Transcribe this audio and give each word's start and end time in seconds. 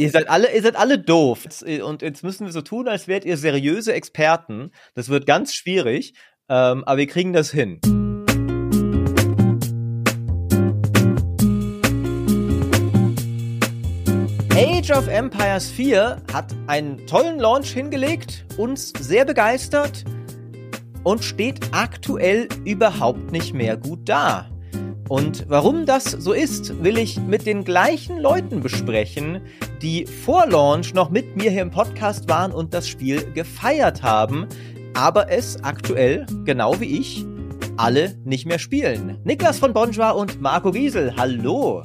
Ihr 0.00 0.08
seid 0.08 0.30
alle, 0.30 0.50
ihr 0.54 0.62
seid 0.62 0.76
alle 0.76 0.98
doof. 0.98 1.44
Und 1.84 2.00
jetzt 2.00 2.24
müssen 2.24 2.46
wir 2.46 2.52
so 2.54 2.62
tun, 2.62 2.88
als 2.88 3.06
wärt 3.06 3.26
ihr 3.26 3.36
seriöse 3.36 3.92
Experten. 3.92 4.70
Das 4.94 5.10
wird 5.10 5.26
ganz 5.26 5.52
schwierig, 5.52 6.14
ähm, 6.48 6.84
aber 6.84 6.96
wir 6.96 7.06
kriegen 7.06 7.34
das 7.34 7.50
hin. 7.50 7.80
Age 14.54 14.90
of 14.92 15.06
Empires 15.06 15.70
4 15.70 16.22
hat 16.32 16.54
einen 16.66 17.06
tollen 17.06 17.38
Launch 17.38 17.70
hingelegt, 17.70 18.46
uns 18.56 18.94
sehr 18.98 19.26
begeistert 19.26 20.06
und 21.04 21.22
steht 21.22 21.60
aktuell 21.72 22.48
überhaupt 22.64 23.32
nicht 23.32 23.52
mehr 23.52 23.76
gut 23.76 24.08
da. 24.08 24.50
Und 25.10 25.46
warum 25.48 25.86
das 25.86 26.04
so 26.04 26.32
ist, 26.32 26.84
will 26.84 26.96
ich 26.96 27.18
mit 27.18 27.44
den 27.44 27.64
gleichen 27.64 28.20
Leuten 28.20 28.60
besprechen, 28.60 29.40
die 29.82 30.06
vor 30.06 30.46
Launch 30.46 30.94
noch 30.94 31.10
mit 31.10 31.36
mir 31.36 31.50
hier 31.50 31.62
im 31.62 31.72
Podcast 31.72 32.28
waren 32.28 32.52
und 32.52 32.72
das 32.74 32.86
Spiel 32.86 33.28
gefeiert 33.32 34.04
haben, 34.04 34.46
aber 34.94 35.28
es 35.28 35.64
aktuell, 35.64 36.26
genau 36.44 36.78
wie 36.78 37.00
ich, 37.00 37.26
alle 37.76 38.16
nicht 38.24 38.46
mehr 38.46 38.60
spielen. 38.60 39.18
Niklas 39.24 39.58
von 39.58 39.72
Bonjour 39.72 40.14
und 40.14 40.40
Marco 40.40 40.72
Wiesel, 40.74 41.12
hallo. 41.16 41.82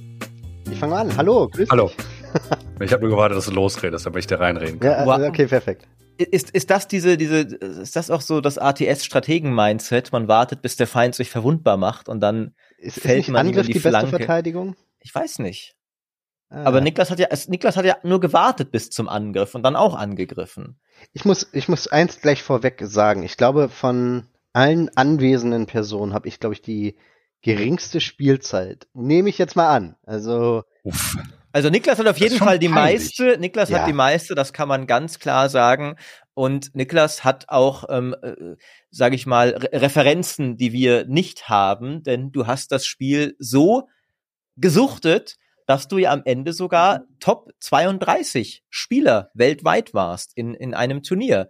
Ich 0.72 0.78
fange 0.78 0.95
an. 0.95 1.17
Hallo, 1.17 1.48
grüß 1.48 1.67
Hallo. 1.72 1.89
ich 2.80 2.94
habe 2.94 3.02
nur 3.02 3.16
gewartet, 3.16 3.39
dass 3.39 3.48
du 3.48 3.53
losredest, 3.53 4.05
damit 4.05 4.20
ich 4.20 4.28
da 4.28 4.36
reinreden 4.36 4.80
kann. 4.80 5.08
Ja, 5.08 5.28
okay, 5.28 5.48
perfekt. 5.48 5.88
Ist, 6.20 6.52
ist 6.52 6.70
das 6.70 6.88
diese, 6.88 7.17
diese, 7.17 7.39
ist 7.39 7.95
das 7.95 8.12
auch 8.12 8.22
so 8.22 8.39
das 8.39 8.59
ATS-Strategen-Mindset? 8.59 10.12
Man 10.12 10.28
wartet, 10.28 10.62
bis 10.62 10.76
der 10.76 10.86
Feind 10.86 11.16
sich 11.16 11.31
verwundbar 11.31 11.78
macht 11.78 12.08
und 12.08 12.20
dann 12.20 12.53
ist, 12.85 12.99
fällt 12.99 13.20
ist 13.20 13.30
man 13.30 13.48
Angriff 13.48 13.67
die, 13.67 13.73
die 13.73 13.80
beste 13.80 14.07
Verteidigung? 14.07 14.75
Ich 14.99 15.13
weiß 15.13 15.39
nicht. 15.39 15.75
Ah. 16.49 16.63
Aber 16.63 16.81
Niklas 16.81 17.09
hat 17.09 17.20
ja, 17.20 17.27
Niklas 17.48 17.75
hat 17.75 17.85
ja 17.85 17.98
nur 18.03 18.20
gewartet 18.20 18.71
bis 18.71 18.89
zum 18.89 19.09
Angriff 19.09 19.55
und 19.55 19.63
dann 19.63 19.75
auch 19.75 19.95
angegriffen. 19.95 20.80
Ich 21.13 21.25
muss, 21.25 21.49
ich 21.52 21.67
muss 21.67 21.88
eins 21.88 22.22
gleich 22.22 22.44
vorweg 22.44 22.81
sagen. 22.86 23.23
Ich 23.23 23.38
glaube, 23.38 23.69
von 23.69 24.27
allen 24.53 24.89
anwesenden 24.95 25.66
Personen 25.66 26.14
habe 26.14 26.27
ich, 26.27 26.39
glaube 26.39 26.53
ich, 26.53 26.61
die 26.61 26.95
geringste 27.42 28.00
Spielzeit. 28.00 28.88
Nehme 28.94 29.30
ich 29.30 29.38
jetzt 29.38 29.55
mal 29.55 29.70
an. 29.70 29.95
Also. 30.05 30.64
Uff. 30.83 31.16
Also 31.52 31.70
Niklas 31.70 31.99
hat 31.99 32.08
auf 32.08 32.17
jeden 32.17 32.38
Fall 32.38 32.59
die 32.59 32.67
peinlich. 32.67 33.02
meiste. 33.02 33.38
Niklas 33.38 33.70
ja. 33.70 33.80
hat 33.80 33.88
die 33.88 33.94
meiste, 33.94 34.36
das 34.36 34.52
kann 34.52 34.67
man 34.67 34.88
ganz 34.88 35.20
klar 35.20 35.49
sagen. 35.49 35.95
Und 36.36 36.75
Niklas 36.75 37.23
hat 37.23 37.45
auch, 37.47 37.86
ähm, 37.89 38.14
äh, 38.22 38.55
sage 38.91 39.16
ich 39.16 39.25
mal, 39.25 39.52
Re 39.52 39.81
Referenzen, 39.81 40.58
die 40.58 40.73
wir 40.73 41.05
nicht 41.05 41.50
haben, 41.50 42.03
denn 42.03 42.31
du 42.31 42.45
hast 42.45 42.72
das 42.72 42.86
Spiel 42.86 43.36
so 43.39 43.88
gesuchtet, 44.58 45.38
dass 45.66 45.88
du 45.88 45.97
ja 45.97 46.11
am 46.11 46.22
Ende 46.25 46.53
sogar 46.53 47.05
Top 47.19 47.52
32 47.59 48.64
Spieler 48.69 49.31
weltweit 49.33 49.94
warst 49.94 50.33
in, 50.36 50.53
in 50.53 50.73
einem 50.73 51.03
Turnier. 51.03 51.50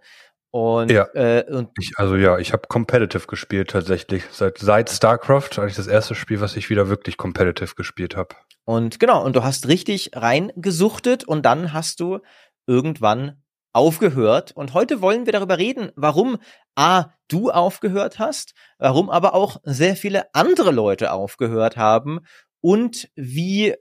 Und, 0.52 0.90
ja, 0.90 1.06
äh, 1.14 1.44
und 1.50 1.70
ich, 1.78 1.92
also 1.96 2.16
ja, 2.16 2.38
ich 2.38 2.52
habe 2.52 2.62
competitive 2.68 3.26
gespielt 3.26 3.70
tatsächlich. 3.70 4.24
Seit, 4.30 4.58
seit 4.58 4.88
StarCraft 4.88 5.58
eigentlich 5.58 5.74
das 5.74 5.88
erste 5.88 6.14
Spiel, 6.14 6.40
was 6.40 6.56
ich 6.56 6.70
wieder 6.70 6.88
wirklich 6.88 7.16
competitive 7.16 7.74
gespielt 7.74 8.16
habe. 8.16 8.36
Und 8.64 8.98
genau, 8.98 9.22
und 9.24 9.36
du 9.36 9.42
hast 9.42 9.68
richtig 9.68 10.12
reingesuchtet 10.14 11.24
und 11.24 11.44
dann 11.44 11.72
hast 11.72 12.00
du 12.00 12.20
irgendwann 12.66 13.42
aufgehört. 13.76 14.52
Und 14.52 14.72
heute 14.72 15.02
wollen 15.02 15.26
wir 15.26 15.32
darüber 15.32 15.58
reden, 15.58 15.92
warum 15.96 16.38
A, 16.74 17.10
du 17.28 17.50
aufgehört 17.50 18.18
hast, 18.18 18.54
warum 18.78 19.10
aber 19.10 19.34
auch 19.34 19.58
sehr 19.64 19.96
viele 19.96 20.34
andere 20.34 20.70
Leute 20.70 21.12
aufgehört 21.12 21.76
haben 21.76 22.20
und 22.60 23.10
wie 23.14 23.74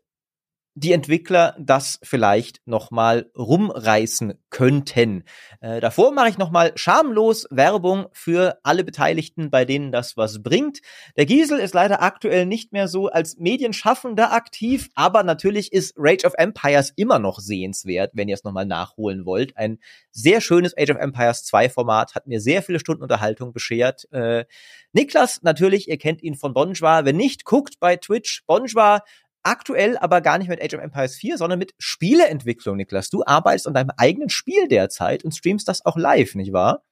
die 0.78 0.92
Entwickler 0.92 1.56
das 1.58 2.00
vielleicht 2.04 2.60
nochmal 2.66 3.32
rumreißen 3.38 4.34
könnten. 4.50 5.24
Äh, 5.62 5.80
davor 5.80 6.12
mache 6.12 6.28
ich 6.28 6.38
nochmal 6.38 6.74
schamlos 6.76 7.48
Werbung 7.50 8.08
für 8.12 8.60
alle 8.62 8.84
Beteiligten, 8.84 9.50
bei 9.50 9.64
denen 9.64 9.94
das 9.94 10.18
was 10.18 10.44
bringt. 10.44 10.82
Der 11.16 11.26
Giesel 11.26 11.60
ist 11.60 11.74
leider 11.74 12.02
aktuell 12.02 12.46
nicht 12.46 12.74
mehr 12.74 12.90
so 12.90 13.08
als 13.08 13.38
Medienschaffender 13.38 14.34
aktiv, 14.34 14.90
aber 14.96 15.24
natürlich 15.24 15.72
ist 15.72 15.94
Rage 15.98 16.28
of 16.28 16.34
Empires 16.38 16.92
immer 16.98 17.20
noch 17.20 17.40
sehenswert, 17.40 18.12
wenn 18.14 18.28
ihr 18.28 18.36
es 18.36 18.44
nochmal 18.44 18.66
nachholen 18.66 19.26
wollt. 19.26 19.56
Ein 19.56 19.80
sehr 20.12 20.42
schönes 20.42 20.78
Age 20.78 20.92
of 20.92 20.98
Empires 20.98 21.46
2 21.46 21.70
Format, 21.70 22.16
hat 22.16 22.28
mir 22.28 22.42
sehr 22.42 22.62
viele 22.62 22.82
Stunden 22.82 23.04
Unterhaltung 23.04 23.54
beschert. 23.54 24.12
Äh, 24.12 24.44
Niklas, 24.92 25.42
natürlich, 25.42 25.88
ihr 25.88 25.98
kennt 25.98 26.22
ihn 26.22 26.36
von 26.36 26.54
Bonjour. 26.54 27.06
Wenn 27.06 27.18
nicht, 27.18 27.46
guckt 27.46 27.80
bei 27.80 27.96
Twitch 27.96 28.44
Bonjour 28.46 29.02
aktuell 29.46 29.98
aber 29.98 30.22
gar 30.22 30.38
nicht 30.38 30.50
mit 30.50 30.62
Age 30.62 30.74
of 30.76 30.82
Empires 30.82 31.16
4, 31.16 31.38
sondern 31.38 31.60
mit 31.60 31.74
Spieleentwicklung, 31.78 32.76
Niklas. 32.76 33.10
Du 33.10 33.24
arbeitest 33.26 33.68
an 33.68 33.74
deinem 33.74 33.92
eigenen 33.98 34.30
Spiel 34.30 34.68
derzeit 34.68 35.24
und 35.24 35.36
streamst 35.36 35.68
das 35.68 35.86
auch 35.86 35.98
live, 35.98 36.36
nicht 36.36 36.54
wahr? 36.54 36.84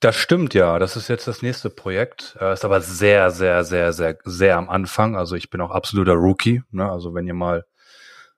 Das 0.00 0.16
stimmt 0.16 0.52
ja. 0.52 0.78
Das 0.78 0.96
ist 0.96 1.08
jetzt 1.08 1.26
das 1.26 1.42
nächste 1.42 1.70
Projekt. 1.70 2.36
Äh, 2.40 2.52
ist 2.52 2.64
aber 2.64 2.80
sehr, 2.80 3.30
sehr, 3.30 3.64
sehr, 3.64 3.92
sehr, 3.92 4.18
sehr 4.24 4.56
am 4.56 4.68
Anfang. 4.68 5.16
Also 5.16 5.36
ich 5.36 5.48
bin 5.48 5.60
auch 5.60 5.70
absoluter 5.70 6.12
Rookie. 6.12 6.62
Ne? 6.70 6.90
Also 6.90 7.14
wenn 7.14 7.26
ihr 7.26 7.34
mal 7.34 7.64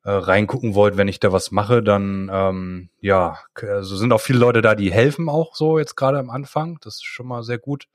äh, 0.04 0.10
reingucken 0.10 0.74
wollt, 0.74 0.96
wenn 0.96 1.08
ich 1.08 1.18
da 1.18 1.32
was 1.32 1.50
mache, 1.50 1.82
dann 1.82 2.30
ähm, 2.32 2.90
ja, 3.00 3.38
also 3.54 3.96
sind 3.96 4.12
auch 4.12 4.20
viele 4.20 4.38
Leute 4.38 4.62
da, 4.62 4.76
die 4.76 4.92
helfen 4.92 5.28
auch 5.28 5.56
so 5.56 5.78
jetzt 5.78 5.96
gerade 5.96 6.18
am 6.18 6.30
Anfang. 6.30 6.78
Das 6.82 6.96
ist 6.96 7.04
schon 7.04 7.26
mal 7.26 7.42
sehr 7.42 7.58
gut. 7.58 7.86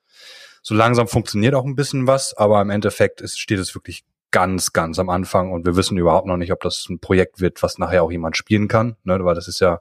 So 0.61 0.75
langsam 0.75 1.07
funktioniert 1.07 1.55
auch 1.55 1.65
ein 1.65 1.75
bisschen 1.75 2.05
was, 2.07 2.35
aber 2.35 2.61
im 2.61 2.69
Endeffekt 2.69 3.21
ist, 3.21 3.39
steht 3.39 3.59
es 3.59 3.75
wirklich 3.75 4.03
ganz, 4.33 4.73
ganz 4.73 4.99
am 4.99 5.09
Anfang 5.09 5.51
und 5.53 5.65
wir 5.65 5.77
wissen 5.77 5.97
überhaupt 5.97 6.27
noch 6.27 6.35
nicht, 6.35 6.51
ob 6.51 6.59
das 6.59 6.87
ein 6.89 6.99
Projekt 6.99 7.39
wird, 7.39 7.63
was 7.63 7.77
nachher 7.77 8.03
auch 8.03 8.11
jemand 8.11 8.35
spielen 8.35 8.67
kann, 8.67 8.97
ne, 9.03 9.23
weil 9.23 9.35
das 9.35 9.47
ist 9.47 9.61
ja 9.61 9.79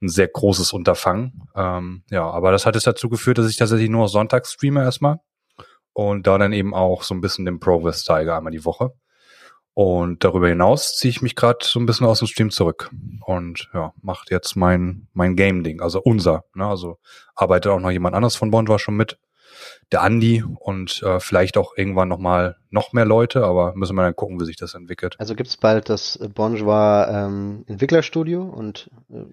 ein 0.00 0.08
sehr 0.08 0.28
großes 0.28 0.72
Unterfangen. 0.72 1.42
Ähm, 1.54 2.04
ja, 2.08 2.22
aber 2.30 2.52
das 2.52 2.64
hat 2.64 2.76
es 2.76 2.84
dazu 2.84 3.10
geführt, 3.10 3.36
dass 3.36 3.50
ich 3.50 3.58
tatsächlich 3.58 3.90
nur 3.90 4.08
sonntags 4.08 4.52
streame 4.52 4.82
erstmal 4.82 5.18
und 5.92 6.26
da 6.26 6.38
dann 6.38 6.52
eben 6.52 6.72
auch 6.72 7.02
so 7.02 7.12
ein 7.14 7.20
bisschen 7.20 7.44
den 7.44 7.60
Progress 7.60 8.04
zeige 8.04 8.34
einmal 8.34 8.52
die 8.52 8.64
Woche. 8.64 8.94
Und 9.74 10.24
darüber 10.24 10.48
hinaus 10.48 10.96
ziehe 10.96 11.10
ich 11.10 11.22
mich 11.22 11.36
gerade 11.36 11.58
so 11.62 11.80
ein 11.80 11.86
bisschen 11.86 12.06
aus 12.06 12.18
dem 12.20 12.28
Stream 12.28 12.50
zurück 12.50 12.90
und 13.24 13.70
ja, 13.72 13.92
macht 14.02 14.30
jetzt 14.30 14.56
mein 14.56 15.08
mein 15.14 15.36
Game-Ding, 15.36 15.80
also 15.80 16.00
unser. 16.00 16.44
Ne? 16.54 16.66
Also 16.66 16.98
arbeitet 17.34 17.72
auch 17.72 17.80
noch 17.80 17.90
jemand 17.90 18.14
anderes 18.14 18.36
von 18.36 18.50
Bond 18.50 18.68
war 18.68 18.78
schon 18.78 18.96
mit 18.96 19.18
der 19.92 20.02
Andi 20.02 20.44
und 20.58 21.02
äh, 21.02 21.20
vielleicht 21.20 21.56
auch 21.56 21.76
irgendwann 21.76 22.08
nochmal 22.08 22.56
noch 22.70 22.92
mehr 22.92 23.04
Leute, 23.04 23.44
aber 23.44 23.74
müssen 23.74 23.96
wir 23.96 24.02
dann 24.02 24.14
gucken, 24.14 24.40
wie 24.40 24.44
sich 24.44 24.56
das 24.56 24.74
entwickelt. 24.74 25.16
Also 25.18 25.34
gibt's 25.34 25.56
bald 25.56 25.88
das 25.88 26.18
Bonjour 26.34 27.06
ähm, 27.10 27.64
Entwicklerstudio 27.66 28.42
und 28.42 28.90
äh, 29.10 29.24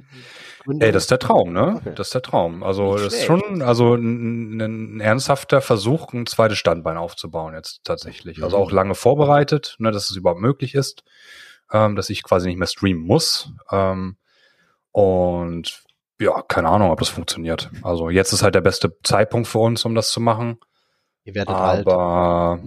Ey, 0.79 0.91
das 0.91 1.03
ist 1.03 1.11
der 1.11 1.19
Traum, 1.19 1.53
ne? 1.53 1.75
Okay. 1.77 1.93
Das 1.95 2.07
ist 2.07 2.13
der 2.13 2.21
Traum. 2.23 2.63
Also 2.63 2.97
das 2.97 3.13
ist 3.13 3.25
schon 3.25 3.61
also 3.61 3.95
ein, 3.95 4.59
ein, 4.59 4.99
ernsthafter 4.99 5.61
Versuch, 5.61 6.13
ein 6.13 6.25
zweites 6.25 6.57
Standbein 6.57 6.97
aufzubauen 6.97 7.53
jetzt 7.53 7.81
tatsächlich. 7.83 8.43
Also 8.43 8.57
auch 8.57 8.71
lange 8.71 8.95
vorbereitet, 8.95 9.75
ne, 9.79 9.91
dass 9.91 10.09
es 10.09 10.15
überhaupt 10.15 10.41
möglich 10.41 10.75
ist, 10.75 11.03
ähm, 11.71 11.95
dass 11.95 12.09
ich 12.09 12.23
quasi 12.23 12.47
nicht 12.49 12.57
mehr 12.57 12.67
streamen 12.67 13.03
muss. 13.03 13.51
Ähm, 13.71 14.17
und 14.91 15.83
ja, 16.19 16.41
keine 16.41 16.69
Ahnung, 16.69 16.91
ob 16.91 16.99
das 16.99 17.09
funktioniert. 17.09 17.69
Also 17.83 18.09
jetzt 18.09 18.33
ist 18.33 18.43
halt 18.43 18.55
der 18.55 18.61
beste 18.61 18.97
Zeitpunkt 19.03 19.47
für 19.47 19.59
uns, 19.59 19.85
um 19.85 19.95
das 19.95 20.09
zu 20.09 20.19
machen. 20.19 20.59
Ihr 21.23 21.35
werdet 21.35 21.55
aber 21.55 22.59
alt 22.59 22.61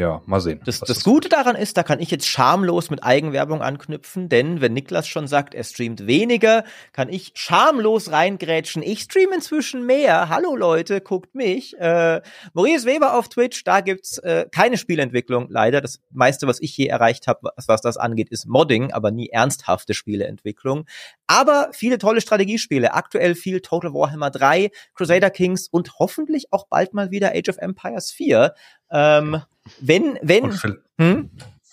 ja, 0.00 0.22
mal 0.24 0.40
sehen. 0.40 0.62
Das, 0.64 0.80
das 0.80 1.04
Gute 1.04 1.28
daran 1.28 1.56
ist, 1.56 1.76
da 1.76 1.82
kann 1.82 2.00
ich 2.00 2.10
jetzt 2.10 2.26
schamlos 2.26 2.88
mit 2.88 3.04
Eigenwerbung 3.04 3.60
anknüpfen, 3.60 4.30
denn 4.30 4.62
wenn 4.62 4.72
Niklas 4.72 5.06
schon 5.06 5.28
sagt, 5.28 5.54
er 5.54 5.62
streamt 5.62 6.06
weniger, 6.06 6.64
kann 6.92 7.10
ich 7.10 7.32
schamlos 7.34 8.10
reingrätschen. 8.10 8.82
Ich 8.82 9.02
streame 9.02 9.34
inzwischen 9.34 9.84
mehr. 9.84 10.30
Hallo 10.30 10.56
Leute, 10.56 11.02
guckt 11.02 11.34
mich. 11.34 11.78
Äh, 11.78 12.22
Maurice 12.54 12.86
Weber 12.86 13.14
auf 13.14 13.28
Twitch, 13.28 13.62
da 13.64 13.82
gibt's 13.82 14.16
äh, 14.18 14.46
keine 14.50 14.78
Spielentwicklung, 14.78 15.48
leider. 15.50 15.82
Das 15.82 16.00
meiste, 16.10 16.46
was 16.46 16.62
ich 16.62 16.74
je 16.78 16.86
erreicht 16.86 17.26
habe, 17.26 17.50
was, 17.54 17.68
was 17.68 17.82
das 17.82 17.98
angeht, 17.98 18.30
ist 18.30 18.46
Modding, 18.46 18.92
aber 18.92 19.10
nie 19.10 19.28
ernsthafte 19.28 19.92
Spieleentwicklung. 19.92 20.86
Aber 21.26 21.68
viele 21.72 21.98
tolle 21.98 22.22
Strategiespiele. 22.22 22.94
Aktuell 22.94 23.34
viel 23.34 23.60
Total 23.60 23.92
Warhammer 23.92 24.30
3, 24.30 24.70
Crusader 24.94 25.30
Kings 25.30 25.68
und 25.70 25.98
hoffentlich 25.98 26.52
auch 26.52 26.66
bald 26.68 26.94
mal 26.94 27.10
wieder 27.10 27.32
Age 27.34 27.50
of 27.50 27.58
Empires 27.58 28.10
4. 28.10 28.54
Ähm, 28.90 29.42
wenn, 29.80 30.18
wenn. 30.22 30.52
Hm? 30.98 31.30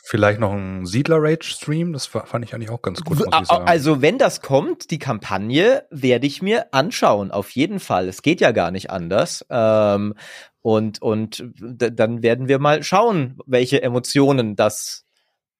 Vielleicht 0.09 0.39
noch 0.39 0.53
ein 0.53 0.85
Siedler-Rage-Stream, 0.85 1.91
das 1.91 2.05
fand 2.05 2.45
ich 2.45 2.53
eigentlich 2.53 2.69
auch 2.69 2.81
ganz 2.81 3.01
gut. 3.01 3.19
Muss 3.19 3.27
ich 3.27 3.47
sagen. 3.47 3.67
Also, 3.67 4.01
wenn 4.01 4.17
das 4.17 4.41
kommt, 4.41 4.89
die 4.89 4.99
Kampagne, 4.99 5.83
werde 5.91 6.25
ich 6.25 6.41
mir 6.41 6.73
anschauen, 6.73 7.31
auf 7.31 7.49
jeden 7.49 7.81
Fall. 7.81 8.07
Es 8.07 8.21
geht 8.21 8.39
ja 8.39 8.51
gar 8.53 8.71
nicht 8.71 8.89
anders. 8.89 9.45
Ähm, 9.49 10.13
und 10.61 11.01
und 11.01 11.43
dann 11.59 12.23
werden 12.23 12.47
wir 12.47 12.59
mal 12.59 12.83
schauen, 12.83 13.37
welche 13.45 13.81
Emotionen 13.81 14.55
das 14.55 15.05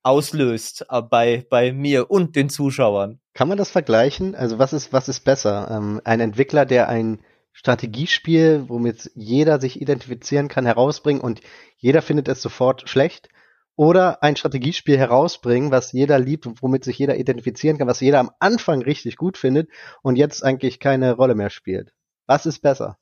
auslöst 0.01 0.86
äh, 0.90 1.01
bei, 1.01 1.45
bei 1.50 1.74
mir 1.74 2.10
und 2.10 2.38
den 2.38 2.50
Zuschauern. 2.50 3.19
Kann 3.33 3.50
man 3.50 3.57
das 3.57 3.69
vergleichen? 3.69 4.33
Also, 4.33 4.60
was 4.60 4.72
ist, 4.72 4.94
was 4.94 5.10
ist 5.10 5.25
besser? 5.25 5.69
Ähm, 5.69 6.00
ein 6.06 6.22
Entwickler, 6.22 6.66
der 6.66 6.88
ein 6.88 7.19
Strategiespiel, 7.57 8.65
womit 8.68 9.09
jeder 9.15 9.59
sich 9.59 9.81
identifizieren 9.81 10.48
kann, 10.48 10.68
herausbringen 10.68 11.21
und 11.21 11.42
jeder 11.77 12.04
findet 12.04 12.27
es 12.27 12.42
sofort 12.42 12.88
schlecht? 12.88 13.30
oder 13.77 14.24
ein 14.24 14.36
Strategiespiel 14.36 14.98
herausbringen, 14.98 15.69
was 15.71 15.92
jeder 15.92 16.18
liebt, 16.18 16.48
womit 16.62 16.83
sich 16.83 16.98
jeder 16.98 17.15
identifizieren 17.15 17.77
kann, 17.77 17.88
was 17.88 18.00
jeder 18.00 18.19
am 18.19 18.31
Anfang 18.39 18.81
richtig 18.81 19.18
gut 19.18 19.38
findet 19.38 19.69
und 20.01 20.15
jetzt 20.15 20.44
eigentlich 20.44 20.80
keine 20.80 21.13
Rolle 21.13 21.36
mehr 21.36 21.51
spielt. 21.51 21.94
Was 22.25 22.48
ist 22.48 22.59
besser? 22.63 22.98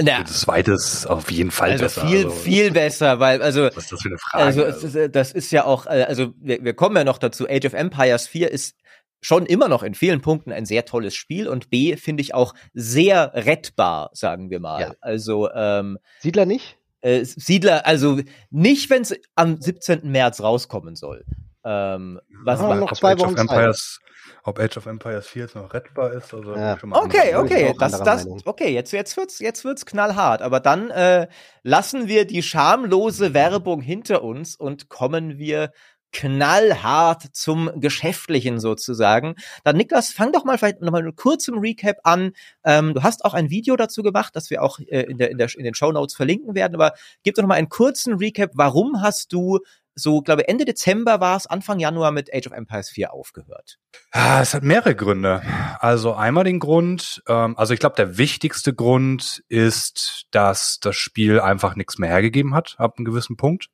Ja. 0.00 0.22
Das 0.22 0.40
zweite 0.40 0.72
ist 0.72 1.06
auf 1.06 1.30
jeden 1.30 1.52
Fall 1.52 1.70
also 1.70 1.84
besser. 1.84 2.06
Viel, 2.06 2.24
also, 2.24 2.30
viel 2.30 2.70
besser, 2.72 3.20
weil, 3.20 3.40
also. 3.40 3.64
Was 3.64 3.76
ist 3.76 3.92
das 3.92 4.02
für 4.02 4.08
eine 4.08 4.18
Frage? 4.18 4.44
Also, 4.44 4.64
also. 4.64 5.08
das 5.08 5.32
ist 5.32 5.52
ja 5.52 5.64
auch, 5.64 5.86
äh, 5.86 6.04
also, 6.08 6.32
wir, 6.40 6.64
wir 6.64 6.74
kommen 6.74 6.96
ja 6.96 7.04
noch 7.04 7.18
dazu. 7.18 7.46
Age 7.48 7.66
of 7.66 7.74
Empires 7.74 8.26
4 8.26 8.50
ist 8.50 8.76
schon 9.20 9.46
immer 9.46 9.68
noch 9.68 9.82
in 9.82 9.94
vielen 9.94 10.20
Punkten 10.20 10.52
ein 10.52 10.66
sehr 10.66 10.84
tolles 10.84 11.14
Spiel 11.14 11.48
und 11.48 11.70
B 11.70 11.96
finde 11.96 12.22
ich 12.22 12.34
auch 12.34 12.54
sehr 12.72 13.32
rettbar, 13.34 14.10
sagen 14.12 14.50
wir 14.50 14.60
mal. 14.60 14.80
Ja. 14.80 14.94
Also, 15.00 15.50
ähm, 15.52 15.98
Siedler 16.20 16.46
nicht? 16.46 16.78
Äh, 17.02 17.24
Siedler, 17.24 17.86
also 17.86 18.20
nicht, 18.50 18.90
wenn 18.90 19.02
es 19.02 19.14
am 19.34 19.60
17. 19.60 20.10
März 20.10 20.40
rauskommen 20.42 20.96
soll. 20.96 21.24
Ähm, 21.62 22.20
was 22.44 22.60
ah, 22.60 22.74
noch 22.74 22.92
zwei 22.94 23.18
Wochen 23.18 23.36
Empires, 23.36 24.00
ob 24.44 24.58
Age 24.58 24.78
of 24.78 24.86
Empires 24.86 25.26
4 25.26 25.42
jetzt 25.42 25.54
noch 25.54 25.74
rettbar 25.74 26.12
ist. 26.12 26.32
Also 26.32 26.54
ja. 26.54 26.78
okay, 26.92 27.34
okay, 27.36 27.74
das, 27.78 28.00
das, 28.00 28.26
okay, 28.46 28.72
jetzt, 28.72 28.92
jetzt 28.92 29.16
wird's, 29.16 29.38
jetzt 29.40 29.64
wird's 29.64 29.84
knallhart. 29.84 30.40
Aber 30.40 30.60
dann 30.60 30.90
äh, 30.90 31.28
lassen 31.62 32.08
wir 32.08 32.26
die 32.26 32.42
schamlose 32.42 33.34
Werbung 33.34 33.82
hinter 33.82 34.22
uns 34.22 34.56
und 34.56 34.88
kommen 34.88 35.38
wir 35.38 35.72
knallhart 36.12 37.22
zum 37.32 37.70
Geschäftlichen 37.80 38.60
sozusagen. 38.60 39.34
Dann 39.64 39.76
Niklas, 39.76 40.10
fang 40.10 40.32
doch 40.32 40.44
mal 40.44 40.58
vielleicht 40.58 40.80
nochmal 40.80 41.02
mit 41.02 41.16
kurzem 41.16 41.58
Recap 41.58 41.98
an. 42.04 42.32
Ähm, 42.64 42.94
du 42.94 43.02
hast 43.02 43.24
auch 43.24 43.34
ein 43.34 43.50
Video 43.50 43.76
dazu 43.76 44.02
gemacht, 44.02 44.34
das 44.36 44.50
wir 44.50 44.62
auch 44.62 44.78
äh, 44.80 45.02
in, 45.02 45.18
der, 45.18 45.30
in, 45.30 45.38
der, 45.38 45.48
in 45.56 45.64
den 45.64 45.74
Show 45.74 45.92
Notes 45.92 46.14
verlinken 46.14 46.54
werden, 46.54 46.74
aber 46.74 46.94
gib 47.22 47.34
doch 47.34 47.42
nochmal 47.42 47.58
einen 47.58 47.68
kurzen 47.68 48.14
Recap. 48.14 48.50
Warum 48.54 49.02
hast 49.02 49.32
du 49.32 49.60
so, 49.94 50.22
glaube 50.22 50.48
Ende 50.48 50.64
Dezember 50.64 51.20
war 51.20 51.36
es, 51.36 51.46
Anfang 51.46 51.78
Januar 51.78 52.10
mit 52.12 52.32
Age 52.32 52.46
of 52.46 52.52
Empires 52.52 52.88
4 52.90 53.12
aufgehört? 53.12 53.78
Es 54.12 54.54
hat 54.54 54.62
mehrere 54.62 54.94
Gründe. 54.94 55.42
Also 55.78 56.14
einmal 56.14 56.44
den 56.44 56.58
Grund, 56.58 57.22
ähm, 57.28 57.56
also 57.56 57.74
ich 57.74 57.80
glaube, 57.80 57.96
der 57.96 58.18
wichtigste 58.18 58.74
Grund 58.74 59.44
ist, 59.48 60.26
dass 60.30 60.78
das 60.80 60.96
Spiel 60.96 61.40
einfach 61.40 61.76
nichts 61.76 61.98
mehr 61.98 62.08
hergegeben 62.08 62.54
hat, 62.54 62.76
ab 62.78 62.94
einem 62.96 63.04
gewissen 63.04 63.36
Punkt. 63.36 63.68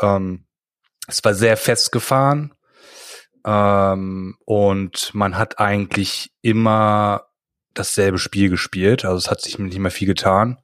Ähm, 0.00 0.46
es 1.06 1.22
war 1.24 1.34
sehr 1.34 1.56
festgefahren 1.56 2.54
ähm, 3.44 4.36
und 4.44 5.14
man 5.14 5.38
hat 5.38 5.58
eigentlich 5.58 6.32
immer 6.42 7.26
dasselbe 7.74 8.18
Spiel 8.18 8.50
gespielt. 8.50 9.04
Also 9.04 9.18
es 9.18 9.30
hat 9.30 9.40
sich 9.40 9.58
nicht 9.58 9.78
mehr 9.78 9.90
viel 9.90 10.08
getan. 10.08 10.58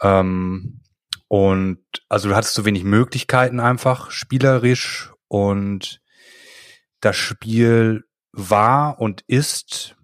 Ähm, 0.00 0.80
und 1.28 1.82
also 2.08 2.28
du 2.28 2.34
hattest 2.34 2.54
so 2.54 2.64
wenig 2.64 2.84
Möglichkeiten 2.84 3.58
einfach 3.58 4.10
spielerisch 4.10 5.12
und 5.28 6.02
das 7.00 7.16
Spiel 7.16 8.04
war 8.32 9.00
und 9.00 9.22
ist 9.26 9.96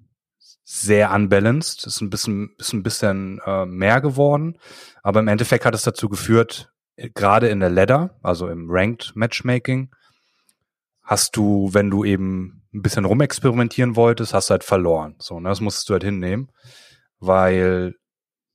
sehr 0.65 1.13
unbalanced. 1.13 1.87
Ist 1.87 2.01
ein 2.01 2.11
bisschen, 2.11 2.55
ist 2.59 2.73
ein 2.73 2.83
bisschen 2.83 3.41
äh, 3.45 3.67
mehr 3.67 4.01
geworden. 4.01 4.59
Aber 5.03 5.21
im 5.21 5.29
Endeffekt 5.29 5.65
hat 5.65 5.75
es 5.75 5.83
dazu 5.83 6.09
geführt, 6.09 6.73
gerade 7.15 7.49
in 7.49 7.61
der 7.61 7.71
Ladder, 7.71 8.19
also 8.23 8.49
im 8.49 8.67
Ranked 8.69 9.15
Matchmaking, 9.15 9.91
hast 11.03 11.37
du, 11.37 11.71
wenn 11.73 11.91
du 11.91 12.05
eben 12.05 12.63
ein 12.75 12.83
bisschen 12.83 13.05
rumexperimentieren 13.05 13.97
wolltest, 13.97 14.35
hast 14.35 14.51
du 14.51 14.53
halt 14.53 14.65
verloren. 14.65 15.15
So, 15.19 15.41
ne, 15.41 15.49
das 15.49 15.61
musstest 15.61 15.89
du 15.89 15.95
halt 15.95 16.05
hinnehmen, 16.05 16.51
weil 17.19 17.95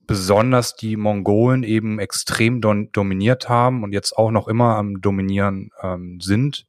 besonders 0.05 0.75
die 0.75 0.97
Mongolen 0.97 1.63
eben 1.63 1.99
extrem 1.99 2.61
dominiert 2.61 3.47
haben 3.47 3.83
und 3.83 3.93
jetzt 3.93 4.17
auch 4.17 4.31
noch 4.31 4.47
immer 4.47 4.75
am 4.75 4.99
Dominieren 5.01 5.71
ähm, 5.81 6.19
sind. 6.19 6.67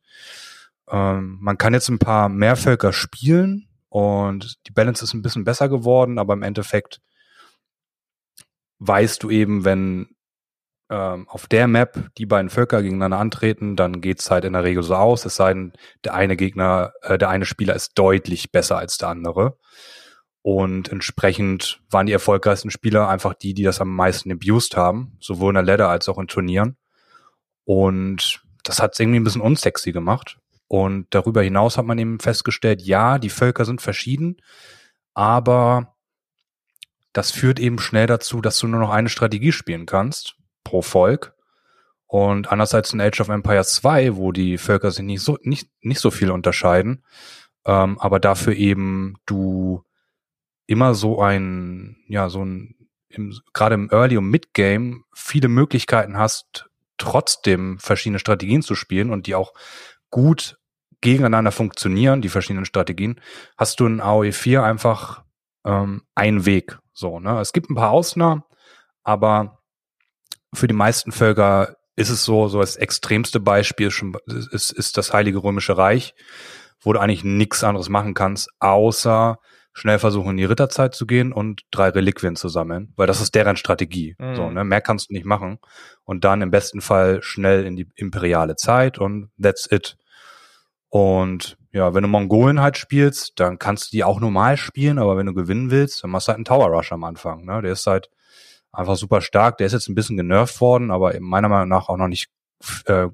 Ähm, 0.88 1.38
man 1.40 1.58
kann 1.58 1.74
jetzt 1.74 1.88
ein 1.88 1.98
paar 1.98 2.28
mehr 2.28 2.56
Völker 2.56 2.92
spielen 2.92 3.68
und 3.88 4.58
die 4.66 4.72
Balance 4.72 5.02
ist 5.02 5.14
ein 5.14 5.22
bisschen 5.22 5.44
besser 5.44 5.68
geworden, 5.68 6.18
aber 6.18 6.34
im 6.34 6.42
Endeffekt 6.42 7.00
weißt 8.78 9.22
du 9.22 9.30
eben, 9.30 9.64
wenn 9.64 10.14
ähm, 10.90 11.28
auf 11.28 11.46
der 11.46 11.66
Map 11.66 12.10
die 12.18 12.26
beiden 12.26 12.50
Völker 12.50 12.82
gegeneinander 12.82 13.18
antreten, 13.18 13.76
dann 13.76 14.00
geht's 14.00 14.30
halt 14.30 14.44
in 14.44 14.52
der 14.52 14.64
Regel 14.64 14.82
so 14.82 14.94
aus, 14.94 15.24
es 15.24 15.36
sei 15.36 15.54
denn, 15.54 15.72
der 16.04 16.14
eine 16.14 16.36
Gegner, 16.36 16.92
äh, 17.02 17.18
der 17.18 17.30
eine 17.30 17.46
Spieler 17.46 17.74
ist 17.74 17.92
deutlich 17.98 18.52
besser 18.52 18.78
als 18.78 18.98
der 18.98 19.08
andere. 19.08 19.58
Und 20.42 20.90
entsprechend 20.90 21.80
waren 21.90 22.06
die 22.06 22.12
erfolgreichsten 22.12 22.70
Spieler 22.70 23.08
einfach 23.08 23.32
die, 23.32 23.54
die 23.54 23.62
das 23.62 23.80
am 23.80 23.94
meisten 23.94 24.30
abused 24.30 24.76
haben, 24.76 25.16
sowohl 25.18 25.50
in 25.50 25.54
der 25.54 25.62
Ladder 25.62 25.88
als 25.88 26.08
auch 26.08 26.18
in 26.18 26.28
Turnieren. 26.28 26.76
Und 27.64 28.42
das 28.62 28.80
hat 28.80 28.92
es 28.92 29.00
irgendwie 29.00 29.20
ein 29.20 29.24
bisschen 29.24 29.40
unsexy 29.40 29.92
gemacht. 29.92 30.38
Und 30.68 31.06
darüber 31.10 31.42
hinaus 31.42 31.78
hat 31.78 31.86
man 31.86 31.98
eben 31.98 32.20
festgestellt, 32.20 32.82
ja, 32.82 33.18
die 33.18 33.30
Völker 33.30 33.64
sind 33.64 33.80
verschieden, 33.80 34.36
aber 35.14 35.94
das 37.14 37.30
führt 37.30 37.58
eben 37.58 37.78
schnell 37.78 38.06
dazu, 38.06 38.40
dass 38.42 38.58
du 38.58 38.66
nur 38.66 38.80
noch 38.80 38.90
eine 38.90 39.08
Strategie 39.08 39.52
spielen 39.52 39.86
kannst 39.86 40.36
pro 40.64 40.82
Volk. 40.82 41.34
Und 42.06 42.50
andererseits 42.50 42.92
in 42.92 43.00
Age 43.00 43.20
of 43.20 43.28
Empires 43.28 43.74
2, 43.74 44.16
wo 44.16 44.32
die 44.32 44.58
Völker 44.58 44.90
sich 44.90 45.04
nicht 45.04 45.22
so, 45.22 45.38
nicht, 45.42 45.68
nicht 45.80 46.00
so 46.00 46.10
viel 46.10 46.30
unterscheiden, 46.30 47.04
ähm, 47.64 47.98
aber 47.98 48.20
dafür 48.20 48.54
eben 48.54 49.16
du 49.26 49.84
immer 50.66 50.94
so 50.94 51.20
ein, 51.20 51.96
ja, 52.08 52.28
so 52.28 52.44
ein, 52.44 52.74
gerade 53.52 53.74
im 53.74 53.90
Early- 53.90 54.16
und 54.16 54.28
Mid-Game 54.28 55.04
viele 55.14 55.48
Möglichkeiten 55.48 56.16
hast, 56.16 56.68
trotzdem 56.98 57.78
verschiedene 57.78 58.18
Strategien 58.18 58.62
zu 58.62 58.74
spielen 58.74 59.10
und 59.10 59.26
die 59.26 59.34
auch 59.34 59.52
gut 60.10 60.58
gegeneinander 61.00 61.52
funktionieren, 61.52 62.22
die 62.22 62.28
verschiedenen 62.28 62.64
Strategien, 62.64 63.20
hast 63.56 63.80
du 63.80 63.86
in 63.86 64.00
AOE 64.00 64.32
4 64.32 64.62
einfach 64.62 65.24
ähm, 65.64 66.02
einen 66.14 66.46
Weg. 66.46 66.78
So, 66.92 67.20
ne? 67.20 67.40
Es 67.40 67.52
gibt 67.52 67.70
ein 67.70 67.74
paar 67.74 67.90
Ausnahmen, 67.90 68.42
aber 69.02 69.63
für 70.54 70.66
die 70.66 70.74
meisten 70.74 71.12
Völker 71.12 71.76
ist 71.96 72.10
es 72.10 72.24
so, 72.24 72.48
so 72.48 72.60
das 72.60 72.76
extremste 72.76 73.40
Beispiel 73.40 73.90
schon, 73.90 74.16
ist, 74.26 74.72
ist 74.72 74.96
das 74.96 75.12
Heilige 75.12 75.42
Römische 75.42 75.76
Reich, 75.76 76.14
wo 76.80 76.92
du 76.92 77.00
eigentlich 77.00 77.24
nichts 77.24 77.62
anderes 77.62 77.88
machen 77.88 78.14
kannst, 78.14 78.50
außer 78.58 79.38
schnell 79.72 79.98
versuchen, 79.98 80.30
in 80.30 80.36
die 80.36 80.44
Ritterzeit 80.44 80.94
zu 80.94 81.06
gehen 81.06 81.32
und 81.32 81.62
drei 81.72 81.88
Reliquien 81.88 82.36
zu 82.36 82.48
sammeln, 82.48 82.92
weil 82.96 83.08
das 83.08 83.20
ist 83.20 83.34
deren 83.34 83.56
Strategie. 83.56 84.14
Mhm. 84.18 84.36
So, 84.36 84.50
ne? 84.50 84.64
Mehr 84.64 84.80
kannst 84.80 85.10
du 85.10 85.14
nicht 85.14 85.26
machen. 85.26 85.58
Und 86.04 86.24
dann 86.24 86.42
im 86.42 86.50
besten 86.50 86.80
Fall 86.80 87.22
schnell 87.22 87.64
in 87.64 87.74
die 87.74 87.88
imperiale 87.96 88.54
Zeit 88.54 88.98
und 88.98 89.30
that's 89.40 89.70
it. 89.70 89.96
Und 90.90 91.58
ja, 91.72 91.92
wenn 91.92 92.02
du 92.02 92.08
Mongolen 92.08 92.60
halt 92.60 92.78
spielst, 92.78 93.40
dann 93.40 93.58
kannst 93.58 93.86
du 93.86 93.96
die 93.96 94.04
auch 94.04 94.20
normal 94.20 94.56
spielen, 94.56 95.00
aber 95.00 95.16
wenn 95.16 95.26
du 95.26 95.34
gewinnen 95.34 95.72
willst, 95.72 96.04
dann 96.04 96.10
machst 96.10 96.28
du 96.28 96.30
halt 96.30 96.38
einen 96.38 96.44
Tower 96.44 96.68
Rush 96.68 96.92
am 96.92 97.02
Anfang. 97.02 97.44
Ne? 97.44 97.60
Der 97.62 97.72
ist 97.72 97.86
halt 97.88 98.10
einfach 98.74 98.96
super 98.96 99.20
stark. 99.20 99.58
Der 99.58 99.66
ist 99.66 99.72
jetzt 99.72 99.88
ein 99.88 99.94
bisschen 99.94 100.16
genervt 100.16 100.60
worden, 100.60 100.90
aber 100.90 101.18
meiner 101.20 101.48
Meinung 101.48 101.68
nach 101.68 101.88
auch 101.88 101.96
noch 101.96 102.08
nicht 102.08 102.30
äh, 102.86 103.08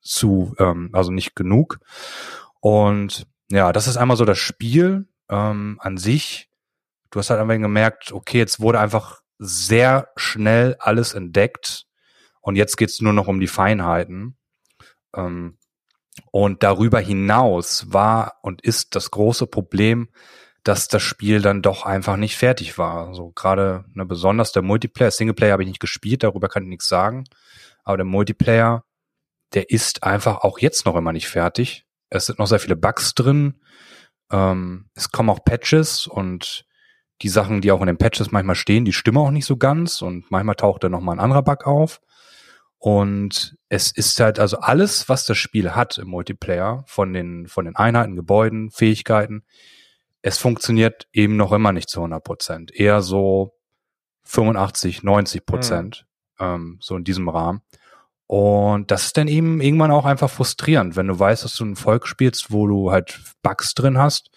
zu, 0.00 0.54
ähm, 0.58 0.90
also 0.92 1.10
nicht 1.10 1.34
genug. 1.36 1.80
Und 2.60 3.26
ja, 3.50 3.72
das 3.72 3.86
ist 3.86 3.96
einmal 3.96 4.16
so 4.16 4.24
das 4.24 4.38
Spiel 4.38 5.06
ähm, 5.28 5.78
an 5.80 5.96
sich, 5.96 6.48
du 7.10 7.18
hast 7.18 7.30
halt 7.30 7.40
einfach 7.40 7.56
gemerkt, 7.56 8.12
okay, 8.12 8.38
jetzt 8.38 8.60
wurde 8.60 8.80
einfach 8.80 9.22
sehr 9.38 10.10
schnell 10.16 10.76
alles 10.78 11.14
entdeckt 11.14 11.86
und 12.40 12.56
jetzt 12.56 12.76
geht's 12.76 13.00
nur 13.00 13.12
noch 13.12 13.28
um 13.28 13.40
die 13.40 13.46
Feinheiten. 13.46 14.36
Ähm, 15.14 15.58
und 16.32 16.62
darüber 16.64 16.98
hinaus 16.98 17.92
war 17.92 18.38
und 18.42 18.62
ist 18.62 18.96
das 18.96 19.10
große 19.12 19.46
Problem, 19.46 20.08
dass 20.64 20.88
das 20.88 21.02
Spiel 21.02 21.40
dann 21.40 21.62
doch 21.62 21.84
einfach 21.84 22.16
nicht 22.16 22.36
fertig 22.36 22.78
war. 22.78 23.14
So 23.14 23.30
gerade 23.30 23.84
ne, 23.94 24.04
besonders 24.04 24.52
der 24.52 24.62
Multiplayer, 24.62 25.10
Singleplayer 25.10 25.52
habe 25.52 25.62
ich 25.62 25.68
nicht 25.68 25.80
gespielt, 25.80 26.22
darüber 26.22 26.48
kann 26.48 26.64
ich 26.64 26.68
nichts 26.68 26.88
sagen. 26.88 27.24
Aber 27.84 27.96
der 27.96 28.06
Multiplayer, 28.06 28.84
der 29.54 29.70
ist 29.70 30.02
einfach 30.02 30.38
auch 30.38 30.58
jetzt 30.58 30.84
noch 30.84 30.96
immer 30.96 31.12
nicht 31.12 31.28
fertig. 31.28 31.86
Es 32.10 32.26
sind 32.26 32.38
noch 32.38 32.46
sehr 32.46 32.58
viele 32.58 32.76
Bugs 32.76 33.14
drin. 33.14 33.60
Ähm, 34.30 34.90
es 34.94 35.10
kommen 35.10 35.30
auch 35.30 35.44
Patches 35.44 36.06
und 36.06 36.66
die 37.22 37.28
Sachen, 37.28 37.60
die 37.60 37.72
auch 37.72 37.80
in 37.80 37.86
den 37.86 37.98
Patches 37.98 38.30
manchmal 38.30 38.54
stehen, 38.54 38.84
die 38.84 38.92
stimmen 38.92 39.18
auch 39.18 39.30
nicht 39.30 39.46
so 39.46 39.56
ganz 39.56 40.02
und 40.02 40.30
manchmal 40.30 40.54
taucht 40.54 40.84
da 40.84 40.88
nochmal 40.88 41.16
ein 41.16 41.20
anderer 41.20 41.42
Bug 41.42 41.66
auf. 41.66 42.00
Und 42.78 43.56
es 43.68 43.90
ist 43.90 44.20
halt 44.20 44.38
also 44.38 44.58
alles, 44.58 45.08
was 45.08 45.26
das 45.26 45.36
Spiel 45.36 45.74
hat 45.74 45.98
im 45.98 46.08
Multiplayer, 46.08 46.84
von 46.86 47.12
den, 47.12 47.48
von 47.48 47.64
den 47.64 47.74
Einheiten, 47.74 48.14
Gebäuden, 48.14 48.70
Fähigkeiten, 48.70 49.42
es 50.22 50.38
funktioniert 50.38 51.08
eben 51.12 51.36
noch 51.36 51.52
immer 51.52 51.72
nicht 51.72 51.88
zu 51.88 52.00
100 52.00 52.22
Prozent. 52.22 52.74
Eher 52.74 53.02
so 53.02 53.54
85, 54.24 55.02
90 55.02 55.46
Prozent, 55.46 56.06
mhm. 56.38 56.44
ähm, 56.44 56.78
so 56.80 56.96
in 56.96 57.04
diesem 57.04 57.28
Rahmen. 57.28 57.62
Und 58.26 58.90
das 58.90 59.06
ist 59.06 59.16
dann 59.16 59.26
eben 59.26 59.60
irgendwann 59.60 59.90
auch 59.90 60.04
einfach 60.04 60.28
frustrierend, 60.28 60.96
wenn 60.96 61.06
du 61.06 61.18
weißt, 61.18 61.44
dass 61.44 61.56
du 61.56 61.64
ein 61.64 61.76
Volk 61.76 62.06
spielst, 62.06 62.52
wo 62.52 62.66
du 62.66 62.92
halt 62.92 63.20
Bugs 63.42 63.72
drin 63.72 63.96
hast 63.96 64.30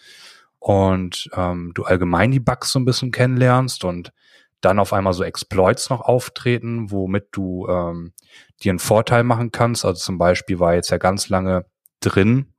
und 0.59 1.29
ähm, 1.35 1.71
du 1.73 1.83
allgemein 1.83 2.31
die 2.31 2.39
Bugs 2.39 2.71
so 2.71 2.79
ein 2.79 2.85
bisschen 2.85 3.11
kennenlernst 3.11 3.83
und 3.83 4.13
dann 4.61 4.79
auf 4.79 4.93
einmal 4.93 5.11
so 5.11 5.23
Exploits 5.23 5.89
noch 5.89 6.01
auftreten, 6.01 6.91
womit 6.91 7.29
du 7.31 7.67
ähm, 7.67 8.13
dir 8.63 8.71
einen 8.71 8.79
Vorteil 8.79 9.23
machen 9.23 9.51
kannst. 9.51 9.83
Also 9.83 9.99
zum 9.99 10.17
Beispiel 10.17 10.59
war 10.59 10.75
jetzt 10.75 10.91
ja 10.91 10.97
ganz 10.97 11.27
lange 11.27 11.65
drin, 11.99 12.53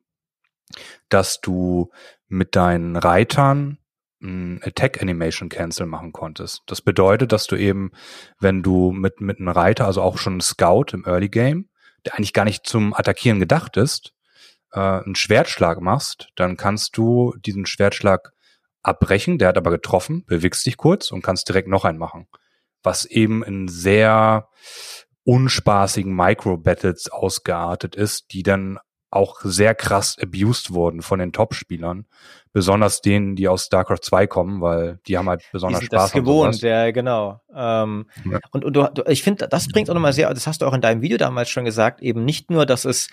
dass 1.09 1.41
du 1.41 1.91
mit 2.29 2.57
deinen 2.57 2.97
Reitern 2.97 3.79
Attack 4.25 5.02
Animation 5.02 5.49
Cancel 5.49 5.87
machen 5.87 6.12
konntest. 6.12 6.62
Das 6.67 6.81
bedeutet, 6.81 7.33
dass 7.33 7.49
du 7.49 7.57
eben, 7.57 7.91
wenn 8.38 8.62
du 8.62 8.93
mit, 8.93 9.21
mit 9.21 9.38
einem 9.38 9.49
Reiter, 9.49 9.87
also 9.87 10.00
auch 10.00 10.17
schon 10.17 10.37
ein 10.37 10.41
Scout 10.41 10.87
im 10.93 11.05
Early 11.05 11.29
Game, 11.29 11.69
der 12.05 12.14
eigentlich 12.14 12.33
gar 12.33 12.45
nicht 12.45 12.64
zum 12.64 12.95
Attackieren 12.95 13.41
gedacht 13.41 13.76
ist, 13.76 14.12
äh, 14.73 14.79
einen 14.79 15.17
Schwertschlag 15.17 15.81
machst, 15.81 16.29
dann 16.37 16.57
kannst 16.57 16.97
du 16.97 17.35
diesen 17.45 17.67
Schwertschlag 17.67 18.33
abbrechen, 18.83 19.38
der 19.38 19.49
hat 19.49 19.57
aber 19.57 19.71
getroffen, 19.71 20.25
bewegst 20.26 20.67
dich 20.67 20.76
kurz 20.76 21.11
und 21.11 21.23
kannst 21.23 21.49
direkt 21.49 21.69
noch 21.69 21.85
einen 21.85 21.99
machen. 21.99 22.29
Was 22.85 23.05
eben 23.05 23.43
in 23.43 23.67
sehr 23.67 24.49
unspaßigen 25.25 26.14
Micro-Battles 26.14 27.11
ausgeartet 27.11 27.97
ist, 27.97 28.33
die 28.33 28.43
dann 28.43 28.79
auch 29.12 29.40
sehr 29.42 29.75
krass 29.75 30.16
abused 30.21 30.73
wurden 30.73 31.02
von 31.02 31.19
den 31.19 31.33
Top-Spielern. 31.33 32.07
Besonders 32.52 33.00
denen, 33.00 33.37
die 33.37 33.49
aus 33.49 33.66
StarCraft 33.66 34.00
2 34.02 34.26
kommen, 34.26 34.61
weil 34.61 35.00
die 35.07 35.16
haben 35.16 35.28
halt 35.28 35.42
besonders 35.52 35.81
die 35.81 35.87
sind 35.87 35.95
Spaß. 35.95 36.12
Das 36.12 36.12
gewohnt, 36.12 36.61
ja, 36.62 36.90
genau. 36.90 37.40
Ähm, 37.54 38.07
ja. 38.31 38.40
Und, 38.50 38.64
und 38.64 38.75
du, 38.75 38.88
du, 38.92 39.02
ich 39.07 39.23
finde, 39.23 39.49
das 39.49 39.69
bringt 39.69 39.88
auch 39.90 39.95
nochmal 39.95 40.12
sehr, 40.12 40.33
das 40.33 40.47
hast 40.47 40.62
du 40.62 40.66
auch 40.66 40.75
in 40.75 40.81
deinem 40.81 41.02
Video 41.02 41.19
damals 41.19 41.50
schon 41.50 41.64
gesagt, 41.64 42.00
eben 42.02 42.25
nicht 42.25 42.50
nur, 42.50 42.66
dass 42.66 42.85
es 42.85 43.09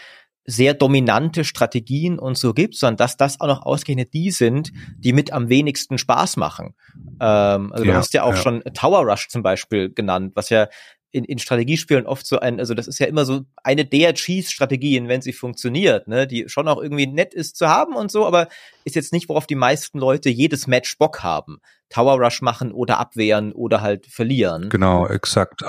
sehr 0.46 0.74
dominante 0.74 1.44
Strategien 1.44 2.18
und 2.18 2.38
so 2.38 2.54
gibt, 2.54 2.76
sondern 2.76 2.98
dass 2.98 3.18
das 3.18 3.40
auch 3.40 3.48
noch 3.48 3.62
ausgerechnet 3.62 4.14
die 4.14 4.32
sind, 4.32 4.72
die 4.98 5.14
mit 5.14 5.32
am 5.32 5.48
wenigsten 5.50 5.98
Spaß 5.98 6.38
machen. 6.38 6.76
Ähm, 7.20 7.72
also 7.72 7.86
ja, 7.86 7.92
du 7.92 7.98
hast 7.98 8.14
ja 8.14 8.24
auch 8.24 8.36
ja. 8.36 8.42
schon 8.42 8.64
Tower 8.74 9.02
Rush 9.06 9.28
zum 9.28 9.44
Beispiel 9.44 9.94
genannt, 9.94 10.32
was 10.36 10.50
ja 10.50 10.68
in, 11.12 11.24
in 11.24 11.40
Strategiespielen 11.40 12.06
oft 12.06 12.26
so 12.26 12.40
ein, 12.40 12.60
also 12.60 12.74
das 12.74 12.88
ist 12.88 13.00
ja 13.00 13.08
immer 13.08 13.26
so 13.26 13.42
eine 13.64 13.86
der 13.86 14.14
Cheese-Strategien, 14.14 15.08
wenn 15.08 15.22
sie 15.22 15.34
funktioniert, 15.34 16.08
ne, 16.08 16.28
die 16.28 16.48
schon 16.48 16.68
auch 16.68 16.82
irgendwie 16.82 17.08
nett 17.08 17.34
ist 17.34 17.58
zu 17.58 17.68
haben 17.68 17.96
und 17.96 18.12
so, 18.12 18.26
aber 18.26 18.48
ist 18.84 18.96
jetzt 18.96 19.14
nicht, 19.14 19.30
worauf 19.30 19.48
die 19.48 19.56
meisten 19.56 20.00
Leute 20.00 20.30
jedes 20.30 20.68
Match 20.68 20.98
Bock 20.98 21.24
haben. 21.24 21.60
Tower 21.90 22.20
Rush 22.20 22.42
machen 22.42 22.72
oder 22.72 23.00
abwehren 23.00 23.52
oder 23.52 23.82
halt 23.82 24.06
verlieren. 24.06 24.70
Genau, 24.70 25.08
exakt. 25.08 25.64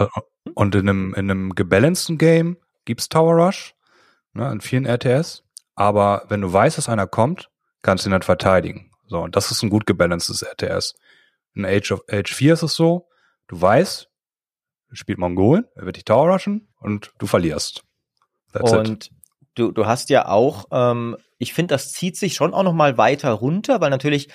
Und 0.54 0.74
in 0.74 0.88
einem, 0.88 1.14
in 1.14 1.30
einem 1.30 1.54
gebalanceden 1.54 2.18
Game 2.18 2.58
gibt's 2.84 3.08
Tower 3.08 3.34
Rush, 3.34 3.74
ne, 4.34 4.50
in 4.52 4.60
vielen 4.60 4.84
RTS, 4.84 5.42
aber 5.74 6.24
wenn 6.28 6.42
du 6.42 6.52
weißt, 6.52 6.76
dass 6.76 6.90
einer 6.90 7.06
kommt, 7.06 7.48
kannst 7.80 8.04
du 8.04 8.10
ihn 8.10 8.12
halt 8.12 8.26
verteidigen. 8.26 8.90
So, 9.06 9.20
und 9.20 9.36
das 9.36 9.50
ist 9.50 9.62
ein 9.62 9.70
gut 9.70 9.86
gebalancedes 9.86 10.42
RTS. 10.42 10.94
In 11.54 11.64
Age 11.64 11.92
of 11.92 12.02
Age 12.10 12.32
4 12.32 12.52
ist 12.52 12.62
es 12.62 12.74
so, 12.74 13.08
du 13.48 13.60
weißt, 13.60 14.09
spielt 14.92 15.18
Mongolen, 15.18 15.64
er 15.74 15.86
wird 15.86 15.96
dich 15.96 16.04
Tower 16.04 16.32
rushen 16.32 16.68
und 16.78 17.12
du 17.18 17.26
verlierst. 17.26 17.84
That's 18.52 18.72
und 18.72 18.88
it. 18.88 19.10
Du, 19.54 19.72
du 19.72 19.86
hast 19.86 20.10
ja 20.10 20.28
auch, 20.28 20.66
ähm, 20.70 21.16
ich 21.38 21.52
finde, 21.52 21.74
das 21.74 21.92
zieht 21.92 22.16
sich 22.16 22.34
schon 22.34 22.54
auch 22.54 22.62
noch 22.62 22.72
mal 22.72 22.98
weiter 22.98 23.32
runter, 23.32 23.80
weil 23.80 23.90
natürlich 23.90 24.28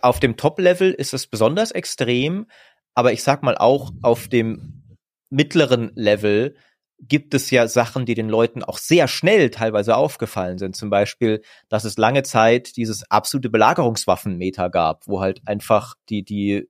auf 0.00 0.20
dem 0.20 0.36
Top-Level 0.36 0.92
ist 0.92 1.14
es 1.14 1.26
besonders 1.26 1.70
extrem, 1.70 2.46
aber 2.94 3.12
ich 3.12 3.22
sag 3.22 3.42
mal 3.42 3.56
auch 3.56 3.92
auf 4.02 4.28
dem 4.28 4.96
mittleren 5.30 5.92
Level 5.94 6.56
gibt 6.98 7.34
es 7.34 7.50
ja 7.50 7.66
Sachen, 7.66 8.06
die 8.06 8.14
den 8.14 8.28
Leuten 8.28 8.62
auch 8.62 8.78
sehr 8.78 9.08
schnell 9.08 9.50
teilweise 9.50 9.96
aufgefallen 9.96 10.58
sind. 10.58 10.76
Zum 10.76 10.88
Beispiel, 10.88 11.42
dass 11.68 11.84
es 11.84 11.98
lange 11.98 12.22
Zeit 12.22 12.76
dieses 12.76 13.10
absolute 13.10 13.50
Belagerungswaffen-Meta 13.50 14.68
gab, 14.68 15.08
wo 15.08 15.20
halt 15.20 15.40
einfach 15.46 15.94
die, 16.08 16.22
die, 16.22 16.68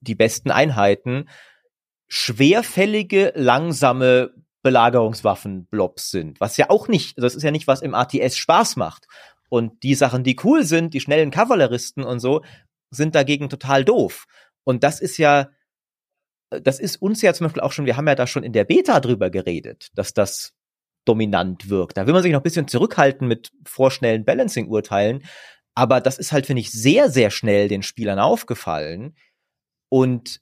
die 0.00 0.14
besten 0.14 0.50
Einheiten 0.50 1.28
schwerfällige, 2.10 3.32
langsame 3.36 4.34
Belagerungswaffen-Blobs 4.62 6.10
sind, 6.10 6.40
was 6.40 6.56
ja 6.56 6.68
auch 6.68 6.88
nicht, 6.88 7.16
das 7.16 7.34
ist 7.34 7.44
ja 7.44 7.50
nicht, 7.50 7.66
was 7.66 7.80
im 7.80 7.94
ATS 7.94 8.36
Spaß 8.36 8.76
macht. 8.76 9.06
Und 9.48 9.82
die 9.82 9.94
Sachen, 9.94 10.22
die 10.22 10.36
cool 10.44 10.64
sind, 10.64 10.92
die 10.92 11.00
schnellen 11.00 11.30
Kavalleristen 11.30 12.04
und 12.04 12.20
so, 12.20 12.42
sind 12.90 13.14
dagegen 13.14 13.48
total 13.48 13.84
doof. 13.84 14.26
Und 14.64 14.84
das 14.84 15.00
ist 15.00 15.16
ja, 15.16 15.50
das 16.50 16.78
ist 16.78 16.96
uns 16.96 17.22
ja 17.22 17.32
zum 17.32 17.46
Beispiel 17.46 17.62
auch 17.62 17.72
schon, 17.72 17.86
wir 17.86 17.96
haben 17.96 18.06
ja 18.06 18.14
da 18.14 18.26
schon 18.26 18.42
in 18.42 18.52
der 18.52 18.64
Beta 18.64 19.00
drüber 19.00 19.30
geredet, 19.30 19.88
dass 19.94 20.12
das 20.12 20.52
dominant 21.04 21.70
wirkt. 21.70 21.96
Da 21.96 22.06
will 22.06 22.12
man 22.12 22.22
sich 22.22 22.32
noch 22.32 22.40
ein 22.40 22.44
bisschen 22.44 22.68
zurückhalten 22.68 23.26
mit 23.26 23.52
vorschnellen 23.64 24.24
Balancing-Urteilen. 24.24 25.24
Aber 25.74 26.00
das 26.00 26.18
ist 26.18 26.32
halt, 26.32 26.46
finde 26.46 26.60
ich, 26.60 26.70
sehr, 26.70 27.08
sehr 27.08 27.30
schnell 27.30 27.68
den 27.68 27.82
Spielern 27.82 28.18
aufgefallen. 28.18 29.16
Und 29.88 30.40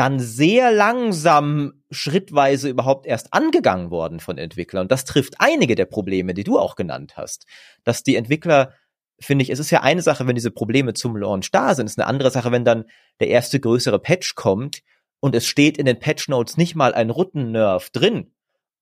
dann 0.00 0.18
sehr 0.18 0.72
langsam 0.72 1.82
schrittweise 1.90 2.70
überhaupt 2.70 3.04
erst 3.04 3.34
angegangen 3.34 3.90
worden 3.90 4.18
von 4.18 4.38
Entwicklern. 4.38 4.84
Und 4.84 4.90
das 4.90 5.04
trifft 5.04 5.34
einige 5.40 5.74
der 5.74 5.84
Probleme, 5.84 6.32
die 6.32 6.42
du 6.42 6.58
auch 6.58 6.74
genannt 6.74 7.18
hast. 7.18 7.44
Dass 7.84 8.02
die 8.02 8.16
Entwickler, 8.16 8.72
finde 9.20 9.42
ich, 9.42 9.50
es 9.50 9.58
ist 9.58 9.70
ja 9.70 9.82
eine 9.82 10.00
Sache, 10.00 10.26
wenn 10.26 10.34
diese 10.34 10.52
Probleme 10.52 10.94
zum 10.94 11.18
Launch 11.18 11.50
da 11.50 11.74
sind. 11.74 11.84
Es 11.84 11.92
ist 11.92 11.98
eine 11.98 12.06
andere 12.06 12.30
Sache, 12.30 12.50
wenn 12.50 12.64
dann 12.64 12.86
der 13.20 13.28
erste 13.28 13.60
größere 13.60 13.98
Patch 13.98 14.36
kommt 14.36 14.80
und 15.20 15.34
es 15.34 15.46
steht 15.46 15.76
in 15.76 15.84
den 15.84 15.98
Patch 15.98 16.28
Notes 16.28 16.56
nicht 16.56 16.74
mal 16.74 16.94
ein 16.94 17.10
Rutten-Nerf 17.10 17.90
drin. 17.90 18.32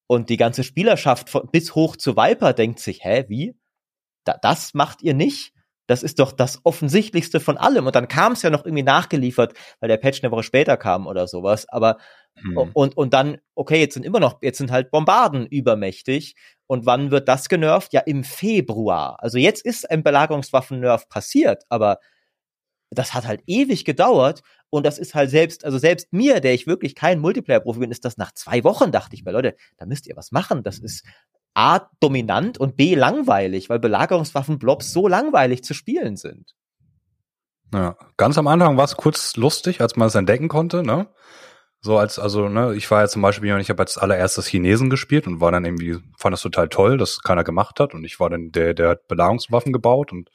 Und 0.07 0.29
die 0.29 0.37
ganze 0.37 0.63
Spielerschaft 0.63 1.31
von, 1.31 1.49
bis 1.51 1.75
hoch 1.75 1.97
zu 1.97 2.17
Viper 2.17 2.53
denkt 2.53 2.79
sich, 2.79 3.03
hä, 3.03 3.25
wie? 3.27 3.57
Da, 4.23 4.39
das 4.41 4.73
macht 4.73 5.03
ihr 5.03 5.15
nicht? 5.15 5.53
Das 5.89 6.03
ist 6.03 6.19
doch 6.19 6.33
das 6.33 6.61
Offensichtlichste 6.65 7.41
von 7.41 7.57
allem. 7.57 7.87
Und 7.87 7.97
dann 7.97 8.09
kam 8.09 8.33
es 8.33 8.43
ja 8.43 8.51
noch 8.51 8.65
irgendwie 8.65 8.83
nachgeliefert, 8.83 9.55
weil 9.81 9.89
der 9.89 9.97
Patch 9.97 10.23
eine 10.23 10.31
Woche 10.31 10.43
später 10.43 10.77
kam 10.77 11.07
oder 11.07 11.27
sowas. 11.27 11.67
Aber 11.71 11.97
hm. 12.37 12.71
und, 12.75 12.97
und 12.97 13.15
dann, 13.15 13.39
okay, 13.55 13.81
jetzt 13.81 13.95
sind 13.95 14.05
immer 14.05 14.21
noch, 14.21 14.39
jetzt 14.43 14.59
sind 14.59 14.71
halt 14.71 14.91
Bombarden 14.91 15.47
übermächtig. 15.47 16.37
Und 16.67 16.85
wann 16.85 17.11
wird 17.11 17.27
das 17.27 17.49
genervt? 17.49 17.95
Ja, 17.95 18.03
im 18.03 18.23
Februar. 18.23 19.17
Also 19.21 19.39
jetzt 19.39 19.65
ist 19.65 19.91
ein 19.91 20.03
Belagerungswaffen-Nerf 20.03 21.09
passiert, 21.09 21.65
aber 21.71 21.99
das 22.91 23.15
hat 23.15 23.27
halt 23.27 23.43
ewig 23.47 23.87
gedauert. 23.87 24.43
Und 24.71 24.85
das 24.85 24.99
ist 24.99 25.15
halt 25.15 25.31
selbst, 25.31 25.65
also 25.65 25.79
selbst 25.79 26.13
mir, 26.13 26.41
der 26.41 26.53
ich 26.53 26.67
wirklich 26.67 26.95
kein 26.95 27.21
Multiplayer-Profi 27.21 27.81
bin, 27.81 27.91
ist 27.91 28.05
das 28.05 28.19
nach 28.19 28.33
zwei 28.33 28.63
Wochen, 28.65 28.93
dachte 28.93 29.15
ich 29.15 29.25
mir, 29.25 29.33
Leute, 29.33 29.57
da 29.79 29.87
müsst 29.87 30.07
ihr 30.07 30.17
was 30.17 30.33
machen. 30.33 30.63
Das 30.63 30.79
ist, 30.79 31.07
A, 31.59 31.91
dominant 31.99 32.57
und 32.59 32.77
B, 32.77 32.95
langweilig, 32.95 33.69
weil 33.69 33.81
Belagerungswaffen-Blobs 33.81 34.93
so 34.93 35.09
langweilig 35.09 35.65
zu 35.65 35.75
spielen 35.75 36.17
sind. 36.17 36.55
Ja, 37.75 37.97
ganz 38.17 38.39
am 38.39 38.47
Anfang 38.47 38.77
war 38.77 38.85
es 38.85 38.97
kurz 38.97 39.35
lustig, 39.35 39.81
als 39.81 39.97
man 39.97 40.07
es 40.07 40.15
entdecken 40.15 40.47
konnte, 40.47 40.85
ne? 40.85 41.09
So 41.81 41.97
als, 41.97 42.19
also, 42.19 42.49
ne, 42.49 42.75
ich 42.75 42.91
war 42.91 43.03
ja 43.03 43.09
zum 43.09 43.23
Beispiel, 43.23 43.57
ich 43.61 43.71
habe 43.71 43.81
als 43.81 43.99
allererstes 43.99 44.49
Chinesen 44.49 44.91
gespielt 44.91 45.29
und 45.29 45.41
war 45.41 45.53
dann 45.53 45.65
irgendwie, 45.65 45.99
fand 46.19 46.33
das 46.33 46.43
total 46.43 46.69
toll, 46.69 46.99
dass 46.99 47.21
keiner 47.21 47.45
gemacht 47.45 47.79
hat 47.79 47.95
und 47.95 48.05
ich 48.05 48.19
war 48.19 48.29
dann 48.31 48.51
der, 48.51 48.75
der 48.75 48.89
hat 48.91 49.07
Belagerungswaffen 49.07 49.73
gebaut 49.73 50.11
und 50.11 50.29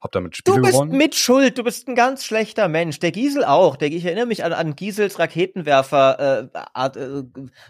hab 0.00 0.12
damit 0.12 0.36
Spiele 0.38 0.56
gewonnen. 0.56 0.62
Du 0.62 0.68
bist 0.68 0.80
gewonnen. 0.80 0.98
mit 0.98 1.14
Schuld, 1.14 1.58
du 1.58 1.64
bist 1.64 1.86
ein 1.86 1.96
ganz 1.96 2.24
schlechter 2.24 2.68
Mensch. 2.68 2.98
Der 2.98 3.12
Giesel 3.12 3.44
auch, 3.44 3.76
der, 3.76 3.92
ich 3.92 4.06
erinnere 4.06 4.24
mich 4.24 4.42
an, 4.42 4.54
an 4.54 4.74
Giesels 4.74 5.18
Raketenwerfer, 5.18 6.50
äh, 6.54 6.58
Art, 6.72 6.96
äh, 6.96 7.24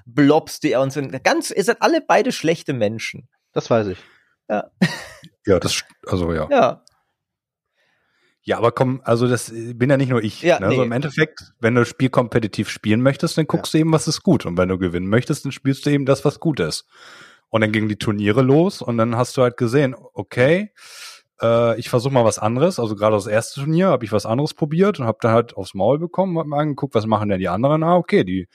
Blobs, 0.05 0.61
die 0.61 0.71
er 0.71 0.81
uns, 0.81 0.97
in, 0.97 1.11
ganz, 1.25 1.51
ihr 1.51 1.65
seid 1.65 1.83
alle 1.83 2.01
beide 2.07 2.31
schlechte 2.31 2.75
Menschen. 2.75 3.29
Das 3.53 3.69
weiß 3.69 3.89
ich. 3.89 3.99
Ja. 4.49 4.71
Ja, 5.47 5.59
das, 5.59 5.83
also 6.07 6.33
ja. 6.33 6.47
Ja. 6.51 6.85
Ja, 8.47 8.59
aber 8.59 8.71
komm, 8.71 9.01
also 9.03 9.27
das 9.27 9.53
bin 9.53 9.91
ja 9.91 9.97
nicht 9.97 10.09
nur 10.09 10.23
ich. 10.23 10.41
Ja, 10.41 10.61
ne? 10.61 10.67
also 10.67 10.79
nee. 10.79 10.87
im 10.87 10.93
Endeffekt, 10.93 11.53
wenn 11.59 11.75
du 11.75 11.85
Spiel 11.85 12.11
kompetitiv 12.11 12.71
spielen 12.71 13.03
möchtest, 13.03 13.37
dann 13.37 13.49
guckst 13.49 13.75
ja. 13.75 13.79
du 13.79 13.81
eben, 13.81 13.93
was 13.93 14.07
ist 14.07 14.23
gut. 14.23 14.47
Und 14.47 14.57
wenn 14.57 14.69
du 14.69 14.79
gewinnen 14.79 15.09
möchtest, 15.09 15.45
dann 15.45 15.51
spielst 15.51 15.85
du 15.85 15.91
eben 15.91 16.07
das, 16.07 16.25
was 16.25 16.39
gut 16.39 16.61
ist. 16.61 16.87
Und 17.49 17.63
dann 17.63 17.73
gingen 17.73 17.89
die 17.89 17.99
Turniere 17.99 18.43
los 18.43 18.83
und 18.83 18.99
dann 18.99 19.17
hast 19.17 19.37
du 19.37 19.43
halt 19.43 19.57
gesehen, 19.57 19.97
okay, 20.13 20.71
äh, 21.43 21.77
ich 21.77 21.91
versuche 21.91 22.15
mal 22.15 22.25
was 22.25 22.39
anderes. 22.39 22.79
Also 22.79 22.95
gerade 22.95 23.17
das 23.17 23.27
erste 23.27 23.63
Turnier 23.63 23.89
habe 23.89 24.05
ich 24.05 24.13
was 24.13 24.27
anderes 24.27 24.55
probiert 24.55 25.01
und 25.01 25.07
habe 25.07 25.19
dann 25.21 25.33
halt 25.33 25.57
aufs 25.57 25.75
Maul 25.75 25.99
bekommen, 25.99 26.39
hab 26.39 26.47
mal 26.47 26.61
angeguckt, 26.61 26.95
was 26.95 27.07
machen 27.07 27.29
denn 27.29 27.41
die 27.41 27.49
anderen? 27.49 27.83
Ah, 27.83 27.97
okay, 27.97 28.23
die 28.23 28.47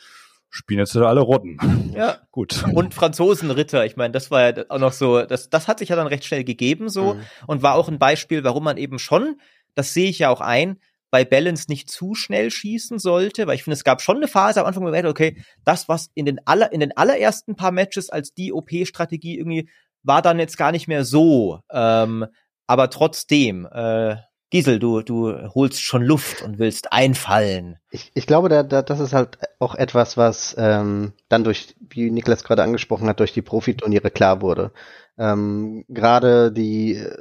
spielen 0.50 0.80
jetzt 0.80 0.96
alle 0.96 1.22
Rotten. 1.22 1.58
Ja. 1.92 2.20
Gut. 2.32 2.64
Und 2.74 2.94
Franzosenritter, 2.94 3.86
ich 3.86 3.98
meine, 3.98 4.14
das 4.14 4.32
war 4.32 4.42
ja 4.50 4.64
auch 4.70 4.80
noch 4.80 4.94
so, 4.94 5.24
das, 5.24 5.50
das 5.50 5.68
hat 5.68 5.80
sich 5.80 5.90
ja 5.90 5.98
dann 5.98 6.08
recht 6.08 6.24
schnell 6.24 6.46
gegeben 6.46 6.88
so 6.88 7.16
mhm. 7.16 7.22
und 7.48 7.64
war 7.64 7.76
auch 7.76 7.90
ein 7.90 8.00
Beispiel, 8.00 8.46
warum 8.46 8.64
man 8.64 8.78
eben 8.78 8.98
schon 8.98 9.36
das 9.76 9.94
sehe 9.94 10.10
ich 10.10 10.20
ja 10.20 10.30
auch 10.30 10.42
ein, 10.42 10.78
bei 11.12 11.26
Balance 11.26 11.66
nicht 11.70 11.90
zu 11.90 12.16
schnell 12.16 12.50
schießen 12.50 12.98
sollte, 12.98 13.46
weil 13.46 13.56
ich 13.56 13.64
finde, 13.64 13.76
es 13.76 13.84
gab 13.84 14.02
schon 14.02 14.18
eine 14.18 14.30
Phase 14.30 14.62
am 14.62 14.66
Anfang, 14.66 14.86
wo 14.86 14.90
man 14.90 15.06
okay, 15.06 15.44
das, 15.66 15.90
was 15.90 16.10
in 16.14 16.26
den, 16.26 16.40
aller, 16.46 16.72
in 16.72 16.80
den 16.80 16.96
allerersten 16.96 17.56
paar 17.56 17.72
Matches 17.72 18.10
als 18.10 18.34
die 18.34 18.54
OP-Strategie 18.54 19.38
irgendwie 19.38 19.70
war 20.04 20.22
dann 20.22 20.40
jetzt 20.40 20.58
gar 20.58 20.72
nicht 20.72 20.88
mehr 20.88 21.04
so. 21.04 21.60
Ähm, 21.72 22.26
aber 22.66 22.90
trotzdem, 22.90 23.68
äh, 23.72 24.16
Giesel, 24.50 24.80
du, 24.80 25.02
du 25.02 25.34
holst 25.54 25.82
schon 25.82 26.02
Luft 26.02 26.42
und 26.42 26.60
willst 26.60 26.92
einfallen. 26.92 27.78
Ich, 27.90 28.12
ich 28.14 28.26
glaube, 28.26 28.50
da, 28.50 28.64
da, 28.64 28.82
das 28.82 29.00
ist 29.00 29.14
halt 29.14 29.38
auch 29.60 29.76
etwas, 29.76 30.18
was 30.18 30.56
ähm, 30.58 31.14
dann 31.30 31.44
durch, 31.44 31.76
wie 31.80 32.10
Niklas 32.10 32.44
gerade 32.44 32.64
angesprochen 32.64 33.08
hat, 33.08 33.20
durch 33.20 33.34
die 33.34 33.42
Profiturniere 33.42 34.12
klar 34.12 34.42
wurde. 34.42 34.72
Ähm, 35.18 35.86
Gerade 35.88 36.52
die 36.52 36.96
äh, 36.96 37.18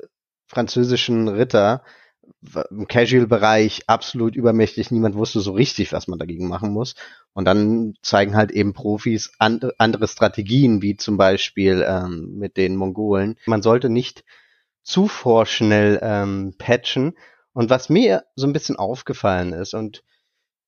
französischen 0.47 1.29
Ritter 1.29 1.83
im 2.71 2.87
Casual-Bereich 2.87 3.83
absolut 3.87 4.37
übermächtig. 4.37 4.91
Niemand 4.91 5.15
wusste 5.15 5.41
so 5.41 5.53
richtig, 5.53 5.93
was 5.93 6.09
man 6.09 6.19
dagegen 6.19 6.49
machen 6.49 6.73
muss. 6.73 6.95
Und 7.33 7.45
dann 7.45 7.95
zeigen 8.03 8.37
halt 8.37 8.51
eben 8.51 8.73
Profis 8.73 9.33
and 9.39 9.79
andere 9.81 10.09
Strategien, 10.09 10.83
wie 10.83 10.97
zum 10.97 11.17
Beispiel 11.17 11.85
ähm, 11.87 12.39
mit 12.39 12.57
den 12.57 12.77
Mongolen. 12.77 13.37
Man 13.47 13.63
sollte 13.63 13.89
nicht 13.89 14.25
zu 14.83 15.09
vorschnell 15.09 16.01
ähm, 16.03 16.55
patchen. 16.59 17.17
Und 17.53 17.71
was 17.71 17.89
mir 17.89 18.25
so 18.37 18.47
ein 18.47 18.53
bisschen 18.53 18.77
aufgefallen 18.77 19.53
ist, 19.53 19.75
und 19.75 20.03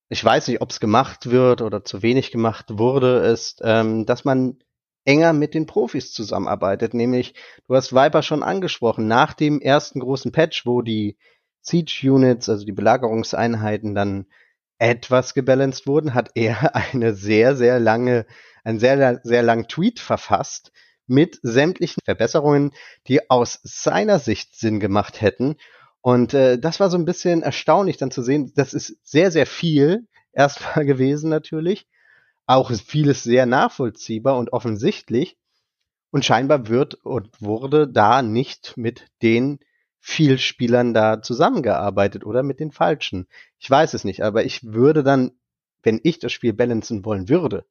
ich 0.09 0.25
weiß 0.25 0.49
nicht, 0.49 0.61
ob 0.61 0.71
es 0.71 0.81
gemacht 0.81 1.31
wird 1.31 1.63
oder 1.63 1.85
zu 1.85 2.03
wenig 2.03 2.31
gemacht 2.31 2.67
wurde, 2.79 3.19
ist, 3.19 3.61
ähm, 3.65 4.05
dass 4.05 4.25
man 4.25 4.59
enger 5.05 5.33
mit 5.33 5.55
den 5.55 5.67
Profis 5.67 6.13
zusammenarbeitet. 6.13 6.95
Nämlich, 6.95 7.35
du 7.67 7.75
hast 7.75 7.93
Viper 7.93 8.23
schon 8.23 8.43
angesprochen, 8.43 9.09
nach 9.09 9.33
dem 9.35 9.61
ersten 9.61 10.01
großen 10.01 10.33
Patch, 10.33 10.67
wo 10.67 10.83
die 10.83 11.17
Siege 11.63 12.13
Units, 12.13 12.49
also 12.49 12.67
die 12.67 12.73
Belagerungseinheiten 12.73 13.95
dann 13.95 14.27
etwas 14.79 15.33
gebalanced 15.33 15.87
wurden, 15.87 16.13
hat 16.13 16.33
er 16.35 16.75
eine 16.93 17.15
sehr, 17.15 17.57
sehr 17.57 17.81
lange, 17.81 18.27
einen 18.65 18.81
sehr, 18.81 19.21
sehr 19.23 19.43
langen 19.43 19.69
Tweet 19.69 20.01
verfasst 20.01 20.73
mit 21.07 21.39
sämtlichen 21.43 22.03
Verbesserungen, 22.05 22.73
die 23.07 23.31
aus 23.31 23.61
seiner 23.63 24.19
Sicht 24.19 24.57
Sinn 24.57 24.81
gemacht 24.81 25.21
hätten. 25.21 25.57
Und 26.01 26.35
äh, 26.35 26.59
das 26.59 26.81
war 26.81 26.91
so 26.91 26.99
ein 26.99 27.05
bisschen 27.05 27.43
erstaunlich 27.43 27.97
dann 27.97 28.11
zu 28.11 28.23
sehen. 28.23 28.53
Das 28.57 28.75
ist 28.75 28.97
sehr, 29.05 29.31
sehr 29.31 29.47
viel 29.47 30.09
erstmal 30.33 30.85
gewesen 30.85 31.31
natürlich. 31.31 31.87
Auch 32.47 32.73
vieles 32.73 33.23
sehr 33.23 33.47
nachvollziehbar 33.47 34.37
und 34.37 34.53
offensichtlich. 34.53 35.37
Und 36.11 36.25
scheinbar 36.25 36.69
wird 36.69 36.95
und 36.95 37.41
wurde 37.41 37.89
da 37.89 38.21
nicht 38.21 38.77
mit 38.77 39.07
den 39.23 39.61
Spielern 40.03 40.95
da 40.95 41.23
zusammengearbeitet 41.23 42.27
oder 42.27 42.43
mit 42.43 42.61
den 42.61 42.73
falschen. 42.73 43.27
Ich 43.59 43.71
weiß 43.71 43.95
es 43.95 44.05
nicht, 44.05 44.23
aber 44.23 44.45
ich 44.45 44.65
würde 44.65 45.03
dann, 45.03 45.33
wenn 45.83 46.01
ich 46.03 46.19
das 46.19 46.33
Spiel 46.33 46.53
balancen 46.53 47.05
wollen 47.05 47.29
würde, 47.29 47.65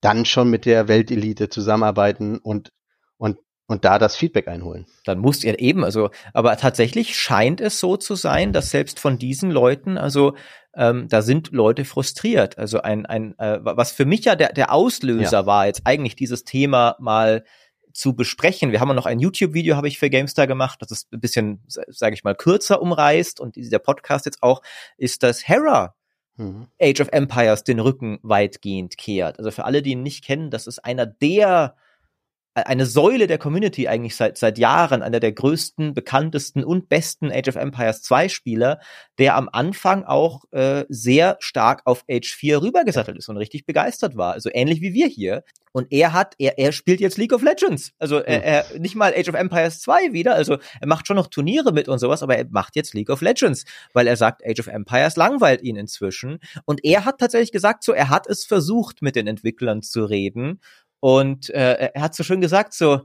dann 0.00 0.24
schon 0.24 0.50
mit 0.50 0.64
der 0.64 0.88
Weltelite 0.88 1.48
zusammenarbeiten 1.48 2.38
und, 2.38 2.72
und 3.16 3.38
und 3.72 3.84
da 3.86 3.98
das 3.98 4.16
Feedback 4.16 4.48
einholen. 4.48 4.86
Dann 5.04 5.18
muss 5.18 5.42
ihr 5.44 5.58
eben, 5.58 5.82
also, 5.82 6.10
aber 6.34 6.56
tatsächlich 6.56 7.16
scheint 7.16 7.60
es 7.60 7.80
so 7.80 7.96
zu 7.96 8.16
sein, 8.16 8.52
dass 8.52 8.70
selbst 8.70 9.00
von 9.00 9.18
diesen 9.18 9.50
Leuten, 9.50 9.96
also 9.96 10.34
ähm, 10.74 11.08
da 11.08 11.22
sind 11.22 11.52
Leute 11.52 11.84
frustriert. 11.84 12.58
Also 12.58 12.82
ein, 12.82 13.06
ein 13.06 13.38
äh, 13.38 13.60
was 13.62 13.92
für 13.92 14.04
mich 14.04 14.24
ja 14.24 14.36
der, 14.36 14.52
der 14.52 14.72
Auslöser 14.72 15.40
ja. 15.40 15.46
war, 15.46 15.66
jetzt 15.66 15.82
eigentlich 15.84 16.16
dieses 16.16 16.44
Thema 16.44 16.96
mal 16.98 17.44
zu 17.92 18.14
besprechen. 18.14 18.72
Wir 18.72 18.80
haben 18.80 18.94
noch 18.94 19.06
ein 19.06 19.20
YouTube-Video, 19.20 19.76
habe 19.76 19.88
ich 19.88 19.98
für 19.98 20.10
GameStar 20.10 20.46
gemacht, 20.46 20.80
das 20.82 20.90
ist 20.90 21.12
ein 21.12 21.20
bisschen, 21.20 21.62
sage 21.66 22.14
ich 22.14 22.24
mal, 22.24 22.34
kürzer 22.34 22.82
umreißt 22.82 23.40
und 23.40 23.56
dieser 23.56 23.78
Podcast 23.78 24.26
jetzt 24.26 24.42
auch, 24.42 24.62
ist, 24.96 25.22
dass 25.22 25.46
Hera 25.46 25.94
mhm. 26.36 26.68
Age 26.80 27.00
of 27.00 27.08
Empires 27.12 27.64
den 27.64 27.80
Rücken 27.80 28.18
weitgehend 28.22 28.98
kehrt. 28.98 29.38
Also 29.38 29.50
für 29.50 29.64
alle, 29.64 29.82
die 29.82 29.92
ihn 29.92 30.02
nicht 30.02 30.24
kennen, 30.24 30.50
das 30.50 30.66
ist 30.66 30.84
einer 30.84 31.06
der 31.06 31.74
eine 32.54 32.84
Säule 32.84 33.26
der 33.26 33.38
Community 33.38 33.88
eigentlich 33.88 34.14
seit, 34.14 34.36
seit 34.36 34.58
Jahren, 34.58 35.02
einer 35.02 35.20
der 35.20 35.32
größten, 35.32 35.94
bekanntesten 35.94 36.64
und 36.64 36.88
besten 36.88 37.32
Age 37.32 37.48
of 37.48 37.56
Empires 37.56 38.02
2 38.02 38.28
Spieler, 38.28 38.80
der 39.18 39.36
am 39.36 39.48
Anfang 39.50 40.04
auch 40.04 40.44
äh, 40.52 40.84
sehr 40.88 41.36
stark 41.40 41.82
auf 41.86 42.04
Age 42.10 42.34
4 42.34 42.60
rübergesattelt 42.60 43.16
ist 43.16 43.28
und 43.28 43.38
richtig 43.38 43.64
begeistert 43.64 44.16
war. 44.16 44.34
Also 44.34 44.50
ähnlich 44.52 44.82
wie 44.82 44.92
wir 44.92 45.06
hier. 45.06 45.44
Und 45.74 45.90
er 45.90 46.12
hat, 46.12 46.34
er, 46.38 46.58
er 46.58 46.72
spielt 46.72 47.00
jetzt 47.00 47.16
League 47.16 47.32
of 47.32 47.42
Legends. 47.42 47.92
Also 47.98 48.18
er, 48.18 48.36
hm. 48.36 48.42
er 48.44 48.78
nicht 48.78 48.94
mal 48.94 49.14
Age 49.16 49.30
of 49.30 49.34
Empires 49.34 49.80
2 49.80 50.12
wieder. 50.12 50.34
Also 50.34 50.58
er 50.80 50.86
macht 50.86 51.06
schon 51.06 51.16
noch 51.16 51.28
Turniere 51.28 51.72
mit 51.72 51.88
und 51.88 51.98
sowas, 51.98 52.22
aber 52.22 52.36
er 52.36 52.46
macht 52.50 52.76
jetzt 52.76 52.92
League 52.92 53.08
of 53.08 53.22
Legends, 53.22 53.64
weil 53.94 54.06
er 54.06 54.16
sagt, 54.16 54.42
Age 54.46 54.60
of 54.60 54.66
Empires 54.66 55.16
langweilt 55.16 55.62
ihn 55.62 55.76
inzwischen. 55.76 56.40
Und 56.66 56.84
er 56.84 57.06
hat 57.06 57.18
tatsächlich 57.18 57.52
gesagt, 57.52 57.84
so, 57.84 57.92
er 57.92 58.10
hat 58.10 58.26
es 58.26 58.44
versucht, 58.44 59.00
mit 59.00 59.16
den 59.16 59.26
Entwicklern 59.26 59.80
zu 59.80 60.04
reden 60.04 60.60
und 61.02 61.50
äh, 61.50 61.90
er 61.94 62.00
hat 62.00 62.14
so 62.14 62.22
schön 62.22 62.40
gesagt, 62.40 62.74
so, 62.74 63.00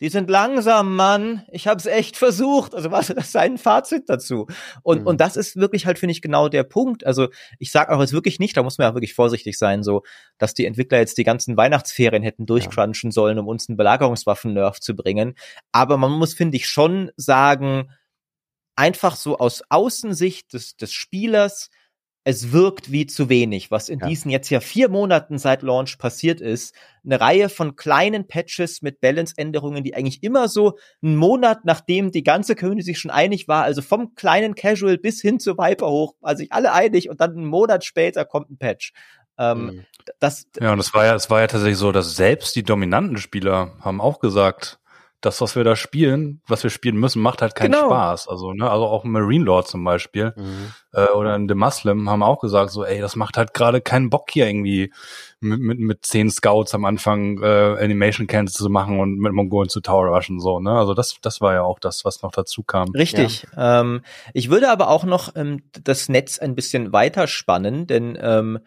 die 0.00 0.08
sind 0.08 0.30
langsam, 0.30 0.96
Mann. 0.96 1.44
Ich 1.52 1.66
habe 1.66 1.76
es 1.76 1.84
echt 1.84 2.16
versucht. 2.16 2.74
Also 2.74 2.90
was 2.90 3.10
ist 3.10 3.32
sein 3.32 3.58
Fazit 3.58 4.08
dazu? 4.08 4.46
Und 4.82 5.02
mhm. 5.02 5.06
und 5.08 5.20
das 5.20 5.36
ist 5.36 5.56
wirklich 5.56 5.84
halt 5.84 5.98
finde 5.98 6.12
ich 6.12 6.22
genau 6.22 6.48
der 6.48 6.64
Punkt. 6.64 7.04
Also 7.04 7.28
ich 7.58 7.70
sage 7.70 7.94
auch 7.94 8.00
jetzt 8.00 8.14
wirklich 8.14 8.38
nicht, 8.38 8.56
da 8.56 8.62
muss 8.62 8.78
man 8.78 8.88
ja 8.88 8.94
wirklich 8.94 9.12
vorsichtig 9.12 9.58
sein, 9.58 9.82
so 9.82 10.04
dass 10.38 10.54
die 10.54 10.64
Entwickler 10.64 11.00
jetzt 11.00 11.18
die 11.18 11.24
ganzen 11.24 11.58
Weihnachtsferien 11.58 12.22
hätten 12.22 12.46
durchcrunchen 12.46 13.10
sollen, 13.10 13.38
um 13.38 13.46
uns 13.46 13.68
einen 13.68 13.76
Belagerungswaffen-Nerf 13.76 14.80
zu 14.80 14.96
bringen. 14.96 15.34
Aber 15.70 15.98
man 15.98 16.12
muss 16.12 16.32
finde 16.32 16.56
ich 16.56 16.66
schon 16.66 17.10
sagen, 17.18 17.90
einfach 18.74 19.16
so 19.16 19.36
aus 19.36 19.62
Außensicht 19.68 20.54
des 20.54 20.76
des 20.76 20.94
Spielers 20.94 21.68
es 22.26 22.52
wirkt 22.52 22.90
wie 22.90 23.06
zu 23.06 23.28
wenig, 23.28 23.70
was 23.70 23.90
in 23.90 24.00
ja. 24.00 24.06
diesen 24.06 24.30
jetzt 24.30 24.48
ja 24.48 24.60
vier 24.60 24.88
Monaten 24.88 25.38
seit 25.38 25.60
Launch 25.60 25.98
passiert 25.98 26.40
ist. 26.40 26.74
Eine 27.04 27.20
Reihe 27.20 27.50
von 27.50 27.76
kleinen 27.76 28.26
Patches 28.26 28.80
mit 28.80 29.02
Balance-Änderungen, 29.02 29.84
die 29.84 29.94
eigentlich 29.94 30.22
immer 30.22 30.48
so 30.48 30.78
einen 31.02 31.16
Monat 31.16 31.66
nachdem 31.66 32.12
die 32.12 32.22
ganze 32.22 32.56
Community 32.56 32.86
sich 32.86 32.98
schon 32.98 33.10
einig 33.10 33.46
war, 33.46 33.64
also 33.64 33.82
vom 33.82 34.14
kleinen 34.14 34.54
Casual 34.54 34.96
bis 34.96 35.20
hin 35.20 35.38
zu 35.38 35.58
Viper 35.58 35.90
hoch, 35.90 36.14
also 36.22 36.38
sich 36.38 36.50
alle 36.50 36.72
einig 36.72 37.10
und 37.10 37.20
dann 37.20 37.32
einen 37.32 37.44
Monat 37.44 37.84
später 37.84 38.24
kommt 38.24 38.50
ein 38.50 38.56
Patch. 38.56 38.94
Ähm, 39.36 39.64
mhm. 39.66 39.86
das, 40.20 40.46
ja, 40.58 40.72
und 40.72 40.78
es 40.78 40.94
war 40.94 41.04
ja, 41.04 41.14
es 41.14 41.28
war 41.28 41.40
ja 41.40 41.46
tatsächlich 41.46 41.78
so, 41.78 41.92
dass 41.92 42.16
selbst 42.16 42.56
die 42.56 42.62
dominanten 42.62 43.18
Spieler 43.18 43.72
haben 43.80 44.00
auch 44.00 44.20
gesagt, 44.20 44.78
das, 45.24 45.40
was 45.40 45.56
wir 45.56 45.64
da 45.64 45.76
spielen, 45.76 46.42
was 46.46 46.62
wir 46.62 46.70
spielen 46.70 46.96
müssen, 46.96 47.22
macht 47.22 47.40
halt 47.40 47.54
keinen 47.54 47.72
genau. 47.72 47.86
Spaß. 47.86 48.28
Also, 48.28 48.52
ne, 48.52 48.70
also 48.70 48.86
auch 48.86 49.04
Marine 49.04 49.44
Lord 49.44 49.66
zum 49.66 49.82
Beispiel 49.84 50.34
mhm. 50.36 50.72
äh, 50.92 51.06
oder 51.08 51.34
in 51.34 51.48
The 51.48 51.54
Muslim 51.54 52.10
haben 52.10 52.22
auch 52.22 52.40
gesagt, 52.40 52.70
so, 52.70 52.84
ey, 52.84 53.00
das 53.00 53.16
macht 53.16 53.36
halt 53.36 53.54
gerade 53.54 53.80
keinen 53.80 54.10
Bock 54.10 54.30
hier 54.30 54.46
irgendwie 54.46 54.92
mit, 55.40 55.60
mit, 55.60 55.78
mit 55.78 56.06
zehn 56.06 56.30
Scouts 56.30 56.74
am 56.74 56.84
Anfang 56.84 57.42
äh, 57.42 57.76
Animation 57.78 58.26
Cans 58.26 58.52
zu 58.52 58.68
machen 58.68 59.00
und 59.00 59.18
mit 59.18 59.32
Mongolen 59.32 59.68
zu 59.68 59.80
Tower 59.80 60.06
Rushen 60.08 60.40
so, 60.40 60.60
ne? 60.60 60.72
Also 60.72 60.94
das, 60.94 61.16
das 61.22 61.40
war 61.40 61.54
ja 61.54 61.62
auch 61.62 61.78
das, 61.78 62.04
was 62.04 62.22
noch 62.22 62.32
dazu 62.32 62.62
kam. 62.62 62.90
Richtig. 62.90 63.46
Ja. 63.56 63.80
Ähm, 63.80 64.02
ich 64.32 64.50
würde 64.50 64.70
aber 64.70 64.88
auch 64.88 65.04
noch 65.04 65.34
ähm, 65.36 65.62
das 65.82 66.08
Netz 66.08 66.38
ein 66.38 66.54
bisschen 66.54 66.92
weiter 66.92 67.26
spannen, 67.26 67.86
denn 67.86 68.18
ähm, 68.20 68.58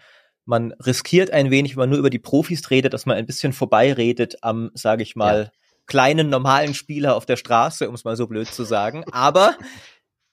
man 0.45 0.71
riskiert 0.73 1.31
ein 1.31 1.51
wenig, 1.51 1.75
wenn 1.75 1.81
man 1.81 1.89
nur 1.89 1.99
über 1.99 2.09
die 2.09 2.19
Profis 2.19 2.69
redet, 2.71 2.93
dass 2.93 3.05
man 3.05 3.17
ein 3.17 3.25
bisschen 3.25 3.53
vorbeiredet 3.53 4.37
am, 4.41 4.71
sage 4.73 5.03
ich 5.03 5.15
mal, 5.15 5.43
ja 5.43 5.57
kleinen 5.87 6.29
normalen 6.29 6.73
Spieler 6.73 7.15
auf 7.15 7.25
der 7.25 7.37
Straße, 7.37 7.89
um 7.89 7.95
es 7.95 8.03
mal 8.03 8.15
so 8.15 8.27
blöd 8.27 8.47
zu 8.47 8.63
sagen. 8.63 9.03
Aber 9.11 9.55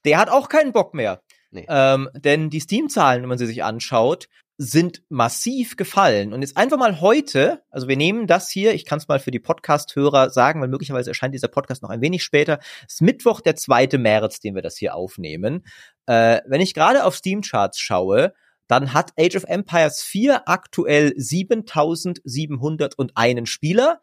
der 0.04 0.18
hat 0.18 0.28
auch 0.28 0.48
keinen 0.48 0.72
Bock 0.72 0.94
mehr. 0.94 1.20
Nee. 1.50 1.66
Ähm, 1.68 2.10
denn 2.14 2.50
die 2.50 2.60
Steam-Zahlen, 2.60 3.22
wenn 3.22 3.28
man 3.28 3.38
sie 3.38 3.46
sich 3.46 3.62
anschaut, 3.62 4.28
sind 4.56 5.02
massiv 5.08 5.76
gefallen. 5.76 6.32
Und 6.32 6.42
jetzt 6.42 6.56
einfach 6.56 6.76
mal 6.76 7.00
heute, 7.00 7.62
also 7.70 7.88
wir 7.88 7.96
nehmen 7.96 8.28
das 8.28 8.50
hier, 8.50 8.74
ich 8.74 8.84
kann 8.84 8.98
es 8.98 9.08
mal 9.08 9.18
für 9.18 9.32
die 9.32 9.40
Podcast-Hörer 9.40 10.30
sagen, 10.30 10.60
weil 10.60 10.68
möglicherweise 10.68 11.10
erscheint 11.10 11.34
dieser 11.34 11.48
Podcast 11.48 11.82
noch 11.82 11.90
ein 11.90 12.00
wenig 12.00 12.22
später. 12.22 12.60
Es 12.86 12.94
ist 12.94 13.02
Mittwoch, 13.02 13.40
der 13.40 13.56
2. 13.56 13.98
März, 13.98 14.38
den 14.40 14.54
wir 14.54 14.62
das 14.62 14.76
hier 14.76 14.94
aufnehmen. 14.94 15.64
Äh, 16.06 16.40
wenn 16.46 16.60
ich 16.60 16.74
gerade 16.74 17.04
auf 17.04 17.16
Steam-Charts 17.16 17.80
schaue, 17.80 18.32
dann 18.68 18.94
hat 18.94 19.12
Age 19.18 19.34
of 19.36 19.44
Empires 19.44 20.02
4 20.02 20.48
aktuell 20.48 21.12
7701 21.16 23.48
Spieler. 23.48 24.00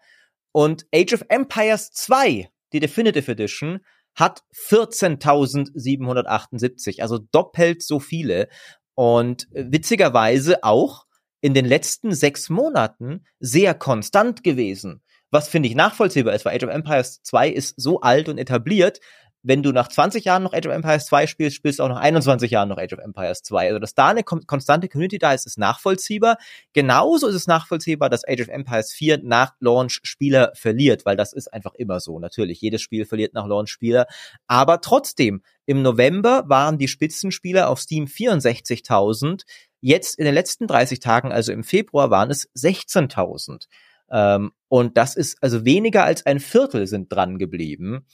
Und 0.52 0.86
Age 0.94 1.14
of 1.14 1.24
Empires 1.30 1.92
2, 1.92 2.50
die 2.74 2.80
Definitive 2.80 3.32
Edition, 3.32 3.80
hat 4.16 4.44
14.778, 4.68 7.02
also 7.02 7.20
doppelt 7.32 7.82
so 7.82 8.00
viele. 8.00 8.50
Und 8.96 9.48
witzigerweise 9.52 10.64
auch 10.64 11.06
in 11.40 11.54
den 11.54 11.66
letzten 11.66 12.14
sechs 12.14 12.50
Monaten 12.50 13.24
sehr 13.40 13.74
konstant 13.74 14.44
gewesen. 14.44 15.02
Was 15.32 15.48
finde 15.48 15.70
ich 15.70 15.76
nachvollziehbar 15.76 16.36
ist, 16.36 16.44
weil 16.46 16.56
Age 16.56 16.66
of 16.66 16.72
Empires 16.72 17.22
2 17.24 17.50
ist 17.50 17.76
so 17.78 18.02
alt 18.02 18.28
und 18.28 18.38
etabliert, 18.38 19.00
wenn 19.44 19.64
du 19.64 19.72
nach 19.72 19.88
20 19.88 20.26
Jahren 20.26 20.44
noch 20.44 20.54
Age 20.54 20.68
of 20.68 20.74
Empires 20.74 21.06
2 21.08 21.26
spielst, 21.28 21.56
spielst 21.56 21.80
du 21.80 21.84
auch 21.84 21.90
nach 21.90 22.00
21 22.00 22.52
Jahren 22.52 22.70
noch 22.70 22.78
Age 22.78 22.94
of 22.94 23.00
Empires 23.00 23.42
2. 23.42 23.68
Also, 23.68 23.80
dass 23.80 23.96
da 23.96 24.10
eine 24.10 24.24
konstante 24.24 24.88
Community 24.88 25.18
da 25.18 25.34
ist, 25.34 25.48
ist 25.48 25.58
nachvollziehbar. 25.58 26.38
Genauso 26.74 27.28
ist 27.28 27.36
es 27.36 27.48
nachvollziehbar, 27.48 28.10
dass 28.10 28.28
Age 28.28 28.42
of 28.42 28.48
Empires 28.50 28.92
4 28.94 29.22
nach 29.24 29.54
Launch 29.60 30.00
Spieler 30.04 30.52
verliert, 30.56 31.06
weil 31.06 31.16
das 31.18 31.34
ist 31.34 31.52
einfach 31.52 31.74
immer 31.74 32.00
so. 32.00 32.20
Natürlich, 32.20 32.62
jedes 32.62 32.82
Spiel 32.82 33.06
verliert 33.06 33.34
nach 33.34 33.48
Launch 33.48 33.72
Spieler. 33.72 34.06
Aber 34.48 34.82
trotzdem, 34.82 35.42
im 35.66 35.82
November 35.82 36.44
waren 36.48 36.78
die 36.78 36.88
Spitzenspieler 36.88 37.70
auf 37.70 37.80
Steam 37.80 38.06
64.000. 38.06 39.44
Jetzt 39.80 40.20
in 40.20 40.26
den 40.26 40.36
letzten 40.36 40.68
30 40.68 41.00
Tagen, 41.00 41.32
also 41.32 41.52
im 41.52 41.64
Februar, 41.64 42.12
waren 42.12 42.30
es 42.30 42.48
16.000. 42.54 43.66
Ähm, 44.12 44.52
und 44.68 44.98
das 44.98 45.16
ist 45.16 45.42
also 45.42 45.66
weniger 45.66 46.04
als 46.04 46.26
ein 46.26 46.40
Viertel 46.40 46.86
sind 46.86 47.12
dran 47.12 47.40
geblieben. 47.40 48.06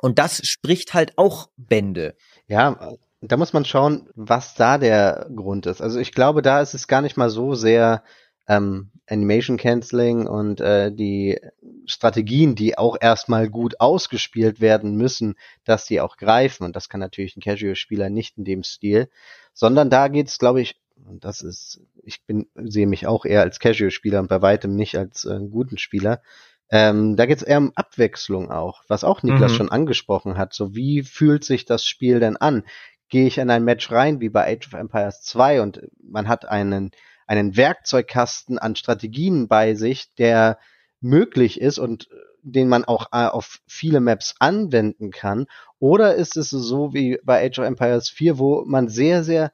Und 0.00 0.18
das 0.18 0.40
spricht 0.46 0.94
halt 0.94 1.16
auch 1.16 1.48
Bände. 1.56 2.14
Ja, 2.46 2.94
da 3.20 3.36
muss 3.36 3.52
man 3.52 3.64
schauen, 3.64 4.08
was 4.14 4.54
da 4.54 4.78
der 4.78 5.28
Grund 5.34 5.66
ist. 5.66 5.80
Also 5.80 5.98
ich 5.98 6.12
glaube, 6.12 6.42
da 6.42 6.60
ist 6.60 6.74
es 6.74 6.86
gar 6.86 7.02
nicht 7.02 7.16
mal 7.16 7.30
so 7.30 7.54
sehr 7.54 8.04
ähm, 8.46 8.90
Animation 9.06 9.56
Canceling 9.56 10.26
und 10.26 10.60
äh, 10.60 10.92
die 10.92 11.38
Strategien, 11.86 12.54
die 12.54 12.78
auch 12.78 12.96
erstmal 13.00 13.48
gut 13.48 13.80
ausgespielt 13.80 14.60
werden 14.60 14.96
müssen, 14.96 15.34
dass 15.64 15.86
die 15.86 16.00
auch 16.00 16.16
greifen. 16.16 16.64
Und 16.64 16.76
das 16.76 16.88
kann 16.88 17.00
natürlich 17.00 17.36
ein 17.36 17.42
Casual-Spieler 17.42 18.10
nicht 18.10 18.38
in 18.38 18.44
dem 18.44 18.62
Stil, 18.62 19.08
sondern 19.52 19.90
da 19.90 20.08
geht's, 20.08 20.38
glaube 20.38 20.60
ich, 20.60 20.76
und 21.06 21.24
das 21.24 21.42
ist, 21.42 21.80
ich 22.02 22.24
bin, 22.24 22.46
sehe 22.54 22.86
mich 22.86 23.06
auch 23.06 23.24
eher 23.24 23.42
als 23.42 23.60
Casual-Spieler 23.60 24.20
und 24.20 24.28
bei 24.28 24.42
weitem 24.42 24.74
nicht 24.74 24.96
als 24.96 25.24
äh, 25.24 25.38
guten 25.50 25.78
Spieler. 25.78 26.22
Ähm, 26.70 27.16
da 27.16 27.26
geht's 27.26 27.42
eher 27.42 27.58
um 27.58 27.72
Abwechslung 27.74 28.50
auch, 28.50 28.82
was 28.88 29.04
auch 29.04 29.22
Niklas 29.22 29.52
mhm. 29.52 29.56
schon 29.56 29.70
angesprochen 29.70 30.36
hat. 30.36 30.52
So, 30.52 30.74
wie 30.74 31.02
fühlt 31.02 31.44
sich 31.44 31.64
das 31.64 31.84
Spiel 31.84 32.20
denn 32.20 32.36
an? 32.36 32.64
Gehe 33.08 33.26
ich 33.26 33.38
in 33.38 33.50
ein 33.50 33.64
Match 33.64 33.90
rein, 33.90 34.20
wie 34.20 34.28
bei 34.28 34.52
Age 34.52 34.66
of 34.68 34.74
Empires 34.74 35.22
2 35.22 35.62
und 35.62 35.80
man 36.02 36.28
hat 36.28 36.46
einen 36.46 36.90
einen 37.28 37.56
Werkzeugkasten 37.56 38.58
an 38.58 38.74
Strategien 38.74 39.48
bei 39.48 39.74
sich, 39.74 40.14
der 40.16 40.58
möglich 41.00 41.60
ist 41.60 41.78
und 41.78 42.10
äh, 42.10 42.14
den 42.42 42.68
man 42.68 42.84
auch 42.84 43.08
äh, 43.12 43.26
auf 43.26 43.60
viele 43.66 44.00
Maps 44.00 44.34
anwenden 44.40 45.10
kann? 45.10 45.46
Oder 45.78 46.14
ist 46.14 46.36
es 46.36 46.50
so 46.50 46.94
wie 46.94 47.18
bei 47.22 47.46
Age 47.46 47.60
of 47.60 47.66
Empires 47.66 48.08
4, 48.08 48.38
wo 48.38 48.64
man 48.64 48.88
sehr, 48.88 49.22
sehr, 49.22 49.52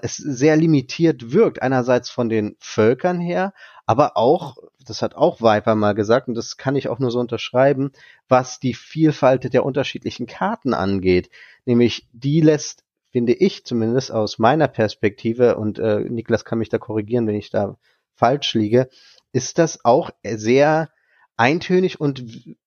es 0.00 0.16
sehr 0.16 0.56
limitiert 0.56 1.32
wirkt, 1.32 1.60
einerseits 1.60 2.08
von 2.08 2.30
den 2.30 2.56
Völkern 2.58 3.20
her, 3.20 3.52
aber 3.84 4.16
auch, 4.16 4.56
das 4.84 5.02
hat 5.02 5.14
auch 5.14 5.40
Viper 5.40 5.74
mal 5.74 5.94
gesagt, 5.94 6.28
und 6.28 6.34
das 6.34 6.56
kann 6.56 6.76
ich 6.76 6.88
auch 6.88 6.98
nur 6.98 7.10
so 7.10 7.18
unterschreiben, 7.18 7.92
was 8.28 8.60
die 8.60 8.74
Vielfalt 8.74 9.52
der 9.52 9.64
unterschiedlichen 9.64 10.26
Karten 10.26 10.74
angeht. 10.74 11.30
Nämlich, 11.64 12.08
die 12.12 12.40
lässt 12.40 12.84
finde 13.10 13.32
ich 13.32 13.64
zumindest 13.64 14.10
aus 14.10 14.40
meiner 14.40 14.66
Perspektive, 14.66 15.56
und 15.56 15.78
äh, 15.78 16.00
Niklas 16.00 16.44
kann 16.44 16.58
mich 16.58 16.68
da 16.68 16.78
korrigieren, 16.78 17.28
wenn 17.28 17.36
ich 17.36 17.48
da 17.48 17.78
falsch 18.16 18.54
liege, 18.54 18.88
ist 19.32 19.58
das 19.58 19.84
auch 19.84 20.10
sehr 20.24 20.90
eintönig 21.36 22.00
und 22.00 22.24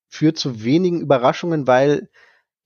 führt 0.07 0.37
zu 0.37 0.63
wenigen 0.63 1.01
Überraschungen, 1.01 1.67
weil 1.67 2.09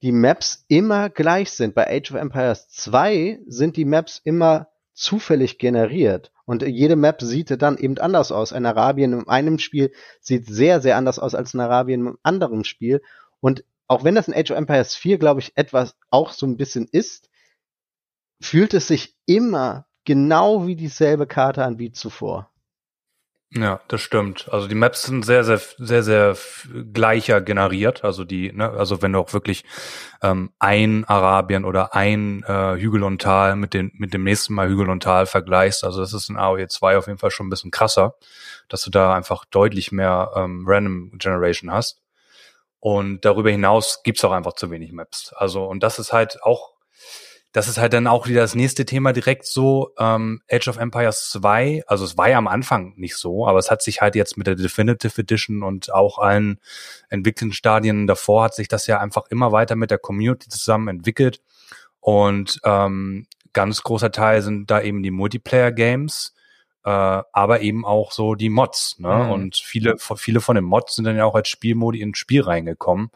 die 0.02 0.12
Maps 0.12 0.64
immer 0.68 1.10
gleich 1.10 1.50
sind. 1.50 1.74
Bei 1.74 1.88
Age 1.88 2.12
of 2.12 2.18
Empires 2.18 2.68
2 2.68 3.40
sind 3.46 3.76
die 3.76 3.84
Maps 3.84 4.20
immer 4.22 4.68
zufällig 4.92 5.58
generiert. 5.58 6.31
Und 6.44 6.62
jede 6.62 6.96
Map 6.96 7.22
sieht 7.22 7.62
dann 7.62 7.78
eben 7.78 7.98
anders 7.98 8.32
aus. 8.32 8.52
Ein 8.52 8.66
Arabien 8.66 9.12
in 9.12 9.28
einem 9.28 9.58
Spiel 9.58 9.92
sieht 10.20 10.46
sehr, 10.46 10.80
sehr 10.80 10.96
anders 10.96 11.18
aus 11.18 11.34
als 11.34 11.54
ein 11.54 11.60
Arabien 11.60 12.06
im 12.06 12.18
anderen 12.22 12.64
Spiel. 12.64 13.02
Und 13.40 13.64
auch 13.86 14.04
wenn 14.04 14.14
das 14.14 14.28
in 14.28 14.34
Age 14.34 14.50
of 14.50 14.56
Empires 14.56 14.94
4, 14.94 15.18
glaube 15.18 15.40
ich, 15.40 15.56
etwas 15.56 15.96
auch 16.10 16.32
so 16.32 16.46
ein 16.46 16.56
bisschen 16.56 16.88
ist, 16.90 17.30
fühlt 18.40 18.74
es 18.74 18.88
sich 18.88 19.16
immer 19.26 19.86
genau 20.04 20.66
wie 20.66 20.76
dieselbe 20.76 21.26
Karte 21.26 21.64
an 21.64 21.78
wie 21.78 21.92
zuvor. 21.92 22.51
Ja, 23.54 23.80
das 23.88 24.00
stimmt. 24.00 24.48
Also 24.50 24.66
die 24.66 24.74
Maps 24.74 25.02
sind 25.02 25.26
sehr, 25.26 25.44
sehr, 25.44 25.58
sehr, 25.76 26.02
sehr 26.02 26.36
gleicher 26.94 27.42
generiert. 27.42 28.02
Also 28.02 28.24
die, 28.24 28.50
ne, 28.50 28.70
also 28.70 29.02
wenn 29.02 29.12
du 29.12 29.18
auch 29.18 29.34
wirklich 29.34 29.64
ähm, 30.22 30.52
ein 30.58 31.04
Arabien 31.04 31.66
oder 31.66 31.94
ein 31.94 32.44
äh, 32.44 32.76
Hügel 32.80 33.02
und 33.02 33.20
Tal 33.20 33.56
mit 33.56 33.74
dem 33.74 33.90
mit 33.94 34.14
dem 34.14 34.24
nächsten 34.24 34.54
Mal 34.54 34.68
Hügel 34.68 34.88
und 34.88 35.02
Tal 35.02 35.26
vergleichst, 35.26 35.84
also 35.84 36.00
das 36.00 36.14
ist 36.14 36.30
in 36.30 36.38
AOE 36.38 36.66
2 36.68 36.96
auf 36.96 37.08
jeden 37.08 37.18
Fall 37.18 37.30
schon 37.30 37.48
ein 37.48 37.50
bisschen 37.50 37.70
krasser, 37.70 38.14
dass 38.68 38.82
du 38.82 38.90
da 38.90 39.14
einfach 39.14 39.44
deutlich 39.44 39.92
mehr 39.92 40.30
ähm, 40.34 40.64
Random 40.66 41.10
Generation 41.18 41.70
hast. 41.70 42.00
Und 42.80 43.24
darüber 43.26 43.50
hinaus 43.50 44.02
gibt's 44.02 44.24
auch 44.24 44.32
einfach 44.32 44.54
zu 44.54 44.70
wenig 44.70 44.92
Maps. 44.92 45.32
Also 45.34 45.64
und 45.66 45.82
das 45.82 45.98
ist 45.98 46.12
halt 46.14 46.42
auch 46.42 46.70
das 47.52 47.68
ist 47.68 47.78
halt 47.78 47.92
dann 47.92 48.06
auch 48.06 48.26
wieder 48.26 48.40
das 48.40 48.54
nächste 48.54 48.86
Thema 48.86 49.12
direkt 49.12 49.46
so, 49.46 49.92
ähm, 49.98 50.42
Age 50.50 50.68
of 50.68 50.78
Empires 50.78 51.30
2, 51.30 51.84
also 51.86 52.04
es 52.04 52.16
war 52.16 52.28
ja 52.28 52.38
am 52.38 52.48
Anfang 52.48 52.94
nicht 52.96 53.16
so, 53.16 53.46
aber 53.46 53.58
es 53.58 53.70
hat 53.70 53.82
sich 53.82 54.00
halt 54.00 54.14
jetzt 54.14 54.36
mit 54.36 54.46
der 54.46 54.54
Definitive 54.54 55.20
Edition 55.20 55.62
und 55.62 55.92
auch 55.92 56.18
allen 56.18 56.58
entwickelnden 57.10 57.54
Stadien 57.54 58.06
davor 58.06 58.44
hat 58.44 58.54
sich 58.54 58.68
das 58.68 58.86
ja 58.86 59.00
einfach 59.00 59.26
immer 59.28 59.52
weiter 59.52 59.76
mit 59.76 59.90
der 59.90 59.98
Community 59.98 60.48
zusammen 60.48 60.88
entwickelt 60.88 61.42
und 62.00 62.58
ähm, 62.64 63.26
ganz 63.52 63.82
großer 63.82 64.10
Teil 64.10 64.42
sind 64.42 64.70
da 64.70 64.80
eben 64.80 65.02
die 65.02 65.10
Multiplayer-Games, 65.10 66.34
äh, 66.84 66.90
aber 66.90 67.60
eben 67.60 67.84
auch 67.84 68.12
so 68.12 68.34
die 68.34 68.48
Mods, 68.48 68.98
ne? 68.98 69.14
Mhm. 69.24 69.30
Und 69.30 69.56
viele, 69.56 69.96
viele 69.98 70.40
von 70.40 70.56
den 70.56 70.64
Mods 70.64 70.96
sind 70.96 71.04
dann 71.04 71.16
ja 71.16 71.24
auch 71.24 71.34
als 71.34 71.48
Spielmodi 71.48 72.00
ins 72.00 72.18
Spiel 72.18 72.42
reingekommen. 72.42 73.10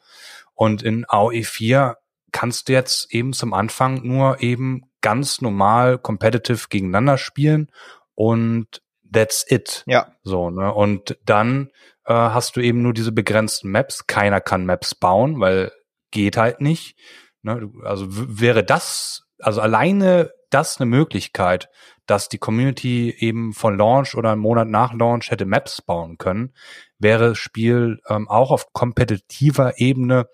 Und 0.54 0.82
in 0.82 1.04
AOE 1.08 1.42
4 1.42 1.96
kannst 2.32 2.68
du 2.68 2.72
jetzt 2.72 3.12
eben 3.12 3.32
zum 3.32 3.54
Anfang 3.54 4.02
nur 4.06 4.40
eben 4.40 4.82
ganz 5.00 5.40
normal 5.40 5.98
competitive 5.98 6.68
gegeneinander 6.68 7.18
spielen 7.18 7.70
und 8.14 8.82
that's 9.12 9.44
it. 9.48 9.84
Ja. 9.86 10.12
So, 10.22 10.50
ne? 10.50 10.72
Und 10.72 11.18
dann 11.24 11.70
äh, 12.04 12.12
hast 12.12 12.56
du 12.56 12.60
eben 12.60 12.82
nur 12.82 12.92
diese 12.92 13.12
begrenzten 13.12 13.70
Maps. 13.70 14.06
Keiner 14.06 14.40
kann 14.40 14.66
Maps 14.66 14.94
bauen, 14.94 15.40
weil 15.40 15.72
geht 16.10 16.36
halt 16.36 16.60
nicht. 16.60 16.98
Ne? 17.42 17.70
Also 17.84 18.06
wäre 18.08 18.64
das, 18.64 19.26
also 19.38 19.60
alleine 19.60 20.30
das 20.50 20.80
eine 20.80 20.86
Möglichkeit, 20.86 21.68
dass 22.06 22.28
die 22.28 22.38
Community 22.38 23.14
eben 23.18 23.52
von 23.52 23.76
Launch 23.76 24.14
oder 24.14 24.32
einen 24.32 24.40
Monat 24.40 24.68
nach 24.68 24.94
Launch 24.94 25.30
hätte 25.30 25.44
Maps 25.44 25.82
bauen 25.82 26.18
können, 26.18 26.54
wäre 26.98 27.30
das 27.30 27.38
Spiel 27.38 28.00
ähm, 28.08 28.28
auch 28.28 28.50
auf 28.50 28.72
kompetitiver 28.72 29.78
Ebene 29.78 30.28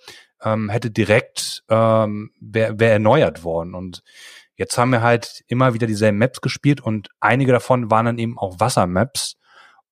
ähm, 0.44 0.68
hätte 0.68 0.90
direkt 0.90 1.62
ähm, 1.68 2.30
wäre 2.40 2.78
wär 2.78 2.92
erneuert 2.92 3.44
worden. 3.44 3.74
Und 3.74 4.02
jetzt 4.56 4.76
haben 4.78 4.90
wir 4.90 5.02
halt 5.02 5.42
immer 5.48 5.74
wieder 5.74 5.86
dieselben 5.86 6.18
Maps 6.18 6.40
gespielt 6.40 6.80
und 6.80 7.08
einige 7.20 7.52
davon 7.52 7.90
waren 7.90 8.06
dann 8.06 8.18
eben 8.18 8.38
auch 8.38 8.60
Wassermaps. 8.60 9.36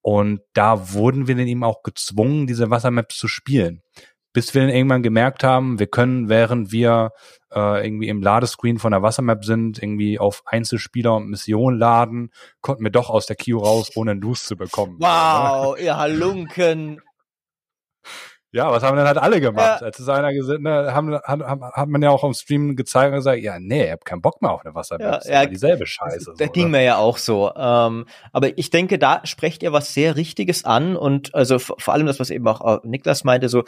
Und 0.02 0.40
da 0.54 0.94
wurden 0.94 1.26
wir 1.26 1.36
dann 1.36 1.46
eben 1.46 1.64
auch 1.64 1.82
gezwungen, 1.82 2.46
diese 2.46 2.70
Wassermaps 2.70 3.16
zu 3.16 3.28
spielen. 3.28 3.82
Bis 4.32 4.54
wir 4.54 4.62
dann 4.62 4.70
irgendwann 4.70 5.02
gemerkt 5.02 5.42
haben, 5.42 5.80
wir 5.80 5.88
können, 5.88 6.28
während 6.28 6.70
wir 6.70 7.10
äh, 7.52 7.84
irgendwie 7.84 8.08
im 8.08 8.22
Ladescreen 8.22 8.78
von 8.78 8.92
der 8.92 9.02
Wassermap 9.02 9.44
sind, 9.44 9.82
irgendwie 9.82 10.20
auf 10.20 10.42
Einzelspieler 10.46 11.16
und 11.16 11.28
Mission 11.28 11.76
laden, 11.78 12.30
konnten 12.60 12.84
wir 12.84 12.92
doch 12.92 13.10
aus 13.10 13.26
der 13.26 13.36
Queue 13.36 13.60
raus, 13.60 13.90
ohne 13.96 14.12
einen 14.12 14.20
Loose 14.20 14.46
zu 14.46 14.56
bekommen. 14.56 14.96
Wow, 15.00 15.76
ihr 15.78 15.96
Halunken. 15.96 17.00
Ja, 18.52 18.70
was 18.72 18.82
haben 18.82 18.96
dann 18.96 19.06
halt 19.06 19.18
alle 19.18 19.40
gemacht? 19.40 19.80
Ja. 19.80 19.86
Als 19.86 20.00
es 20.00 20.08
einer 20.08 20.32
gesagt, 20.32 20.60
ne, 20.60 20.92
haben, 20.92 21.14
hat, 21.14 21.60
hat 21.60 21.88
man 21.88 22.02
ja 22.02 22.10
auch 22.10 22.24
im 22.24 22.34
Stream 22.34 22.74
gezeigt 22.74 23.12
und 23.12 23.18
gesagt, 23.18 23.40
ja, 23.42 23.60
nee, 23.60 23.84
ich 23.84 23.92
hab 23.92 24.04
keinen 24.04 24.22
Bock 24.22 24.42
mehr 24.42 24.50
auf 24.50 24.64
eine 24.64 24.74
Wassermap. 24.74 25.24
Ja, 25.24 25.42
ja, 25.42 25.46
dieselbe 25.46 25.86
Scheiße. 25.86 26.32
Das, 26.36 26.46
so, 26.46 26.52
ging 26.52 26.64
oder? 26.64 26.70
mir 26.70 26.82
ja 26.82 26.96
auch 26.96 27.16
so. 27.16 27.52
Ähm, 27.54 28.06
aber 28.32 28.58
ich 28.58 28.70
denke, 28.70 28.98
da 28.98 29.20
sprecht 29.24 29.62
ihr 29.62 29.72
was 29.72 29.94
sehr 29.94 30.16
Richtiges 30.16 30.64
an 30.64 30.96
und 30.96 31.32
also 31.34 31.60
vor 31.60 31.94
allem 31.94 32.06
das, 32.06 32.18
was 32.18 32.30
eben 32.30 32.46
auch 32.48 32.82
Niklas 32.82 33.22
meinte, 33.22 33.48
so, 33.48 33.60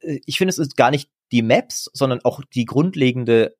äh, 0.00 0.20
ich 0.26 0.38
finde, 0.38 0.50
es 0.50 0.58
ist 0.58 0.76
gar 0.76 0.92
nicht 0.92 1.10
die 1.32 1.42
Maps, 1.42 1.90
sondern 1.92 2.20
auch 2.22 2.40
die 2.54 2.66
grundlegende, 2.66 3.56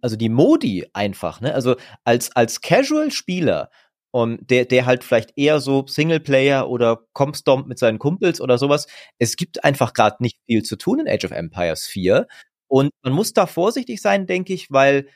also 0.00 0.16
die 0.16 0.30
Modi 0.30 0.86
einfach, 0.94 1.42
ne? 1.42 1.54
Also 1.54 1.76
als, 2.02 2.34
als 2.34 2.62
Casual-Spieler 2.62 3.68
und 4.16 4.48
der, 4.48 4.64
der 4.64 4.86
halt 4.86 5.04
vielleicht 5.04 5.36
eher 5.36 5.60
so 5.60 5.86
Singleplayer 5.86 6.70
oder 6.70 7.00
Compstomp 7.12 7.66
mit 7.66 7.78
seinen 7.78 7.98
Kumpels 7.98 8.40
oder 8.40 8.56
sowas. 8.56 8.86
Es 9.18 9.36
gibt 9.36 9.62
einfach 9.62 9.92
gerade 9.92 10.16
nicht 10.20 10.38
viel 10.46 10.62
zu 10.62 10.76
tun 10.76 11.00
in 11.00 11.06
Age 11.06 11.26
of 11.26 11.32
Empires 11.32 11.84
4. 11.84 12.26
Und 12.66 12.92
man 13.02 13.12
muss 13.12 13.34
da 13.34 13.44
vorsichtig 13.44 14.00
sein, 14.00 14.26
denke 14.26 14.54
ich, 14.54 14.70
weil 14.70 15.06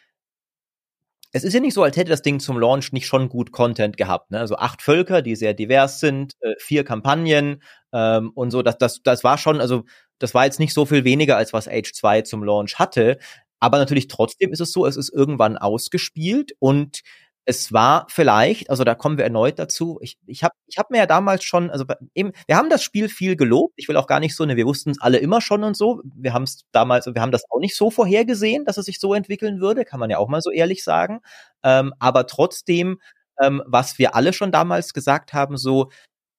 es 1.32 1.44
ist 1.44 1.54
ja 1.54 1.60
nicht 1.60 1.72
so, 1.72 1.82
als 1.82 1.96
hätte 1.96 2.10
das 2.10 2.20
Ding 2.20 2.40
zum 2.40 2.58
Launch 2.58 2.92
nicht 2.92 3.06
schon 3.06 3.30
gut 3.30 3.52
Content 3.52 3.96
gehabt. 3.96 4.32
Ne? 4.32 4.38
Also 4.38 4.56
acht 4.56 4.82
Völker, 4.82 5.22
die 5.22 5.34
sehr 5.34 5.54
divers 5.54 6.00
sind, 6.00 6.34
äh, 6.40 6.52
vier 6.58 6.84
Kampagnen 6.84 7.62
ähm, 7.94 8.32
und 8.34 8.50
so. 8.50 8.60
Das, 8.60 8.76
das, 8.76 9.00
das 9.02 9.24
war 9.24 9.38
schon, 9.38 9.62
also 9.62 9.84
das 10.18 10.34
war 10.34 10.44
jetzt 10.44 10.60
nicht 10.60 10.74
so 10.74 10.84
viel 10.84 11.04
weniger, 11.04 11.38
als 11.38 11.54
was 11.54 11.68
Age 11.68 11.90
2 11.90 12.20
zum 12.20 12.44
Launch 12.44 12.78
hatte. 12.78 13.16
Aber 13.60 13.78
natürlich 13.78 14.08
trotzdem 14.08 14.52
ist 14.52 14.60
es 14.60 14.72
so, 14.72 14.84
es 14.84 14.98
ist 14.98 15.08
irgendwann 15.10 15.56
ausgespielt 15.56 16.52
und 16.58 17.00
es 17.46 17.72
war 17.72 18.06
vielleicht, 18.08 18.70
also 18.70 18.84
da 18.84 18.94
kommen 18.94 19.16
wir 19.16 19.24
erneut 19.24 19.58
dazu. 19.58 19.98
Ich, 20.02 20.18
ich 20.26 20.44
habe 20.44 20.54
ich 20.66 20.78
hab 20.78 20.90
mir 20.90 20.98
ja 20.98 21.06
damals 21.06 21.42
schon, 21.42 21.70
also 21.70 21.84
eben, 22.14 22.32
wir 22.46 22.56
haben 22.56 22.70
das 22.70 22.82
Spiel 22.82 23.08
viel 23.08 23.34
gelobt. 23.34 23.74
Ich 23.76 23.88
will 23.88 23.96
auch 23.96 24.06
gar 24.06 24.20
nicht 24.20 24.36
so, 24.36 24.44
ne, 24.44 24.56
wir 24.56 24.66
wussten 24.66 24.90
es 24.90 25.00
alle 25.00 25.18
immer 25.18 25.40
schon 25.40 25.64
und 25.64 25.76
so. 25.76 26.00
Wir 26.04 26.32
haben 26.32 26.44
es 26.44 26.64
damals, 26.72 27.06
wir 27.06 27.20
haben 27.20 27.32
das 27.32 27.44
auch 27.50 27.58
nicht 27.58 27.76
so 27.76 27.90
vorhergesehen, 27.90 28.64
dass 28.64 28.76
es 28.76 28.86
sich 28.86 29.00
so 29.00 29.14
entwickeln 29.14 29.60
würde, 29.60 29.84
kann 29.84 30.00
man 30.00 30.10
ja 30.10 30.18
auch 30.18 30.28
mal 30.28 30.42
so 30.42 30.50
ehrlich 30.50 30.84
sagen. 30.84 31.20
Ähm, 31.62 31.92
aber 31.98 32.26
trotzdem, 32.26 33.00
ähm, 33.42 33.62
was 33.66 33.98
wir 33.98 34.14
alle 34.14 34.32
schon 34.32 34.52
damals 34.52 34.92
gesagt 34.92 35.32
haben, 35.32 35.56
so 35.56 35.90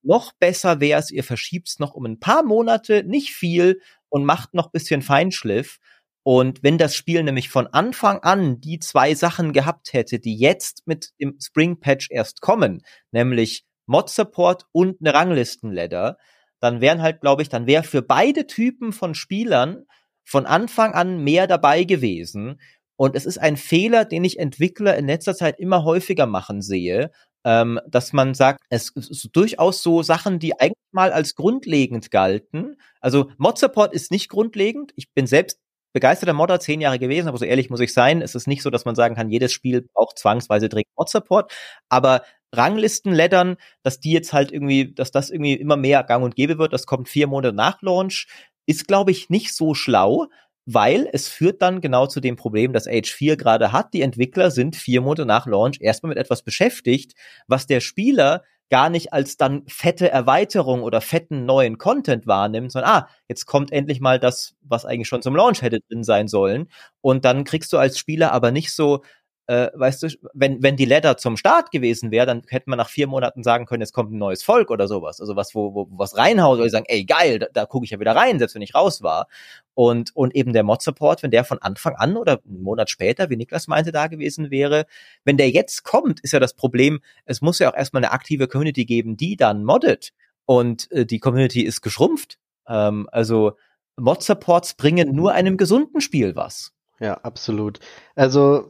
noch 0.04 0.34
besser 0.34 0.80
wäre 0.80 1.00
es, 1.00 1.12
ihr 1.12 1.24
verschiebt 1.24 1.80
noch 1.80 1.94
um 1.94 2.06
ein 2.06 2.20
paar 2.20 2.44
Monate, 2.44 3.04
nicht 3.04 3.32
viel 3.34 3.82
und 4.10 4.26
macht 4.26 4.54
noch 4.54 4.72
bisschen 4.72 5.02
Feinschliff. 5.02 5.80
Und 6.24 6.62
wenn 6.62 6.78
das 6.78 6.96
Spiel 6.96 7.24
nämlich 7.24 7.50
von 7.50 7.68
Anfang 7.68 8.20
an 8.20 8.62
die 8.62 8.80
zwei 8.80 9.16
Sachen 9.16 9.54
gehabt 9.54 9.94
hätte, 9.94 10.20
die 10.20 10.38
jetzt 10.38 10.84
mit 10.86 11.10
dem 11.20 11.38
Spring 11.42 11.80
Patch 11.80 12.10
erst 12.12 12.42
kommen, 12.42 12.84
nämlich 13.12 13.66
Mod 13.88 14.10
Support 14.10 14.66
und 14.72 14.98
eine 15.02 15.14
Ranglistenladder, 15.14 16.18
dann 16.60 16.80
wären 16.80 17.02
halt, 17.02 17.22
glaube 17.22 17.42
ich, 17.42 17.50
dann 17.50 17.66
wäre 17.66 17.84
für 17.84 18.04
beide 18.04 18.46
Typen 18.46 18.94
von 18.94 19.16
Spielern 19.16 19.86
von 20.24 20.46
Anfang 20.46 20.94
an 20.94 21.24
mehr 21.24 21.48
dabei 21.48 21.84
gewesen. 21.84 22.62
Und 22.96 23.16
es 23.16 23.26
ist 23.26 23.40
ein 23.40 23.58
Fehler, 23.58 24.06
den 24.06 24.24
ich 24.24 24.38
Entwickler 24.38 24.96
in 24.96 25.08
letzter 25.08 25.34
Zeit 25.34 25.60
immer 25.60 25.84
häufiger 25.84 26.28
machen 26.28 26.62
sehe, 26.62 27.10
ähm, 27.44 27.80
dass 27.88 28.14
man 28.14 28.36
sagt, 28.36 28.62
es 28.70 28.92
ist 28.92 29.30
durchaus 29.34 29.82
so 29.82 30.04
Sachen, 30.04 30.38
die 30.38 30.60
eigentlich 30.60 30.76
mal 30.92 31.12
als 31.12 31.34
grundlegend 31.34 32.12
galten. 32.12 32.76
Also 33.00 33.32
Mod-Support 33.38 33.94
ist 33.94 34.12
nicht 34.12 34.30
grundlegend. 34.30 34.92
Ich 34.96 35.12
bin 35.12 35.26
selbst 35.26 35.60
begeisterter 35.94 36.34
Modder 36.34 36.60
zehn 36.60 36.82
Jahre 36.82 37.00
gewesen, 37.00 37.28
aber 37.28 37.38
so 37.38 37.46
ehrlich 37.46 37.70
muss 37.70 37.80
ich 37.80 37.94
sein, 37.94 38.22
es 38.22 38.36
ist 38.36 38.48
nicht 38.48 38.62
so, 38.62 38.70
dass 38.70 38.86
man 38.86 38.96
sagen 38.96 39.16
kann, 39.16 39.30
jedes 39.30 39.52
Spiel 39.52 39.88
braucht 39.94 40.18
zwangsweise 40.18 40.70
direkt 40.70 40.90
Mod-Support, 40.98 41.52
aber 41.90 42.24
Ranglistenlettern, 42.54 43.56
dass 43.84 44.00
die 44.00 44.12
jetzt 44.12 44.34
halt 44.34 44.52
irgendwie, 44.52 44.94
dass 44.94 45.12
das 45.12 45.30
irgendwie 45.30 45.54
immer 45.54 45.78
mehr 45.78 46.04
gang 46.04 46.24
und 46.24 46.36
gäbe 46.36 46.58
wird, 46.58 46.74
das 46.74 46.86
kommt 46.86 47.10
vier 47.10 47.28
Monate 47.28 47.56
nach 47.56 47.82
Launch, 47.82 48.28
ist, 48.66 48.88
glaube 48.88 49.12
ich, 49.12 49.30
nicht 49.30 49.54
so 49.54 49.74
schlau, 49.74 50.28
weil 50.66 51.10
es 51.12 51.28
führt 51.28 51.62
dann 51.62 51.82
genau 51.82 52.08
zu 52.08 52.20
dem 52.20 52.36
Problem, 52.36 52.74
das 52.74 52.88
Age 52.88 53.12
4 53.12 53.38
gerade 53.38 53.72
hat. 53.72 53.94
Die 53.94 54.02
Entwickler 54.02 54.52
sind 54.52 54.76
vier 54.76 55.02
Monate 55.02 55.26
nach 55.26 55.48
Launch 55.48 55.80
erstmal 55.82 56.10
mit 56.10 56.18
etwas 56.18 56.44
beschäftigt, 56.44 57.14
was 57.48 57.66
der 57.68 57.80
Spieler 57.80 58.44
gar 58.72 58.90
nicht 58.90 59.14
als 59.14 59.38
dann 59.38 59.64
fette 59.68 60.10
Erweiterung 60.10 60.82
oder 60.82 61.02
fetten 61.02 61.46
neuen 61.46 61.78
Content 61.78 62.26
wahrnimmt, 62.26 62.72
sondern 62.72 62.92
ah, 62.92 63.10
jetzt 63.28 63.46
kommt 63.46 63.72
endlich 63.72 64.00
mal 64.02 64.18
das, 64.18 64.56
was 64.62 64.86
eigentlich 64.86 65.10
schon 65.10 65.22
zum 65.22 65.36
Launch 65.36 65.62
hätte 65.62 65.82
drin 65.82 66.04
sein 66.04 66.28
sollen. 66.30 66.70
Und 67.02 67.26
dann 67.26 67.44
kriegst 67.44 67.74
du 67.74 67.78
als 67.78 68.00
Spieler 68.00 68.32
aber 68.32 68.52
nicht 68.52 68.74
so 68.74 69.04
äh, 69.52 69.70
weißt 69.74 70.04
du, 70.04 70.08
wenn, 70.34 70.64
wenn 70.64 70.78
die 70.78 70.86
Letter 70.86 71.18
zum 71.18 71.36
Start 71.36 71.72
gewesen 71.72 72.10
wäre, 72.10 72.26
dann 72.26 72.44
hätte 72.48 72.70
man 72.70 72.78
nach 72.78 72.88
vier 72.88 73.08
Monaten 73.08 73.44
sagen 73.44 73.66
können, 73.66 73.82
jetzt 73.82 73.92
kommt 73.92 74.14
ein 74.14 74.18
neues 74.18 74.44
Volk 74.44 74.72
oder 74.72 74.88
sowas. 74.88 75.20
Also 75.20 75.36
was, 75.36 75.54
wo, 75.54 75.76
wo 75.76 75.88
was 75.92 76.16
reinhaut, 76.16 76.58
oder 76.58 76.70
sagen, 76.70 76.86
ey, 76.88 77.04
geil, 77.04 77.40
da, 77.40 77.48
da 77.52 77.66
gucke 77.66 77.84
ich 77.84 77.92
ja 77.92 78.00
wieder 78.00 78.16
rein, 78.16 78.40
selbst 78.40 78.56
wenn 78.56 78.62
ich 78.62 78.74
raus 78.74 79.02
war. 79.02 79.28
Und, 79.74 80.16
und 80.16 80.34
eben 80.36 80.54
der 80.54 80.64
Mod-Support, 80.64 81.22
wenn 81.22 81.32
der 81.32 81.44
von 81.44 81.58
Anfang 81.58 81.96
an 81.96 82.16
oder 82.16 82.40
einen 82.48 82.64
Monat 82.64 82.90
später, 82.90 83.30
wie 83.30 83.36
Niklas 83.36 83.68
meinte, 83.68 83.92
da 83.92 84.08
gewesen 84.08 84.52
wäre, 84.52 84.86
wenn 85.26 85.36
der 85.36 85.50
jetzt 85.50 85.84
kommt, 85.84 86.22
ist 86.22 86.32
ja 86.32 86.40
das 86.40 86.54
Problem, 86.54 87.02
es 87.26 87.42
muss 87.42 87.60
ja 87.60 87.70
auch 87.70 87.76
erstmal 87.76 88.06
eine 88.06 88.14
aktive 88.14 88.48
Community 88.48 88.86
geben, 88.86 89.18
die 89.18 89.36
dann 89.36 89.66
moddet. 89.66 90.14
Und 90.46 90.90
äh, 90.94 91.06
die 91.06 91.20
Community 91.20 91.64
ist 91.64 91.82
geschrumpft. 91.82 92.40
Ähm, 92.70 93.10
also 93.12 93.58
Mod-Supports 93.98 94.76
bringen 94.76 95.14
nur 95.14 95.34
einem 95.34 95.58
gesunden 95.58 96.00
Spiel 96.00 96.38
was. 96.38 96.72
Ja, 97.02 97.16
absolut. 97.16 97.80
Also 98.16 98.70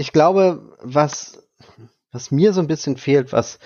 ich 0.00 0.12
glaube, 0.12 0.76
was, 0.80 1.46
was 2.10 2.30
mir 2.30 2.54
so 2.54 2.62
ein 2.62 2.66
bisschen 2.66 2.96
fehlt, 2.96 3.34
was 3.34 3.58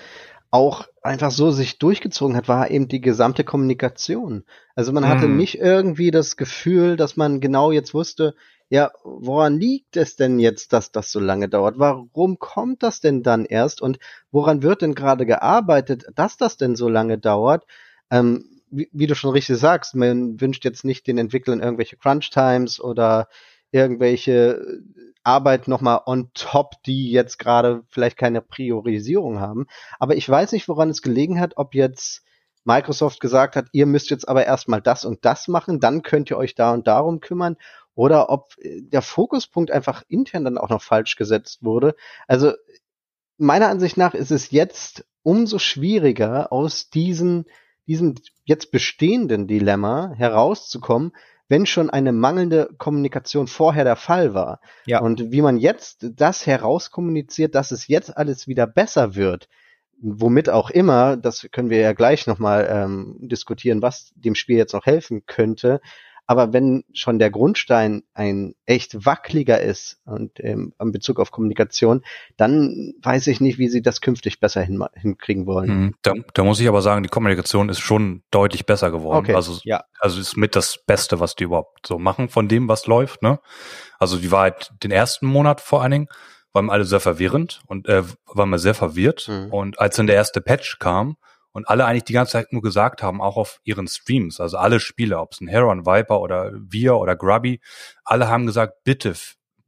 auch 0.51 0.85
einfach 1.01 1.31
so 1.31 1.49
sich 1.49 1.79
durchgezogen 1.79 2.35
hat, 2.35 2.49
war 2.49 2.69
eben 2.69 2.89
die 2.89 2.99
gesamte 2.99 3.45
Kommunikation. 3.45 4.43
Also 4.75 4.91
man 4.91 5.07
hatte 5.07 5.29
mhm. 5.29 5.37
nicht 5.37 5.59
irgendwie 5.59 6.11
das 6.11 6.35
Gefühl, 6.35 6.97
dass 6.97 7.15
man 7.15 7.39
genau 7.39 7.71
jetzt 7.71 7.93
wusste, 7.93 8.35
ja, 8.67 8.91
woran 9.05 9.59
liegt 9.59 9.95
es 9.95 10.17
denn 10.17 10.39
jetzt, 10.39 10.73
dass 10.73 10.91
das 10.91 11.09
so 11.09 11.21
lange 11.21 11.47
dauert? 11.47 11.75
Warum 11.77 12.37
kommt 12.37 12.83
das 12.83 12.99
denn 12.99 13.23
dann 13.23 13.45
erst? 13.45 13.81
Und 13.81 13.97
woran 14.31 14.61
wird 14.61 14.81
denn 14.81 14.93
gerade 14.93 15.25
gearbeitet, 15.25 16.05
dass 16.15 16.35
das 16.35 16.57
denn 16.57 16.75
so 16.75 16.89
lange 16.89 17.17
dauert? 17.17 17.65
Ähm, 18.11 18.61
wie, 18.69 18.89
wie, 18.91 19.07
du 19.07 19.15
schon 19.15 19.31
richtig 19.31 19.57
sagst, 19.57 19.95
man 19.95 20.41
wünscht 20.41 20.65
jetzt 20.65 20.83
nicht 20.83 21.07
den 21.07 21.17
Entwicklern 21.17 21.61
irgendwelche 21.61 21.95
Crunch 21.95 22.29
Times 22.29 22.81
oder 22.81 23.29
irgendwelche 23.75 24.81
Arbeit 25.23 25.67
nochmal 25.67 26.01
on 26.05 26.29
top, 26.33 26.81
die 26.85 27.11
jetzt 27.11 27.37
gerade 27.37 27.83
vielleicht 27.89 28.17
keine 28.17 28.41
Priorisierung 28.41 29.39
haben. 29.39 29.65
Aber 29.99 30.15
ich 30.15 30.27
weiß 30.29 30.53
nicht, 30.53 30.67
woran 30.69 30.89
es 30.89 31.01
gelegen 31.01 31.39
hat, 31.41 31.53
ob 31.57 31.75
jetzt 31.75 32.23
Microsoft 32.63 33.19
gesagt 33.19 33.55
hat, 33.55 33.67
ihr 33.73 33.85
müsst 33.85 34.09
jetzt 34.09 34.27
aber 34.27 34.45
erstmal 34.45 34.81
das 34.81 35.03
und 35.03 35.25
das 35.25 35.47
machen, 35.47 35.79
dann 35.79 36.03
könnt 36.03 36.31
ihr 36.31 36.37
euch 36.37 36.55
da 36.55 36.73
und 36.73 36.87
darum 36.87 37.19
kümmern, 37.19 37.57
oder 37.95 38.29
ob 38.29 38.53
äh, 38.59 38.81
der 38.81 39.01
Fokuspunkt 39.01 39.71
einfach 39.71 40.03
intern 40.07 40.45
dann 40.45 40.57
auch 40.57 40.69
noch 40.69 40.81
falsch 40.81 41.15
gesetzt 41.15 41.63
wurde. 41.63 41.95
Also 42.27 42.53
meiner 43.37 43.69
Ansicht 43.69 43.97
nach 43.97 44.13
ist 44.13 44.31
es 44.31 44.51
jetzt 44.51 45.05
umso 45.21 45.59
schwieriger, 45.59 46.51
aus 46.51 46.89
diesen, 46.89 47.45
diesem 47.87 48.15
jetzt 48.43 48.71
bestehenden 48.71 49.47
Dilemma 49.47 50.11
herauszukommen, 50.15 51.13
wenn 51.47 51.65
schon 51.65 51.89
eine 51.89 52.11
mangelnde 52.11 52.69
Kommunikation 52.77 53.47
vorher 53.47 53.83
der 53.83 53.95
Fall 53.95 54.33
war. 54.33 54.59
Ja. 54.85 55.01
Und 55.01 55.31
wie 55.31 55.41
man 55.41 55.57
jetzt 55.57 56.07
das 56.15 56.45
herauskommuniziert, 56.45 57.55
dass 57.55 57.71
es 57.71 57.87
jetzt 57.87 58.15
alles 58.17 58.47
wieder 58.47 58.65
besser 58.67 59.15
wird, 59.15 59.47
womit 60.01 60.49
auch 60.49 60.69
immer, 60.69 61.17
das 61.17 61.47
können 61.51 61.69
wir 61.69 61.79
ja 61.79 61.93
gleich 61.93 62.27
nochmal 62.27 62.67
ähm, 62.69 63.17
diskutieren, 63.19 63.81
was 63.81 64.11
dem 64.15 64.35
Spiel 64.35 64.57
jetzt 64.57 64.73
noch 64.73 64.85
helfen 64.85 65.25
könnte. 65.25 65.81
Aber 66.27 66.53
wenn 66.53 66.83
schon 66.93 67.19
der 67.19 67.29
Grundstein 67.29 68.03
ein 68.13 68.55
echt 68.65 69.05
wackeliger 69.05 69.61
ist 69.61 69.99
und 70.05 70.31
ähm, 70.39 70.73
in 70.79 70.91
Bezug 70.91 71.19
auf 71.19 71.31
Kommunikation, 71.31 72.03
dann 72.35 72.93
weiß 73.01 73.27
ich 73.27 73.41
nicht, 73.41 73.59
wie 73.59 73.67
sie 73.67 73.83
das 73.83 74.01
künftig 74.01 74.39
besser 74.39 74.61
hin, 74.61 74.83
hinkriegen 74.95 75.45
wollen. 75.45 75.69
Mhm. 75.69 75.95
Da, 76.01 76.13
da, 76.33 76.43
muss 76.43 76.59
ich 76.59 76.67
aber 76.67 76.81
sagen, 76.81 77.03
die 77.03 77.09
Kommunikation 77.09 77.69
ist 77.69 77.79
schon 77.79 78.23
deutlich 78.31 78.65
besser 78.65 78.89
geworden. 78.89 79.25
Okay. 79.25 79.35
Also, 79.35 79.59
ja. 79.63 79.83
also 79.99 80.19
ist 80.19 80.35
mit 80.35 80.55
das 80.55 80.79
Beste, 80.85 81.19
was 81.19 81.35
die 81.35 81.43
überhaupt 81.43 81.85
so 81.85 81.99
machen 81.99 82.29
von 82.29 82.47
dem, 82.47 82.67
was 82.67 82.87
läuft. 82.87 83.21
Ne? 83.21 83.39
Also 83.99 84.17
die 84.17 84.31
war 84.31 84.41
halt 84.41 84.71
den 84.83 84.91
ersten 84.91 85.27
Monat 85.27 85.61
vor 85.61 85.83
allen 85.83 85.91
Dingen, 85.91 86.07
waren 86.53 86.71
alle 86.71 86.85
sehr 86.85 86.99
verwirrend 86.99 87.61
und 87.67 87.87
äh, 87.87 88.03
waren 88.25 88.49
wir 88.49 88.59
sehr 88.59 88.73
verwirrt. 88.73 89.27
Mhm. 89.27 89.53
Und 89.53 89.79
als 89.79 89.97
dann 89.97 90.07
der 90.07 90.15
erste 90.15 90.41
Patch 90.41 90.79
kam, 90.79 91.17
und 91.55 91.69
alle 91.69 91.85
eigentlich 91.85 92.03
die 92.03 92.11
ganze 92.11 92.33
Zeit 92.33 92.51
nur 92.51 92.61
gesagt 92.61 93.01
haben, 93.01 93.21
auch 93.21 93.37
auf 93.37 93.61
ihren 93.63 93.87
Streams, 93.87 94.41
also 94.41 94.57
alle 94.57 94.81
Spieler, 94.81 95.21
ob 95.21 95.31
es 95.31 95.39
ein 95.39 95.47
Heron, 95.47 95.85
Viper 95.85 96.19
oder 96.19 96.51
wir 96.53 96.97
oder 96.97 97.15
Grubby, 97.15 97.61
alle 98.03 98.27
haben 98.27 98.45
gesagt, 98.45 98.83
bitte, 98.83 99.15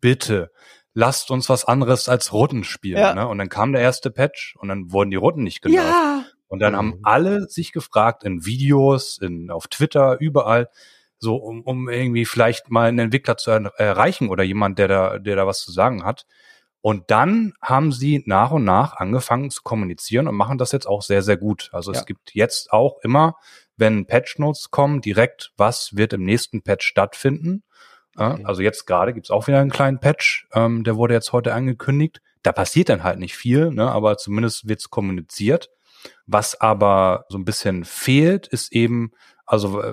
bitte, 0.01 0.51
lasst 0.93 1.31
uns 1.31 1.47
was 1.47 1.63
anderes 1.63 2.09
als 2.09 2.33
Rutten 2.33 2.65
spielen. 2.65 2.97
Ja. 2.97 3.13
Ne? 3.13 3.25
Und 3.25 3.37
dann 3.37 3.47
kam 3.47 3.71
der 3.71 3.81
erste 3.81 4.11
Patch 4.11 4.57
und 4.59 4.67
dann 4.67 4.91
wurden 4.91 5.11
die 5.11 5.15
Rutten 5.15 5.43
nicht 5.43 5.61
genannt. 5.61 5.87
Ja. 5.87 6.25
Und 6.49 6.59
dann 6.59 6.75
haben 6.75 6.87
mhm. 6.89 6.99
alle 7.03 7.47
sich 7.47 7.71
gefragt 7.71 8.25
in 8.25 8.45
Videos, 8.45 9.17
in, 9.17 9.49
auf 9.49 9.69
Twitter, 9.69 10.17
überall, 10.19 10.67
so 11.19 11.37
um, 11.37 11.61
um 11.61 11.87
irgendwie 11.87 12.25
vielleicht 12.25 12.69
mal 12.69 12.89
einen 12.89 12.99
Entwickler 12.99 13.37
zu 13.37 13.51
erreichen 13.51 14.27
oder 14.27 14.43
jemand, 14.43 14.77
der 14.77 14.89
da, 14.89 15.19
der 15.19 15.37
da 15.37 15.47
was 15.47 15.61
zu 15.61 15.71
sagen 15.71 16.03
hat. 16.03 16.25
Und 16.87 17.11
dann 17.11 17.51
haben 17.61 17.91
sie 17.91 18.23
nach 18.27 18.51
und 18.51 18.63
nach 18.63 18.95
angefangen 18.95 19.49
zu 19.49 19.61
kommunizieren 19.61 20.29
und 20.29 20.35
machen 20.35 20.57
das 20.57 20.71
jetzt 20.71 20.87
auch 20.87 21.01
sehr, 21.01 21.21
sehr 21.21 21.35
gut. 21.35 21.69
Also 21.73 21.91
ja. 21.91 21.99
es 21.99 22.05
gibt 22.05 22.33
jetzt 22.33 22.71
auch 22.71 22.99
immer, 23.01 23.35
wenn 23.75 24.05
Patch 24.05 24.39
Notes 24.39 24.71
kommen, 24.71 25.01
direkt, 25.01 25.51
was 25.57 25.97
wird 25.97 26.13
im 26.13 26.23
nächsten 26.23 26.61
Patch 26.61 26.87
stattfinden. 26.87 27.63
Okay. 28.15 28.41
Also 28.45 28.61
jetzt 28.61 28.85
gerade 28.85 29.13
gibt's 29.13 29.31
auch 29.31 29.47
wieder 29.47 29.59
einen 29.59 29.69
kleinen 29.69 29.99
Patch, 29.99 30.47
ähm, 30.53 30.85
der 30.85 30.95
wurde 30.95 31.13
jetzt 31.13 31.33
heute 31.33 31.53
angekündigt. 31.53 32.21
Da 32.41 32.53
passiert 32.53 32.87
dann 32.87 33.03
halt 33.03 33.19
nicht 33.19 33.35
viel, 33.35 33.69
ne, 33.69 33.91
aber 33.91 34.17
zumindest 34.17 34.69
wird's 34.69 34.89
kommuniziert. 34.89 35.69
Was 36.25 36.61
aber 36.61 37.25
so 37.27 37.37
ein 37.37 37.43
bisschen 37.43 37.83
fehlt, 37.83 38.47
ist 38.47 38.71
eben, 38.71 39.11
also 39.45 39.83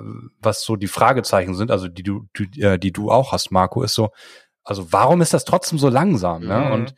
was 0.41 0.63
so 0.63 0.77
die 0.77 0.87
Fragezeichen 0.87 1.55
sind, 1.55 1.73
also 1.73 1.89
die 1.89 2.05
du, 2.05 2.29
die, 2.39 2.61
äh, 2.61 2.79
die 2.79 2.93
du 2.93 3.11
auch 3.11 3.33
hast, 3.33 3.51
Marco, 3.51 3.83
ist 3.83 3.95
so, 3.95 4.11
also 4.65 4.93
warum 4.93 5.21
ist 5.21 5.35
das 5.35 5.45
trotzdem 5.45 5.79
so 5.79 5.89
langsam? 5.89 6.45
Ne? 6.45 6.59
Mhm. 6.59 6.73
Und 6.73 6.95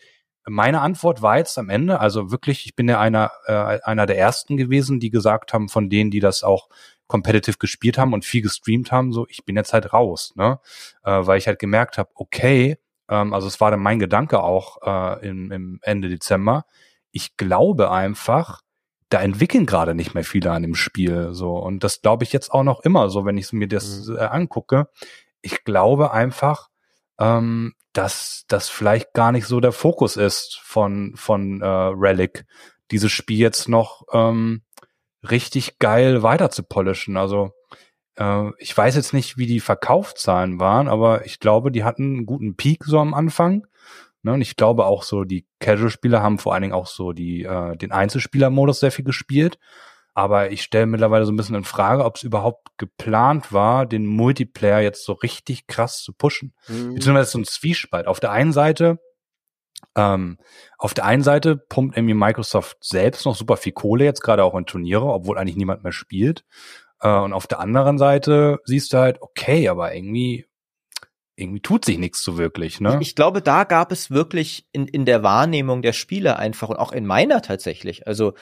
meine 0.48 0.80
Antwort 0.80 1.22
war 1.22 1.38
jetzt 1.38 1.58
am 1.58 1.68
Ende, 1.68 2.00
also 2.00 2.30
wirklich, 2.30 2.66
ich 2.66 2.76
bin 2.76 2.88
ja 2.88 3.00
einer, 3.00 3.32
äh, 3.46 3.80
einer 3.82 4.06
der 4.06 4.18
ersten 4.18 4.56
gewesen, 4.56 5.00
die 5.00 5.10
gesagt 5.10 5.52
haben, 5.52 5.68
von 5.68 5.90
denen, 5.90 6.10
die 6.10 6.20
das 6.20 6.44
auch 6.44 6.68
competitive 7.08 7.58
gespielt 7.58 7.98
haben 7.98 8.12
und 8.12 8.24
viel 8.24 8.42
gestreamt 8.42 8.92
haben, 8.92 9.12
so, 9.12 9.26
ich 9.28 9.44
bin 9.44 9.56
jetzt 9.56 9.72
halt 9.72 9.92
raus, 9.92 10.32
ne? 10.36 10.60
Äh, 11.04 11.26
weil 11.26 11.38
ich 11.38 11.46
halt 11.46 11.58
gemerkt 11.58 11.98
habe, 11.98 12.10
okay, 12.14 12.78
ähm, 13.08 13.32
also 13.32 13.46
es 13.46 13.60
war 13.60 13.70
dann 13.70 13.80
mein 13.80 13.98
Gedanke 13.98 14.42
auch 14.42 14.78
äh, 14.82 15.28
im, 15.28 15.50
im 15.52 15.78
Ende 15.82 16.08
Dezember, 16.08 16.64
ich 17.10 17.36
glaube 17.36 17.90
einfach, 17.90 18.62
da 19.08 19.20
entwickeln 19.20 19.66
gerade 19.66 19.94
nicht 19.94 20.14
mehr 20.14 20.24
viele 20.24 20.50
an 20.50 20.62
dem 20.62 20.74
Spiel, 20.74 21.32
so. 21.32 21.56
Und 21.56 21.84
das 21.84 22.02
glaube 22.02 22.24
ich 22.24 22.32
jetzt 22.32 22.52
auch 22.52 22.64
noch 22.64 22.80
immer 22.80 23.08
so, 23.08 23.24
wenn 23.24 23.38
ich 23.38 23.52
mir 23.52 23.68
das 23.68 24.08
mhm. 24.08 24.16
äh, 24.16 24.20
angucke. 24.20 24.88
Ich 25.42 25.64
glaube 25.64 26.12
einfach, 26.12 26.70
ähm, 27.18 27.74
dass 27.92 28.44
das 28.48 28.68
vielleicht 28.68 29.12
gar 29.14 29.32
nicht 29.32 29.46
so 29.46 29.60
der 29.60 29.72
Fokus 29.72 30.16
ist 30.16 30.58
von, 30.62 31.14
von 31.16 31.62
äh, 31.62 31.66
Relic, 31.66 32.44
dieses 32.90 33.10
Spiel 33.10 33.38
jetzt 33.38 33.68
noch 33.68 34.02
ähm, 34.12 34.62
richtig 35.28 35.78
geil 35.78 36.22
weiter 36.22 36.50
zu 36.50 36.62
polischen. 36.62 37.16
Also 37.16 37.52
äh, 38.16 38.50
ich 38.58 38.76
weiß 38.76 38.96
jetzt 38.96 39.12
nicht, 39.12 39.38
wie 39.38 39.46
die 39.46 39.60
Verkaufszahlen 39.60 40.60
waren, 40.60 40.88
aber 40.88 41.24
ich 41.24 41.40
glaube, 41.40 41.72
die 41.72 41.84
hatten 41.84 42.16
einen 42.16 42.26
guten 42.26 42.56
Peak 42.56 42.84
so 42.84 42.98
am 42.98 43.14
Anfang. 43.14 43.66
Ne? 44.22 44.32
Und 44.32 44.40
ich 44.40 44.56
glaube 44.56 44.86
auch 44.86 45.02
so, 45.02 45.24
die 45.24 45.46
Casual-Spieler 45.60 46.22
haben 46.22 46.38
vor 46.38 46.52
allen 46.52 46.62
Dingen 46.62 46.74
auch 46.74 46.86
so 46.86 47.12
die, 47.12 47.44
äh, 47.44 47.76
den 47.76 47.92
Einzelspieler-Modus 47.92 48.80
sehr 48.80 48.92
viel 48.92 49.04
gespielt. 49.04 49.58
Aber 50.16 50.50
ich 50.50 50.62
stelle 50.62 50.86
mittlerweile 50.86 51.26
so 51.26 51.32
ein 51.32 51.36
bisschen 51.36 51.56
in 51.56 51.64
Frage, 51.64 52.02
ob 52.02 52.16
es 52.16 52.22
überhaupt 52.22 52.70
geplant 52.78 53.52
war, 53.52 53.84
den 53.84 54.06
Multiplayer 54.06 54.80
jetzt 54.80 55.04
so 55.04 55.12
richtig 55.12 55.66
krass 55.66 56.02
zu 56.02 56.14
pushen. 56.14 56.54
Mhm. 56.68 56.94
Beziehungsweise 56.94 57.32
so 57.32 57.38
ein 57.38 57.44
Zwiespalt. 57.44 58.06
Auf 58.06 58.18
der 58.18 58.30
einen 58.30 58.54
Seite, 58.54 58.98
ähm, 59.94 60.38
auf 60.78 60.94
der 60.94 61.04
einen 61.04 61.22
Seite 61.22 61.58
pumpt 61.58 61.98
irgendwie 61.98 62.14
Microsoft 62.14 62.78
selbst 62.80 63.26
noch 63.26 63.36
super 63.36 63.58
viel 63.58 63.72
Kohle 63.72 64.06
jetzt 64.06 64.22
gerade 64.22 64.42
auch 64.42 64.54
in 64.54 64.64
Turniere, 64.64 65.04
obwohl 65.04 65.36
eigentlich 65.36 65.56
niemand 65.56 65.82
mehr 65.82 65.92
spielt. 65.92 66.46
Äh, 67.00 67.10
und 67.10 67.34
auf 67.34 67.46
der 67.46 67.60
anderen 67.60 67.98
Seite 67.98 68.60
siehst 68.64 68.94
du 68.94 68.96
halt, 68.96 69.20
okay, 69.20 69.68
aber 69.68 69.94
irgendwie 69.94 70.46
irgendwie 71.38 71.60
tut 71.60 71.84
sich 71.84 71.98
nichts 71.98 72.22
so 72.22 72.38
wirklich, 72.38 72.80
ne? 72.80 72.96
Ich, 73.02 73.08
ich, 73.08 73.14
glaube, 73.16 73.42
da 73.42 73.64
gab 73.64 73.92
es 73.92 74.10
wirklich 74.10 74.66
in, 74.72 74.88
in 74.88 75.04
der 75.04 75.22
Wahrnehmung 75.22 75.82
der 75.82 75.92
Spieler 75.92 76.38
einfach 76.38 76.70
und 76.70 76.78
auch 76.78 76.92
in 76.92 77.04
meiner 77.04 77.42
tatsächlich, 77.42 78.06
also 78.06 78.32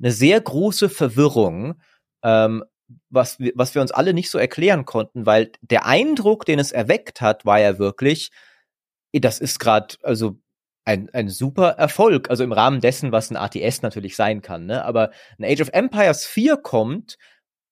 eine 0.00 0.12
sehr 0.12 0.40
große 0.40 0.88
Verwirrung, 0.88 1.80
ähm, 2.22 2.64
was, 3.10 3.38
wir, 3.38 3.52
was 3.54 3.74
wir 3.74 3.82
uns 3.82 3.90
alle 3.90 4.14
nicht 4.14 4.30
so 4.30 4.38
erklären 4.38 4.84
konnten, 4.84 5.26
weil 5.26 5.52
der 5.60 5.86
Eindruck, 5.86 6.46
den 6.46 6.58
es 6.58 6.72
erweckt 6.72 7.20
hat, 7.20 7.44
war 7.44 7.60
ja 7.60 7.78
wirklich, 7.78 8.30
das 9.12 9.40
ist 9.40 9.58
gerade, 9.58 9.96
also 10.02 10.38
ein, 10.84 11.10
ein 11.12 11.28
super 11.28 11.70
Erfolg, 11.70 12.30
also 12.30 12.44
im 12.44 12.52
Rahmen 12.52 12.80
dessen, 12.80 13.12
was 13.12 13.30
ein 13.30 13.36
ATS 13.36 13.82
natürlich 13.82 14.16
sein 14.16 14.40
kann, 14.40 14.64
ne? 14.64 14.84
Aber 14.84 15.10
ein 15.38 15.44
Age 15.44 15.60
of 15.60 15.68
Empires 15.72 16.24
4 16.24 16.56
kommt 16.56 17.18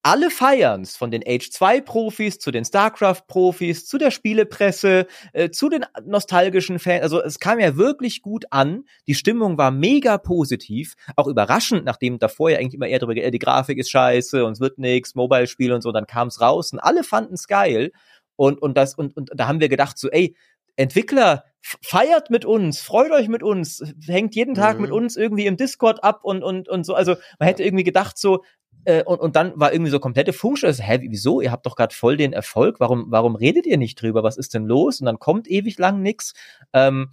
alle 0.07 0.31
feiern's, 0.31 0.97
von 0.97 1.11
den 1.11 1.25
Age 1.27 1.51
2 1.51 1.81
Profis 1.81 2.39
zu 2.39 2.53
den 2.53 2.65
StarCraft 2.65 3.23
Profis, 3.27 3.87
zu 3.87 3.99
der 3.99 4.13
Spielepresse, 4.13 5.09
äh, 5.33 5.51
zu 5.51 5.69
den 5.69 5.85
nostalgischen 6.05 6.79
Fans. 6.79 7.03
Also 7.03 7.21
es 7.21 7.41
kam 7.41 7.59
ja 7.59 7.77
wirklich 7.77 8.23
gut 8.23 8.45
an. 8.51 8.85
Die 9.09 9.17
Stimmung 9.17 9.59
war 9.59 9.73
mega 9.73 10.17
positiv, 10.19 10.95
auch 11.17 11.27
überraschend, 11.27 11.85
nachdem 11.85 12.21
davor 12.21 12.51
ja 12.51 12.59
eigentlich 12.59 12.75
immer 12.75 12.87
eher 12.87 13.01
darüber, 13.01 13.21
äh, 13.21 13.33
die 13.33 13.41
Grafik 13.41 13.79
ist 13.79 13.91
scheiße 13.91 14.45
und 14.45 14.53
es 14.53 14.61
wird 14.61 14.79
nix, 14.79 15.17
Mobile-Spiel 15.17 15.73
und 15.73 15.83
so, 15.83 15.91
dann 15.91 16.07
kam's 16.07 16.41
raus 16.41 16.73
und 16.73 16.79
alle 16.79 17.03
fanden's 17.03 17.49
geil. 17.49 17.91
Und, 18.37 18.63
und 18.63 18.77
das, 18.77 18.95
und, 18.95 19.17
und 19.17 19.33
da 19.35 19.49
haben 19.49 19.59
wir 19.59 19.69
gedacht, 19.69 19.99
so, 19.99 20.09
ey, 20.09 20.37
Entwickler, 20.77 21.43
feiert 21.63 22.31
mit 22.31 22.45
uns, 22.45 22.81
freut 22.81 23.11
euch 23.11 23.29
mit 23.29 23.43
uns, 23.43 23.83
hängt 24.07 24.37
jeden 24.37 24.55
Tag 24.55 24.77
mhm. 24.77 24.83
mit 24.83 24.91
uns 24.93 25.17
irgendwie 25.17 25.47
im 25.47 25.57
Discord 25.57 26.05
ab 26.05 26.21
und, 26.23 26.45
und, 26.45 26.69
und 26.69 26.85
so. 26.85 26.95
Also 26.95 27.17
man 27.41 27.49
hätte 27.49 27.65
irgendwie 27.65 27.83
gedacht, 27.83 28.19
so, 28.19 28.45
äh, 28.87 29.03
und, 29.03 29.21
und 29.21 29.37
dann 29.37 29.53
war 29.59 29.73
irgendwie 29.73 29.91
so 29.91 29.99
komplette. 29.99 30.33
Also, 30.43 30.83
hä, 30.83 30.99
wieso? 31.03 31.41
Ihr 31.41 31.51
habt 31.51 31.67
doch 31.67 31.77
gerade 31.77 31.95
voll 31.95 32.17
den 32.17 32.33
Erfolg. 32.33 32.81
Warum, 32.81 33.07
warum 33.09 33.35
redet 33.35 33.67
ihr 33.67 33.79
nicht 33.79 34.01
drüber? 34.01 34.23
Was 34.23 34.37
ist 34.37 34.55
denn 34.55 34.65
los? 34.65 35.01
Und 35.01 35.07
dann 35.07 35.19
kommt 35.19 35.49
ewig 35.49 35.79
lang 35.79 36.03
nix. 36.03 36.35
Ähm, 36.73 37.11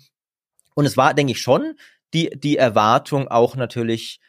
und 0.75 0.85
es 0.85 0.97
war, 0.97 1.13
denke 1.13 1.31
ich, 1.31 1.41
schon 1.41 1.75
die, 2.13 2.29
die 2.35 2.57
Erwartung 2.57 3.27
auch 3.27 3.55
natürlich, 3.55 4.19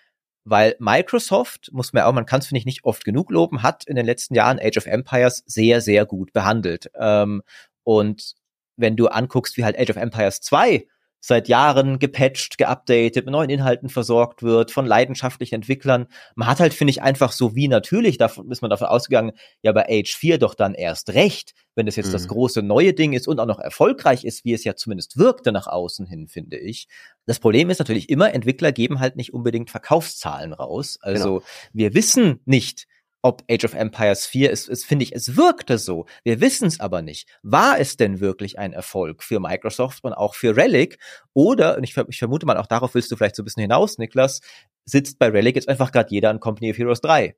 weil 0.44 0.74
Microsoft, 0.78 1.70
muss 1.72 1.92
man 1.92 2.04
auch, 2.04 2.12
man 2.12 2.26
kann 2.26 2.40
es, 2.40 2.46
finde 2.46 2.60
ich, 2.60 2.66
nicht 2.66 2.84
oft 2.84 3.04
genug 3.04 3.30
loben, 3.30 3.62
hat 3.62 3.84
in 3.84 3.96
den 3.96 4.06
letzten 4.06 4.34
Jahren 4.34 4.58
Age 4.58 4.78
of 4.78 4.86
Empires 4.86 5.42
sehr, 5.46 5.82
sehr 5.82 6.06
gut 6.06 6.32
behandelt. 6.32 6.90
Ähm, 6.98 7.42
und 7.82 8.34
wenn 8.76 8.96
du 8.96 9.08
anguckst, 9.08 9.56
wie 9.56 9.64
halt 9.64 9.78
Age 9.78 9.90
of 9.90 9.96
Empires 9.96 10.40
2 10.40 10.86
seit 11.26 11.48
Jahren 11.48 11.98
gepatcht, 11.98 12.58
geupdatet, 12.58 13.24
mit 13.24 13.32
neuen 13.32 13.48
Inhalten 13.48 13.88
versorgt 13.88 14.42
wird, 14.42 14.70
von 14.70 14.84
leidenschaftlichen 14.84 15.54
Entwicklern. 15.54 16.06
Man 16.34 16.46
hat 16.48 16.60
halt, 16.60 16.74
finde 16.74 16.90
ich, 16.90 17.00
einfach 17.00 17.32
so 17.32 17.54
wie 17.56 17.66
natürlich, 17.66 18.18
davon 18.18 18.50
ist 18.50 18.60
man 18.60 18.68
davon 18.68 18.88
ausgegangen, 18.88 19.32
ja, 19.62 19.72
bei 19.72 19.86
Age 19.88 20.14
4 20.14 20.36
doch 20.36 20.54
dann 20.54 20.74
erst 20.74 21.14
recht, 21.14 21.54
wenn 21.76 21.86
das 21.86 21.96
jetzt 21.96 22.08
mhm. 22.08 22.12
das 22.12 22.28
große 22.28 22.60
neue 22.60 22.92
Ding 22.92 23.14
ist 23.14 23.26
und 23.26 23.40
auch 23.40 23.46
noch 23.46 23.58
erfolgreich 23.58 24.26
ist, 24.26 24.44
wie 24.44 24.52
es 24.52 24.64
ja 24.64 24.76
zumindest 24.76 25.16
wirkte 25.16 25.50
nach 25.50 25.66
außen 25.66 26.04
hin, 26.04 26.28
finde 26.28 26.58
ich. 26.58 26.88
Das 27.24 27.40
Problem 27.40 27.70
ist 27.70 27.78
natürlich 27.78 28.10
immer, 28.10 28.34
Entwickler 28.34 28.72
geben 28.72 29.00
halt 29.00 29.16
nicht 29.16 29.32
unbedingt 29.32 29.70
Verkaufszahlen 29.70 30.52
raus. 30.52 30.98
Also 31.00 31.36
genau. 31.36 31.42
wir 31.72 31.94
wissen 31.94 32.40
nicht, 32.44 32.86
ob 33.24 33.42
Age 33.50 33.64
of 33.64 33.72
Empires 33.72 34.26
4 34.26 34.50
ist, 34.50 34.68
ist 34.68 34.84
finde 34.84 35.04
ich, 35.04 35.14
es 35.14 35.34
wirkte 35.34 35.78
so. 35.78 36.04
Wir 36.24 36.42
wissen 36.42 36.68
es 36.68 36.78
aber 36.78 37.00
nicht. 37.00 37.26
War 37.42 37.80
es 37.80 37.96
denn 37.96 38.20
wirklich 38.20 38.58
ein 38.58 38.74
Erfolg 38.74 39.22
für 39.22 39.40
Microsoft 39.40 40.04
und 40.04 40.12
auch 40.12 40.34
für 40.34 40.54
Relic? 40.54 40.98
Oder, 41.32 41.78
und 41.78 41.84
ich, 41.84 41.96
ich 41.96 42.18
vermute 42.18 42.44
mal, 42.44 42.58
auch 42.58 42.66
darauf 42.66 42.94
willst 42.94 43.10
du 43.10 43.16
vielleicht 43.16 43.36
so 43.36 43.42
ein 43.42 43.46
bisschen 43.46 43.62
hinaus, 43.62 43.96
Niklas, 43.96 44.42
sitzt 44.84 45.18
bei 45.18 45.30
Relic 45.30 45.56
jetzt 45.56 45.70
einfach 45.70 45.90
gerade 45.90 46.10
jeder 46.10 46.28
an 46.28 46.38
Company 46.38 46.70
of 46.70 46.76
Heroes 46.76 47.00
3. 47.00 47.34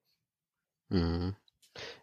Mhm. 0.89 1.37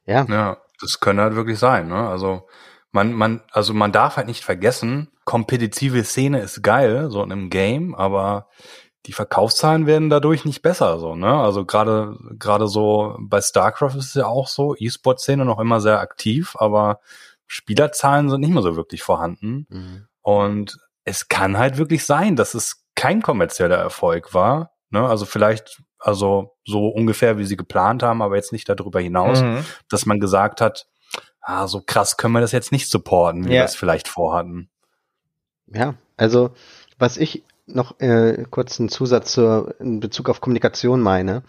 Ja. 0.05 0.25
Ja, 0.29 0.61
das 0.79 1.01
könnte 1.01 1.23
halt 1.23 1.35
wirklich 1.35 1.59
sein, 1.59 1.89
ne? 1.89 2.07
Also, 2.07 2.47
man, 2.93 3.11
man, 3.11 3.41
also 3.51 3.73
man 3.73 3.91
darf 3.91 4.15
halt 4.15 4.27
nicht 4.27 4.45
vergessen, 4.45 5.11
kompetitive 5.25 6.05
Szene 6.05 6.39
ist 6.39 6.63
geil, 6.63 7.11
so 7.11 7.21
in 7.21 7.33
einem 7.33 7.49
Game, 7.49 7.95
aber 7.95 8.47
die 9.05 9.13
Verkaufszahlen 9.13 9.85
werden 9.85 10.09
dadurch 10.09 10.45
nicht 10.45 10.61
besser, 10.61 10.99
so, 10.99 11.15
ne? 11.15 11.33
Also 11.33 11.65
gerade, 11.65 12.17
gerade 12.39 12.67
so 12.67 13.17
bei 13.19 13.41
StarCraft 13.41 13.95
ist 13.97 14.07
es 14.07 14.13
ja 14.13 14.27
auch 14.27 14.47
so, 14.47 14.75
E-Sport-Szene 14.77 15.43
noch 15.43 15.59
immer 15.59 15.81
sehr 15.81 15.99
aktiv, 15.99 16.55
aber 16.57 16.99
Spielerzahlen 17.47 18.29
sind 18.29 18.41
nicht 18.41 18.53
mehr 18.53 18.61
so 18.61 18.75
wirklich 18.75 19.03
vorhanden. 19.03 19.67
Mhm. 19.69 20.07
Und 20.21 20.77
es 21.03 21.27
kann 21.27 21.57
halt 21.57 21.77
wirklich 21.77 22.05
sein, 22.05 22.35
dass 22.37 22.53
es 22.53 22.85
kein 22.95 23.21
kommerzieller 23.21 23.75
Erfolg 23.75 24.33
war, 24.33 24.71
ne? 24.89 25.05
Also 25.05 25.25
vielleicht, 25.25 25.81
also 25.99 26.55
so 26.65 26.87
ungefähr, 26.87 27.37
wie 27.37 27.45
sie 27.45 27.57
geplant 27.57 28.03
haben, 28.03 28.21
aber 28.21 28.37
jetzt 28.37 28.53
nicht 28.53 28.69
darüber 28.69 29.01
hinaus, 29.01 29.41
mhm. 29.41 29.65
dass 29.89 30.05
man 30.05 30.21
gesagt 30.21 30.61
hat, 30.61 30.87
ah, 31.41 31.67
so 31.67 31.81
krass 31.85 32.15
können 32.15 32.33
wir 32.33 32.41
das 32.41 32.53
jetzt 32.53 32.71
nicht 32.71 32.89
supporten, 32.89 33.43
wie 33.43 33.49
ja. 33.49 33.55
wir 33.55 33.61
das 33.63 33.75
vielleicht 33.75 34.07
vorhatten. 34.07 34.69
Ja, 35.67 35.95
also 36.15 36.51
was 36.97 37.17
ich 37.17 37.43
noch 37.65 37.99
äh, 37.99 38.45
kurz 38.49 38.79
einen 38.79 38.89
Zusatz 38.89 39.33
zur, 39.33 39.75
in 39.79 39.99
Bezug 39.99 40.29
auf 40.29 40.41
Kommunikation 40.41 41.01
meine, 41.01 41.43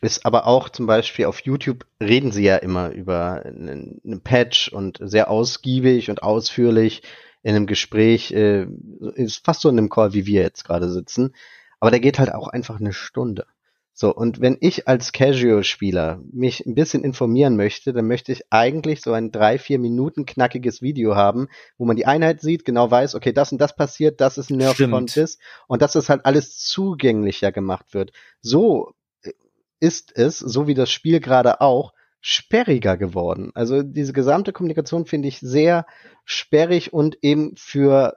ist 0.00 0.24
aber 0.24 0.46
auch 0.46 0.68
zum 0.68 0.86
Beispiel 0.86 1.24
auf 1.24 1.40
YouTube 1.40 1.84
reden 2.00 2.30
sie 2.30 2.44
ja 2.44 2.56
immer 2.56 2.90
über 2.90 3.42
einen, 3.44 4.00
einen 4.04 4.20
Patch 4.22 4.68
und 4.68 4.98
sehr 5.02 5.30
ausgiebig 5.30 6.10
und 6.10 6.22
ausführlich 6.22 7.02
in 7.42 7.54
einem 7.54 7.66
Gespräch, 7.66 8.32
äh, 8.32 8.66
ist 9.14 9.44
fast 9.44 9.60
so 9.60 9.68
in 9.68 9.78
einem 9.78 9.88
Call, 9.88 10.12
wie 10.12 10.26
wir 10.26 10.42
jetzt 10.42 10.64
gerade 10.64 10.90
sitzen. 10.90 11.34
Aber 11.80 11.90
der 11.90 12.00
geht 12.00 12.18
halt 12.18 12.32
auch 12.32 12.48
einfach 12.48 12.80
eine 12.80 12.92
Stunde. 12.92 13.46
So, 14.00 14.14
und 14.14 14.40
wenn 14.40 14.56
ich 14.60 14.86
als 14.86 15.10
Casual-Spieler 15.10 16.22
mich 16.30 16.64
ein 16.64 16.76
bisschen 16.76 17.02
informieren 17.02 17.56
möchte, 17.56 17.92
dann 17.92 18.06
möchte 18.06 18.30
ich 18.30 18.44
eigentlich 18.48 19.00
so 19.00 19.12
ein 19.12 19.32
drei, 19.32 19.58
vier 19.58 19.80
Minuten 19.80 20.24
knackiges 20.24 20.82
Video 20.82 21.16
haben, 21.16 21.48
wo 21.78 21.84
man 21.84 21.96
die 21.96 22.06
Einheit 22.06 22.40
sieht, 22.40 22.64
genau 22.64 22.88
weiß, 22.88 23.16
okay, 23.16 23.32
das 23.32 23.50
und 23.50 23.60
das 23.60 23.74
passiert, 23.74 24.20
das 24.20 24.38
ist 24.38 24.50
ein 24.50 24.58
Nerf 24.58 24.76
von 24.76 25.06
das 25.06 25.38
und 25.66 25.82
dass 25.82 25.94
das 25.94 26.08
halt 26.08 26.26
alles 26.26 26.58
zugänglicher 26.58 27.50
gemacht 27.50 27.92
wird. 27.92 28.12
So 28.40 28.92
äh, 29.22 29.32
ist 29.80 30.16
es, 30.16 30.38
so 30.38 30.68
wie 30.68 30.74
das 30.74 30.92
Spiel 30.92 31.18
gerade 31.18 31.60
auch, 31.60 31.92
sperriger 32.20 32.96
geworden. 32.96 33.50
Also 33.54 33.82
diese 33.82 34.12
gesamte 34.12 34.52
Kommunikation 34.52 35.06
finde 35.06 35.26
ich 35.26 35.40
sehr 35.40 35.86
sperrig 36.24 36.92
und 36.92 37.18
eben 37.22 37.56
für, 37.56 38.14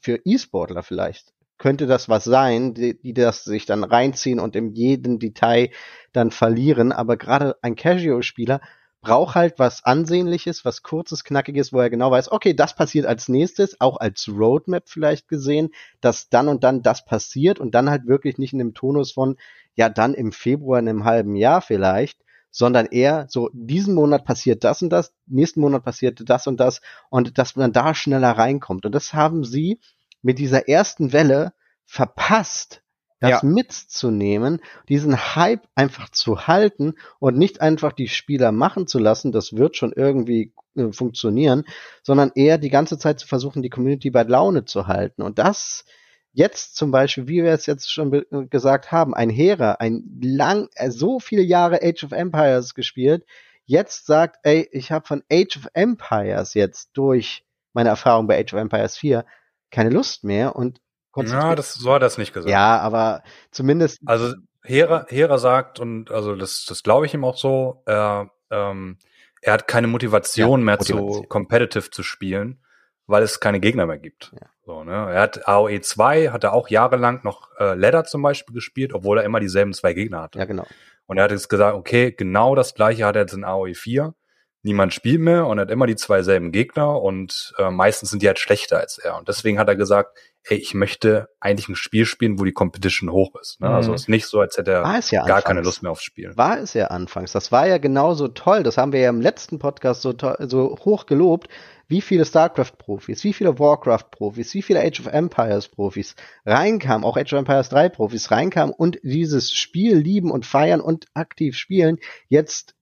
für 0.00 0.20
E-Sportler 0.24 0.84
vielleicht 0.84 1.34
könnte 1.58 1.86
das 1.86 2.08
was 2.08 2.24
sein, 2.24 2.74
die, 2.74 2.98
die 2.98 3.14
das 3.14 3.44
sich 3.44 3.66
dann 3.66 3.84
reinziehen 3.84 4.40
und 4.40 4.56
in 4.56 4.72
jedem 4.72 5.18
Detail 5.18 5.70
dann 6.12 6.30
verlieren. 6.30 6.92
Aber 6.92 7.16
gerade 7.16 7.56
ein 7.62 7.76
Casual-Spieler 7.76 8.60
braucht 9.00 9.34
halt 9.34 9.58
was 9.58 9.84
Ansehnliches, 9.84 10.64
was 10.64 10.82
kurzes, 10.82 11.24
knackiges, 11.24 11.72
wo 11.72 11.80
er 11.80 11.90
genau 11.90 12.10
weiß, 12.10 12.32
okay, 12.32 12.54
das 12.54 12.74
passiert 12.74 13.06
als 13.06 13.28
nächstes, 13.28 13.80
auch 13.80 13.98
als 13.98 14.28
Roadmap 14.28 14.88
vielleicht 14.88 15.28
gesehen, 15.28 15.70
dass 16.00 16.28
dann 16.28 16.48
und 16.48 16.64
dann 16.64 16.82
das 16.82 17.04
passiert 17.04 17.60
und 17.60 17.74
dann 17.74 17.90
halt 17.90 18.06
wirklich 18.06 18.38
nicht 18.38 18.52
in 18.52 18.58
dem 18.58 18.74
Tonus 18.74 19.12
von, 19.12 19.36
ja, 19.74 19.88
dann 19.88 20.14
im 20.14 20.32
Februar 20.32 20.80
in 20.80 20.88
einem 20.88 21.04
halben 21.04 21.36
Jahr 21.36 21.62
vielleicht, 21.62 22.18
sondern 22.50 22.86
eher 22.86 23.26
so, 23.28 23.50
diesen 23.52 23.94
Monat 23.94 24.24
passiert 24.24 24.64
das 24.64 24.82
und 24.82 24.90
das, 24.90 25.12
nächsten 25.26 25.60
Monat 25.60 25.84
passiert 25.84 26.20
das 26.28 26.46
und 26.46 26.58
das 26.58 26.80
und 27.10 27.38
dass 27.38 27.54
man 27.56 27.72
da 27.72 27.94
schneller 27.94 28.32
reinkommt. 28.32 28.84
Und 28.84 28.94
das 28.94 29.14
haben 29.14 29.44
sie 29.44 29.78
mit 30.22 30.38
dieser 30.38 30.68
ersten 30.68 31.12
Welle 31.12 31.52
verpasst, 31.84 32.82
das 33.20 33.42
ja. 33.42 33.48
mitzunehmen, 33.48 34.60
diesen 34.88 35.34
Hype 35.34 35.66
einfach 35.74 36.08
zu 36.10 36.46
halten 36.46 36.94
und 37.18 37.36
nicht 37.36 37.60
einfach 37.60 37.92
die 37.92 38.08
Spieler 38.08 38.52
machen 38.52 38.86
zu 38.86 38.98
lassen, 38.98 39.32
das 39.32 39.54
wird 39.54 39.76
schon 39.76 39.92
irgendwie 39.92 40.52
äh, 40.76 40.92
funktionieren, 40.92 41.64
sondern 42.02 42.30
eher 42.34 42.58
die 42.58 42.70
ganze 42.70 42.98
Zeit 42.98 43.18
zu 43.18 43.26
versuchen, 43.26 43.62
die 43.62 43.70
Community 43.70 44.10
bei 44.10 44.22
Laune 44.22 44.64
zu 44.64 44.86
halten. 44.86 45.22
Und 45.22 45.38
das 45.38 45.84
jetzt 46.32 46.76
zum 46.76 46.92
Beispiel, 46.92 47.26
wie 47.26 47.42
wir 47.42 47.52
es 47.52 47.66
jetzt 47.66 47.90
schon 47.90 48.12
äh, 48.12 48.46
gesagt 48.46 48.92
haben, 48.92 49.14
ein 49.14 49.30
Herer, 49.30 49.80
ein 49.80 50.20
lang, 50.22 50.68
äh, 50.76 50.90
so 50.90 51.18
viele 51.18 51.42
Jahre 51.42 51.80
Age 51.82 52.04
of 52.04 52.12
Empires 52.12 52.74
gespielt, 52.74 53.24
jetzt 53.64 54.06
sagt, 54.06 54.36
ey, 54.44 54.68
ich 54.70 54.92
habe 54.92 55.06
von 55.06 55.24
Age 55.30 55.56
of 55.56 55.68
Empires 55.74 56.54
jetzt 56.54 56.90
durch 56.94 57.44
meine 57.72 57.88
Erfahrung 57.88 58.28
bei 58.28 58.38
Age 58.38 58.54
of 58.54 58.60
Empires 58.60 58.96
4 58.96 59.24
keine 59.70 59.90
Lust 59.90 60.24
mehr 60.24 60.56
und 60.56 60.80
ja, 61.16 61.56
das 61.56 61.74
so 61.74 61.92
hat 61.92 62.02
er 62.02 62.06
es 62.06 62.18
nicht 62.18 62.32
gesagt. 62.32 62.50
Ja, 62.50 62.78
aber 62.78 63.22
zumindest. 63.50 63.98
Also 64.06 64.34
Hera, 64.62 65.06
Hera 65.08 65.38
sagt, 65.38 65.80
und 65.80 66.10
also 66.10 66.36
das, 66.36 66.64
das 66.66 66.82
glaube 66.82 67.06
ich 67.06 67.14
ihm 67.14 67.24
auch 67.24 67.36
so, 67.36 67.82
er, 67.86 68.30
ähm, 68.50 68.98
er 69.40 69.54
hat 69.54 69.66
keine 69.66 69.86
Motivation 69.86 70.60
ja, 70.60 70.64
mehr 70.64 70.76
Motivation. 70.76 71.12
zu 71.12 71.22
competitive 71.24 71.90
zu 71.90 72.02
spielen, 72.02 72.62
weil 73.06 73.22
es 73.22 73.40
keine 73.40 73.60
Gegner 73.60 73.86
mehr 73.86 73.98
gibt. 73.98 74.32
Ja. 74.38 74.46
So, 74.64 74.84
ne? 74.84 74.92
Er 74.92 75.22
hat 75.22 75.48
AOE 75.48 75.80
2, 75.80 76.28
hat 76.28 76.44
er 76.44 76.52
auch 76.52 76.68
jahrelang 76.68 77.20
noch 77.24 77.48
äh, 77.58 77.74
Ladder 77.74 78.04
zum 78.04 78.22
Beispiel 78.22 78.54
gespielt, 78.54 78.92
obwohl 78.92 79.18
er 79.18 79.24
immer 79.24 79.40
dieselben 79.40 79.72
zwei 79.72 79.94
Gegner 79.94 80.22
hatte. 80.22 80.38
Ja, 80.38 80.44
genau. 80.44 80.66
Und 81.06 81.16
er 81.16 81.24
hat 81.24 81.30
jetzt 81.30 81.48
gesagt, 81.48 81.74
okay, 81.74 82.12
genau 82.12 82.54
das 82.54 82.74
gleiche 82.74 83.06
hat 83.06 83.16
er 83.16 83.22
jetzt 83.22 83.32
in 83.32 83.44
AOE 83.44 83.74
4 83.74 84.14
niemand 84.62 84.92
spielt 84.92 85.20
mehr 85.20 85.46
und 85.46 85.60
hat 85.60 85.70
immer 85.70 85.86
die 85.86 85.96
zwei 85.96 86.22
selben 86.22 86.52
Gegner 86.52 87.00
und 87.00 87.54
äh, 87.58 87.70
meistens 87.70 88.10
sind 88.10 88.22
die 88.22 88.26
halt 88.26 88.38
schlechter 88.38 88.78
als 88.78 88.98
er. 88.98 89.16
Und 89.16 89.28
deswegen 89.28 89.58
hat 89.58 89.68
er 89.68 89.76
gesagt, 89.76 90.16
ey, 90.44 90.56
ich 90.56 90.74
möchte 90.74 91.28
eigentlich 91.40 91.68
ein 91.68 91.76
Spiel 91.76 92.06
spielen, 92.06 92.38
wo 92.40 92.44
die 92.44 92.52
Competition 92.52 93.10
hoch 93.10 93.34
ist. 93.40 93.60
Ne? 93.60 93.68
Also 93.68 93.72
mhm. 93.72 93.76
Also 93.88 93.94
es 93.94 94.00
ist 94.02 94.08
nicht 94.08 94.26
so, 94.26 94.40
als 94.40 94.56
hätte 94.56 94.72
er 94.72 95.00
ja 95.10 95.24
gar 95.24 95.42
keine 95.42 95.62
Lust 95.62 95.82
mehr 95.82 95.92
aufs 95.92 96.02
Spiel. 96.02 96.36
War 96.36 96.58
es 96.58 96.74
ja 96.74 96.88
anfangs. 96.88 97.32
Das 97.32 97.52
war 97.52 97.66
ja 97.66 97.78
genauso 97.78 98.28
toll. 98.28 98.62
Das 98.62 98.76
haben 98.76 98.92
wir 98.92 99.00
ja 99.00 99.08
im 99.08 99.20
letzten 99.20 99.58
Podcast 99.58 100.02
so, 100.02 100.14
so 100.40 100.78
hoch 100.84 101.06
gelobt. 101.06 101.48
wie 101.86 102.02
viele 102.02 102.26
StarCraft-Profis, 102.26 103.24
wie 103.24 103.32
viele 103.32 103.58
Warcraft-Profis, 103.58 104.52
wie 104.52 104.62
viele 104.62 104.80
Age 104.80 105.00
of 105.00 105.06
Empires-Profis 105.06 106.16
reinkamen, 106.44 107.02
auch 107.02 107.16
Age 107.16 107.32
of 107.32 107.38
Empires 107.38 107.70
3-Profis 107.70 108.30
reinkamen 108.30 108.74
und 108.74 108.98
dieses 109.02 109.52
Spiel 109.52 109.96
lieben 109.96 110.30
und 110.30 110.44
feiern 110.44 110.82
und 110.82 111.06
aktiv 111.14 111.56
spielen, 111.56 111.98
jetzt 112.28 112.74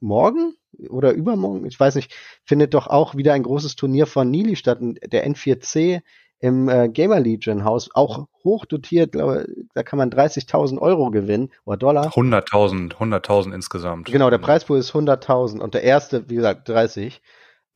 morgen 0.00 0.54
oder 0.88 1.12
übermorgen, 1.12 1.66
ich 1.66 1.78
weiß 1.78 1.94
nicht, 1.96 2.14
findet 2.44 2.74
doch 2.74 2.86
auch 2.86 3.14
wieder 3.14 3.34
ein 3.34 3.42
großes 3.42 3.76
Turnier 3.76 4.06
von 4.06 4.30
Nili 4.30 4.56
statt, 4.56 4.78
der 4.80 5.26
N4C 5.28 6.02
im 6.42 6.68
äh, 6.68 6.88
Gamer 6.88 7.20
Legion 7.20 7.64
Haus, 7.64 7.88
auch 7.94 8.26
hoch 8.42 8.66
dotiert, 8.66 9.12
glaube, 9.12 9.46
da 9.74 9.84
kann 9.84 9.98
man 9.98 10.10
30.000 10.10 10.78
Euro 10.78 11.10
gewinnen 11.10 11.50
oder 11.64 11.76
Dollar. 11.76 12.08
100.000, 12.08 12.94
100.000 12.94 13.54
insgesamt. 13.54 14.10
Genau, 14.10 14.28
der 14.28 14.38
Preispool 14.38 14.78
ist 14.78 14.90
100.000 14.92 15.60
und 15.60 15.74
der 15.74 15.84
erste, 15.84 16.28
wie 16.28 16.34
gesagt, 16.34 16.68
30. 16.68 17.22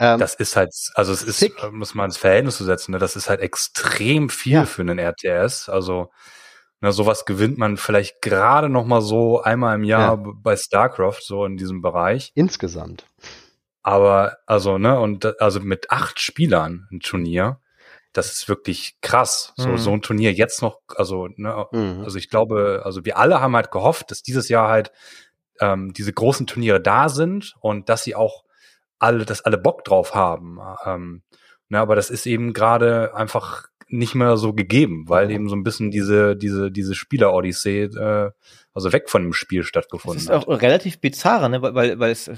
Ähm, 0.00 0.18
das 0.18 0.34
ist 0.34 0.56
halt, 0.56 0.74
also 0.94 1.12
es 1.12 1.22
ist, 1.22 1.38
sick. 1.38 1.54
muss 1.72 1.94
man 1.94 2.06
ins 2.06 2.16
Verhältnis 2.16 2.56
zu 2.56 2.64
setzen, 2.64 2.90
ne? 2.90 2.98
das 2.98 3.14
ist 3.14 3.30
halt 3.30 3.40
extrem 3.40 4.28
viel 4.28 4.52
ja. 4.52 4.66
für 4.66 4.82
einen 4.82 4.98
RTS. 4.98 5.68
Also 5.68 6.10
na, 6.80 6.92
sowas 6.92 7.24
gewinnt 7.24 7.58
man 7.58 7.76
vielleicht 7.76 8.20
gerade 8.20 8.68
noch 8.68 8.84
mal 8.84 9.00
so 9.00 9.42
einmal 9.42 9.76
im 9.76 9.84
Jahr 9.84 10.18
ja. 10.18 10.32
bei 10.42 10.56
StarCraft, 10.56 11.20
so 11.22 11.44
in 11.44 11.56
diesem 11.56 11.80
Bereich. 11.80 12.32
Insgesamt. 12.34 13.06
Aber, 13.82 14.38
also, 14.46 14.78
ne, 14.78 14.98
und 14.98 15.40
also 15.40 15.60
mit 15.60 15.90
acht 15.90 16.20
Spielern 16.20 16.88
ein 16.90 17.00
Turnier, 17.00 17.60
das 18.12 18.32
ist 18.32 18.48
wirklich 18.48 18.98
krass. 19.00 19.52
So, 19.56 19.70
mhm. 19.70 19.78
so 19.78 19.92
ein 19.92 20.02
Turnier 20.02 20.32
jetzt 20.32 20.60
noch, 20.62 20.80
also, 20.96 21.28
ne, 21.36 21.66
mhm. 21.70 22.02
also 22.04 22.18
ich 22.18 22.28
glaube, 22.28 22.82
also 22.84 23.04
wir 23.04 23.16
alle 23.16 23.40
haben 23.40 23.54
halt 23.54 23.70
gehofft, 23.70 24.10
dass 24.10 24.22
dieses 24.22 24.48
Jahr 24.48 24.68
halt 24.68 24.92
ähm, 25.60 25.92
diese 25.92 26.12
großen 26.12 26.46
Turniere 26.46 26.80
da 26.80 27.08
sind 27.08 27.54
und 27.60 27.88
dass 27.88 28.04
sie 28.04 28.14
auch 28.14 28.44
alle, 28.98 29.24
dass 29.24 29.42
alle 29.42 29.58
Bock 29.58 29.84
drauf 29.84 30.14
haben. 30.14 30.58
Ähm, 30.84 31.22
ne, 31.68 31.78
aber 31.78 31.96
das 31.96 32.10
ist 32.10 32.26
eben 32.26 32.52
gerade 32.52 33.14
einfach 33.14 33.68
nicht 33.88 34.14
mehr 34.14 34.36
so 34.36 34.52
gegeben, 34.52 35.04
weil 35.08 35.30
eben 35.30 35.48
so 35.48 35.54
ein 35.54 35.62
bisschen 35.62 35.90
diese, 35.90 36.36
diese, 36.36 36.70
diese 36.70 36.94
Spieler-Odyssee, 36.94 37.84
äh, 37.84 38.30
also 38.74 38.92
weg 38.92 39.08
von 39.08 39.22
dem 39.22 39.32
Spiel 39.32 39.62
stattgefunden 39.62 40.20
hat. 40.20 40.28
Das 40.28 40.42
ist 40.42 40.48
auch 40.48 40.60
relativ 40.60 41.00
bizarr, 41.00 41.48
ne? 41.48 41.62
weil, 41.62 41.98
weil 41.98 42.10
es 42.10 42.30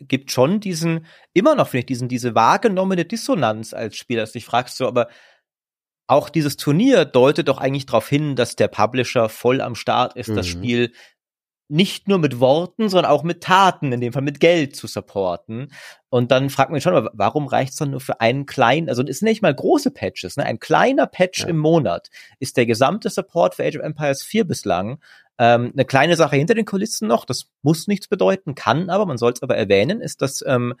gibt 0.00 0.30
schon 0.30 0.60
diesen, 0.60 1.06
immer 1.32 1.54
noch 1.54 1.68
finde 1.68 1.80
ich, 1.80 1.86
diesen, 1.86 2.08
diese 2.08 2.34
wahrgenommene 2.34 3.04
Dissonanz 3.04 3.74
als 3.74 3.96
Spieler, 3.96 4.22
dass 4.22 4.32
du 4.32 4.38
dich 4.38 4.46
fragst 4.46 4.76
so, 4.76 4.86
aber 4.86 5.08
auch 6.06 6.28
dieses 6.28 6.56
Turnier 6.56 7.04
deutet 7.04 7.48
doch 7.48 7.58
eigentlich 7.58 7.86
darauf 7.86 8.08
hin, 8.08 8.36
dass 8.36 8.54
der 8.54 8.68
Publisher 8.68 9.28
voll 9.28 9.60
am 9.60 9.74
Start 9.74 10.16
ist, 10.16 10.28
mhm. 10.28 10.36
das 10.36 10.46
Spiel 10.46 10.92
nicht 11.68 12.06
nur 12.06 12.18
mit 12.18 12.38
Worten, 12.38 12.88
sondern 12.88 13.10
auch 13.10 13.22
mit 13.22 13.42
Taten, 13.42 13.92
in 13.92 14.00
dem 14.00 14.12
Fall 14.12 14.22
mit 14.22 14.40
Geld 14.40 14.76
zu 14.76 14.86
supporten. 14.86 15.72
Und 16.08 16.30
dann 16.30 16.50
fragt 16.50 16.70
man 16.70 16.76
sich 16.76 16.84
schon, 16.84 17.08
warum 17.12 17.46
reicht 17.46 17.72
es 17.72 17.78
dann 17.78 17.90
nur 17.90 18.00
für 18.00 18.20
einen 18.20 18.46
kleinen, 18.46 18.88
also 18.88 19.02
es 19.02 19.18
sind 19.18 19.28
nicht 19.28 19.42
mal 19.42 19.54
große 19.54 19.90
Patches, 19.90 20.36
ne? 20.36 20.44
ein 20.44 20.60
kleiner 20.60 21.06
Patch 21.06 21.42
ja. 21.42 21.48
im 21.48 21.58
Monat 21.58 22.10
ist 22.38 22.56
der 22.56 22.66
gesamte 22.66 23.10
Support 23.10 23.56
für 23.56 23.64
Age 23.64 23.76
of 23.76 23.82
Empires 23.82 24.22
4 24.22 24.44
bislang. 24.44 24.98
Ähm, 25.38 25.72
eine 25.74 25.84
kleine 25.84 26.16
Sache 26.16 26.36
hinter 26.36 26.54
den 26.54 26.64
Kulissen 26.64 27.08
noch, 27.08 27.24
das 27.24 27.48
muss 27.62 27.88
nichts 27.88 28.08
bedeuten, 28.08 28.54
kann 28.54 28.88
aber, 28.88 29.04
man 29.06 29.18
soll 29.18 29.32
es 29.32 29.42
aber 29.42 29.56
erwähnen, 29.56 30.00
ist, 30.00 30.22
dass 30.22 30.42
ähm, 30.46 30.74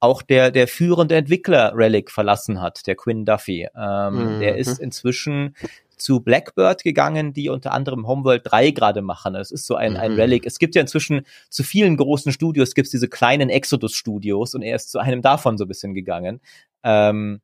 auch 0.00 0.20
der, 0.22 0.50
der 0.50 0.68
führende 0.68 1.14
Entwickler 1.14 1.72
Relic 1.74 2.10
verlassen 2.10 2.60
hat, 2.60 2.86
der 2.86 2.96
Quinn 2.96 3.24
Duffy. 3.24 3.68
Ähm, 3.74 4.36
mhm. 4.36 4.40
Der 4.40 4.56
ist 4.56 4.78
inzwischen 4.80 5.54
zu 5.96 6.20
Blackbird 6.20 6.82
gegangen, 6.82 7.32
die 7.32 7.48
unter 7.48 7.72
anderem 7.72 8.06
Homeworld 8.06 8.42
3 8.44 8.72
gerade 8.72 9.02
machen. 9.02 9.34
Es 9.34 9.50
ist 9.50 9.66
so 9.66 9.76
ein, 9.76 9.96
ein 9.96 10.12
mhm. 10.12 10.18
Relic. 10.18 10.46
Es 10.46 10.58
gibt 10.58 10.74
ja 10.74 10.80
inzwischen 10.80 11.22
zu 11.48 11.62
vielen 11.62 11.96
großen 11.96 12.32
Studios 12.32 12.74
gibt 12.74 12.86
es 12.86 12.90
diese 12.90 13.08
kleinen 13.08 13.48
Exodus-Studios 13.48 14.54
und 14.54 14.62
er 14.62 14.76
ist 14.76 14.90
zu 14.90 14.98
einem 14.98 15.22
davon 15.22 15.56
so 15.56 15.64
ein 15.64 15.68
bisschen 15.68 15.94
gegangen. 15.94 16.40
Ähm, 16.82 17.40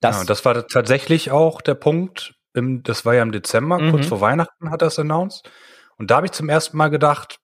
das, 0.00 0.18
ja, 0.18 0.24
das 0.24 0.44
war 0.44 0.66
tatsächlich 0.68 1.32
auch 1.32 1.60
der 1.60 1.74
Punkt, 1.74 2.37
im, 2.58 2.82
das 2.82 3.04
war 3.04 3.14
ja 3.14 3.22
im 3.22 3.32
Dezember, 3.32 3.78
mhm. 3.78 3.90
kurz 3.90 4.06
vor 4.06 4.20
Weihnachten 4.20 4.70
hat 4.70 4.82
er 4.82 4.88
es 4.88 4.98
announced. 4.98 5.50
Und 5.96 6.10
da 6.10 6.16
habe 6.16 6.26
ich 6.26 6.32
zum 6.32 6.48
ersten 6.48 6.76
Mal 6.76 6.88
gedacht, 6.88 7.40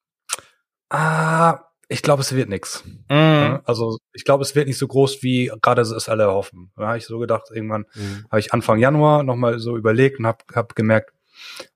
ah, 0.91 1.61
ich 1.89 2.03
glaube, 2.03 2.23
es 2.23 2.35
wird 2.35 2.49
nichts. 2.49 2.85
Mm. 3.09 3.57
Also 3.65 3.99
ich 4.13 4.25
glaube, 4.25 4.43
es 4.43 4.55
wird 4.55 4.69
nicht 4.69 4.79
so 4.79 4.89
groß, 4.89 5.23
wie 5.23 5.53
gerade 5.61 5.83
es 5.83 6.09
alle 6.09 6.29
hoffen. 6.29 6.73
Da 6.77 6.89
habe 6.89 6.99
ich 6.99 7.07
so 7.07 7.19
gedacht, 7.19 7.45
irgendwann 7.53 7.83
mm. 7.95 8.27
habe 8.31 8.41
ich 8.41 8.53
Anfang 8.53 8.79
Januar 8.79 9.23
nochmal 9.23 9.59
so 9.59 9.77
überlegt 9.77 10.19
und 10.19 10.27
habe 10.27 10.39
hab 10.55 10.75
gemerkt, 10.75 11.13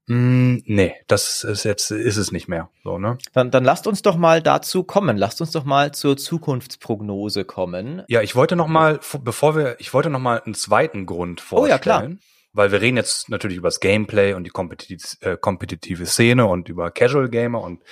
mm, 0.06 0.58
nee, 0.64 0.94
das 1.08 1.44
ist 1.44 1.64
jetzt 1.64 1.90
ist 1.90 2.16
es 2.16 2.32
nicht 2.32 2.48
mehr. 2.48 2.70
So, 2.84 2.98
ne? 2.98 3.18
Dann, 3.34 3.50
dann 3.50 3.64
lasst 3.64 3.86
uns 3.86 4.02
doch 4.02 4.16
mal 4.16 4.40
dazu 4.40 4.82
kommen. 4.82 5.16
Lasst 5.16 5.40
uns 5.40 5.50
doch 5.50 5.64
mal 5.64 5.92
zur 5.92 6.16
Zukunftsprognose 6.16 7.44
kommen. 7.44 8.02
Ja, 8.08 8.22
ich 8.22 8.34
wollte 8.34 8.56
noch 8.56 8.68
mal, 8.68 9.00
bevor 9.22 9.56
wir, 9.56 9.76
ich 9.78 9.92
wollte 9.92 10.10
noch 10.10 10.20
mal 10.20 10.40
einen 10.40 10.54
zweiten 10.54 11.06
Grund 11.06 11.40
vorstellen. 11.40 11.70
Oh 11.70 11.74
ja, 11.74 11.78
klar 11.78 12.08
weil 12.52 12.72
wir 12.72 12.80
reden 12.80 12.96
jetzt 12.96 13.28
natürlich 13.28 13.56
über 13.58 13.68
das 13.68 13.80
Gameplay 13.80 14.34
und 14.34 14.44
die 14.44 14.98
äh, 15.20 15.36
kompetitive 15.36 16.06
Szene 16.06 16.46
und 16.46 16.68
über 16.68 16.90
Casual 16.90 17.28
Gamer 17.28 17.60
und 17.60 17.82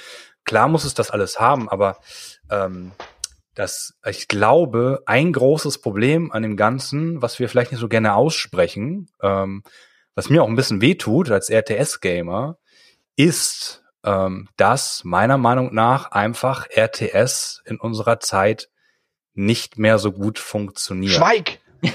klar 0.45 0.69
muss 0.69 0.85
es 0.85 0.95
das 0.95 1.11
alles 1.11 1.39
haben, 1.39 1.69
aber 1.69 1.99
ähm, 2.51 2.93
das, 3.55 3.99
ich 4.07 4.29
glaube, 4.29 5.03
ein 5.07 5.33
großes 5.33 5.81
Problem 5.81 6.31
an 6.31 6.43
dem 6.43 6.57
Ganzen, 6.57 7.23
was 7.23 7.39
wir 7.39 7.49
vielleicht 7.49 7.73
nicht 7.73 7.81
so 7.81 7.89
gerne 7.89 8.15
aussprechen, 8.15 9.11
ähm, 9.23 9.63
was 10.15 10.29
mir 10.29 10.43
auch 10.43 10.49
ein 10.49 10.57
bisschen 10.57 10.83
wehtut 10.83 11.31
als 11.31 11.49
RTS-Gamer, 11.49 12.59
ist, 13.17 13.83
ähm, 14.05 14.49
dass 14.57 15.05
meiner 15.05 15.39
Meinung 15.39 15.75
nach 15.75 16.11
einfach 16.11 16.67
RTS 16.71 17.63
in 17.65 17.81
unserer 17.81 18.21
Zeit 18.21 18.69
nicht 19.33 19.79
mehr 19.79 19.99
so 19.99 20.13
gut 20.13 20.39
funktioniert. 20.39 21.13
Schweig! 21.13 21.61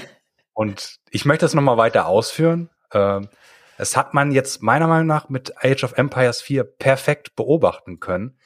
Und 0.52 0.96
ich 1.10 1.24
möchte 1.24 1.44
das 1.44 1.54
nochmal 1.54 1.76
weiter 1.76 2.06
ausführen. 2.06 2.70
Ähm, 2.92 3.28
es 3.78 3.96
hat 3.96 4.14
man 4.14 4.32
jetzt 4.32 4.62
meiner 4.62 4.86
Meinung 4.86 5.06
nach 5.06 5.28
mit 5.28 5.54
Age 5.64 5.84
of 5.84 5.94
Empires 5.96 6.42
4 6.42 6.64
perfekt 6.64 7.34
beobachten 7.36 8.00
können, 8.00 8.38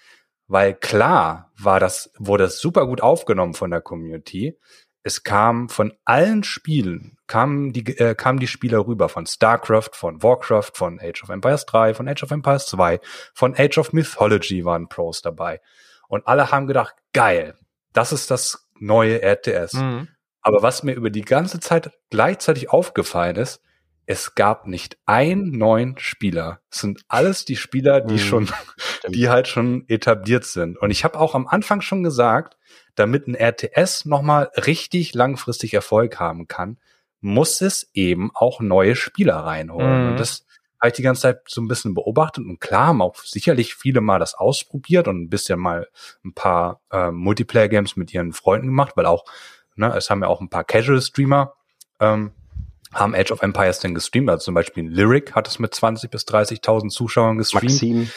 weil 0.47 0.75
klar 0.75 1.53
war 1.59 1.81
das, 1.81 2.13
wurde 2.19 2.45
das 2.45 2.59
super 2.59 2.87
gut 2.87 3.01
aufgenommen 3.01 3.55
von 3.55 3.71
der 3.71 3.81
Community. 3.81 4.59
Es 5.03 5.23
kam 5.23 5.69
von 5.69 5.93
allen 6.05 6.43
Spielen, 6.43 7.17
kamen 7.27 7.73
die, 7.73 7.97
äh, 7.99 8.15
kamen 8.15 8.39
die 8.39 8.47
Spieler 8.47 8.87
rüber 8.87 9.09
von 9.09 9.27
StarCraft, 9.27 9.91
von 9.93 10.23
Warcraft, 10.23 10.73
von 10.75 11.01
Age 11.01 11.23
of 11.23 11.29
Empires 11.29 11.67
3, 11.67 11.95
von 11.95 12.09
Age 12.09 12.23
of 12.23 12.31
Empires 12.31 12.67
2, 12.67 13.01
von 13.35 13.55
Age 13.57 13.79
of 13.79 13.93
Mythology 13.93 14.65
waren 14.65 14.89
Pros 14.89 15.23
dabei. 15.23 15.61
Und 16.09 16.27
alle 16.27 16.51
haben 16.51 16.67
gedacht, 16.67 16.95
geil, 17.13 17.59
das 17.93 18.13
ist 18.13 18.31
das 18.31 18.69
neue 18.79 19.23
RTS. 19.23 19.75
Mhm. 19.75 20.09
Aber 20.47 20.63
was 20.63 20.85
mir 20.85 20.95
über 20.95 21.11
die 21.11 21.23
ganze 21.23 21.59
Zeit 21.59 21.91
gleichzeitig 22.09 22.71
aufgefallen 22.71 23.35
ist, 23.35 23.61
es 24.07 24.37
gab 24.37 24.69
nicht 24.69 24.97
einen 25.05 25.51
neuen 25.51 25.99
Spieler. 25.99 26.61
Es 26.71 26.79
sind 26.79 27.01
alles 27.09 27.45
die 27.45 27.57
Spieler, 27.57 28.01
die 28.01 28.15
mhm. 28.15 28.19
schon, 28.19 28.49
die 29.09 29.29
halt 29.29 29.49
schon 29.49 29.89
etabliert 29.89 30.45
sind. 30.45 30.79
Und 30.79 30.93
ich 30.93 31.03
habe 31.03 31.19
auch 31.19 31.35
am 31.35 31.49
Anfang 31.49 31.81
schon 31.81 32.05
gesagt, 32.05 32.57
damit 32.95 33.27
ein 33.27 33.35
RTS 33.35 34.05
nochmal 34.05 34.53
richtig 34.57 35.15
langfristig 35.15 35.75
Erfolg 35.75 36.21
haben 36.21 36.47
kann, 36.47 36.79
muss 37.21 37.61
es 37.61 37.91
eben 37.93 38.31
auch 38.33 38.61
neue 38.61 38.95
Spieler 38.95 39.39
reinholen. 39.39 40.05
Mhm. 40.05 40.11
Und 40.13 40.21
das 40.21 40.47
habe 40.81 40.91
ich 40.91 40.95
die 40.95 41.03
ganze 41.03 41.23
Zeit 41.23 41.41
so 41.49 41.61
ein 41.61 41.67
bisschen 41.67 41.95
beobachtet. 41.95 42.45
Und 42.45 42.61
klar 42.61 42.87
haben 42.87 43.03
auch 43.03 43.17
sicherlich 43.17 43.75
viele 43.75 44.01
mal 44.01 44.21
das 44.21 44.35
ausprobiert 44.35 45.09
und 45.09 45.23
ein 45.23 45.29
bisschen 45.29 45.59
mal 45.59 45.89
ein 46.25 46.35
paar 46.35 46.83
äh, 46.93 47.11
Multiplayer-Games 47.11 47.97
mit 47.97 48.15
ihren 48.15 48.33
Freunden 48.33 48.69
gemacht, 48.69 48.93
weil 48.95 49.07
auch, 49.07 49.25
ne, 49.77 49.95
es 49.97 50.11
haben 50.11 50.23
ja 50.23 50.29
auch 50.29 50.41
ein 50.41 50.49
paar 50.49 50.65
Casual-Streamer 50.65 51.53
ähm, 52.01 52.33
haben 52.93 53.15
Age 53.15 53.33
of 53.33 53.43
Empires 53.43 53.81
denn 53.81 53.95
gestreamt? 53.95 54.31
Also 54.31 54.45
zum 54.45 54.55
Beispiel 54.55 54.89
Lyric 54.89 55.35
hat 55.35 55.49
es 55.49 55.59
mit 55.59 55.75
20 55.75 56.11
bis 56.11 56.23
30.000 56.23 56.89
Zuschauern 56.89 57.39
gestreamt. 57.39 57.65
Maxim. 57.65 58.11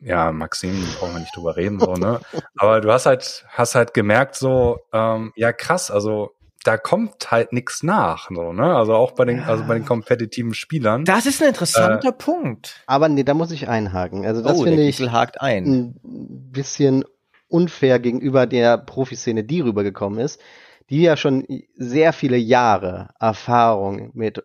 Ja, 0.00 0.32
Maxim, 0.32 0.84
brauchen 0.98 1.14
wir 1.14 1.20
nicht 1.20 1.36
drüber 1.36 1.56
reden, 1.56 1.78
so, 1.78 1.94
ne? 1.94 2.20
Aber 2.56 2.80
du 2.80 2.92
hast 2.92 3.06
halt, 3.06 3.44
hast 3.48 3.76
halt 3.76 3.94
gemerkt, 3.94 4.34
so, 4.34 4.80
ähm, 4.92 5.32
ja 5.36 5.52
krass, 5.52 5.92
also 5.92 6.32
da 6.64 6.76
kommt 6.76 7.30
halt 7.30 7.52
nichts 7.52 7.84
nach, 7.84 8.28
so, 8.28 8.52
ne? 8.52 8.74
Also 8.76 8.94
auch 8.94 9.12
bei 9.12 9.24
den, 9.24 9.38
ja. 9.38 9.44
also 9.44 9.64
bei 9.64 9.74
den 9.74 9.84
kompetitiven 9.84 10.54
Spielern. 10.54 11.04
Das 11.04 11.26
ist 11.26 11.40
ein 11.40 11.48
interessanter 11.48 12.08
äh, 12.08 12.12
Punkt. 12.12 12.82
Aber 12.86 13.08
nee, 13.08 13.22
da 13.22 13.34
muss 13.34 13.52
ich 13.52 13.68
einhaken. 13.68 14.26
Also 14.26 14.42
das 14.42 14.58
oh, 14.58 14.64
finde 14.64 14.82
ich 14.82 15.00
hakt 15.00 15.40
ein. 15.40 15.64
ein 15.64 16.50
bisschen 16.50 17.04
unfair 17.52 17.98
gegenüber 17.98 18.46
der 18.46 18.78
Profiszene, 18.78 19.44
die 19.44 19.60
rübergekommen 19.60 20.18
ist 20.18 20.40
die 20.92 21.02
ja 21.02 21.16
schon 21.16 21.46
sehr 21.74 22.12
viele 22.12 22.36
Jahre 22.36 23.14
Erfahrung 23.18 24.10
mit 24.12 24.44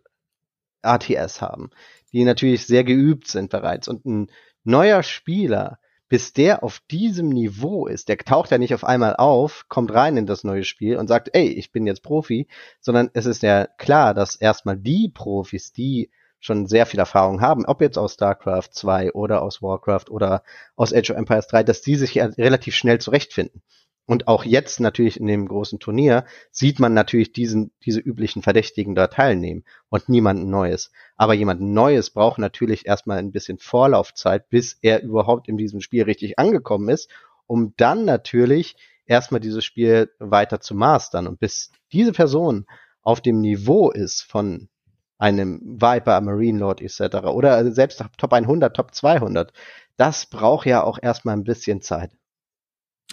RTS 0.82 1.42
haben, 1.42 1.72
die 2.14 2.24
natürlich 2.24 2.66
sehr 2.66 2.86
geübt 2.86 3.28
sind 3.28 3.50
bereits. 3.50 3.90
Und 3.90 4.06
ein 4.06 4.32
neuer 4.64 5.04
Spieler, 5.04 5.80
bis 6.08 6.32
der 6.32 6.64
auf 6.64 6.80
diesem 6.90 7.28
Niveau 7.28 7.86
ist, 7.86 8.08
der 8.08 8.18
taucht 8.18 8.52
ja 8.52 8.58
nicht 8.58 8.74
auf 8.74 8.86
einmal 8.86 9.18
auf, 9.18 9.66
kommt 9.68 9.94
rein 9.94 10.16
in 10.16 10.26
das 10.26 10.46
neue 10.46 10.64
Spiel 10.64 10.96
und 10.96 11.08
sagt, 11.08 11.32
ey, 11.34 11.50
ich 11.50 11.74
bin 11.74 11.86
jetzt 11.86 12.02
Profi, 12.02 12.48
sondern 12.80 13.10
es 13.14 13.26
ist 13.26 13.44
ja 13.44 13.68
klar, 13.78 14.14
dass 14.14 14.36
erstmal 14.36 14.78
die 14.78 15.12
Profis, 15.14 15.74
die 15.74 16.12
schon 16.40 16.68
sehr 16.68 16.86
viel 16.86 17.00
Erfahrung 17.00 17.42
haben, 17.42 17.66
ob 17.66 17.82
jetzt 17.82 17.98
aus 17.98 18.14
StarCraft 18.14 18.70
2 18.72 19.14
oder 19.14 19.42
aus 19.42 19.62
Warcraft 19.62 20.10
oder 20.10 20.44
aus 20.76 20.94
Age 20.94 21.12
of 21.12 21.18
Empires 21.18 21.48
3, 21.48 21.64
dass 21.64 21.82
die 21.82 21.96
sich 21.96 22.16
ja 22.16 22.26
relativ 22.26 22.76
schnell 22.76 23.00
zurechtfinden. 23.00 23.62
und 24.10 24.28
auch 24.30 24.46
jetzt 24.46 24.80
natürlich 24.80 25.20
in 25.20 25.28
dem 25.28 25.48
großen 25.48 25.80
Turnier 25.80 26.26
sieht 26.50 26.80
man 26.80 26.94
natürlich 26.94 27.34
diesen, 27.34 27.72
diese 27.86 28.00
üblichen 28.00 28.42
Verdächtigen 28.42 28.96
da 28.96 29.08
teilnehmen 29.08 29.66
und 29.90 30.08
niemanden 30.08 30.50
Neues. 30.50 30.92
Aber 31.18 31.34
jemand 31.34 31.60
Neues 31.62 32.12
braucht 32.12 32.40
natürlich 32.40 32.86
erstmal 32.86 33.18
ein 33.18 33.34
bisschen 33.34 33.58
Vorlaufzeit, 33.58 34.50
bis 34.50 34.78
er 34.82 35.04
überhaupt 35.04 35.50
in 35.50 35.58
diesem 35.58 35.82
Spiel 35.82 36.04
richtig 36.04 36.40
angekommen 36.40 36.88
ist, 36.88 37.10
um 37.48 37.74
dann 37.76 38.06
natürlich 38.06 38.78
erstmal 39.08 39.42
dieses 39.42 39.66
Spiel 39.66 40.10
weiter 40.20 40.62
zu 40.62 40.74
mastern. 40.74 41.28
Und 41.28 41.40
bis 41.40 41.72
diese 41.92 42.14
Person 42.14 42.66
auf 43.02 43.20
dem 43.20 43.42
Niveau 43.42 43.92
ist 43.92 44.22
von 44.22 44.70
einem 45.18 45.62
Viper, 45.64 46.22
Marine 46.22 46.60
Lord 46.60 46.82
etc. 46.82 47.26
oder 47.28 47.72
selbst 47.72 48.04
Top 48.18 48.34
100, 48.34 48.76
Top 48.76 48.94
200, 48.94 49.52
das 49.98 50.26
braucht 50.28 50.66
ja 50.66 50.84
auch 50.84 51.00
erstmal 51.02 51.36
ein 51.36 51.44
bisschen 51.44 51.82
Zeit. 51.82 52.12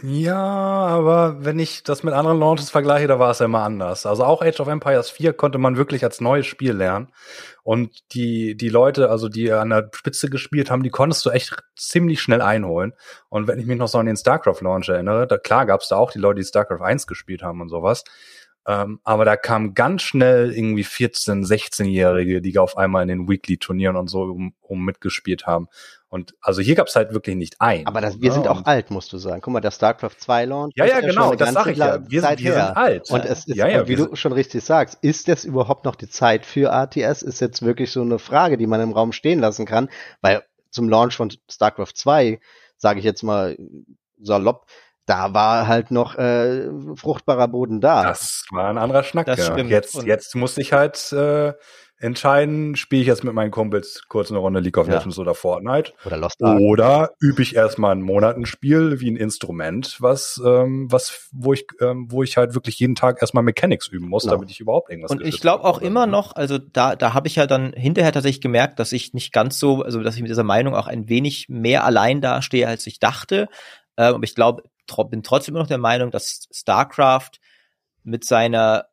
Ja, 0.03 0.35
aber 0.35 1.45
wenn 1.45 1.61
ich 1.61 1.85
das 1.85 2.03
mit 2.03 2.15
anderen 2.15 2.41
Launches 2.41 2.69
vergleiche, 2.69 3.07
da 3.07 3.21
war 3.21 3.31
es 3.31 3.39
ja 3.39 3.45
immer 3.45 3.63
anders. 3.63 4.07
Also 4.07 4.25
auch 4.25 4.43
Age 4.43 4.59
of 4.59 4.67
Empires 4.67 5.09
4 5.09 5.35
konnte 5.35 5.59
man 5.59 5.77
wirklich 5.77 6.03
als 6.03 6.21
neues 6.21 6.47
Spiel 6.47 6.73
lernen. 6.73 7.13
Und 7.63 8.13
die, 8.13 8.57
die 8.57 8.71
Leute, 8.71 9.09
also 9.09 9.29
die 9.29 9.53
an 9.53 9.71
der 9.71 9.91
Spitze 9.95 10.29
gespielt 10.29 10.69
haben, 10.69 10.83
die 10.83 10.91
konntest 10.91 11.25
du 11.25 11.31
echt 11.31 11.63
ziemlich 11.77 12.21
schnell 12.21 12.43
einholen. 12.43 12.95
Und 13.29 13.47
wenn 13.47 13.61
ich 13.61 13.67
mich 13.67 13.79
noch 13.79 13.87
so 13.87 13.99
an 13.99 14.07
den 14.07 14.17
StarCraft 14.17 14.63
Launch 14.63 14.89
erinnere, 14.89 15.29
da 15.29 15.39
klar 15.39 15.65
gab 15.65 15.81
es 15.81 15.89
da 15.89 15.97
auch 15.97 16.11
die 16.11 16.19
Leute, 16.19 16.41
die 16.41 16.47
StarCraft 16.47 16.83
1 16.83 17.07
gespielt 17.07 17.45
haben 17.45 17.61
und 17.61 17.69
sowas. 17.69 18.03
Ähm, 18.67 19.01
aber 19.05 19.25
da 19.25 19.37
kamen 19.37 19.75
ganz 19.75 20.03
schnell 20.03 20.53
irgendwie 20.53 20.85
14-, 20.85 21.47
16-Jährige, 21.47 22.41
die 22.41 22.59
auf 22.59 22.79
einmal 22.79 23.03
in 23.03 23.09
den 23.09 23.29
Weekly-Turnieren 23.29 23.97
und 23.97 24.09
so 24.09 24.23
um, 24.23 24.55
um 24.63 24.85
mitgespielt 24.85 25.47
haben. 25.47 25.69
Und 26.09 26.35
also 26.41 26.63
hier 26.63 26.77
gab 26.77 26.87
es 26.87 26.97
halt 26.97 27.13
wirklich 27.13 27.37
nicht 27.37 27.61
ein. 27.61 27.87
Aber 27.87 28.01
das, 28.01 28.21
wir 28.21 28.33
sind 28.33 28.47
auch 28.47 28.65
alt, 28.67 28.91
musst 28.91 29.13
du 29.13 29.19
sagen. 29.19 29.41
Guck 29.43 29.53
mal, 29.53 29.61
der 29.61 29.73
StarCraft 29.73 30.17
2 30.17 30.45
Launch. 30.45 30.73
Ja, 30.77 30.87
ja, 30.87 31.01
genau, 31.01 31.35
das 31.35 31.53
sage 31.53 31.73
ich 31.73 31.79
ja. 31.79 32.09
Wir, 32.09 32.23
Zeit 32.23 32.41
wir 32.41 32.53
sind 32.53 32.63
alt. 32.63 33.11
Und 33.11 33.25
es 33.25 33.47
ist, 33.47 33.57
ja, 33.57 33.67
ja, 33.67 33.89
wie 33.89 33.97
du 33.97 34.15
schon 34.15 34.33
richtig 34.33 34.65
sagst, 34.65 34.97
ist 35.03 35.29
das 35.29 35.45
überhaupt 35.45 35.85
noch 35.85 35.97
die 35.97 36.09
Zeit 36.09 36.47
für 36.47 36.73
ATS? 36.73 37.23
Ist 37.23 37.41
jetzt 37.41 37.63
wirklich 37.63 37.91
so 37.91 38.01
eine 38.01 38.19
Frage, 38.19 38.57
die 38.57 38.69
man 38.69 38.81
im 38.81 38.93
Raum 38.93 39.13
stehen 39.13 39.41
lassen 39.41 39.67
kann, 39.67 39.89
weil 40.21 40.45
zum 40.71 40.89
Launch 40.89 41.17
von 41.17 41.33
StarCraft 41.51 41.95
2, 41.95 42.39
sage 42.77 42.99
ich 43.01 43.05
jetzt 43.05 43.23
mal 43.23 43.59
salopp, 44.21 44.67
da 45.07 45.35
war 45.35 45.67
halt 45.67 45.91
noch 45.91 46.17
äh, 46.17 46.69
fruchtbarer 46.97 47.49
Boden 47.49 47.81
da. 47.81 48.05
Das 48.05 48.45
war 48.51 48.69
ein 48.69 48.79
anderer 48.79 49.03
Schnack. 49.03 49.27
Das 49.27 49.39
ja. 49.39 49.53
stimmt. 49.53 49.71
Jetzt, 49.71 50.03
jetzt 50.05 50.35
muss 50.35 50.57
ich 50.57 50.73
halt 50.73 51.13
äh, 51.13 51.53
entscheiden, 51.99 52.77
spiele 52.77 53.03
ich 53.03 53.09
jetzt 53.09 53.25
mit 53.25 53.35
meinen 53.35 53.51
Kumpels 53.51 54.03
kurz 54.09 54.31
eine 54.31 54.39
Runde 54.39 54.61
League 54.61 54.77
of 54.77 54.89
ja. 54.89 54.95
Legends 54.95 55.19
oder 55.19 55.35
Fortnite. 55.35 55.93
Oder 56.05 56.17
Lost 56.17 56.43
Ark. 56.43 56.61
Oder 56.61 57.11
übe 57.21 57.43
ich 57.43 57.55
erstmal 57.55 57.93
einen 57.93 58.03
Monat 58.03 58.37
ein 58.37 58.47
Spiel 58.47 59.01
wie 59.01 59.11
ein 59.11 59.17
Instrument, 59.17 59.97
was, 60.01 60.41
ähm, 60.45 60.87
was, 60.91 61.29
wo 61.33 61.53
ich, 61.53 61.67
ähm, 61.81 62.07
wo 62.11 62.23
ich 62.23 62.37
halt 62.37 62.55
wirklich 62.55 62.79
jeden 62.79 62.95
Tag 62.95 63.23
erstmal 63.23 63.45
Mechanics 63.45 63.89
üben 63.89 64.09
muss, 64.09 64.25
genau. 64.25 64.35
damit 64.35 64.51
ich 64.51 64.61
überhaupt 64.61 64.91
irgendwas 64.91 65.13
Und 65.13 65.23
ich 65.23 65.41
glaube 65.41 65.65
auch 65.65 65.81
immer 65.81 66.07
noch, 66.07 66.35
also 66.35 66.59
da, 66.59 66.97
da 66.97 67.15
habe 67.15 67.29
ich 67.29 67.37
ja 67.37 67.47
dann 67.47 67.73
hinterher 67.73 68.13
tatsächlich 68.13 68.43
gemerkt, 68.43 68.79
dass 68.79 68.93
ich 68.93 69.15
nicht 69.15 69.33
ganz 69.33 69.59
so, 69.59 69.83
also 69.83 70.03
dass 70.03 70.17
ich 70.17 70.23
mit 70.23 70.31
dieser 70.31 70.45
Meinung 70.45 70.75
auch 70.75 70.87
ein 70.87 71.09
wenig 71.09 71.49
mehr 71.49 71.85
allein 71.85 72.21
dastehe, 72.21 72.67
als 72.67 72.87
ich 72.87 72.99
dachte. 72.99 73.49
Ähm, 73.97 74.17
aber 74.17 74.25
ich 74.25 74.35
glaube, 74.35 74.65
bin 74.87 75.23
trotzdem 75.23 75.55
immer 75.55 75.63
noch 75.63 75.69
der 75.69 75.79
Meinung, 75.79 76.11
dass 76.11 76.49
StarCraft 76.53 77.33
mit 78.03 78.25
seiner 78.25 78.87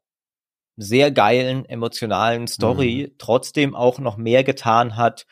sehr 0.78 1.12
geilen 1.12 1.66
emotionalen 1.66 2.48
Story 2.48 3.10
mhm. 3.10 3.16
trotzdem 3.18 3.76
auch 3.76 4.00
noch 4.00 4.18
mehr 4.18 4.44
getan 4.44 4.96
hat, 4.96 5.26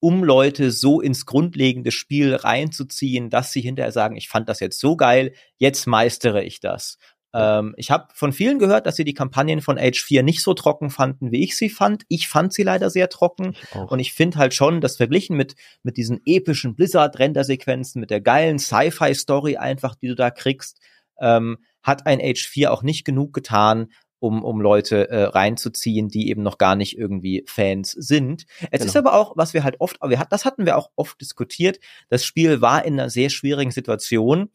um 0.00 0.24
Leute 0.24 0.70
so 0.70 1.00
ins 1.00 1.26
grundlegende 1.26 1.90
Spiel 1.90 2.34
reinzuziehen, 2.34 3.30
dass 3.30 3.52
sie 3.52 3.60
hinterher 3.60 3.92
sagen, 3.92 4.16
ich 4.16 4.28
fand 4.28 4.48
das 4.48 4.60
jetzt 4.60 4.80
so 4.80 4.96
geil, 4.96 5.32
jetzt 5.58 5.86
meistere 5.86 6.44
ich 6.44 6.60
das. 6.60 6.98
Ähm, 7.36 7.74
ich 7.76 7.90
habe 7.90 8.08
von 8.14 8.32
vielen 8.32 8.58
gehört, 8.58 8.86
dass 8.86 8.96
sie 8.96 9.04
die 9.04 9.14
Kampagnen 9.14 9.60
von 9.60 9.78
Age 9.78 10.02
4 10.02 10.22
nicht 10.22 10.42
so 10.42 10.54
trocken 10.54 10.90
fanden, 10.90 11.32
wie 11.32 11.44
ich 11.44 11.56
sie 11.56 11.68
fand. 11.68 12.04
Ich 12.08 12.28
fand 12.28 12.52
sie 12.52 12.62
leider 12.62 12.88
sehr 12.88 13.08
trocken. 13.08 13.54
Ich 13.54 13.74
und 13.76 13.98
ich 13.98 14.14
finde 14.14 14.38
halt 14.38 14.54
schon, 14.54 14.80
dass 14.80 14.96
verglichen 14.96 15.36
mit, 15.36 15.54
mit 15.82 15.96
diesen 15.96 16.20
epischen 16.24 16.74
Blizzard-Render-Sequenzen, 16.74 18.00
mit 18.00 18.10
der 18.10 18.20
geilen 18.20 18.58
Sci-Fi-Story 18.58 19.56
einfach, 19.56 19.94
die 19.94 20.08
du 20.08 20.14
da 20.14 20.30
kriegst, 20.30 20.80
ähm, 21.20 21.58
hat 21.82 22.06
ein 22.06 22.20
Age 22.20 22.46
4 22.46 22.72
auch 22.72 22.82
nicht 22.82 23.04
genug 23.04 23.32
getan, 23.32 23.88
um, 24.18 24.42
um 24.42 24.60
Leute 24.60 25.10
äh, 25.10 25.24
reinzuziehen, 25.24 26.08
die 26.08 26.30
eben 26.30 26.42
noch 26.42 26.58
gar 26.58 26.74
nicht 26.74 26.98
irgendwie 26.98 27.44
Fans 27.46 27.92
sind. 27.92 28.46
Es 28.70 28.80
genau. 28.80 28.84
ist 28.84 28.96
aber 28.96 29.14
auch, 29.14 29.36
was 29.36 29.52
wir 29.52 29.62
halt 29.62 29.76
oft, 29.78 29.98
wir 30.02 30.18
hat, 30.18 30.32
das 30.32 30.44
hatten 30.44 30.64
wir 30.64 30.78
auch 30.78 30.90
oft 30.96 31.20
diskutiert, 31.20 31.78
das 32.08 32.24
Spiel 32.24 32.60
war 32.60 32.84
in 32.84 32.94
einer 32.94 33.10
sehr 33.10 33.28
schwierigen 33.28 33.70
Situation 33.70 34.50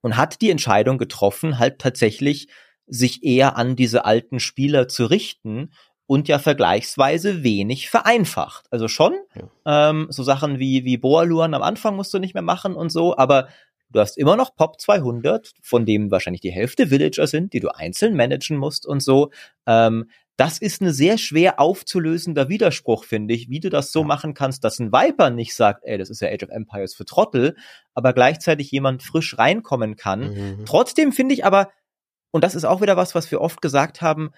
und 0.00 0.16
hat 0.16 0.40
die 0.40 0.50
Entscheidung 0.50 0.98
getroffen, 0.98 1.58
halt 1.58 1.78
tatsächlich 1.78 2.48
sich 2.86 3.22
eher 3.22 3.56
an 3.56 3.76
diese 3.76 4.04
alten 4.04 4.40
Spieler 4.40 4.88
zu 4.88 5.06
richten 5.06 5.70
und 6.06 6.26
ja 6.26 6.38
vergleichsweise 6.38 7.42
wenig 7.42 7.90
vereinfacht. 7.90 8.66
Also 8.70 8.88
schon 8.88 9.14
ja. 9.34 9.90
ähm, 9.90 10.06
so 10.10 10.22
Sachen 10.22 10.58
wie 10.58 10.84
wie 10.84 10.96
Boaluan 10.96 11.54
am 11.54 11.62
Anfang 11.62 11.96
musst 11.96 12.14
du 12.14 12.18
nicht 12.18 12.34
mehr 12.34 12.42
machen 12.42 12.74
und 12.74 12.90
so, 12.90 13.16
aber 13.16 13.48
du 13.90 14.00
hast 14.00 14.16
immer 14.16 14.36
noch 14.36 14.56
Pop 14.56 14.80
200, 14.80 15.52
von 15.62 15.84
dem 15.84 16.10
wahrscheinlich 16.10 16.40
die 16.40 16.50
Hälfte 16.50 16.90
Villager 16.90 17.26
sind, 17.26 17.52
die 17.52 17.60
du 17.60 17.68
einzeln 17.68 18.16
managen 18.16 18.56
musst 18.56 18.86
und 18.86 19.00
so. 19.00 19.30
Ähm, 19.66 20.10
das 20.38 20.58
ist 20.58 20.80
ein 20.80 20.92
sehr 20.92 21.18
schwer 21.18 21.58
aufzulösender 21.58 22.48
Widerspruch, 22.48 23.04
finde 23.04 23.34
ich, 23.34 23.50
wie 23.50 23.58
du 23.58 23.70
das 23.70 23.90
so 23.90 24.04
machen 24.04 24.34
kannst, 24.34 24.62
dass 24.62 24.78
ein 24.78 24.92
Viper 24.92 25.30
nicht 25.30 25.54
sagt, 25.54 25.84
ey, 25.84 25.98
das 25.98 26.10
ist 26.10 26.22
ja 26.22 26.28
Age 26.28 26.44
of 26.44 26.50
Empires 26.50 26.94
für 26.94 27.04
Trottel, 27.04 27.56
aber 27.92 28.12
gleichzeitig 28.12 28.70
jemand 28.70 29.02
frisch 29.02 29.36
reinkommen 29.36 29.96
kann. 29.96 30.20
Mhm. 30.20 30.64
Trotzdem 30.64 31.10
finde 31.10 31.34
ich 31.34 31.44
aber, 31.44 31.72
und 32.30 32.44
das 32.44 32.54
ist 32.54 32.64
auch 32.64 32.80
wieder 32.80 32.96
was, 32.96 33.16
was 33.16 33.28
wir 33.32 33.40
oft 33.40 33.60
gesagt 33.60 34.00
haben, 34.00 34.30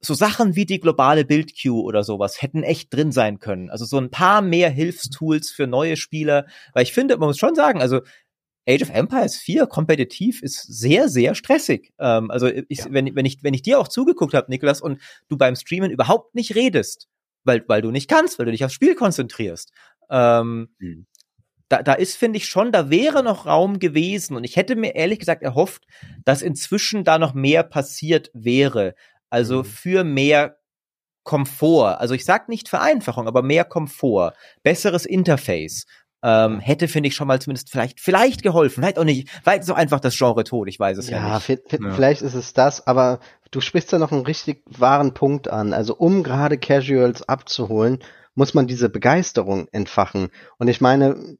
so 0.00 0.12
Sachen 0.12 0.56
wie 0.56 0.66
die 0.66 0.80
globale 0.80 1.24
Build-Queue 1.24 1.82
oder 1.82 2.02
sowas 2.02 2.42
hätten 2.42 2.64
echt 2.64 2.92
drin 2.92 3.12
sein 3.12 3.38
können. 3.38 3.70
Also 3.70 3.84
so 3.84 3.96
ein 3.96 4.10
paar 4.10 4.42
mehr 4.42 4.70
Hilfstools 4.70 5.52
für 5.52 5.68
neue 5.68 5.96
Spieler, 5.96 6.46
weil 6.72 6.82
ich 6.82 6.92
finde, 6.92 7.16
man 7.16 7.28
muss 7.28 7.38
schon 7.38 7.54
sagen, 7.54 7.80
also 7.80 8.00
Age 8.66 8.82
of 8.82 8.90
Empires 8.90 9.36
4 9.36 9.66
kompetitiv 9.66 10.42
ist 10.42 10.62
sehr, 10.62 11.08
sehr 11.08 11.34
stressig. 11.34 11.92
Ähm, 11.98 12.30
also 12.30 12.46
ich, 12.46 12.78
ja. 12.78 12.86
wenn, 12.90 13.14
wenn, 13.14 13.26
ich, 13.26 13.42
wenn 13.42 13.54
ich 13.54 13.62
dir 13.62 13.78
auch 13.78 13.88
zugeguckt 13.88 14.34
habe, 14.34 14.50
Niklas, 14.50 14.80
und 14.80 15.00
du 15.28 15.36
beim 15.36 15.56
Streamen 15.56 15.90
überhaupt 15.90 16.34
nicht 16.34 16.54
redest, 16.54 17.08
weil, 17.44 17.64
weil 17.68 17.82
du 17.82 17.90
nicht 17.90 18.08
kannst, 18.08 18.38
weil 18.38 18.46
du 18.46 18.52
dich 18.52 18.64
aufs 18.64 18.74
Spiel 18.74 18.94
konzentrierst. 18.94 19.70
Ähm, 20.10 20.68
mhm. 20.78 21.06
da, 21.68 21.82
da 21.82 21.92
ist, 21.92 22.16
finde 22.16 22.38
ich 22.38 22.46
schon, 22.46 22.72
da 22.72 22.90
wäre 22.90 23.22
noch 23.22 23.46
Raum 23.46 23.78
gewesen. 23.78 24.36
Und 24.36 24.44
ich 24.44 24.56
hätte 24.56 24.76
mir 24.76 24.94
ehrlich 24.94 25.18
gesagt 25.18 25.42
erhofft, 25.42 25.84
dass 26.24 26.42
inzwischen 26.42 27.04
da 27.04 27.18
noch 27.18 27.34
mehr 27.34 27.62
passiert 27.62 28.30
wäre. 28.32 28.94
Also 29.28 29.58
mhm. 29.58 29.64
für 29.64 30.04
mehr 30.04 30.58
Komfort. 31.22 32.00
Also 32.00 32.14
ich 32.14 32.24
sag 32.24 32.48
nicht 32.48 32.68
Vereinfachung, 32.68 33.26
aber 33.26 33.42
mehr 33.42 33.64
Komfort, 33.64 34.34
besseres 34.62 35.06
Interface 35.06 35.86
ähm, 36.24 36.58
hätte, 36.58 36.88
finde 36.88 37.08
ich, 37.08 37.14
schon 37.14 37.28
mal 37.28 37.40
zumindest 37.40 37.70
vielleicht, 37.70 38.00
vielleicht 38.00 38.42
geholfen. 38.42 38.82
Vielleicht 38.82 38.98
auch 38.98 39.04
nicht, 39.04 39.28
vielleicht 39.42 39.64
so 39.64 39.74
einfach 39.74 40.00
das 40.00 40.16
Genre 40.16 40.42
tot, 40.42 40.68
ich 40.68 40.80
weiß 40.80 40.96
es 40.96 41.10
ja, 41.10 41.18
ja 41.18 41.34
nicht. 41.34 41.48
Ja, 41.70 41.92
vielleicht 41.92 42.22
ist 42.22 42.34
es 42.34 42.54
das, 42.54 42.86
aber 42.86 43.20
du 43.50 43.60
sprichst 43.60 43.92
ja 43.92 43.98
noch 43.98 44.10
einen 44.10 44.24
richtig 44.24 44.64
wahren 44.66 45.12
Punkt 45.12 45.48
an. 45.48 45.74
Also 45.74 45.94
um 45.94 46.22
gerade 46.22 46.56
Casuals 46.56 47.28
abzuholen, 47.28 47.98
muss 48.34 48.54
man 48.54 48.66
diese 48.66 48.88
Begeisterung 48.88 49.68
entfachen. 49.70 50.30
Und 50.58 50.68
ich 50.68 50.80
meine, 50.80 51.36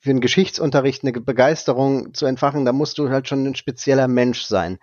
für 0.00 0.10
einen 0.10 0.20
Geschichtsunterricht 0.20 1.04
eine 1.04 1.12
Begeisterung 1.12 2.14
zu 2.14 2.24
entfachen, 2.24 2.64
da 2.64 2.72
musst 2.72 2.96
du 2.96 3.10
halt 3.10 3.28
schon 3.28 3.46
ein 3.46 3.54
spezieller 3.54 4.08
Mensch 4.08 4.44
sein. 4.44 4.78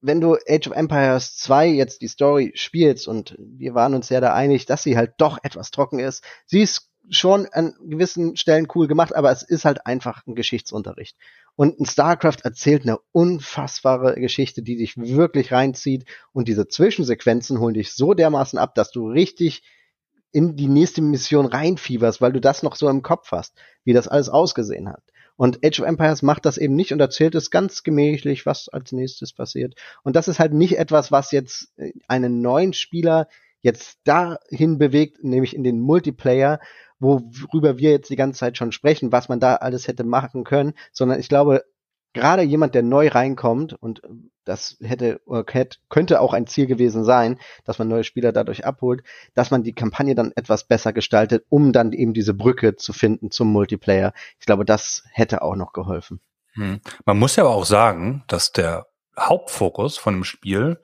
Wenn 0.00 0.20
du 0.20 0.36
Age 0.48 0.68
of 0.68 0.76
Empires 0.76 1.36
2 1.38 1.66
jetzt 1.68 2.02
die 2.02 2.08
Story 2.08 2.52
spielst 2.54 3.08
und 3.08 3.34
wir 3.38 3.74
waren 3.74 3.94
uns 3.94 4.10
ja 4.10 4.20
da 4.20 4.32
einig, 4.32 4.64
dass 4.66 4.84
sie 4.84 4.96
halt 4.96 5.14
doch 5.18 5.38
etwas 5.42 5.72
trocken 5.72 5.98
ist, 5.98 6.22
sie 6.46 6.60
ist 6.60 6.88
schon 7.10 7.46
an 7.52 7.74
gewissen 7.84 8.36
Stellen 8.36 8.68
cool 8.74 8.86
gemacht, 8.86 9.14
aber 9.14 9.30
es 9.30 9.42
ist 9.42 9.64
halt 9.64 9.86
einfach 9.86 10.26
ein 10.26 10.34
Geschichtsunterricht. 10.34 11.16
Und 11.54 11.80
ein 11.80 11.86
StarCraft 11.86 12.38
erzählt 12.42 12.82
eine 12.82 12.98
unfassbare 13.12 14.14
Geschichte, 14.20 14.62
die 14.62 14.76
dich 14.76 14.96
wirklich 14.96 15.52
reinzieht 15.52 16.04
und 16.32 16.48
diese 16.48 16.68
Zwischensequenzen 16.68 17.60
holen 17.60 17.74
dich 17.74 17.92
so 17.92 18.14
dermaßen 18.14 18.58
ab, 18.58 18.74
dass 18.74 18.90
du 18.90 19.08
richtig 19.08 19.62
in 20.32 20.56
die 20.56 20.68
nächste 20.68 21.00
Mission 21.00 21.46
reinfieberst, 21.46 22.20
weil 22.20 22.32
du 22.32 22.40
das 22.40 22.62
noch 22.62 22.76
so 22.76 22.88
im 22.88 23.02
Kopf 23.02 23.30
hast, 23.32 23.54
wie 23.84 23.94
das 23.94 24.08
alles 24.08 24.28
ausgesehen 24.28 24.88
hat. 24.88 25.02
Und 25.36 25.64
Age 25.64 25.80
of 25.80 25.86
Empires 25.86 26.22
macht 26.22 26.46
das 26.46 26.58
eben 26.58 26.74
nicht 26.74 26.92
und 26.92 27.00
erzählt 27.00 27.34
es 27.34 27.50
ganz 27.50 27.82
gemächlich, 27.82 28.46
was 28.46 28.68
als 28.68 28.92
nächstes 28.92 29.32
passiert. 29.32 29.74
Und 30.02 30.16
das 30.16 30.28
ist 30.28 30.38
halt 30.38 30.54
nicht 30.54 30.78
etwas, 30.78 31.12
was 31.12 31.30
jetzt 31.30 31.72
äh, 31.76 31.92
einen 32.08 32.40
neuen 32.40 32.72
Spieler 32.72 33.28
jetzt 33.62 33.98
dahin 34.04 34.78
bewegt, 34.78 35.24
nämlich 35.24 35.54
in 35.54 35.64
den 35.64 35.80
Multiplayer, 35.80 36.60
worüber 36.98 37.78
wir 37.78 37.90
jetzt 37.90 38.10
die 38.10 38.16
ganze 38.16 38.38
Zeit 38.38 38.56
schon 38.56 38.72
sprechen, 38.72 39.12
was 39.12 39.28
man 39.28 39.40
da 39.40 39.56
alles 39.56 39.88
hätte 39.88 40.04
machen 40.04 40.44
können, 40.44 40.74
sondern 40.92 41.20
ich 41.20 41.28
glaube, 41.28 41.64
gerade 42.12 42.42
jemand, 42.42 42.74
der 42.74 42.82
neu 42.82 43.08
reinkommt, 43.08 43.74
und 43.74 44.02
das 44.44 44.78
hätte, 44.80 45.20
könnte 45.88 46.20
auch 46.20 46.32
ein 46.32 46.46
Ziel 46.46 46.66
gewesen 46.66 47.04
sein, 47.04 47.38
dass 47.64 47.78
man 47.78 47.88
neue 47.88 48.04
Spieler 48.04 48.32
dadurch 48.32 48.64
abholt, 48.64 49.02
dass 49.34 49.50
man 49.50 49.62
die 49.62 49.74
Kampagne 49.74 50.14
dann 50.14 50.32
etwas 50.34 50.64
besser 50.64 50.92
gestaltet, 50.92 51.44
um 51.50 51.72
dann 51.72 51.92
eben 51.92 52.14
diese 52.14 52.32
Brücke 52.32 52.76
zu 52.76 52.92
finden 52.92 53.30
zum 53.30 53.52
Multiplayer. 53.52 54.12
Ich 54.40 54.46
glaube, 54.46 54.64
das 54.64 55.04
hätte 55.12 55.42
auch 55.42 55.56
noch 55.56 55.72
geholfen. 55.72 56.20
Hm. 56.54 56.80
Man 57.04 57.18
muss 57.18 57.36
ja 57.36 57.44
aber 57.44 57.54
auch 57.54 57.66
sagen, 57.66 58.24
dass 58.28 58.52
der 58.52 58.86
Hauptfokus 59.18 59.98
von 59.98 60.14
dem 60.14 60.24
Spiel 60.24 60.80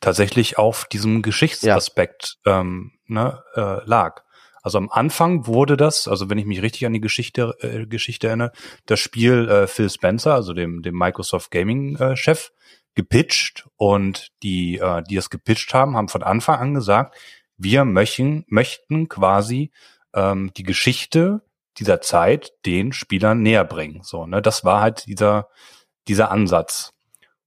tatsächlich 0.00 0.58
auf 0.58 0.84
diesem 0.86 1.22
Geschichtsaspekt 1.22 2.38
ja. 2.44 2.60
ähm, 2.60 2.92
ne, 3.06 3.42
äh, 3.54 3.84
lag. 3.84 4.24
Also 4.62 4.78
am 4.78 4.88
Anfang 4.90 5.46
wurde 5.46 5.76
das, 5.76 6.08
also 6.08 6.30
wenn 6.30 6.38
ich 6.38 6.46
mich 6.46 6.62
richtig 6.62 6.86
an 6.86 6.92
die 6.92 7.00
Geschichte, 7.00 7.54
äh, 7.60 7.86
Geschichte 7.86 8.28
erinnere, 8.28 8.52
das 8.86 9.00
Spiel 9.00 9.48
äh, 9.48 9.66
Phil 9.66 9.90
Spencer, 9.90 10.34
also 10.34 10.54
dem, 10.54 10.82
dem 10.82 10.96
Microsoft 10.96 11.50
Gaming 11.50 11.96
äh, 11.96 12.16
Chef, 12.16 12.52
gepitcht 12.94 13.68
und 13.76 14.28
die, 14.42 14.78
äh, 14.78 15.02
die 15.02 15.16
es 15.16 15.30
gepitcht 15.30 15.74
haben, 15.74 15.96
haben 15.96 16.08
von 16.08 16.22
Anfang 16.22 16.60
an 16.60 16.74
gesagt, 16.74 17.16
wir 17.56 17.84
möchten, 17.84 18.44
möchten 18.48 19.08
quasi 19.08 19.72
ähm, 20.14 20.52
die 20.56 20.62
Geschichte 20.62 21.42
dieser 21.78 22.00
Zeit 22.00 22.52
den 22.66 22.92
Spielern 22.92 23.42
näher 23.42 23.64
bringen. 23.64 24.02
So, 24.02 24.26
ne, 24.26 24.42
das 24.42 24.64
war 24.64 24.80
halt 24.80 25.06
dieser, 25.06 25.48
dieser 26.08 26.30
Ansatz. 26.30 26.92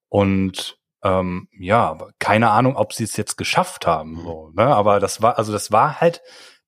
Und 0.09 0.79
ähm, 1.03 1.47
ja, 1.51 1.97
keine 2.17 2.49
Ahnung, 2.49 2.75
ob 2.75 2.93
sie 2.93 3.03
es 3.03 3.15
jetzt 3.15 3.37
geschafft 3.37 3.85
haben. 3.85 4.19
So, 4.21 4.51
ne? 4.55 4.65
Aber 4.65 4.99
das 4.99 5.21
war, 5.21 5.37
also 5.37 5.51
das 5.51 5.71
war 5.71 6.01
halt 6.01 6.21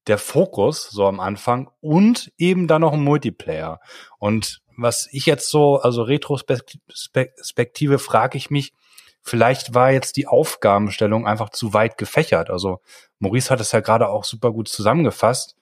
der 0.07 0.17
Fokus 0.17 0.89
so 0.89 1.05
am 1.05 1.19
Anfang 1.19 1.69
und 1.81 2.31
eben 2.37 2.67
dann 2.67 2.81
noch 2.81 2.93
ein 2.93 3.03
Multiplayer. 3.03 3.79
Und 4.19 4.61
was 4.77 5.07
ich 5.11 5.25
jetzt 5.25 5.49
so, 5.49 5.77
also 5.77 6.03
Retrospektive 6.03 7.99
frage 7.99 8.37
ich 8.37 8.49
mich, 8.49 8.73
vielleicht 9.21 9.73
war 9.73 9.91
jetzt 9.91 10.15
die 10.15 10.27
Aufgabenstellung 10.27 11.27
einfach 11.27 11.49
zu 11.49 11.73
weit 11.73 11.97
gefächert. 11.97 12.49
Also 12.49 12.79
Maurice 13.19 13.49
hat 13.49 13.59
es 13.59 13.71
ja 13.71 13.81
gerade 13.81 14.07
auch 14.09 14.23
super 14.23 14.51
gut 14.51 14.69
zusammengefasst. 14.69 15.55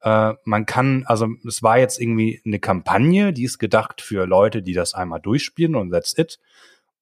Äh, 0.00 0.32
man 0.44 0.66
kann, 0.66 1.04
also 1.06 1.28
es 1.46 1.62
war 1.62 1.78
jetzt 1.78 2.00
irgendwie 2.00 2.42
eine 2.44 2.58
Kampagne, 2.58 3.32
die 3.32 3.44
ist 3.44 3.58
gedacht 3.58 4.00
für 4.00 4.26
Leute, 4.26 4.62
die 4.62 4.72
das 4.72 4.94
einmal 4.94 5.20
durchspielen 5.20 5.76
und 5.76 5.92
that's 5.92 6.18
it. 6.18 6.40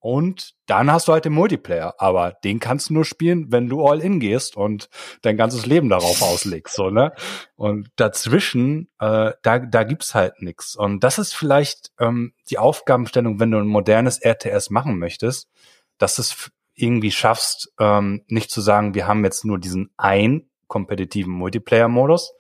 Und 0.01 0.55
dann 0.65 0.91
hast 0.91 1.09
du 1.09 1.13
halt 1.13 1.27
den 1.27 1.35
Multiplayer, 1.35 1.95
aber 1.99 2.33
den 2.43 2.59
kannst 2.59 2.89
du 2.89 2.95
nur 2.95 3.05
spielen, 3.05 3.53
wenn 3.53 3.69
du 3.69 3.87
all 3.87 4.01
in 4.01 4.19
gehst 4.19 4.57
und 4.57 4.89
dein 5.21 5.37
ganzes 5.37 5.67
Leben 5.67 5.91
darauf 5.91 6.23
auslegst, 6.23 6.75
so, 6.75 6.89
ne? 6.89 7.13
Und 7.55 7.91
dazwischen, 7.97 8.89
äh, 8.99 9.33
da, 9.43 9.59
da 9.59 9.85
gibt's 9.85 10.15
halt 10.15 10.41
nix. 10.41 10.75
Und 10.75 11.05
das 11.05 11.19
ist 11.19 11.35
vielleicht 11.35 11.93
ähm, 12.01 12.33
die 12.49 12.57
Aufgabenstellung, 12.57 13.41
wenn 13.41 13.51
du 13.51 13.59
ein 13.59 13.67
modernes 13.67 14.19
RTS 14.25 14.71
machen 14.71 14.99
möchtest, 14.99 15.51
dass 15.99 16.17
du 16.17 16.23
es 16.23 16.51
irgendwie 16.75 17.11
schaffst, 17.11 17.71
ähm, 17.79 18.25
nicht 18.29 18.51
zu 18.51 18.63
sagen, 18.63 18.95
wir 18.95 19.07
haben 19.07 19.23
jetzt 19.25 19.45
nur 19.45 19.59
diesen 19.59 19.91
ein 19.99 20.49
kompetitiven 20.67 21.33
Multiplayer-Modus, 21.33 22.33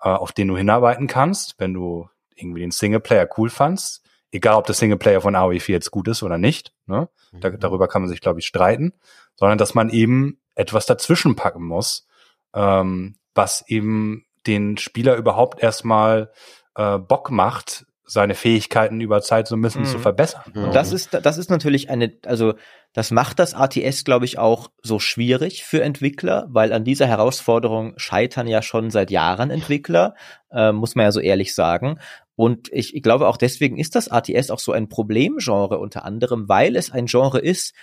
äh, 0.00 0.10
auf 0.10 0.30
den 0.30 0.46
du 0.46 0.56
hinarbeiten 0.56 1.08
kannst, 1.08 1.56
wenn 1.58 1.74
du 1.74 2.08
irgendwie 2.36 2.60
den 2.60 2.70
Singleplayer 2.70 3.28
cool 3.36 3.50
fandst, 3.50 4.04
egal 4.32 4.56
ob 4.56 4.66
der 4.66 4.74
Singleplayer 4.74 5.20
von 5.20 5.34
AOE4 5.34 5.72
jetzt 5.72 5.90
gut 5.90 6.08
ist 6.08 6.22
oder 6.22 6.38
nicht, 6.38 6.72
ne? 6.86 7.08
Da, 7.32 7.50
mhm. 7.50 7.60
darüber 7.60 7.88
kann 7.88 8.02
man 8.02 8.08
sich, 8.08 8.20
glaube 8.20 8.40
ich, 8.40 8.46
streiten, 8.46 8.92
sondern 9.36 9.58
dass 9.58 9.74
man 9.74 9.90
eben 9.90 10.40
etwas 10.54 10.86
dazwischen 10.86 11.36
packen 11.36 11.64
muss, 11.64 12.06
ähm, 12.54 13.16
was 13.34 13.64
eben 13.68 14.26
den 14.46 14.76
Spieler 14.76 15.16
überhaupt 15.16 15.62
erstmal 15.62 16.30
äh, 16.74 16.98
Bock 16.98 17.30
macht, 17.30 17.86
seine 18.10 18.34
Fähigkeiten 18.34 19.00
über 19.00 19.22
Zeit 19.22 19.46
so 19.46 19.54
ein 19.54 19.62
bisschen 19.62 19.82
mhm. 19.82 19.86
zu 19.86 19.98
verbessern. 20.00 20.42
Und 20.46 20.62
ne? 20.62 20.70
das 20.72 20.92
ist, 20.92 21.14
das 21.14 21.38
ist 21.38 21.48
natürlich 21.48 21.90
eine, 21.90 22.12
also 22.26 22.54
das 22.92 23.12
macht 23.12 23.38
das 23.38 23.54
ATS, 23.54 24.02
glaube 24.02 24.24
ich, 24.24 24.36
auch 24.36 24.68
so 24.82 24.98
schwierig 24.98 25.62
für 25.62 25.80
Entwickler, 25.84 26.48
weil 26.50 26.72
an 26.72 26.82
dieser 26.82 27.06
Herausforderung 27.06 27.94
scheitern 27.98 28.48
ja 28.48 28.62
schon 28.62 28.90
seit 28.90 29.12
Jahren 29.12 29.50
Entwickler, 29.50 30.16
äh, 30.50 30.72
muss 30.72 30.96
man 30.96 31.04
ja 31.04 31.12
so 31.12 31.20
ehrlich 31.20 31.54
sagen. 31.54 32.00
Und 32.40 32.72
ich, 32.72 32.94
ich 32.94 33.02
glaube 33.02 33.28
auch 33.28 33.36
deswegen 33.36 33.76
ist 33.76 33.94
das 33.94 34.08
ATS 34.08 34.50
auch 34.50 34.60
so 34.60 34.72
ein 34.72 34.88
Problemgenre 34.88 35.78
unter 35.78 36.06
anderem, 36.06 36.48
weil 36.48 36.74
es 36.74 36.90
ein 36.90 37.04
Genre 37.04 37.38
ist, 37.38 37.74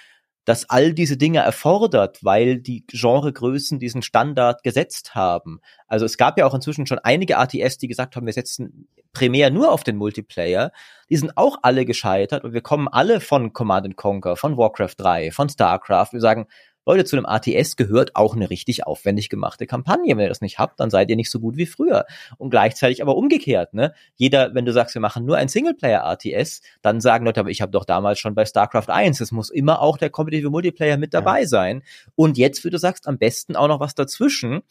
das 0.46 0.68
all 0.68 0.96
diese 0.96 1.16
Dinge 1.16 1.42
erfordert, 1.42 2.24
weil 2.24 2.58
die 2.58 2.84
Genregrößen 2.88 3.78
diesen 3.78 4.02
Standard 4.02 4.64
gesetzt 4.64 5.14
haben. 5.14 5.60
Also 5.86 6.06
es 6.06 6.18
gab 6.18 6.40
ja 6.40 6.48
auch 6.48 6.56
inzwischen 6.56 6.88
schon 6.88 6.98
einige 6.98 7.38
ATS, 7.38 7.78
die 7.78 7.88
gesagt 7.88 8.16
haben, 8.16 8.26
wir 8.26 8.34
setzen 8.34 8.88
primär 9.14 9.52
nur 9.52 9.72
auf 9.72 9.84
den 9.84 9.96
Multiplayer. 9.96 10.72
Die 11.12 11.18
sind 11.18 11.38
auch 11.38 11.60
alle 11.62 11.86
gescheitert 11.86 12.44
und 12.44 12.54
wir 12.54 12.62
kommen 12.62 12.88
alle 12.88 13.20
von 13.20 13.54
Command 13.54 13.96
Conquer, 13.96 14.38
von 14.38 14.58
Warcraft 14.58 14.96
3, 14.98 15.30
von 15.30 15.50
StarCraft. 15.50 16.14
Wir 16.14 16.20
sagen, 16.20 16.48
Leute, 16.88 17.04
zu 17.04 17.18
einem 17.18 17.26
ATS 17.26 17.76
gehört 17.76 18.16
auch 18.16 18.34
eine 18.34 18.50
richtig 18.50 18.88
aufwendig 18.88 19.28
gemachte 19.30 19.68
Kampagne. 19.68 20.16
Wenn 20.16 20.24
ihr 20.24 20.30
das 20.30 20.40
nicht 20.40 20.58
habt, 20.58 20.80
dann 20.80 20.90
seid 20.90 21.10
ihr 21.10 21.18
nicht 21.18 21.30
so 21.30 21.40
gut 21.42 21.58
wie 21.58 21.66
früher. 21.66 22.06
Und 22.38 22.50
gleichzeitig 22.50 23.02
aber 23.02 23.18
umgekehrt, 23.18 23.74
ne? 23.74 23.94
Jeder, 24.16 24.56
wenn 24.56 24.64
du 24.64 24.72
sagst, 24.72 24.96
wir 24.96 25.02
machen 25.02 25.26
nur 25.26 25.36
ein 25.36 25.50
Singleplayer-ATS, 25.50 26.62
dann 26.82 27.02
sagen 27.02 27.26
Leute, 27.26 27.42
aber 27.42 27.50
ich 27.50 27.62
habe 27.62 27.74
doch 27.74 27.84
damals 27.84 28.20
schon 28.20 28.36
bei 28.36 28.46
StarCraft 28.46 28.88
1, 28.88 29.20
es 29.20 29.34
muss 29.34 29.50
immer 29.50 29.82
auch 29.82 29.98
der 29.98 30.10
kompetitive 30.10 30.50
Multiplayer 30.50 30.96
mit 30.96 31.14
dabei 31.14 31.42
ja. 31.42 31.48
sein. 31.48 31.84
Und 32.16 32.38
jetzt, 32.38 32.64
wie 32.64 32.70
du 32.70 32.80
sagst, 32.80 33.08
am 33.08 33.18
besten 33.18 33.58
auch 33.58 33.68
noch 33.68 33.82
was 33.82 33.94
dazwischen. 33.94 34.62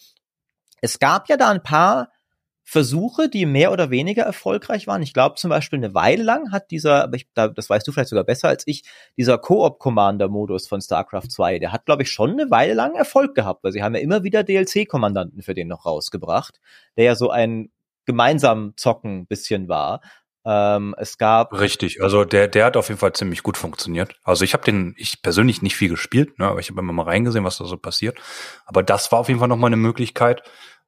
Es 0.81 0.99
gab 0.99 1.29
ja 1.29 1.37
da 1.37 1.51
ein 1.51 1.63
paar 1.63 2.11
Versuche, 2.69 3.29
die 3.29 3.47
mehr 3.47 3.71
oder 3.71 3.91
weniger 3.91 4.25
erfolgreich 4.25 4.89
waren. 4.89 5.01
Ich 5.01 5.15
glaube 5.15 5.37
zum 5.37 5.51
Beispiel 5.51 5.79
eine 5.79 5.95
Weile 5.95 6.25
lang 6.25 6.51
hat 6.51 6.73
dieser, 6.73 7.05
aber 7.05 7.15
ich, 7.15 7.29
das 7.33 7.71
weißt 7.71 7.87
du 7.87 7.93
vielleicht 7.93 8.09
sogar 8.09 8.25
besser 8.25 8.49
als 8.49 8.65
ich, 8.67 8.83
dieser 9.17 9.39
Koop-Commander-Modus 9.39 10.67
von 10.67 10.81
StarCraft 10.81 11.29
2, 11.31 11.61
der 11.61 11.71
hat, 11.71 11.87
glaube 11.87 12.03
ich, 12.03 12.11
schon 12.11 12.33
eine 12.33 12.51
Weile 12.51 12.75
lang 12.75 12.97
Erfolg 12.97 13.37
gehabt, 13.37 13.63
weil 13.63 13.71
sie 13.71 13.85
haben 13.85 13.95
ja 13.95 14.01
immer 14.01 14.25
wieder 14.25 14.43
DLC-Kommandanten 14.43 15.43
für 15.43 15.55
den 15.55 15.69
noch 15.69 15.87
rausgebracht, 15.87 16.61
der 16.97 17.05
ja 17.05 17.15
so 17.15 17.31
ein 17.31 17.71
gemeinsam 18.05 18.73
Zocken 18.77 19.29
bisschen 19.29 19.69
war. 19.69 20.01
Ähm, 20.45 20.97
es 20.99 21.19
gab 21.19 21.53
richtig, 21.53 22.03
also 22.03 22.25
der 22.25 22.49
der 22.49 22.67
hat 22.67 22.77
auf 22.77 22.89
jeden 22.89 22.99
Fall 22.99 23.13
ziemlich 23.13 23.45
gut 23.45 23.57
funktioniert. 23.57 24.15
Also 24.25 24.45
ich 24.45 24.55
habe 24.55 24.65
den 24.65 24.95
ich 24.97 25.23
persönlich 25.23 25.63
nicht 25.63 25.77
viel 25.77 25.89
gespielt, 25.89 26.39
ne, 26.41 26.47
aber 26.47 26.59
ich 26.59 26.71
habe 26.71 26.81
immer 26.81 26.93
mal 26.93 27.05
reingesehen, 27.05 27.45
was 27.45 27.59
da 27.59 27.65
so 27.65 27.77
passiert. 27.77 28.19
Aber 28.65 28.83
das 28.83 29.11
war 29.13 29.21
auf 29.21 29.29
jeden 29.29 29.39
Fall 29.39 29.49
noch 29.49 29.57
mal 29.57 29.69
eine 29.69 29.77
Möglichkeit, 29.77 30.43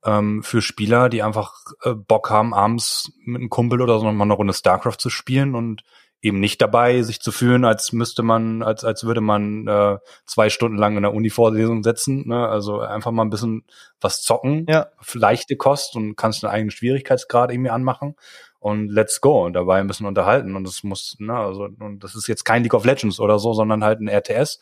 ähm, 0.04 0.42
für 0.42 0.62
Spieler, 0.62 1.08
die 1.08 1.22
einfach 1.22 1.54
äh, 1.82 1.94
Bock 1.94 2.30
haben, 2.30 2.54
abends 2.54 3.12
mit 3.24 3.40
einem 3.40 3.50
Kumpel 3.50 3.82
oder 3.82 3.98
so 3.98 4.04
nochmal 4.04 4.26
eine 4.26 4.34
Runde 4.34 4.54
StarCraft 4.54 4.98
zu 4.98 5.10
spielen 5.10 5.54
und 5.54 5.82
eben 6.20 6.40
nicht 6.40 6.60
dabei 6.60 7.02
sich 7.02 7.20
zu 7.20 7.30
fühlen, 7.30 7.64
als 7.64 7.92
müsste 7.92 8.22
man, 8.22 8.62
als, 8.62 8.84
als 8.84 9.04
würde 9.04 9.20
man 9.20 9.68
äh, 9.68 9.98
zwei 10.26 10.50
Stunden 10.50 10.76
lang 10.76 10.96
in 10.96 11.02
der 11.02 11.14
Uni-Vorlesung 11.14 11.84
sitzen. 11.84 12.26
Ne? 12.26 12.48
Also 12.48 12.80
einfach 12.80 13.12
mal 13.12 13.22
ein 13.22 13.30
bisschen 13.30 13.64
was 14.00 14.22
zocken, 14.22 14.66
ja. 14.68 14.88
leichte 15.12 15.56
Kost 15.56 15.94
und 15.94 16.16
kannst 16.16 16.44
einen 16.44 16.52
eigenen 16.52 16.70
Schwierigkeitsgrad 16.72 17.52
irgendwie 17.52 17.70
anmachen 17.70 18.16
und 18.58 18.88
let's 18.88 19.20
go 19.20 19.44
und 19.44 19.52
dabei 19.52 19.78
ein 19.78 19.86
bisschen 19.86 20.06
unterhalten. 20.06 20.56
Und 20.56 20.64
das 20.64 20.82
muss, 20.82 21.16
ne, 21.20 21.34
also, 21.34 21.68
und 21.78 22.02
das 22.02 22.16
ist 22.16 22.26
jetzt 22.26 22.44
kein 22.44 22.62
League 22.62 22.74
of 22.74 22.84
Legends 22.84 23.20
oder 23.20 23.38
so, 23.38 23.52
sondern 23.52 23.84
halt 23.84 24.00
ein 24.00 24.08
RTS 24.08 24.58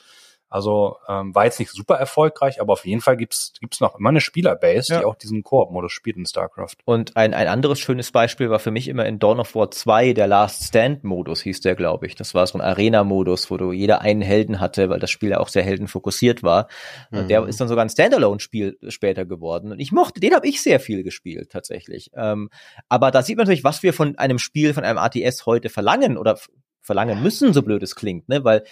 also 0.49 0.97
ähm, 1.09 1.35
war 1.35 1.45
jetzt 1.45 1.59
nicht 1.59 1.73
super 1.73 1.97
erfolgreich, 1.97 2.61
aber 2.61 2.73
auf 2.73 2.87
jeden 2.87 3.01
Fall 3.01 3.17
gibt's 3.17 3.53
gibt's 3.61 3.81
noch 3.81 3.99
immer 3.99 4.11
eine 4.11 4.21
Spielerbase, 4.21 4.93
ja. 4.93 4.99
die 5.01 5.05
auch 5.05 5.17
diesen 5.17 5.43
Koop-Modus 5.43 5.93
spielt 5.93 6.17
in 6.17 6.25
StarCraft. 6.25 6.77
Und 6.85 7.17
ein, 7.17 7.35
ein 7.35 7.49
anderes 7.49 7.81
schönes 7.81 8.13
Beispiel 8.13 8.49
war 8.49 8.61
für 8.61 8.71
mich 8.71 8.87
immer 8.87 9.07
in 9.07 9.19
Dawn 9.19 9.41
of 9.41 9.55
War 9.55 9.71
2 9.71 10.13
der 10.13 10.29
Last 10.29 10.65
Stand-Modus, 10.65 11.43
hieß 11.43 11.61
der, 11.61 11.75
glaube 11.75 12.07
ich. 12.07 12.15
Das 12.15 12.33
war 12.35 12.47
so 12.47 12.59
ein 12.59 12.61
Arena-Modus, 12.61 13.51
wo 13.51 13.57
du 13.57 13.73
jeder 13.73 14.03
einen 14.03 14.23
Helden 14.23 14.61
hatte, 14.61 14.89
weil 14.89 15.01
das 15.01 15.11
Spiel 15.11 15.31
ja 15.31 15.39
auch 15.39 15.49
sehr 15.49 15.65
heldenfokussiert 15.65 16.43
war. 16.43 16.69
Mhm. 17.11 17.29
Der 17.29 17.45
ist 17.47 17.61
dann 17.61 17.69
sogar 17.69 17.85
ein 17.85 17.91
Standalone-Spiel 17.91 18.79
später 18.89 19.25
geworden. 19.25 19.73
Und 19.73 19.81
ich 19.81 19.91
mochte, 19.91 20.21
den 20.21 20.35
habe 20.35 20.47
ich 20.47 20.63
sehr 20.63 20.79
viel 20.79 21.03
gespielt, 21.03 21.51
tatsächlich. 21.51 22.11
Ähm, 22.15 22.51
aber 22.89 23.11
da 23.11 23.23
sieht 23.23 23.37
man 23.37 23.47
natürlich, 23.47 23.65
was 23.65 23.83
wir 23.83 23.93
von 23.93 24.17
einem 24.17 24.39
Spiel, 24.39 24.75
von 24.75 24.85
einem 24.85 24.99
ATS 24.99 25.45
heute 25.47 25.71
verlangen 25.71 26.17
oder 26.17 26.39
verlangen 26.87 27.23
müssen, 27.23 27.53
so 27.53 27.63
blöd 27.63 27.83
es 27.83 27.97
klingt, 27.97 28.29
ne? 28.29 28.45
Weil 28.45 28.63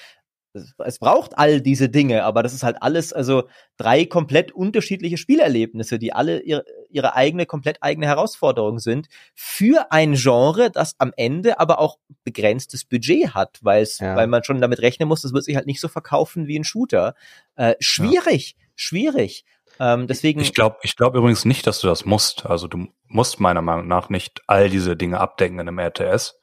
es 0.55 0.99
braucht 0.99 1.37
all 1.37 1.61
diese 1.61 1.89
Dinge, 1.89 2.25
aber 2.25 2.43
das 2.43 2.55
ist 2.55 2.63
halt 2.63 2.77
alles, 2.81 3.13
also 3.13 3.49
drei 3.77 4.05
komplett 4.05 4.53
unterschiedliche 4.53 5.17
Spielerlebnisse, 5.17 5.99
die 5.99 6.13
alle 6.13 6.41
ihre, 6.41 6.65
ihre 6.91 7.15
eigene, 7.15 7.47
komplett 7.47 7.83
eigene 7.83 8.07
Herausforderung 8.07 8.79
sind, 8.79 9.09
für 9.35 9.91
ein 9.91 10.15
Genre, 10.15 10.71
das 10.71 10.95
am 10.99 11.13
Ende 11.17 11.59
aber 11.59 11.81
auch 11.81 11.99
begrenztes 12.23 12.85
Budget 12.85 13.35
hat, 13.35 13.59
weil 13.63 13.83
es, 13.83 13.99
ja. 13.99 14.15
weil 14.15 14.29
man 14.29 14.45
schon 14.45 14.61
damit 14.61 14.81
rechnen 14.81 15.09
muss, 15.09 15.23
das 15.23 15.33
wird 15.33 15.45
sich 15.45 15.57
halt 15.57 15.67
nicht 15.67 15.81
so 15.81 15.89
verkaufen 15.89 16.47
wie 16.47 16.59
ein 16.59 16.65
Shooter. 16.65 17.15
Äh, 17.57 17.75
schwierig, 17.81 18.57
ja. 18.57 18.65
schwierig. 18.77 19.45
Ähm, 19.81 20.07
deswegen. 20.07 20.41
Ich 20.41 20.55
glaube, 20.55 20.77
ich 20.83 20.97
glaube 20.97 21.19
übrigens 21.19 21.45
nicht, 21.45 21.67
dass 21.67 21.81
du 21.81 21.89
das 21.89 22.05
musst. 22.05 22.47
Also 22.47 22.69
du 22.69 22.87
musst 23.09 23.41
meiner 23.41 23.63
Meinung 23.63 23.89
nach 23.89 24.09
nicht 24.09 24.43
all 24.47 24.71
diese 24.71 24.97
Dinge 24.97 25.19
abdecken 25.19 25.59
in 25.59 25.69
einem 25.69 25.79
RTS 25.81 26.39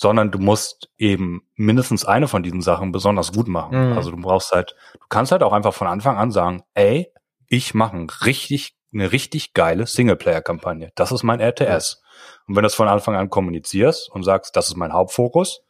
sondern 0.00 0.30
du 0.30 0.38
musst 0.38 0.88
eben 0.96 1.42
mindestens 1.56 2.06
eine 2.06 2.26
von 2.26 2.42
diesen 2.42 2.62
Sachen 2.62 2.90
besonders 2.90 3.32
gut 3.34 3.48
machen. 3.48 3.90
Mhm. 3.90 3.98
Also 3.98 4.10
du 4.10 4.16
brauchst 4.16 4.50
halt, 4.50 4.74
du 4.94 5.06
kannst 5.10 5.30
halt 5.30 5.42
auch 5.42 5.52
einfach 5.52 5.74
von 5.74 5.88
Anfang 5.88 6.16
an 6.16 6.30
sagen, 6.30 6.62
ey, 6.72 7.12
ich 7.48 7.74
mache 7.74 7.98
ein 7.98 8.08
richtig, 8.24 8.78
eine 8.94 9.12
richtig 9.12 9.52
geile 9.52 9.86
Singleplayer-Kampagne. 9.86 10.90
Das 10.94 11.12
ist 11.12 11.22
mein 11.22 11.38
RTS. 11.38 12.02
Und 12.46 12.56
wenn 12.56 12.62
du 12.62 12.68
das 12.68 12.74
von 12.74 12.88
Anfang 12.88 13.14
an 13.14 13.28
kommunizierst 13.28 14.10
und 14.10 14.22
sagst, 14.22 14.56
das 14.56 14.68
ist 14.68 14.76
mein 14.78 14.94
Hauptfokus, 14.94 15.60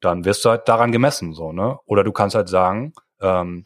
dann 0.00 0.24
wirst 0.24 0.46
du 0.46 0.48
halt 0.48 0.66
daran 0.66 0.90
gemessen, 0.90 1.34
so, 1.34 1.52
ne? 1.52 1.78
Oder 1.84 2.04
du 2.04 2.12
kannst 2.12 2.34
halt 2.34 2.48
sagen, 2.48 2.94
ähm, 3.20 3.64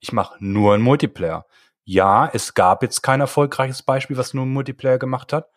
ich 0.00 0.12
mache 0.12 0.34
nur 0.40 0.74
einen 0.74 0.82
Multiplayer. 0.82 1.46
Ja, 1.84 2.28
es 2.32 2.54
gab 2.54 2.82
jetzt 2.82 3.02
kein 3.02 3.20
erfolgreiches 3.20 3.84
Beispiel, 3.84 4.16
was 4.16 4.34
nur 4.34 4.42
einen 4.42 4.54
Multiplayer 4.54 4.98
gemacht 4.98 5.32
hat, 5.32 5.50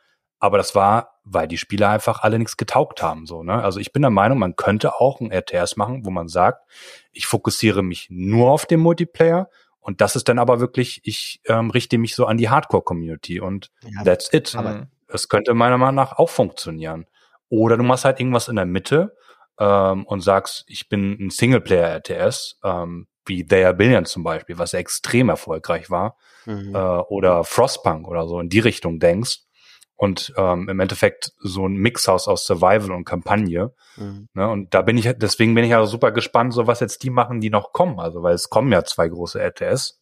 aber 0.46 0.58
das 0.58 0.76
war, 0.76 1.20
weil 1.24 1.48
die 1.48 1.58
Spieler 1.58 1.90
einfach 1.90 2.22
alle 2.22 2.38
nichts 2.38 2.56
getaugt 2.56 3.02
haben. 3.02 3.26
So, 3.26 3.44
ne? 3.44 3.64
Also 3.64 3.80
ich 3.80 3.92
bin 3.92 4.04
der 4.04 4.12
Meinung, 4.12 4.38
man 4.38 4.56
könnte 4.56 4.96
auch 4.96 5.20
ein 5.20 5.32
RTS 5.32 5.76
machen, 5.76 6.06
wo 6.06 6.12
man 6.12 6.28
sagt, 6.28 6.70
ich 7.12 7.26
fokussiere 7.26 7.82
mich 7.84 8.08
nur 8.10 8.52
auf 8.52 8.66
den 8.66 8.80
Multiplayer 8.80 9.50
und 9.80 10.02
das 10.02 10.16
ist 10.16 10.30
dann 10.30 10.40
aber 10.40 10.60
wirklich, 10.60 11.02
ich 11.04 11.42
ähm, 11.46 11.70
richte 11.70 11.98
mich 11.98 12.16
so 12.16 12.26
an 12.26 12.38
die 12.38 12.50
Hardcore-Community 12.50 13.40
und 13.40 13.72
ja, 13.84 14.04
that's 14.04 14.32
it. 14.34 14.56
Aber 14.56 14.88
es 15.08 15.30
könnte 15.30 15.54
meiner 15.54 15.78
Meinung 15.78 15.96
nach 15.96 16.14
auch 16.14 16.30
funktionieren. 16.30 17.06
Oder 17.50 17.78
du 17.78 17.84
machst 17.84 18.06
halt 18.06 18.20
irgendwas 18.20 18.48
in 18.48 18.56
der 18.56 18.66
Mitte 18.66 19.16
ähm, 19.60 20.06
und 20.06 20.22
sagst, 20.22 20.66
ich 20.68 20.90
bin 20.90 21.18
ein 21.20 21.30
Singleplayer-RTS, 21.30 22.60
ähm, 22.64 23.08
wie 23.28 23.46
They 23.46 23.64
Are 23.64 23.74
Billion 23.74 24.06
zum 24.06 24.24
Beispiel, 24.24 24.58
was 24.58 24.74
extrem 24.74 25.30
erfolgreich 25.30 25.90
war, 25.90 26.18
mhm. 26.46 26.76
äh, 26.76 26.78
oder 26.80 27.44
Frostpunk 27.44 28.08
oder 28.08 28.28
so 28.28 28.40
in 28.40 28.50
die 28.50 28.60
Richtung 28.60 29.00
denkst 29.00 29.45
und 29.96 30.34
ähm, 30.38 30.68
im 30.68 30.80
Endeffekt 30.80 31.34
so 31.40 31.68
ein 31.68 31.76
Mixhaus 31.76 32.28
aus 32.28 32.46
Survival 32.46 32.92
und 32.92 33.06
Kampagne. 33.06 33.74
Mhm. 33.96 34.28
Ne, 34.34 34.50
und 34.50 34.74
da 34.74 34.82
bin 34.82 34.98
ich, 34.98 35.10
deswegen 35.18 35.56
bin 35.56 35.64
ich 35.64 35.72
ja 35.72 35.86
super 35.86 36.12
gespannt, 36.12 36.54
so 36.54 36.68
was 36.68 36.82
jetzt 36.82 37.04
die 37.04 37.10
machen, 37.10 37.40
die 37.40 37.50
noch 37.50 37.72
kommen. 37.72 38.00
Also, 38.00 38.22
weil 38.22 38.36
es 38.36 38.50
kommen 38.50 38.72
ja 38.72 38.84
zwei 38.84 39.08
große 39.08 39.40
RTS. 39.40 40.02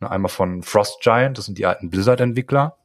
Ne, 0.00 0.10
einmal 0.10 0.30
von 0.30 0.62
Frost 0.62 1.00
Giant, 1.00 1.38
das 1.38 1.46
sind 1.46 1.56
die 1.58 1.66
alten 1.66 1.90
Blizzard-Entwickler. 1.90 2.76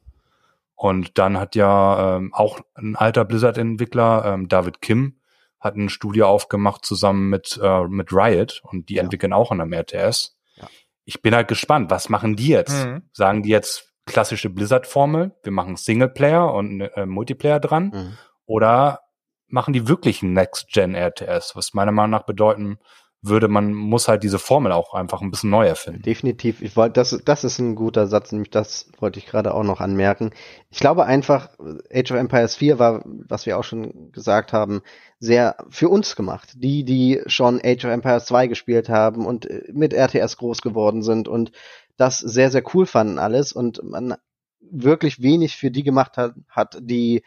Und 0.74 1.18
dann 1.18 1.38
hat 1.38 1.54
ja 1.56 2.16
ähm, 2.16 2.32
auch 2.34 2.60
ein 2.74 2.96
alter 2.96 3.24
Blizzard-Entwickler, 3.24 4.24
ähm, 4.26 4.48
David 4.48 4.80
Kim, 4.80 5.16
hat 5.58 5.74
ein 5.74 5.88
Studio 5.88 6.26
aufgemacht 6.26 6.84
zusammen 6.84 7.28
mit, 7.30 7.58
äh, 7.62 7.84
mit 7.84 8.12
Riot 8.12 8.62
und 8.62 8.88
die 8.88 8.94
ja. 8.94 9.02
entwickeln 9.02 9.32
auch 9.32 9.50
an 9.50 9.60
einem 9.60 9.72
RTS. 9.72 10.36
Ja. 10.54 10.68
Ich 11.04 11.22
bin 11.22 11.34
halt 11.34 11.48
gespannt, 11.48 11.90
was 11.90 12.08
machen 12.08 12.36
die 12.36 12.48
jetzt? 12.48 12.84
Mhm. 12.84 13.02
Sagen 13.12 13.42
die 13.42 13.48
jetzt, 13.50 13.85
klassische 14.06 14.50
Blizzard-Formel, 14.50 15.36
wir 15.42 15.52
machen 15.52 15.76
Singleplayer 15.76 16.52
und 16.52 16.80
äh, 16.80 17.06
Multiplayer 17.06 17.60
dran, 17.60 17.90
mhm. 17.92 18.18
oder 18.46 19.00
machen 19.48 19.72
die 19.72 19.88
wirklich 19.88 20.22
Next-Gen-RTS, 20.22 21.54
was 21.54 21.74
meiner 21.74 21.92
Meinung 21.92 22.10
nach 22.10 22.26
bedeuten 22.26 22.78
würde, 23.22 23.48
man 23.48 23.72
muss 23.72 24.08
halt 24.08 24.22
diese 24.22 24.38
Formel 24.38 24.72
auch 24.72 24.94
einfach 24.94 25.20
ein 25.20 25.30
bisschen 25.30 25.50
neu 25.50 25.66
erfinden. 25.66 26.02
Definitiv. 26.02 26.62
Ich 26.62 26.76
wollte, 26.76 26.94
das, 26.94 27.18
das 27.24 27.44
ist 27.44 27.58
ein 27.58 27.74
guter 27.74 28.06
Satz, 28.06 28.32
nämlich 28.32 28.50
das 28.50 28.90
wollte 28.98 29.18
ich 29.18 29.26
gerade 29.26 29.54
auch 29.54 29.62
noch 29.62 29.80
anmerken. 29.80 30.30
Ich 30.70 30.78
glaube 30.78 31.04
einfach, 31.06 31.50
Age 31.92 32.12
of 32.12 32.18
Empires 32.18 32.56
4 32.56 32.78
war, 32.78 33.02
was 33.04 33.46
wir 33.46 33.58
auch 33.58 33.64
schon 33.64 34.12
gesagt 34.12 34.52
haben, 34.52 34.82
sehr 35.18 35.56
für 35.70 35.88
uns 35.88 36.14
gemacht. 36.14 36.52
Die, 36.56 36.84
die 36.84 37.22
schon 37.26 37.60
Age 37.64 37.86
of 37.86 37.90
Empires 37.90 38.26
2 38.26 38.46
gespielt 38.46 38.88
haben 38.88 39.26
und 39.26 39.48
mit 39.72 39.92
RTS 39.92 40.36
groß 40.36 40.60
geworden 40.62 41.02
sind 41.02 41.26
und 41.26 41.52
das 41.96 42.18
sehr, 42.18 42.50
sehr 42.50 42.62
cool 42.74 42.86
fanden 42.86 43.18
alles 43.18 43.52
und 43.52 43.82
man 43.82 44.14
wirklich 44.60 45.22
wenig 45.22 45.56
für 45.56 45.70
die 45.70 45.82
gemacht 45.82 46.16
hat, 46.16 46.34
hat 46.48 46.78
die 46.80 47.22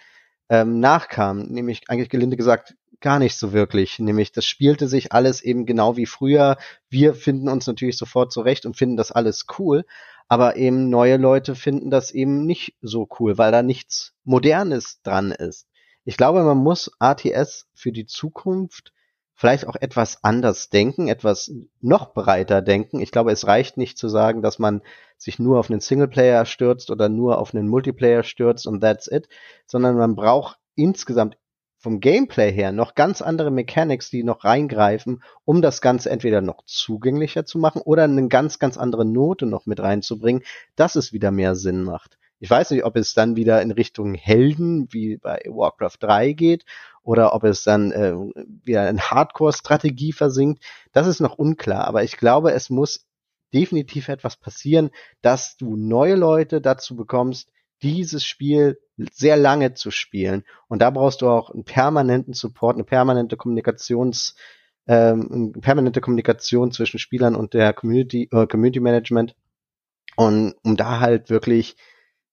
ähm, 0.49 0.79
nachkamen, 0.79 1.51
nämlich 1.51 1.83
eigentlich 1.89 2.09
gelinde 2.09 2.37
gesagt 2.37 2.75
gar 3.01 3.19
nicht 3.19 3.35
so 3.35 3.53
wirklich. 3.53 3.99
Nämlich 3.99 4.31
das 4.31 4.45
spielte 4.45 4.87
sich 4.87 5.13
alles 5.13 5.41
eben 5.41 5.65
genau 5.65 5.95
wie 5.95 6.05
früher. 6.05 6.57
Wir 6.89 7.13
finden 7.13 7.47
uns 7.47 7.65
natürlich 7.67 7.97
sofort 7.97 8.31
zurecht 8.31 8.65
und 8.65 8.77
finden 8.77 8.97
das 8.97 9.11
alles 9.11 9.45
cool, 9.57 9.85
aber 10.27 10.57
eben 10.57 10.89
neue 10.89 11.17
Leute 11.17 11.55
finden 11.55 11.89
das 11.89 12.11
eben 12.11 12.45
nicht 12.45 12.75
so 12.81 13.07
cool, 13.19 13.37
weil 13.37 13.51
da 13.51 13.63
nichts 13.63 14.13
Modernes 14.23 15.01
dran 15.01 15.31
ist. 15.31 15.67
Ich 16.03 16.17
glaube, 16.17 16.43
man 16.43 16.57
muss 16.57 16.91
ATS 16.99 17.67
für 17.73 17.91
die 17.91 18.05
Zukunft 18.05 18.93
vielleicht 19.39 19.67
auch 19.67 19.77
etwas 19.77 20.21
anders 20.21 20.69
denken, 20.69 21.07
etwas 21.07 21.49
noch 21.79 22.13
breiter 22.13 22.61
denken. 22.61 22.99
Ich 22.99 23.09
glaube, 23.09 23.31
es 23.31 23.47
reicht 23.47 23.77
nicht 23.77 23.97
zu 23.97 24.09
sagen, 24.09 24.41
dass 24.41 24.59
man 24.59 24.81
sich 25.17 25.39
nur 25.39 25.59
auf 25.59 25.69
einen 25.69 25.79
Singleplayer 25.79 26.43
stürzt 26.43 26.91
oder 26.91 27.07
nur 27.07 27.37
auf 27.37 27.55
einen 27.55 27.69
Multiplayer 27.69 28.23
stürzt 28.23 28.67
und 28.67 28.81
that's 28.81 29.07
it, 29.09 29.29
sondern 29.65 29.95
man 29.95 30.17
braucht 30.17 30.57
insgesamt 30.75 31.37
vom 31.77 32.01
Gameplay 32.01 32.51
her 32.51 32.73
noch 32.73 32.95
ganz 32.95 33.21
andere 33.21 33.49
Mechanics, 33.49 34.09
die 34.09 34.23
noch 34.23 34.43
reingreifen, 34.43 35.23
um 35.45 35.61
das 35.61 35.79
Ganze 35.79 36.09
entweder 36.09 36.41
noch 36.41 36.65
zugänglicher 36.65 37.45
zu 37.45 37.59
machen 37.59 37.81
oder 37.81 38.03
eine 38.03 38.27
ganz, 38.27 38.59
ganz 38.59 38.77
andere 38.77 39.05
Note 39.05 39.45
noch 39.45 39.65
mit 39.65 39.79
reinzubringen, 39.79 40.43
dass 40.75 40.97
es 40.97 41.13
wieder 41.13 41.31
mehr 41.31 41.55
Sinn 41.55 41.83
macht. 41.83 42.17
Ich 42.39 42.49
weiß 42.49 42.71
nicht, 42.71 42.85
ob 42.85 42.95
es 42.95 43.13
dann 43.13 43.35
wieder 43.35 43.61
in 43.61 43.71
Richtung 43.71 44.13
Helden 44.13 44.87
wie 44.91 45.17
bei 45.17 45.41
Warcraft 45.45 45.97
3 45.99 46.33
geht 46.33 46.65
oder 47.03 47.33
ob 47.33 47.43
es 47.43 47.63
dann 47.63 47.91
äh, 47.91 48.13
wieder 48.63 48.89
in 48.89 49.01
Hardcore-Strategie 49.01 50.13
versinkt. 50.13 50.63
Das 50.93 51.07
ist 51.07 51.19
noch 51.19 51.37
unklar, 51.37 51.85
aber 51.85 52.03
ich 52.03 52.17
glaube, 52.17 52.51
es 52.51 52.69
muss 52.69 53.07
definitiv 53.53 54.09
etwas 54.09 54.37
passieren, 54.37 54.91
dass 55.21 55.57
du 55.57 55.75
neue 55.75 56.15
Leute 56.15 56.61
dazu 56.61 56.95
bekommst, 56.95 57.49
dieses 57.81 58.23
Spiel 58.23 58.79
sehr 59.11 59.37
lange 59.37 59.73
zu 59.73 59.91
spielen. 59.91 60.43
Und 60.67 60.81
da 60.81 60.89
brauchst 60.89 61.21
du 61.21 61.29
auch 61.29 61.49
einen 61.49 61.63
permanenten 61.63 62.33
Support, 62.33 62.75
eine 62.75 62.83
permanente 62.83 63.37
Kommunikations, 63.37 64.35
ähm, 64.87 65.29
eine 65.31 65.61
permanente 65.61 66.01
Kommunikation 66.01 66.71
zwischen 66.71 66.99
Spielern 66.99 67.35
und 67.35 67.53
der 67.53 67.73
Community, 67.73 68.29
äh, 68.31 68.47
Community 68.47 68.79
Management. 68.79 69.35
Und 70.15 70.55
um 70.63 70.75
da 70.75 70.99
halt 70.99 71.29
wirklich 71.29 71.77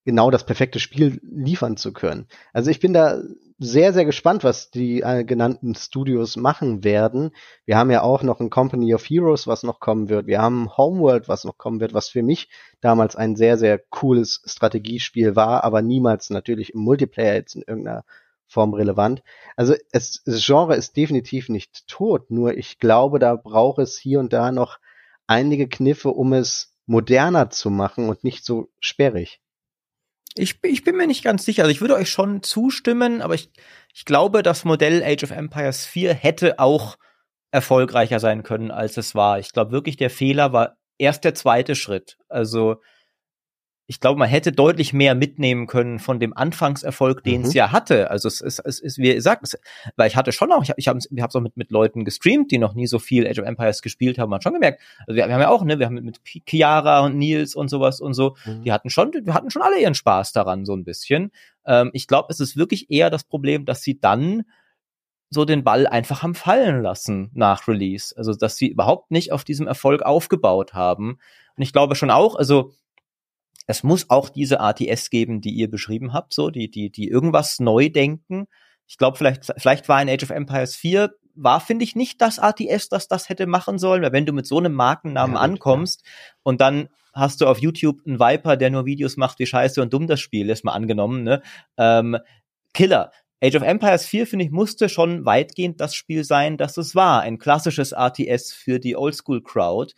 genau 0.07 0.31
das 0.31 0.47
perfekte 0.47 0.79
Spiel 0.79 1.21
liefern 1.23 1.77
zu 1.77 1.93
können. 1.93 2.29
Also 2.53 2.71
ich 2.71 2.81
bin 2.81 2.95
da 2.95 3.21
sehr, 3.59 3.93
sehr 3.93 4.05
gespannt, 4.05 4.45
was 4.45 4.71
die 4.71 5.03
äh, 5.03 5.25
genannten 5.25 5.75
Studios 5.75 6.37
machen 6.37 6.85
werden. 6.85 7.33
Wir 7.65 7.77
haben 7.77 7.91
ja 7.91 8.03
auch 8.03 8.23
noch 8.23 8.39
ein 8.39 8.49
Company 8.49 8.95
of 8.95 9.05
Heroes, 9.05 9.47
was 9.47 9.65
noch 9.65 9.81
kommen 9.81 10.09
wird. 10.09 10.27
Wir 10.27 10.41
haben 10.41 10.77
Homeworld, 10.77 11.29
was 11.29 11.45
noch 11.45 11.59
kommen 11.59 11.81
wird, 11.81 11.93
was 11.93 12.09
für 12.09 12.23
mich 12.23 12.49
damals 12.81 13.17
ein 13.17 13.35
sehr, 13.35 13.59
sehr 13.59 13.79
cooles 13.79 14.43
Strategiespiel 14.45 15.35
war, 15.35 15.65
aber 15.65 15.83
niemals 15.83 16.31
natürlich 16.31 16.73
im 16.73 16.81
Multiplayer 16.81 17.35
jetzt 17.35 17.57
in 17.57 17.63
irgendeiner 17.63 18.05
Form 18.47 18.75
relevant. 18.75 19.25
Also 19.57 19.75
es, 19.91 20.23
das 20.25 20.47
Genre 20.47 20.77
ist 20.77 20.97
definitiv 20.97 21.49
nicht 21.49 21.89
tot, 21.89 22.31
nur 22.31 22.57
ich 22.57 22.79
glaube, 22.79 23.19
da 23.19 23.35
braucht 23.35 23.81
es 23.81 23.99
hier 23.99 24.21
und 24.21 24.33
da 24.33 24.53
noch 24.53 24.79
einige 25.27 25.67
Kniffe, 25.69 26.11
um 26.11 26.33
es 26.33 26.77
moderner 26.87 27.51
zu 27.51 27.71
machen 27.71 28.09
und 28.09 28.23
nicht 28.23 28.45
so 28.45 28.69
sperrig. 28.79 29.41
Ich, 30.39 30.59
ich 30.63 30.85
bin 30.85 30.97
mir 30.97 31.07
nicht 31.07 31.25
ganz 31.25 31.45
sicher. 31.45 31.63
Also 31.63 31.73
ich 31.73 31.81
würde 31.81 31.95
euch 31.95 32.11
schon 32.11 32.43
zustimmen, 32.43 33.23
aber 33.23 33.35
ich, 33.35 33.51
ich 33.95 34.05
glaube, 34.05 34.43
das 34.43 34.65
Modell 34.65 35.03
Age 35.03 35.25
of 35.25 35.31
Empires 35.31 35.87
4 35.87 36.15
hätte 36.15 36.59
auch 36.59 36.97
erfolgreicher 37.51 38.21
sein 38.21 38.43
können, 38.43 38.71
als 38.71 38.97
es 38.97 39.15
war. 39.15 39.39
Ich 39.39 39.53
glaube 39.53 39.73
wirklich, 39.73 39.97
der 39.97 40.11
Fehler 40.11 40.53
war 40.53 40.77
erst 40.99 41.25
der 41.25 41.35
zweite 41.35 41.75
Schritt. 41.75 42.19
Also 42.29 42.77
ich 43.89 44.01
glaube, 44.01 44.19
man 44.19 44.29
hätte 44.29 44.51
deutlich 44.51 44.93
mehr 44.93 45.15
mitnehmen 45.15 45.67
können 45.69 46.01
von 46.01 46.19
dem 46.19 46.37
Anfangserfolg, 46.37 47.23
den 47.23 47.43
mhm. 47.43 47.47
es 47.47 47.55
ja 47.55 47.71
hatte. 47.71 48.11
Also 48.11 48.27
es 48.27 48.41
ist, 48.41 48.59
es 48.59 48.81
ist 48.81 48.99
wie 48.99 49.15
ihr 49.15 49.23
sagt, 49.23 49.45
es, 49.45 49.59
weil 49.95 50.09
ich 50.09 50.17
hatte 50.17 50.33
schon 50.33 50.51
auch, 50.51 50.63
ich 50.63 50.71
habe 50.71 50.81
ich 50.81 50.89
hab, 50.89 50.97
ich 50.97 51.23
hab's 51.23 51.37
auch 51.37 51.41
mit, 51.41 51.57
mit 51.57 51.71
Leuten 51.71 52.05
gestreamt, 52.05 52.51
die 52.51 52.59
noch 52.59 52.75
nie 52.75 52.89
so 52.89 52.99
viel 52.99 53.27
Age 53.29 53.39
of 53.39 53.47
Empires 53.47 53.83
gespielt 53.83 54.19
haben, 54.19 54.31
man 54.31 54.43
schon 54.43 54.55
gemerkt. 54.55 54.83
Also 55.07 55.17
wir, 55.17 55.27
wir 55.27 55.35
haben 55.35 55.41
ja 55.41 55.49
auch, 55.49 55.63
ne, 55.63 55.79
wir 55.79 55.87
haben 55.87 55.95
mit, 55.95 56.05
mit 56.05 56.21
Chiara 56.49 57.01
und 57.05 57.17
Nils 57.17 57.55
und 57.55 57.69
sowas 57.69 58.01
und 58.01 58.15
so, 58.15 58.37
mhm. 58.45 58.63
die 58.65 58.73
hatten 58.73 58.91
schon, 58.91 59.13
wir 59.13 59.35
hatten 59.35 59.51
schon 59.51 59.63
alle 59.63 59.81
ihren 59.81 59.95
Spaß 59.95 60.33
daran, 60.33 60.65
so 60.65 60.75
ein 60.75 60.85
bisschen. 60.85 61.31
Ähm, 61.65 61.91
ich 61.93 62.09
glaube, 62.09 62.29
es 62.31 62.41
ist 62.41 62.57
wirklich 62.57 62.91
eher 62.91 63.11
das 63.11 63.23
Problem, 63.23 63.67
dass 63.67 63.83
sie 63.83 64.01
dann 64.01 64.45
so 65.31 65.45
den 65.45 65.65
Ball 65.65 65.87
einfach 65.87 66.23
haben 66.23 66.35
fallen 66.35 66.83
lassen 66.83 67.31
nach 67.35 67.67
Release. 67.69 68.15
Also, 68.17 68.35
dass 68.35 68.57
sie 68.57 68.69
überhaupt 68.69 69.11
nicht 69.11 69.33
auf 69.33 69.45
diesem 69.45 69.67
Erfolg 69.67 70.03
aufgebaut 70.03 70.75
haben. 70.75 71.19
Und 71.57 71.63
ich 71.63 71.73
glaube 71.73 71.97
schon 71.97 72.11
auch, 72.11 72.37
also 72.37 72.73
es 73.67 73.83
muss 73.83 74.11
auch 74.11 74.29
diese 74.29 74.61
ATS 74.61 75.11
geben, 75.11 75.41
die 75.41 75.51
ihr 75.51 75.71
beschrieben 75.71 76.13
habt, 76.13 76.33
so, 76.33 76.51
die, 76.51 76.71
die, 76.71 76.91
die 76.91 77.09
irgendwas 77.09 77.59
neu 77.59 77.89
denken. 77.89 78.47
Ich 78.87 78.97
glaube, 78.99 79.17
vielleicht, 79.17 79.53
vielleicht 79.59 79.89
war 79.89 80.01
in 80.01 80.09
Age 80.09 80.23
of 80.23 80.31
Empires 80.31 80.77
4 80.77 81.13
war, 81.37 81.61
finde 81.61 81.85
ich, 81.85 81.95
nicht 81.95 82.21
das 82.23 82.39
ATS, 82.39 82.89
das 82.89 83.09
das 83.09 83.29
hätte 83.29 83.47
machen 83.47 83.79
sollen, 83.79 84.03
weil 84.03 84.13
wenn 84.13 84.27
du 84.27 84.33
mit 84.33 84.47
so 84.47 84.59
einem 84.59 84.73
Markennamen 84.73 85.37
ja, 85.37 85.43
ankommst 85.43 86.03
ja. 86.03 86.11
und 86.45 86.61
dann 86.61 86.89
hast 87.13 87.41
du 87.41 87.47
auf 87.47 87.59
YouTube 87.59 88.01
einen 88.07 88.19
Viper, 88.21 88.57
der 88.57 88.71
nur 88.71 88.87
Videos 88.87 89.17
macht, 89.17 89.39
wie 89.39 89.47
scheiße 89.47 89.81
und 89.83 89.93
dumm 89.93 90.07
das 90.07 90.21
Spiel 90.21 90.51
ist, 90.51 90.65
mal 90.65 90.73
angenommen, 90.73 91.23
ne? 91.23 91.43
Ähm, 91.77 92.19
Killer. 92.73 93.11
Age 93.43 93.57
of 93.57 93.63
Empires 93.63 94.07
4, 94.07 94.27
finde 94.27 94.47
ich, 94.47 94.51
musste 94.51 94.89
schon 94.89 95.27
weitgehend 95.27 95.81
das 95.81 95.95
Spiel 95.95 96.25
sein, 96.25 96.57
das 96.57 96.79
es 96.79 96.95
war. 96.95 97.21
Ein 97.21 97.39
klassisches 97.39 97.93
ATS 97.93 98.53
für 98.53 98.79
die 98.79 98.97
Oldschool-Crowd 98.97 99.93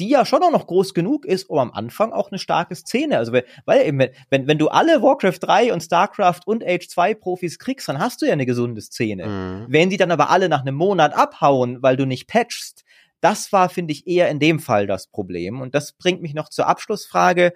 die 0.00 0.08
ja 0.08 0.24
schon 0.24 0.42
auch 0.42 0.50
noch 0.50 0.66
groß 0.66 0.94
genug 0.94 1.24
ist, 1.26 1.48
um 1.50 1.58
am 1.58 1.70
Anfang 1.72 2.12
auch 2.12 2.30
eine 2.30 2.38
starke 2.38 2.74
Szene. 2.74 3.18
Also, 3.18 3.32
weil 3.32 3.86
eben, 3.86 3.98
wenn, 4.30 4.46
wenn 4.46 4.58
du 4.58 4.68
alle 4.68 5.02
Warcraft 5.02 5.38
3 5.40 5.72
und 5.72 5.82
StarCraft 5.82 6.40
und 6.46 6.64
Age 6.66 6.88
2 6.88 7.14
Profis 7.14 7.58
kriegst, 7.58 7.88
dann 7.88 7.98
hast 7.98 8.22
du 8.22 8.26
ja 8.26 8.32
eine 8.32 8.46
gesunde 8.46 8.80
Szene. 8.80 9.26
Mhm. 9.26 9.66
Wenn 9.68 9.90
die 9.90 9.98
dann 9.98 10.10
aber 10.10 10.30
alle 10.30 10.48
nach 10.48 10.62
einem 10.62 10.74
Monat 10.74 11.14
abhauen, 11.14 11.82
weil 11.82 11.96
du 11.96 12.06
nicht 12.06 12.26
patchst, 12.26 12.84
das 13.20 13.52
war, 13.52 13.68
finde 13.68 13.92
ich, 13.92 14.06
eher 14.06 14.30
in 14.30 14.38
dem 14.38 14.58
Fall 14.58 14.86
das 14.86 15.06
Problem. 15.06 15.60
Und 15.60 15.74
das 15.74 15.92
bringt 15.92 16.22
mich 16.22 16.34
noch 16.34 16.48
zur 16.48 16.66
Abschlussfrage. 16.66 17.52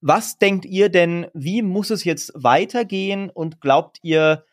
Was 0.00 0.38
denkt 0.38 0.64
ihr 0.64 0.88
denn, 0.88 1.26
wie 1.34 1.62
muss 1.62 1.90
es 1.90 2.04
jetzt 2.04 2.32
weitergehen 2.34 3.30
und 3.30 3.60
glaubt 3.60 3.98
ihr, 4.02 4.44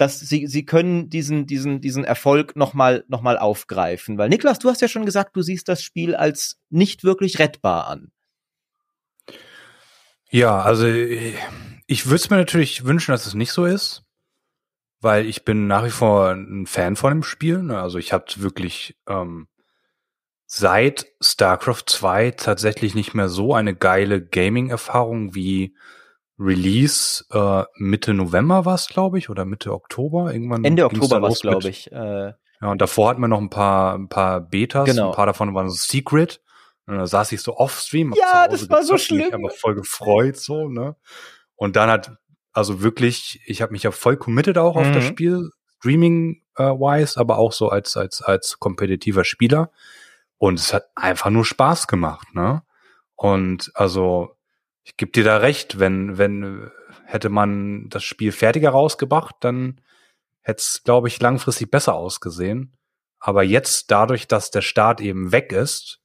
dass 0.00 0.18
sie, 0.18 0.46
sie 0.46 0.64
können 0.64 1.10
diesen, 1.10 1.46
diesen, 1.46 1.82
diesen 1.82 2.04
Erfolg 2.04 2.56
nochmal 2.56 3.04
noch 3.08 3.20
mal 3.20 3.36
aufgreifen. 3.36 4.16
Weil 4.16 4.30
Niklas, 4.30 4.58
du 4.58 4.70
hast 4.70 4.80
ja 4.80 4.88
schon 4.88 5.04
gesagt, 5.04 5.36
du 5.36 5.42
siehst 5.42 5.68
das 5.68 5.82
Spiel 5.82 6.14
als 6.14 6.58
nicht 6.70 7.04
wirklich 7.04 7.38
rettbar 7.38 7.86
an. 7.86 8.10
Ja, 10.30 10.62
also 10.62 10.86
ich 10.86 12.06
würde 12.06 12.16
es 12.16 12.30
mir 12.30 12.38
natürlich 12.38 12.86
wünschen, 12.86 13.12
dass 13.12 13.26
es 13.26 13.34
nicht 13.34 13.52
so 13.52 13.66
ist, 13.66 14.04
weil 15.00 15.26
ich 15.26 15.44
bin 15.44 15.66
nach 15.66 15.84
wie 15.84 15.90
vor 15.90 16.30
ein 16.30 16.64
Fan 16.64 16.96
von 16.96 17.12
dem 17.12 17.22
Spiel. 17.22 17.62
Ne? 17.62 17.78
Also 17.78 17.98
ich 17.98 18.14
habe 18.14 18.24
wirklich 18.36 18.96
ähm, 19.06 19.48
seit 20.46 21.08
StarCraft 21.20 21.84
2 21.88 22.30
tatsächlich 22.30 22.94
nicht 22.94 23.12
mehr 23.12 23.28
so 23.28 23.52
eine 23.52 23.74
geile 23.74 24.24
Gaming-Erfahrung 24.24 25.34
wie 25.34 25.74
Release 26.40 27.24
äh, 27.30 27.64
Mitte 27.76 28.14
November 28.14 28.64
war 28.64 28.74
es, 28.74 28.88
glaube 28.88 29.18
ich, 29.18 29.28
oder 29.28 29.44
Mitte 29.44 29.72
Oktober. 29.72 30.32
Irgendwann 30.32 30.64
Ende 30.64 30.86
Oktober 30.86 31.20
war 31.20 31.30
es, 31.30 31.40
glaube 31.40 31.68
ich. 31.68 31.92
Äh, 31.92 32.32
ja, 32.62 32.70
und 32.70 32.80
davor 32.80 33.10
hatten 33.10 33.20
wir 33.20 33.28
noch 33.28 33.40
ein 33.40 33.50
paar, 33.50 33.94
ein 33.94 34.08
paar 34.08 34.40
Betas. 34.40 34.86
Genau. 34.86 35.10
Ein 35.10 35.14
paar 35.14 35.26
davon 35.26 35.54
waren 35.54 35.68
so 35.68 35.76
Secret. 35.76 36.40
Und 36.86 36.96
da 36.96 37.06
saß 37.06 37.30
ich 37.32 37.42
so 37.42 37.56
off-stream. 37.56 38.14
Ja, 38.16 38.48
das 38.48 38.68
war 38.70 38.82
so 38.82 38.94
gezockt, 38.94 39.10
mich 39.12 39.26
schlimm. 39.26 39.44
aber 39.44 39.50
voll 39.50 39.74
gefreut, 39.74 40.36
so, 40.36 40.68
ne? 40.68 40.96
Und 41.54 41.76
dann 41.76 41.90
hat, 41.90 42.12
also 42.52 42.82
wirklich, 42.82 43.40
ich 43.46 43.62
habe 43.62 43.72
mich 43.72 43.82
ja 43.82 43.92
voll 43.92 44.16
committed 44.16 44.58
auch 44.58 44.76
auf 44.76 44.90
das 44.90 45.04
Mhm. 45.04 45.08
Spiel, 45.08 45.50
Streaming-wise, 45.78 47.20
aber 47.20 47.38
auch 47.38 47.52
so 47.52 47.68
als, 47.68 47.96
als, 47.96 48.22
als 48.22 48.58
kompetitiver 48.58 49.24
Spieler. 49.24 49.70
Und 50.38 50.58
es 50.58 50.72
hat 50.72 50.86
einfach 50.94 51.30
nur 51.30 51.44
Spaß 51.44 51.86
gemacht, 51.86 52.34
ne? 52.34 52.62
Und 53.14 53.70
also, 53.74 54.36
ich 54.82 54.96
geb 54.96 55.12
dir 55.12 55.24
da 55.24 55.38
recht, 55.38 55.78
wenn, 55.78 56.18
wenn 56.18 56.70
hätte 57.04 57.28
man 57.28 57.88
das 57.88 58.04
Spiel 58.04 58.32
fertiger 58.32 58.70
rausgebracht, 58.70 59.36
dann 59.40 59.80
hätte 60.42 60.60
es, 60.60 60.82
glaube 60.84 61.08
ich, 61.08 61.20
langfristig 61.20 61.70
besser 61.70 61.94
ausgesehen. 61.94 62.76
Aber 63.18 63.42
jetzt, 63.42 63.90
dadurch, 63.90 64.28
dass 64.28 64.50
der 64.50 64.62
Start 64.62 65.00
eben 65.00 65.32
weg 65.32 65.52
ist 65.52 66.00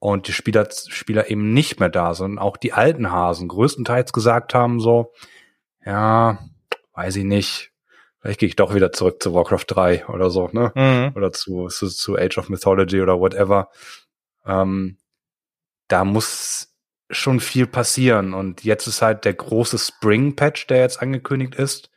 und 0.00 0.26
die 0.26 0.32
Spieler, 0.32 0.68
Spieler 0.70 1.30
eben 1.30 1.52
nicht 1.52 1.78
mehr 1.78 1.88
da 1.88 2.14
sind, 2.14 2.38
auch 2.38 2.56
die 2.56 2.72
alten 2.72 3.12
Hasen 3.12 3.48
größtenteils 3.48 4.12
gesagt 4.12 4.54
haben, 4.54 4.80
so, 4.80 5.12
ja, 5.84 6.38
weiß 6.94 7.16
ich 7.16 7.24
nicht, 7.24 7.72
vielleicht 8.20 8.40
gehe 8.40 8.48
ich 8.48 8.56
doch 8.56 8.74
wieder 8.74 8.90
zurück 8.90 9.22
zu 9.22 9.34
Warcraft 9.34 9.66
3 9.68 10.08
oder 10.08 10.30
so, 10.30 10.48
ne? 10.52 10.72
mhm. 10.74 11.12
oder 11.14 11.32
zu, 11.32 11.68
zu, 11.68 11.88
zu 11.88 12.16
Age 12.16 12.38
of 12.38 12.48
Mythology 12.48 13.00
oder 13.00 13.20
whatever. 13.20 13.68
Ähm, 14.44 14.98
da 15.86 16.04
muss 16.04 16.74
schon 17.10 17.40
viel 17.40 17.66
passieren. 17.66 18.34
Und 18.34 18.64
jetzt 18.64 18.86
ist 18.86 19.02
halt 19.02 19.24
der 19.24 19.34
große 19.34 19.78
Spring-Patch, 19.78 20.66
der 20.66 20.78
jetzt 20.78 21.00
angekündigt 21.00 21.54
ist, 21.54 21.90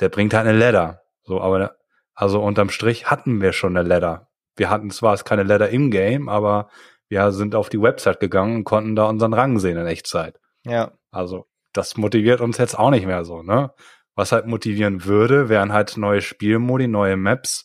der 0.00 0.08
bringt 0.08 0.34
halt 0.34 0.46
eine 0.46 0.58
Ladder. 0.58 1.02
So, 1.22 1.40
aber 1.40 1.76
also 2.14 2.42
unterm 2.42 2.70
Strich 2.70 3.10
hatten 3.10 3.40
wir 3.40 3.52
schon 3.52 3.76
eine 3.76 3.88
Ladder. 3.88 4.28
Wir 4.56 4.70
hatten 4.70 4.90
zwar 4.90 5.16
keine 5.18 5.42
Ladder 5.42 5.70
im 5.70 5.90
Game, 5.90 6.28
aber 6.28 6.68
wir 7.08 7.32
sind 7.32 7.54
auf 7.54 7.68
die 7.68 7.80
Website 7.80 8.20
gegangen 8.20 8.56
und 8.56 8.64
konnten 8.64 8.94
da 8.94 9.04
unseren 9.04 9.34
Rang 9.34 9.58
sehen 9.58 9.76
in 9.76 9.86
Echtzeit. 9.86 10.38
Ja. 10.64 10.92
Also 11.10 11.46
das 11.72 11.96
motiviert 11.96 12.40
uns 12.40 12.58
jetzt 12.58 12.78
auch 12.78 12.90
nicht 12.90 13.06
mehr 13.06 13.24
so, 13.24 13.42
ne? 13.42 13.72
Was 14.14 14.32
halt 14.32 14.46
motivieren 14.46 15.04
würde, 15.04 15.48
wären 15.48 15.72
halt 15.72 15.96
neue 15.96 16.20
Spielmodi, 16.20 16.88
neue 16.88 17.16
Maps. 17.16 17.64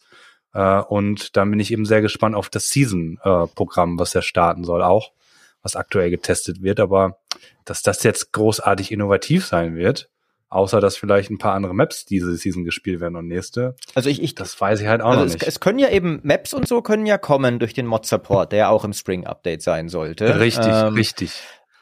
Äh, 0.54 0.80
und 0.80 1.36
dann 1.36 1.50
bin 1.50 1.60
ich 1.60 1.72
eben 1.72 1.86
sehr 1.86 2.02
gespannt 2.02 2.36
auf 2.36 2.50
das 2.50 2.70
Season-Programm, 2.70 4.00
was 4.00 4.14
ja 4.14 4.22
starten 4.22 4.64
soll 4.64 4.82
auch, 4.82 5.12
was 5.66 5.76
aktuell 5.76 6.10
getestet 6.10 6.62
wird. 6.62 6.80
Aber 6.80 7.20
dass 7.66 7.82
das 7.82 8.04
jetzt 8.04 8.32
großartig 8.32 8.92
innovativ 8.92 9.46
sein 9.46 9.76
wird, 9.76 10.10
außer 10.50 10.80
dass 10.80 10.96
vielleicht 10.96 11.32
ein 11.32 11.38
paar 11.40 11.54
andere 11.54 11.74
Maps 11.74 12.06
diese 12.06 12.34
Season 12.38 12.64
gespielt 12.64 13.02
werden 13.02 13.18
und 13.18 13.28
nächste, 13.28 13.76
Also 13.96 14.10
ich, 14.10 14.22
ich 14.22 14.36
das 14.36 14.62
weiß 14.62 14.80
ich 14.80 14.88
halt 14.88 15.02
auch 15.02 15.10
also 15.10 15.20
noch 15.22 15.26
es, 15.28 15.34
nicht. 15.34 15.48
es 15.48 15.60
können 15.60 15.80
ja 15.80 15.90
eben 15.90 16.22
Maps 16.24 16.54
und 16.54 16.68
so 16.68 16.82
können 16.82 17.06
ja 17.06 17.18
kommen 17.18 17.60
durch 17.60 17.74
den 17.74 17.88
Mod-Support, 17.88 18.52
der 18.54 18.60
ja 18.60 18.70
auch 18.70 18.86
im 18.86 18.94
Spring-Update 18.94 19.62
sein 19.64 19.90
sollte. 19.90 20.40
richtig, 20.40 20.68
Ähm, 20.68 20.94
richtig. 20.94 21.34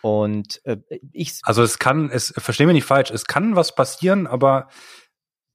Und 0.02 0.60
äh, 0.66 0.78
ich, 1.12 1.40
Also 1.44 1.62
es 1.62 1.78
kann, 1.78 2.10
es 2.10 2.34
versteh 2.38 2.66
mich 2.66 2.74
nicht 2.74 2.86
falsch, 2.86 3.12
es 3.12 3.26
kann 3.26 3.56
was 3.56 3.76
passieren, 3.76 4.26
aber 4.28 4.70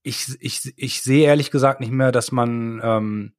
ich, 0.03 0.27
ich, 0.41 0.73
ich 0.77 1.03
sehe 1.03 1.27
ehrlich 1.27 1.51
gesagt 1.51 1.81
nicht 1.81 1.93
mehr, 1.93 2.13
dass 2.13 2.31
man, 2.33 2.81
ähm, 2.83 3.33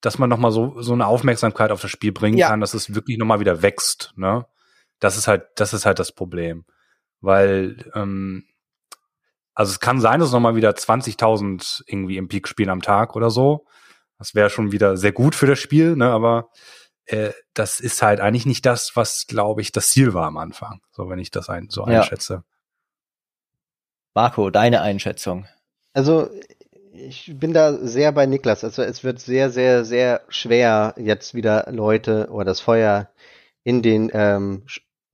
dass 0.00 0.18
man 0.18 0.28
nochmal 0.30 0.52
so, 0.52 0.80
so 0.82 0.92
eine 0.92 1.06
Aufmerksamkeit 1.06 1.70
auf 1.70 1.80
das 1.80 1.90
Spiel 1.90 2.12
bringen 2.12 2.38
Ja. 2.38 2.48
kann, 2.48 2.60
dass 2.60 2.74
es 2.74 2.94
wirklich 2.94 3.18
nochmal 3.18 3.40
wieder 3.40 3.62
wächst, 3.62 4.12
ne? 4.16 4.46
Das 4.98 5.16
ist 5.16 5.28
halt, 5.28 5.44
das 5.56 5.74
ist 5.74 5.84
halt 5.86 5.98
das 5.98 6.12
Problem. 6.12 6.64
Weil, 7.20 7.90
ähm, 7.94 8.44
also 9.54 9.70
es 9.72 9.80
kann 9.80 10.00
sein, 10.00 10.20
dass 10.20 10.32
nochmal 10.32 10.56
wieder 10.56 10.70
20.000 10.74 11.82
irgendwie 11.86 12.16
im 12.18 12.28
Peak 12.28 12.46
spielen 12.48 12.70
am 12.70 12.82
Tag 12.82 13.16
oder 13.16 13.30
so. 13.30 13.66
Das 14.18 14.34
wäre 14.34 14.50
schon 14.50 14.72
wieder 14.72 14.96
sehr 14.96 15.12
gut 15.12 15.34
für 15.34 15.46
das 15.46 15.58
Spiel, 15.58 15.96
ne? 15.96 16.10
Aber 16.10 16.50
äh, 17.06 17.32
das 17.54 17.80
ist 17.80 18.02
halt 18.02 18.20
eigentlich 18.20 18.46
nicht 18.46 18.66
das, 18.66 18.96
was, 18.96 19.26
glaube 19.26 19.60
ich, 19.62 19.72
das 19.72 19.90
Ziel 19.90 20.12
war 20.14 20.26
am 20.26 20.36
Anfang. 20.38 20.80
So, 20.92 21.08
wenn 21.08 21.18
ich 21.18 21.30
das 21.30 21.48
ein, 21.48 21.68
so 21.70 21.86
Ja. 21.86 22.00
einschätze. 22.00 22.44
Marco, 24.14 24.50
deine 24.50 24.80
Einschätzung. 24.80 25.46
Also 25.92 26.30
ich 26.98 27.32
bin 27.38 27.52
da 27.52 27.74
sehr 27.74 28.12
bei 28.12 28.26
Niklas. 28.26 28.64
Also 28.64 28.82
es 28.82 29.04
wird 29.04 29.20
sehr, 29.20 29.50
sehr, 29.50 29.84
sehr 29.84 30.22
schwer, 30.28 30.94
jetzt 30.96 31.34
wieder 31.34 31.66
Leute 31.70 32.28
oder 32.30 32.44
das 32.44 32.60
Feuer 32.60 33.10
in 33.64 33.82
den 33.82 34.10
ähm, 34.12 34.64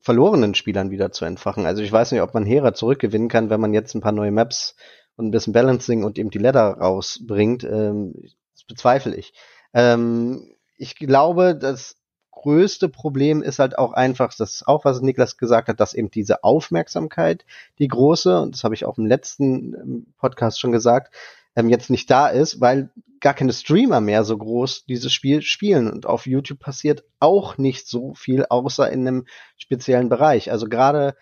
verlorenen 0.01 0.55
Spielern 0.55 0.91
wieder 0.91 1.13
zu 1.13 1.25
entfachen. 1.25 1.67
Also 1.67 1.83
ich 1.83 1.93
weiß 1.93 2.13
nicht, 2.13 2.23
ob 2.23 2.35
man 2.35 2.45
Hera 2.45 2.75
zurückgewinnen 2.75 3.29
kann, 3.29 3.51
wenn 3.51 3.61
man 3.61 3.75
jetzt 3.75 3.95
ein 3.95 4.01
paar 4.01 4.13
neue 4.13 4.33
Maps 4.33 4.77
und 5.17 5.27
ein 5.27 5.31
bisschen 5.31 5.53
Balancing 5.53 6.05
und 6.05 6.19
eben 6.19 6.31
die 6.31 6.39
Ladder 6.39 6.79
rausbringt. 6.79 7.65
Ähm, 7.65 8.15
das 8.55 8.65
bezweifle 8.65 9.15
ich. 9.15 9.33
Ähm, 9.75 10.55
ich 10.77 10.97
glaube, 10.97 11.57
das 11.57 11.97
größte 12.31 12.89
Problem 12.89 13.43
ist 13.43 13.59
halt 13.59 13.79
auch 13.79 13.93
einfach, 13.93 14.35
das 14.35 14.55
ist 14.55 14.69
auch 14.69 14.85
was 14.85 15.01
Niklas 15.01 15.37
gesagt 15.37 15.69
hat, 15.69 15.79
dass 15.79 15.95
eben 15.95 16.11
diese 16.11 16.43
Aufmerksamkeit, 16.43 17.45
die 17.79 17.89
große, 17.89 18.41
und 18.41 18.55
das 18.55 18.65
habe 18.65 18.75
ich 18.75 18.85
auch 18.85 18.99
im 18.99 19.07
letzten 19.07 19.75
ähm, 19.75 20.07
Podcast 20.19 20.59
schon 20.59 20.73
gesagt, 20.73 21.15
ähm, 21.57 21.69
jetzt 21.69 21.91
nicht 21.91 22.11
da 22.11 22.29
ist, 22.29 22.61
weil 22.61 22.91
gar 23.21 23.35
keine 23.35 23.53
Streamer 23.53 24.01
mehr 24.01 24.25
so 24.25 24.37
groß 24.37 24.85
dieses 24.87 25.13
Spiel 25.13 25.43
spielen. 25.43 25.91
Und 25.91 26.07
auf 26.07 26.27
YouTube 26.27 26.59
passiert 26.59 27.05
auch 27.21 27.57
nicht 27.57 27.87
so 27.87 28.15
viel, 28.15 28.45
außer 28.47 28.91
in 28.91 29.07
einem 29.07 29.27
speziellen 29.57 30.09
Bereich. 30.09 30.51
Also 30.51 30.67
gerade, 30.67 31.15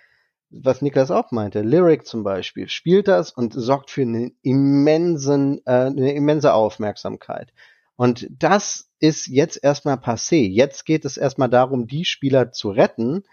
was 0.49 0.83
Niklas 0.83 1.11
auch 1.11 1.31
meinte, 1.31 1.61
Lyric 1.61 2.07
zum 2.07 2.25
Beispiel, 2.25 2.69
spielt 2.69 3.07
das 3.07 3.33
und 3.33 3.53
sorgt 3.53 3.91
für 3.91 4.03
einen 4.03 4.37
immensen, 4.43 5.61
äh, 5.67 5.87
eine 5.87 6.15
immense 6.15 6.55
Aufmerksamkeit. 6.55 7.53
Und 7.97 8.27
das 8.31 8.89
ist 8.99 9.27
jetzt 9.27 9.63
erstmal 9.63 9.97
passé. 9.97 10.49
Jetzt 10.49 10.87
geht 10.87 11.05
es 11.05 11.19
erstmal 11.19 11.51
darum, 11.51 11.87
die 11.87 12.07
Spieler 12.07 12.51
zu 12.51 12.71
retten, 12.71 13.25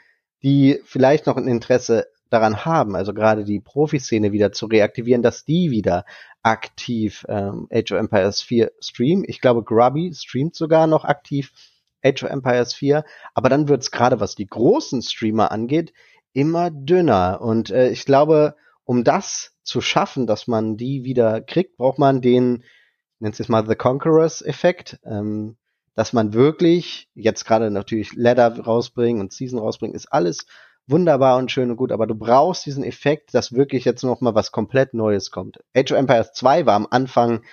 die 0.44 0.82
vielleicht 0.84 1.26
noch 1.26 1.38
ein 1.38 1.48
Interesse 1.48 2.08
daran 2.30 2.66
haben, 2.66 2.96
also 2.96 3.14
gerade 3.14 3.44
die 3.44 3.60
Profiszene 3.60 4.32
wieder 4.32 4.52
zu 4.52 4.66
reaktivieren, 4.66 5.22
dass 5.22 5.46
die 5.46 5.72
wieder 5.72 6.06
aktiv 6.44 7.26
ähm, 7.28 7.68
Age 7.72 7.92
of 7.92 8.00
Empires 8.00 8.42
4 8.42 8.72
streamen. 8.80 9.26
Ich 9.28 9.42
glaube, 9.42 9.64
Grubby 9.64 10.14
streamt 10.14 10.56
sogar 10.56 10.88
noch 10.88 11.06
aktiv 11.06 11.52
Age 12.04 12.24
of 12.24 12.30
Empires 12.30 12.74
4, 12.74 13.04
aber 13.34 13.50
dann 13.50 13.68
wird 13.68 13.82
es 13.82 13.92
gerade, 13.92 14.20
was 14.20 14.36
die 14.36 14.48
großen 14.48 15.02
Streamer 15.02 15.52
angeht, 15.52 15.94
immer 16.34 16.70
dünner. 16.72 17.42
Und 17.42 17.72
äh, 17.72 17.90
ich 17.90 18.06
glaube, 18.06 18.56
um 18.84 19.04
das 19.04 19.54
zu 19.64 19.82
schaffen, 19.82 20.28
dass 20.28 20.48
man 20.48 20.78
die 20.78 21.04
wieder 21.04 21.42
kriegt, 21.42 21.78
braucht 21.78 22.00
man 22.00 22.22
den, 22.22 22.64
nennt 23.20 23.40
es 23.40 23.50
mal 23.50 23.68
The 23.68 23.76
Conquerors-Effekt, 23.76 25.00
ähm, 25.04 25.58
dass 25.96 26.14
man 26.14 26.34
wirklich 26.34 27.10
jetzt 27.16 27.46
gerade 27.46 27.72
natürlich 27.72 28.14
Ladder 28.14 28.60
rausbringen 28.60 29.20
und 29.20 29.34
Season 29.34 29.60
rausbringen, 29.60 29.96
ist 29.96 30.14
alles 30.14 30.46
wunderbar 30.88 31.38
und 31.38 31.52
schön 31.52 31.70
und 31.72 31.78
gut, 31.78 31.92
aber 31.92 32.08
du 32.08 32.16
brauchst 32.16 32.66
diesen 32.66 32.84
Effekt, 32.84 33.34
dass 33.34 33.54
wirklich 33.54 33.86
jetzt 33.86 34.04
noch 34.04 34.22
mal 34.22 34.36
was 34.36 34.52
komplett 34.52 34.94
Neues 34.94 35.32
kommt. 35.32 35.60
Age 35.76 35.92
of 35.92 35.98
Empires 35.98 36.32
2 36.34 36.66
war 36.66 36.76
am 36.76 36.88
Anfang 36.90 37.44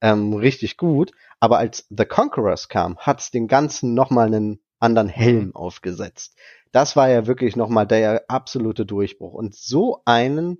ähm, 0.00 0.34
richtig 0.34 0.76
gut, 0.76 1.12
aber 1.40 1.58
als 1.58 1.86
The 1.90 2.04
Conquerors 2.04 2.68
kam, 2.68 2.96
hat's 2.98 3.30
den 3.30 3.48
ganzen 3.48 3.94
noch 3.94 4.10
mal 4.10 4.26
einen 4.26 4.60
anderen 4.78 5.08
Helm 5.08 5.54
aufgesetzt. 5.54 6.36
Das 6.72 6.96
war 6.96 7.08
ja 7.08 7.26
wirklich 7.26 7.56
noch 7.56 7.68
mal 7.68 7.84
der 7.86 8.24
absolute 8.28 8.84
Durchbruch 8.86 9.34
und 9.34 9.54
so 9.54 10.02
einen 10.04 10.58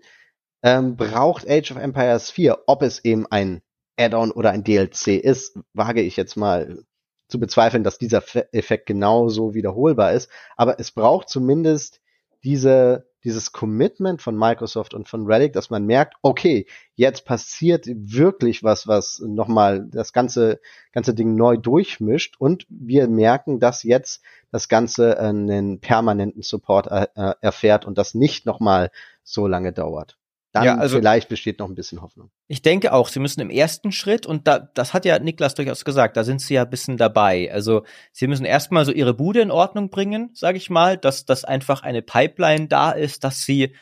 ähm, 0.62 0.96
braucht 0.96 1.48
Age 1.48 1.72
of 1.72 1.78
Empires 1.78 2.30
4, 2.30 2.64
ob 2.66 2.82
es 2.82 3.04
eben 3.04 3.26
ein 3.30 3.62
Add-on 3.98 4.30
oder 4.32 4.50
ein 4.50 4.64
DLC 4.64 5.08
ist, 5.18 5.58
wage 5.72 6.02
ich 6.02 6.16
jetzt 6.16 6.36
mal 6.36 6.84
zu 7.28 7.38
bezweifeln, 7.38 7.84
dass 7.84 7.98
dieser 7.98 8.20
Fe- 8.22 8.48
Effekt 8.52 8.86
genauso 8.86 9.54
wiederholbar 9.54 10.12
ist. 10.12 10.30
Aber 10.56 10.78
es 10.80 10.90
braucht 10.90 11.28
zumindest 11.28 12.00
diese, 12.44 13.06
dieses 13.24 13.52
Commitment 13.52 14.20
von 14.20 14.36
Microsoft 14.36 14.94
und 14.94 15.08
von 15.08 15.26
Relic, 15.26 15.54
dass 15.54 15.70
man 15.70 15.86
merkt, 15.86 16.14
okay, 16.22 16.66
jetzt 16.94 17.24
passiert 17.24 17.86
wirklich 17.86 18.62
was, 18.62 18.86
was 18.86 19.20
nochmal 19.20 19.86
das 19.90 20.12
ganze, 20.12 20.60
ganze 20.92 21.14
Ding 21.14 21.34
neu 21.34 21.56
durchmischt 21.56 22.36
und 22.38 22.66
wir 22.68 23.08
merken, 23.08 23.60
dass 23.60 23.82
jetzt 23.82 24.22
das 24.50 24.68
Ganze 24.68 25.18
einen 25.18 25.80
permanenten 25.80 26.42
Support 26.42 26.86
er, 26.86 27.10
äh, 27.16 27.34
erfährt 27.40 27.86
und 27.86 27.98
das 27.98 28.14
nicht 28.14 28.46
nochmal 28.46 28.90
so 29.22 29.46
lange 29.46 29.72
dauert. 29.72 30.18
Dann 30.54 30.64
Ja, 30.64 30.76
also- 30.76 30.96
vielleicht 30.98 31.28
besteht 31.28 31.58
noch 31.58 31.68
ein 31.68 31.74
bisschen 31.74 32.00
Hoffnung. 32.00 32.30
Ich 32.46 32.62
denke 32.62 32.92
auch, 32.92 33.08
sie 33.08 33.18
müssen 33.18 33.40
im 33.40 33.50
ersten 33.50 33.90
Schritt, 33.90 34.24
und 34.24 34.46
da, 34.46 34.60
das 34.60 34.94
hat 34.94 35.04
ja 35.04 35.18
Niklas 35.18 35.54
durchaus 35.56 35.84
gesagt, 35.84 36.16
da 36.16 36.22
sind 36.22 36.40
sie 36.40 36.54
ja 36.54 36.62
ein 36.62 36.70
bisschen 36.70 36.96
dabei. 36.96 37.52
Also 37.52 37.82
sie 38.12 38.28
müssen 38.28 38.46
erstmal 38.46 38.84
so 38.84 38.92
ihre 38.92 39.14
Bude 39.14 39.40
in 39.40 39.50
Ordnung 39.50 39.90
bringen, 39.90 40.30
sage 40.32 40.56
ich 40.56 40.70
mal, 40.70 40.96
dass 40.96 41.24
das 41.26 41.44
einfach 41.44 41.82
eine 41.82 42.02
Pipeline 42.02 42.68
da 42.68 42.92
ist, 42.92 43.24
dass 43.24 43.42
sie 43.42 43.74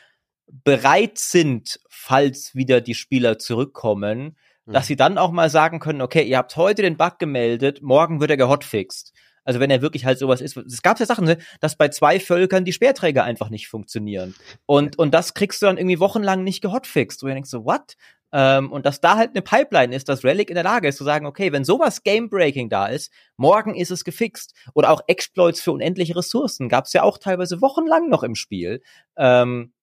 bereit 0.47 1.19
sind, 1.19 1.79
falls 1.89 2.55
wieder 2.55 2.81
die 2.81 2.95
Spieler 2.95 3.37
zurückkommen, 3.37 4.35
dass 4.65 4.87
sie 4.87 4.95
dann 4.95 5.17
auch 5.17 5.31
mal 5.31 5.49
sagen 5.49 5.79
können, 5.79 6.01
okay, 6.01 6.23
ihr 6.23 6.37
habt 6.37 6.55
heute 6.55 6.81
den 6.81 6.97
Bug 6.97 7.19
gemeldet, 7.19 7.81
morgen 7.83 8.19
wird 8.19 8.31
er 8.31 8.37
gehotfixt. 8.37 9.13
Also 9.43 9.59
wenn 9.59 9.69
er 9.69 9.81
wirklich 9.81 10.05
halt 10.05 10.19
sowas 10.19 10.41
ist. 10.41 10.57
Es 10.57 10.81
gab 10.81 10.99
ja 10.99 11.05
Sachen, 11.05 11.25
ne, 11.25 11.37
dass 11.59 11.75
bei 11.75 11.89
zwei 11.89 12.19
Völkern 12.19 12.65
die 12.65 12.73
Speerträger 12.73 13.23
einfach 13.23 13.49
nicht 13.49 13.67
funktionieren. 13.67 14.35
Und, 14.65 14.97
und 14.97 15.13
das 15.13 15.33
kriegst 15.33 15.61
du 15.61 15.65
dann 15.65 15.77
irgendwie 15.77 15.99
wochenlang 15.99 16.43
nicht 16.43 16.61
gehotfixt. 16.61 17.21
Wo 17.21 17.27
du 17.27 17.33
denkst 17.33 17.49
so, 17.49 17.65
what? 17.65 17.95
Ähm, 18.31 18.71
und 18.71 18.85
dass 18.85 18.99
da 18.99 19.15
halt 19.15 19.31
eine 19.31 19.43
Pipeline 19.43 19.95
ist, 19.95 20.09
dass 20.09 20.23
Relic 20.23 20.49
in 20.49 20.55
der 20.55 20.63
Lage 20.63 20.87
ist 20.87 20.97
zu 20.97 21.03
sagen, 21.03 21.27
okay, 21.27 21.51
wenn 21.51 21.63
sowas 21.63 22.03
Game-Breaking 22.03 22.67
da 22.67 22.87
ist, 22.87 23.11
morgen 23.37 23.75
ist 23.75 23.91
es 23.91 24.03
gefixt. 24.03 24.55
Oder 24.73 24.89
auch 24.89 25.01
Exploits 25.07 25.61
für 25.61 25.71
unendliche 25.71 26.15
Ressourcen 26.15 26.67
gab 26.67 26.85
es 26.85 26.93
ja 26.93 27.03
auch 27.03 27.19
teilweise 27.19 27.61
wochenlang 27.61 28.09
noch 28.09 28.23
im 28.23 28.35
Spiel. 28.35 28.81
Ähm, 29.17 29.73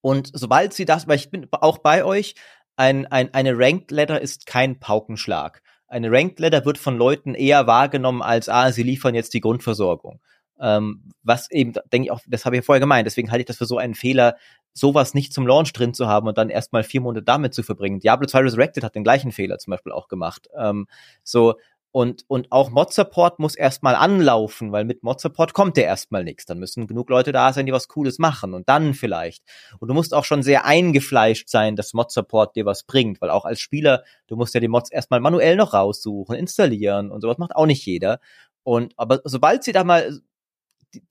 und 0.00 0.30
sobald 0.32 0.72
sie 0.72 0.84
das, 0.84 1.06
weil 1.06 1.16
ich 1.16 1.30
bin 1.30 1.46
auch 1.52 1.78
bei 1.78 2.04
euch, 2.04 2.34
ein, 2.76 3.06
ein, 3.06 3.32
eine 3.32 3.56
Ranked 3.56 3.90
Letter 3.90 4.20
ist 4.20 4.46
kein 4.46 4.78
Paukenschlag. 4.78 5.62
Eine 5.88 6.10
Ranked 6.10 6.38
Letter 6.40 6.64
wird 6.64 6.78
von 6.78 6.96
Leuten 6.96 7.34
eher 7.34 7.66
wahrgenommen 7.66 8.22
als, 8.22 8.48
ah, 8.48 8.72
sie 8.72 8.82
liefern 8.82 9.14
jetzt 9.14 9.34
die 9.34 9.40
Grundversorgung. 9.40 10.20
Ähm, 10.58 11.02
was 11.22 11.50
eben, 11.50 11.74
denke 11.92 12.06
ich 12.06 12.10
auch, 12.10 12.20
das 12.26 12.44
habe 12.44 12.56
ich 12.56 12.62
ja 12.62 12.64
vorher 12.64 12.80
gemeint, 12.80 13.06
deswegen 13.06 13.30
halte 13.30 13.40
ich 13.40 13.46
das 13.46 13.58
für 13.58 13.66
so 13.66 13.76
einen 13.76 13.94
Fehler, 13.94 14.36
sowas 14.72 15.14
nicht 15.14 15.32
zum 15.32 15.46
Launch 15.46 15.72
drin 15.72 15.94
zu 15.94 16.06
haben 16.06 16.28
und 16.28 16.38
dann 16.38 16.50
erstmal 16.50 16.82
vier 16.82 17.00
Monate 17.00 17.22
damit 17.22 17.54
zu 17.54 17.62
verbringen. 17.62 18.00
Diablo 18.00 18.26
2 18.26 18.40
Resurrected 18.40 18.84
hat 18.84 18.94
den 18.94 19.04
gleichen 19.04 19.32
Fehler 19.32 19.58
zum 19.58 19.70
Beispiel 19.70 19.92
auch 19.92 20.08
gemacht. 20.08 20.48
Ähm, 20.58 20.86
so, 21.22 21.54
und, 21.96 22.26
und 22.28 22.52
auch 22.52 22.68
Mod-Support 22.68 23.38
muss 23.38 23.54
erstmal 23.54 23.94
anlaufen, 23.94 24.70
weil 24.70 24.84
mit 24.84 25.02
Mod-Support 25.02 25.54
kommt 25.54 25.78
ja 25.78 25.84
erstmal 25.84 26.24
nichts. 26.24 26.44
Dann 26.44 26.58
müssen 26.58 26.86
genug 26.86 27.08
Leute 27.08 27.32
da 27.32 27.54
sein, 27.54 27.64
die 27.64 27.72
was 27.72 27.88
Cooles 27.88 28.18
machen 28.18 28.52
und 28.52 28.68
dann 28.68 28.92
vielleicht. 28.92 29.42
Und 29.78 29.88
du 29.88 29.94
musst 29.94 30.12
auch 30.12 30.26
schon 30.26 30.42
sehr 30.42 30.66
eingefleischt 30.66 31.48
sein, 31.48 31.74
dass 31.74 31.94
Mod-Support 31.94 32.54
dir 32.54 32.66
was 32.66 32.82
bringt, 32.82 33.22
weil 33.22 33.30
auch 33.30 33.46
als 33.46 33.60
Spieler, 33.60 34.04
du 34.26 34.36
musst 34.36 34.52
ja 34.52 34.60
die 34.60 34.68
Mods 34.68 34.90
erstmal 34.90 35.20
manuell 35.20 35.56
noch 35.56 35.72
raussuchen, 35.72 36.36
installieren 36.36 37.10
und 37.10 37.22
sowas 37.22 37.38
macht 37.38 37.56
auch 37.56 37.64
nicht 37.64 37.86
jeder. 37.86 38.20
Und 38.62 38.92
aber 38.98 39.22
sobald 39.24 39.64
sie 39.64 39.72
da 39.72 39.82
mal 39.82 40.20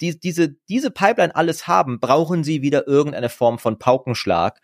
die, 0.01 0.19
diese, 0.19 0.49
diese 0.69 0.91
Pipeline 0.91 1.35
alles 1.35 1.67
haben, 1.67 1.99
brauchen 1.99 2.43
sie 2.43 2.61
wieder 2.61 2.87
irgendeine 2.87 3.29
Form 3.29 3.57
von 3.57 3.79
Paukenschlag. 3.79 4.61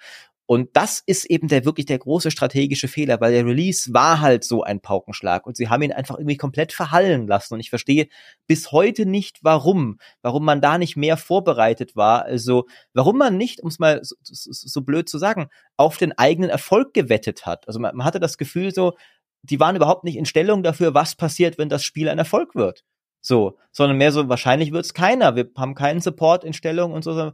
Und 0.52 0.72
das 0.74 1.02
ist 1.06 1.24
eben 1.30 1.48
der 1.48 1.64
wirklich 1.64 1.86
der 1.86 2.00
große 2.00 2.30
strategische 2.30 2.90
Fehler, 2.90 3.22
weil 3.22 3.32
der 3.32 3.46
Release 3.46 3.94
war 3.94 4.20
halt 4.20 4.44
so 4.44 4.64
ein 4.64 4.82
Paukenschlag 4.82 5.48
und 5.48 5.56
sie 5.56 5.70
haben 5.70 5.82
ihn 5.82 5.94
einfach 5.94 6.18
irgendwie 6.18 6.36
komplett 6.36 6.74
verhallen 6.74 7.26
lassen. 7.26 7.54
Und 7.54 7.62
ich 7.62 7.70
verstehe 7.70 8.10
bis 8.48 8.74
heute 8.74 9.06
nicht, 9.06 9.38
warum, 9.44 9.98
warum 10.22 10.44
man 10.44 10.60
da 10.60 10.78
nicht 10.78 10.98
mehr 10.98 11.16
vorbereitet 11.16 11.96
war. 11.96 12.26
Also, 12.26 12.66
warum 12.94 13.18
man 13.18 13.38
nicht, 13.38 13.62
um 13.62 13.70
es 13.70 13.80
mal 13.80 14.02
so, 14.04 14.18
so, 14.24 14.52
so, 14.52 14.82
blöd 14.82 15.08
zu 15.08 15.20
sagen, 15.20 15.48
auf 15.78 15.96
den 15.96 16.12
eigenen 16.18 16.50
Erfolg 16.50 16.94
gewettet 16.94 17.46
hat. 17.46 17.66
Also 17.70 17.80
man, 17.80 17.96
man 17.96 18.06
hatte 18.06 18.20
das 18.20 18.38
Gefühl 18.38 18.74
so, 18.74 18.98
die 19.44 19.62
waren 19.62 19.78
überhaupt 19.78 20.04
nicht 20.04 20.18
in 20.18 20.26
Stellung 20.26 20.64
dafür, 20.64 20.94
was 20.94 21.16
passiert, 21.16 21.60
wenn 21.60 21.70
das 21.70 21.86
Spiel 21.86 22.10
ein 22.10 22.20
Erfolg 22.20 22.56
wird. 22.56 22.84
So, 23.22 23.58
sondern 23.72 23.98
mehr 23.98 24.12
so, 24.12 24.28
wahrscheinlich 24.28 24.74
wird 24.74 24.84
es 24.84 24.94
keiner. 24.94 25.38
Wir 25.38 25.50
haben 25.56 25.76
keinen 25.76 26.02
Support 26.02 26.44
in 26.44 26.52
Stellung 26.52 26.92
und 26.92 27.06
so. 27.06 27.32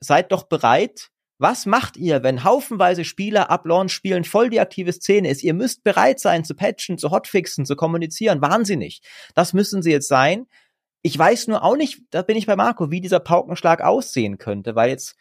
Seid 0.00 0.30
doch 0.30 0.42
bereit, 0.42 1.10
was 1.40 1.64
macht 1.64 1.96
ihr, 1.96 2.22
wenn 2.22 2.44
haufenweise 2.44 3.04
Spieler 3.04 3.50
ab 3.50 3.66
Launch 3.66 3.92
spielen, 3.92 4.24
voll 4.24 4.50
die 4.50 4.60
aktive 4.60 4.92
Szene 4.92 5.30
ist? 5.30 5.42
Ihr 5.42 5.54
müsst 5.54 5.82
bereit 5.82 6.20
sein 6.20 6.44
zu 6.44 6.54
patchen, 6.54 6.98
zu 6.98 7.10
hotfixen, 7.10 7.64
zu 7.64 7.76
kommunizieren. 7.76 8.42
Wahnsinnig. 8.42 9.00
Das 9.34 9.54
müssen 9.54 9.82
sie 9.82 9.90
jetzt 9.90 10.08
sein. 10.08 10.46
Ich 11.02 11.18
weiß 11.18 11.48
nur 11.48 11.64
auch 11.64 11.76
nicht, 11.76 12.02
da 12.10 12.20
bin 12.20 12.36
ich 12.36 12.46
bei 12.46 12.56
Marco, 12.56 12.90
wie 12.90 13.00
dieser 13.00 13.20
Paukenschlag 13.20 13.80
aussehen 13.80 14.36
könnte, 14.36 14.74
weil 14.74 14.90
jetzt 14.90 15.16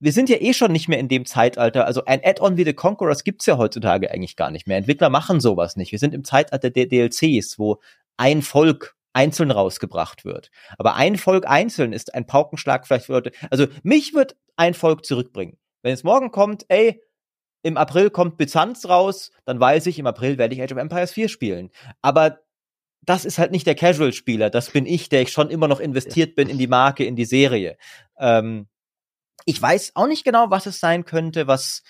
wir 0.00 0.12
sind 0.12 0.28
ja 0.28 0.36
eh 0.38 0.52
schon 0.52 0.72
nicht 0.72 0.88
mehr 0.88 0.98
in 0.98 1.08
dem 1.08 1.24
Zeitalter. 1.24 1.86
Also 1.86 2.04
ein 2.04 2.20
Add-on 2.22 2.56
wie 2.56 2.64
The 2.64 2.74
Conquerors 2.74 3.24
gibt's 3.24 3.46
ja 3.46 3.56
heutzutage 3.56 4.10
eigentlich 4.10 4.36
gar 4.36 4.50
nicht 4.50 4.66
mehr. 4.66 4.76
Entwickler 4.76 5.08
machen 5.08 5.40
sowas 5.40 5.76
nicht. 5.76 5.92
Wir 5.92 5.98
sind 5.98 6.12
im 6.12 6.24
Zeitalter 6.24 6.70
der 6.70 6.86
DLCs, 6.86 7.58
wo 7.58 7.80
ein 8.16 8.42
Volk 8.42 8.96
einzeln 9.14 9.50
rausgebracht 9.50 10.24
wird. 10.24 10.50
Aber 10.76 10.94
ein 10.94 11.16
Volk 11.16 11.48
einzeln 11.48 11.92
ist 11.92 12.14
ein 12.14 12.26
Paukenschlag 12.26 12.86
vielleicht 12.86 13.06
für 13.06 13.12
Leute. 13.12 13.32
Also 13.50 13.66
mich 13.82 14.12
wird 14.12 14.36
ein 14.56 14.74
Volk 14.74 15.06
zurückbringen. 15.06 15.56
Wenn 15.82 15.94
es 15.94 16.04
morgen 16.04 16.30
kommt, 16.30 16.66
ey, 16.68 17.00
im 17.62 17.78
April 17.78 18.10
kommt 18.10 18.36
Byzanz 18.36 18.86
raus, 18.86 19.30
dann 19.46 19.58
weiß 19.58 19.86
ich, 19.86 19.98
im 19.98 20.06
April 20.06 20.36
werde 20.36 20.54
ich 20.54 20.62
Age 20.62 20.72
of 20.72 20.78
Empires 20.78 21.12
4 21.12 21.28
spielen. 21.28 21.70
Aber 22.02 22.40
das 23.00 23.24
ist 23.24 23.38
halt 23.38 23.52
nicht 23.52 23.66
der 23.66 23.74
Casual-Spieler, 23.74 24.50
das 24.50 24.70
bin 24.70 24.86
ich, 24.86 25.08
der 25.08 25.22
ich 25.22 25.32
schon 25.32 25.50
immer 25.50 25.68
noch 25.68 25.80
investiert 25.80 26.34
bin 26.34 26.48
in 26.48 26.58
die 26.58 26.66
Marke, 26.66 27.04
in 27.04 27.16
die 27.16 27.24
Serie. 27.24 27.76
Ähm, 28.18 28.66
ich 29.44 29.60
weiß 29.60 29.92
auch 29.94 30.06
nicht 30.06 30.24
genau, 30.24 30.50
was 30.50 30.66
es 30.66 30.80
sein 30.80 31.04
könnte, 31.04 31.46
was 31.46 31.82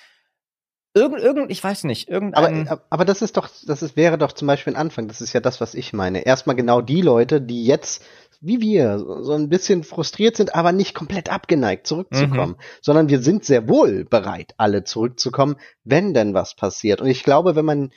Irgend, 0.97 1.21
irgend, 1.21 1.51
ich 1.51 1.63
weiß 1.63 1.85
nicht, 1.85 2.09
irgendein. 2.09 2.69
Aber, 2.69 2.83
aber 2.89 3.05
das 3.05 3.21
ist 3.21 3.37
doch, 3.37 3.49
das 3.67 3.83
ist, 3.83 3.97
wäre 3.97 4.17
doch 4.17 4.31
zum 4.31 4.47
Beispiel 4.47 4.75
ein 4.75 4.79
Anfang. 4.79 5.09
Das 5.09 5.21
ist 5.21 5.33
ja 5.33 5.41
das, 5.41 5.61
was 5.61 5.75
ich 5.75 5.93
meine. 5.93 6.25
Erstmal 6.25 6.55
genau 6.55 6.81
die 6.81 7.03
Leute, 7.03 7.41
die 7.41 7.65
jetzt, 7.65 8.05
wie 8.41 8.61
wir, 8.61 9.01
so 9.01 9.33
ein 9.33 9.49
bisschen 9.49 9.83
frustriert 9.83 10.37
sind, 10.37 10.55
aber 10.55 10.71
nicht 10.71 10.95
komplett 10.95 11.33
abgeneigt, 11.33 11.89
zurückzukommen. 11.89 12.53
Mhm. 12.53 12.65
Sondern 12.81 13.09
wir 13.09 13.21
sind 13.21 13.45
sehr 13.45 13.69
wohl 13.69 14.05
bereit, 14.05 14.55
alle 14.57 14.85
zurückzukommen, 14.85 15.57
wenn 15.83 16.15
denn 16.15 16.33
was 16.33 16.55
passiert. 16.55 17.01
Und 17.01 17.09
ich 17.09 17.25
glaube, 17.25 17.57
wenn 17.57 17.65
man 17.65 17.91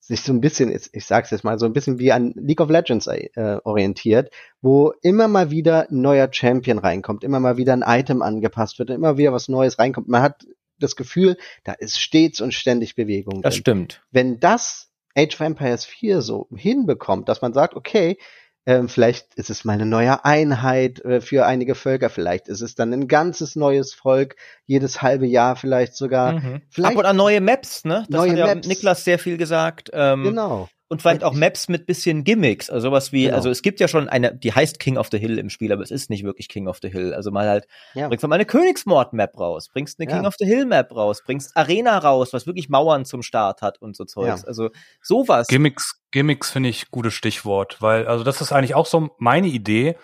sich 0.00 0.22
so 0.22 0.32
ein 0.32 0.40
bisschen, 0.40 0.76
ich 0.92 1.06
sag's 1.06 1.30
jetzt 1.30 1.44
mal, 1.44 1.60
so 1.60 1.66
ein 1.66 1.72
bisschen 1.72 2.00
wie 2.00 2.10
an 2.10 2.32
League 2.34 2.60
of 2.60 2.70
Legends 2.70 3.06
äh, 3.06 3.58
orientiert, 3.62 4.32
wo 4.60 4.92
immer 5.00 5.28
mal 5.28 5.52
wieder 5.52 5.88
ein 5.88 6.00
neuer 6.00 6.28
Champion 6.32 6.78
reinkommt, 6.78 7.22
immer 7.22 7.38
mal 7.38 7.56
wieder 7.56 7.72
ein 7.72 7.84
Item 7.86 8.20
angepasst 8.20 8.80
wird, 8.80 8.90
immer 8.90 9.16
wieder 9.16 9.32
was 9.32 9.48
Neues 9.48 9.78
reinkommt. 9.78 10.08
Man 10.08 10.22
hat 10.22 10.44
das 10.82 10.96
Gefühl, 10.96 11.36
da 11.64 11.72
ist 11.72 12.00
stets 12.00 12.40
und 12.40 12.54
ständig 12.54 12.94
Bewegung. 12.94 13.42
Das 13.42 13.54
drin. 13.54 13.60
stimmt. 13.60 14.02
Wenn 14.10 14.40
das 14.40 14.90
Age 15.16 15.34
of 15.34 15.40
Empires 15.40 15.84
4 15.84 16.22
so 16.22 16.48
hinbekommt, 16.54 17.28
dass 17.28 17.42
man 17.42 17.52
sagt, 17.52 17.74
okay, 17.74 18.18
äh, 18.64 18.86
vielleicht 18.86 19.34
ist 19.34 19.50
es 19.50 19.64
mal 19.64 19.72
eine 19.72 19.86
neue 19.86 20.24
Einheit 20.24 21.04
äh, 21.04 21.20
für 21.20 21.46
einige 21.46 21.74
Völker, 21.74 22.10
vielleicht 22.10 22.48
ist 22.48 22.60
es 22.60 22.74
dann 22.74 22.92
ein 22.92 23.08
ganzes 23.08 23.56
neues 23.56 23.92
Volk, 23.92 24.36
jedes 24.66 25.02
halbe 25.02 25.26
Jahr 25.26 25.56
vielleicht 25.56 25.96
sogar. 25.96 26.34
Mhm. 26.34 26.62
Vielleicht 26.70 26.92
Ab 26.92 26.98
und 26.98 27.06
an 27.06 27.16
neue 27.16 27.40
Maps, 27.40 27.84
ne? 27.84 28.06
Das 28.08 28.20
neue 28.20 28.30
hat 28.32 28.38
ja 28.38 28.46
Maps. 28.54 28.68
Niklas 28.68 29.04
sehr 29.04 29.18
viel 29.18 29.36
gesagt. 29.36 29.90
Ähm, 29.92 30.22
genau. 30.22 30.68
Und 30.92 31.00
vielleicht 31.00 31.24
auch 31.24 31.32
Maps 31.32 31.70
mit 31.70 31.86
bisschen 31.86 32.22
Gimmicks, 32.22 32.68
also 32.68 32.90
sowas 32.90 33.12
wie, 33.12 33.24
genau. 33.24 33.36
also 33.36 33.48
es 33.48 33.62
gibt 33.62 33.80
ja 33.80 33.88
schon 33.88 34.10
eine, 34.10 34.34
die 34.34 34.52
heißt 34.52 34.78
King 34.78 34.98
of 34.98 35.08
the 35.10 35.18
Hill 35.18 35.38
im 35.38 35.48
Spiel, 35.48 35.72
aber 35.72 35.80
es 35.82 35.90
ist 35.90 36.10
nicht 36.10 36.22
wirklich 36.22 36.50
King 36.50 36.68
of 36.68 36.80
the 36.82 36.90
Hill. 36.90 37.14
Also 37.14 37.30
mal 37.30 37.48
halt, 37.48 37.66
ja. 37.94 38.08
bringst 38.08 38.22
du 38.22 38.28
mal 38.28 38.34
eine 38.34 38.44
Königsmord-Map 38.44 39.40
raus, 39.40 39.70
bringst 39.72 39.98
eine 39.98 40.10
ja. 40.10 40.18
King 40.18 40.26
of 40.26 40.34
the 40.38 40.44
Hill-Map 40.44 40.94
raus, 40.94 41.22
bringst 41.24 41.56
Arena 41.56 41.96
raus, 41.96 42.34
was 42.34 42.46
wirklich 42.46 42.68
Mauern 42.68 43.06
zum 43.06 43.22
Start 43.22 43.62
hat 43.62 43.80
und 43.80 43.96
so 43.96 44.04
Zeugs. 44.04 44.42
Ja. 44.42 44.46
Also 44.46 44.68
sowas. 45.00 45.48
Gimmicks, 45.48 45.98
Gimmicks 46.10 46.50
finde 46.50 46.68
ich 46.68 46.90
gutes 46.90 47.14
Stichwort, 47.14 47.80
weil, 47.80 48.06
also 48.06 48.22
das 48.22 48.42
ist 48.42 48.52
eigentlich 48.52 48.74
auch 48.74 48.84
so 48.84 49.12
meine 49.16 49.48
Idee. 49.48 49.96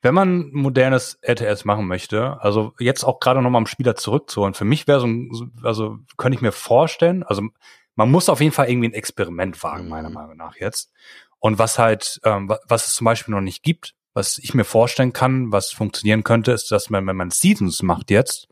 Wenn 0.00 0.14
man 0.14 0.48
modernes 0.52 1.18
RTS 1.20 1.66
machen 1.66 1.86
möchte, 1.86 2.38
also 2.40 2.72
jetzt 2.78 3.04
auch 3.04 3.20
gerade 3.20 3.42
nochmal 3.42 3.60
am 3.60 3.66
Spieler 3.66 3.94
zurückzuholen, 3.94 4.54
für 4.54 4.64
mich 4.64 4.86
wäre 4.86 5.00
so 5.00 5.06
ein, 5.06 5.52
also 5.62 5.98
könnte 6.16 6.36
ich 6.36 6.40
mir 6.42 6.52
vorstellen, 6.52 7.24
also 7.24 7.42
man 7.96 8.10
muss 8.10 8.28
auf 8.28 8.40
jeden 8.40 8.52
Fall 8.52 8.68
irgendwie 8.68 8.88
ein 8.88 8.94
Experiment 8.94 9.62
wagen, 9.62 9.88
meiner 9.88 10.08
mhm. 10.08 10.14
Meinung 10.14 10.36
nach 10.36 10.56
jetzt. 10.56 10.92
Und 11.38 11.58
was 11.58 11.78
halt, 11.78 12.20
ähm, 12.24 12.48
was 12.66 12.86
es 12.86 12.94
zum 12.94 13.04
Beispiel 13.04 13.34
noch 13.34 13.40
nicht 13.40 13.62
gibt, 13.62 13.94
was 14.14 14.38
ich 14.38 14.54
mir 14.54 14.64
vorstellen 14.64 15.12
kann, 15.12 15.52
was 15.52 15.72
funktionieren 15.72 16.24
könnte, 16.24 16.52
ist, 16.52 16.70
dass 16.70 16.88
man, 16.88 17.06
wenn 17.06 17.16
man 17.16 17.30
Seasons 17.30 17.82
macht 17.82 18.10
jetzt, 18.10 18.48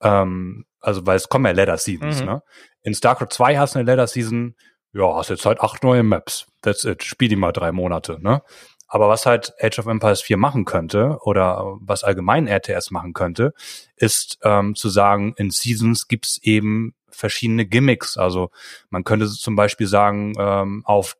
ähm, 0.00 0.64
also 0.80 1.06
weil 1.06 1.16
es 1.16 1.28
kommen 1.28 1.44
ja 1.44 1.52
Leather 1.52 1.78
Seasons, 1.78 2.20
mhm. 2.20 2.26
ne? 2.26 2.42
In 2.82 2.94
StarCraft 2.94 3.30
2 3.30 3.58
hast 3.58 3.74
du 3.74 3.80
eine 3.80 3.90
Leather 3.90 4.06
Season, 4.06 4.54
ja, 4.92 5.14
hast 5.14 5.30
jetzt 5.30 5.44
halt 5.44 5.60
acht 5.60 5.82
neue 5.82 6.02
Maps. 6.02 6.46
That's 6.62 6.84
it. 6.84 7.02
Spiel 7.02 7.28
die 7.28 7.36
mal 7.36 7.52
drei 7.52 7.72
Monate, 7.72 8.18
ne? 8.20 8.42
Aber 8.88 9.08
was 9.08 9.26
halt 9.26 9.52
Age 9.60 9.80
of 9.80 9.86
Empires 9.86 10.22
4 10.22 10.36
machen 10.36 10.64
könnte 10.64 11.18
oder 11.22 11.76
was 11.80 12.04
allgemein 12.04 12.46
RTS 12.46 12.92
machen 12.92 13.12
könnte, 13.12 13.52
ist 13.96 14.38
ähm, 14.42 14.76
zu 14.76 14.88
sagen, 14.88 15.34
in 15.36 15.50
Seasons 15.50 16.06
gibt's 16.06 16.38
eben 16.42 16.94
verschiedene 17.16 17.66
Gimmicks. 17.66 18.16
Also 18.16 18.50
man 18.90 19.04
könnte 19.04 19.26
zum 19.28 19.56
Beispiel 19.56 19.86
sagen, 19.86 20.34
ähm, 20.38 20.82
auf 20.84 21.16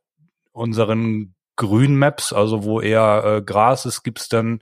unseren 0.52 1.34
grünen 1.56 1.96
Maps, 1.96 2.32
also 2.32 2.64
wo 2.64 2.80
eher 2.80 3.24
äh, 3.24 3.42
Gras 3.42 3.86
ist, 3.86 4.02
gibt's 4.02 4.28
dann 4.28 4.60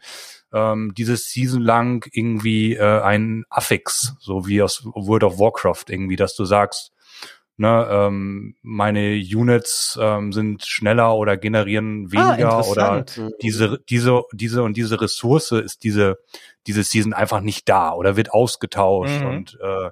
ähm, 0.53 0.95
dieses 0.97 1.31
Season 1.31 1.61
lang 1.61 2.09
irgendwie 2.13 2.75
äh, 2.75 3.01
ein 3.01 3.45
Affix, 3.51 4.15
so 4.21 4.47
wie 4.47 4.63
aus 4.63 4.85
World 4.85 5.25
of 5.25 5.39
Warcraft 5.39 5.87
irgendwie, 5.89 6.17
dass 6.17 6.37
du 6.37 6.45
sagst, 6.45 6.93
ne, 7.57 7.87
ähm, 7.91 8.55
meine 8.63 9.15
Units 9.15 9.99
ähm, 10.01 10.33
sind 10.33 10.65
schneller 10.65 11.17
oder 11.17 11.37
generieren 11.37 12.09
ah, 12.09 12.13
weniger 12.13 12.53
ah, 12.53 12.63
oder 12.63 13.05
diese, 13.43 13.81
diese, 13.89 14.23
diese 14.33 14.63
und 14.63 14.77
diese 14.77 15.01
Ressource 15.01 15.53
ist 15.53 15.83
diese, 15.83 16.19
diese 16.67 16.85
Season 16.85 17.13
einfach 17.13 17.41
nicht 17.41 17.69
da 17.69 17.93
oder 17.93 18.17
wird 18.17 18.33
ausgetauscht 18.33 19.21
mhm. 19.21 19.27
und 19.27 19.59
äh, 19.61 19.91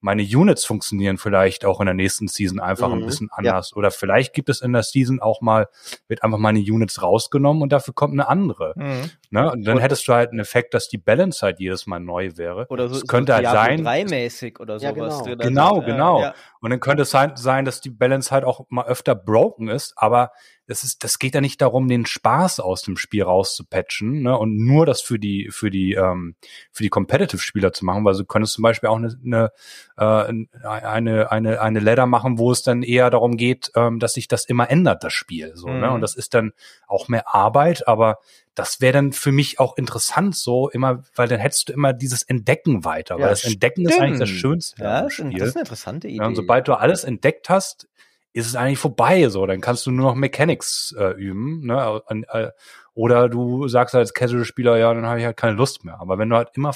meine 0.00 0.22
Units 0.22 0.64
funktionieren 0.64 1.18
vielleicht 1.18 1.64
auch 1.64 1.80
in 1.80 1.86
der 1.86 1.94
nächsten 1.94 2.28
Season 2.28 2.60
einfach 2.60 2.88
mhm, 2.88 2.94
ein 2.94 3.06
bisschen 3.06 3.30
anders. 3.32 3.70
Ja. 3.70 3.76
Oder 3.76 3.90
vielleicht 3.90 4.32
gibt 4.32 4.48
es 4.48 4.60
in 4.60 4.72
der 4.72 4.82
Season 4.82 5.20
auch 5.20 5.40
mal, 5.40 5.68
wird 6.06 6.22
einfach 6.22 6.38
meine 6.38 6.60
Units 6.60 7.02
rausgenommen 7.02 7.62
und 7.62 7.72
dafür 7.72 7.94
kommt 7.94 8.12
eine 8.12 8.28
andere. 8.28 8.74
Mhm. 8.76 9.10
Ne? 9.30 9.50
Und 9.52 9.66
dann 9.66 9.76
Und- 9.76 9.82
hättest 9.82 10.08
du 10.08 10.12
halt 10.14 10.30
einen 10.30 10.40
Effekt, 10.40 10.72
dass 10.74 10.88
die 10.88 10.98
Balance 10.98 11.44
halt 11.44 11.60
jedes 11.60 11.86
Mal 11.86 12.00
neu 12.00 12.30
wäre. 12.36 12.66
Oder 12.70 12.88
so, 12.88 12.96
es 12.96 13.06
könnte 13.06 13.32
so 13.32 13.36
halt 13.36 13.46
sein, 13.46 13.84
3 13.84 14.04
mäßig 14.06 14.58
oder 14.60 14.78
Ja, 14.78 14.94
sowas. 14.94 15.18
genau. 15.22 15.24
drin. 15.36 15.38
Genau, 15.38 15.82
äh, 15.82 15.84
genau. 15.84 16.22
Ja. 16.22 16.34
Und 16.60 16.70
dann 16.70 16.80
könnte 16.80 17.02
es 17.02 17.10
sein, 17.10 17.32
sein, 17.36 17.64
dass 17.64 17.80
die 17.80 17.90
Balance 17.90 18.30
halt 18.30 18.44
auch 18.44 18.66
mal 18.70 18.86
öfter 18.86 19.14
broken 19.14 19.68
ist, 19.68 19.92
aber 19.96 20.32
es 20.66 20.82
ist, 20.82 21.02
das 21.04 21.18
geht 21.18 21.34
ja 21.34 21.40
nicht 21.40 21.60
darum, 21.62 21.88
den 21.88 22.04
Spaß 22.04 22.60
aus 22.60 22.82
dem 22.82 22.96
Spiel 22.98 23.22
rauszupatchen, 23.22 24.22
ne, 24.22 24.36
und 24.36 24.56
nur 24.56 24.84
das 24.86 25.00
für 25.00 25.18
die, 25.18 25.48
für 25.50 25.70
die, 25.70 25.94
ähm, 25.94 26.34
für 26.72 26.82
die 26.82 26.88
Competitive-Spieler 26.90 27.72
zu 27.72 27.84
machen, 27.86 28.04
weil 28.04 28.14
du 28.14 28.24
könntest 28.24 28.54
zum 28.54 28.62
Beispiel 28.62 28.88
auch 28.88 28.96
eine, 28.96 29.14
eine, 29.24 29.50
äh, 29.96 30.66
eine, 30.66 31.30
eine, 31.30 31.60
eine 31.60 31.80
Ladder 31.80 32.06
machen, 32.06 32.38
wo 32.38 32.50
es 32.52 32.62
dann 32.62 32.82
eher 32.82 33.08
darum 33.10 33.36
geht, 33.36 33.70
ähm, 33.76 33.98
dass 33.98 34.14
sich 34.14 34.28
das 34.28 34.44
immer 34.44 34.70
ändert, 34.70 35.04
das 35.04 35.12
Spiel, 35.12 35.52
so, 35.54 35.68
ne, 35.68 35.86
Mhm. 35.88 35.94
und 35.94 36.00
das 36.00 36.14
ist 36.14 36.34
dann 36.34 36.52
auch 36.86 37.08
mehr 37.08 37.34
Arbeit, 37.34 37.86
aber 37.88 38.18
das 38.58 38.80
wäre 38.80 38.92
dann 38.92 39.12
für 39.12 39.30
mich 39.30 39.60
auch 39.60 39.76
interessant, 39.76 40.34
so 40.34 40.68
immer, 40.68 41.04
weil 41.14 41.28
dann 41.28 41.38
hättest 41.38 41.68
du 41.68 41.72
immer 41.72 41.92
dieses 41.92 42.22
Entdecken 42.22 42.84
weiter, 42.84 43.14
weil 43.16 43.22
Ja, 43.22 43.28
das 43.30 43.44
Entdecken 43.44 43.86
ist 43.86 43.98
eigentlich 43.98 44.18
das 44.18 44.28
stimmt. 44.28 44.40
Schönste 44.40 44.82
Ja, 44.82 45.02
das 45.02 45.12
ist 45.12 45.14
Spiel. 45.14 45.42
eine 45.42 45.60
interessante 45.60 46.08
Idee. 46.08 46.18
Ja, 46.18 46.26
und 46.26 46.34
sobald 46.34 46.66
du 46.66 46.74
alles 46.74 47.04
entdeckt 47.04 47.48
hast, 47.48 47.88
ist 48.32 48.46
es 48.46 48.56
eigentlich 48.56 48.78
vorbei. 48.78 49.28
So, 49.28 49.46
dann 49.46 49.60
kannst 49.60 49.86
du 49.86 49.90
nur 49.90 50.10
noch 50.10 50.14
Mechanics 50.16 50.94
äh, 50.98 51.12
üben, 51.12 51.66
ne? 51.66 52.02
Äh, 52.32 52.50
Oder 52.94 53.28
du 53.28 53.68
sagst 53.68 53.94
als 53.94 54.12
Casual-Spieler, 54.12 54.76
ja, 54.76 54.92
dann 54.92 55.06
habe 55.06 55.20
ich 55.20 55.24
halt 55.24 55.36
keine 55.36 55.56
Lust 55.56 55.84
mehr. 55.84 56.00
Aber 56.00 56.18
wenn 56.18 56.28
du 56.28 56.36
halt 56.36 56.50
immer 56.54 56.74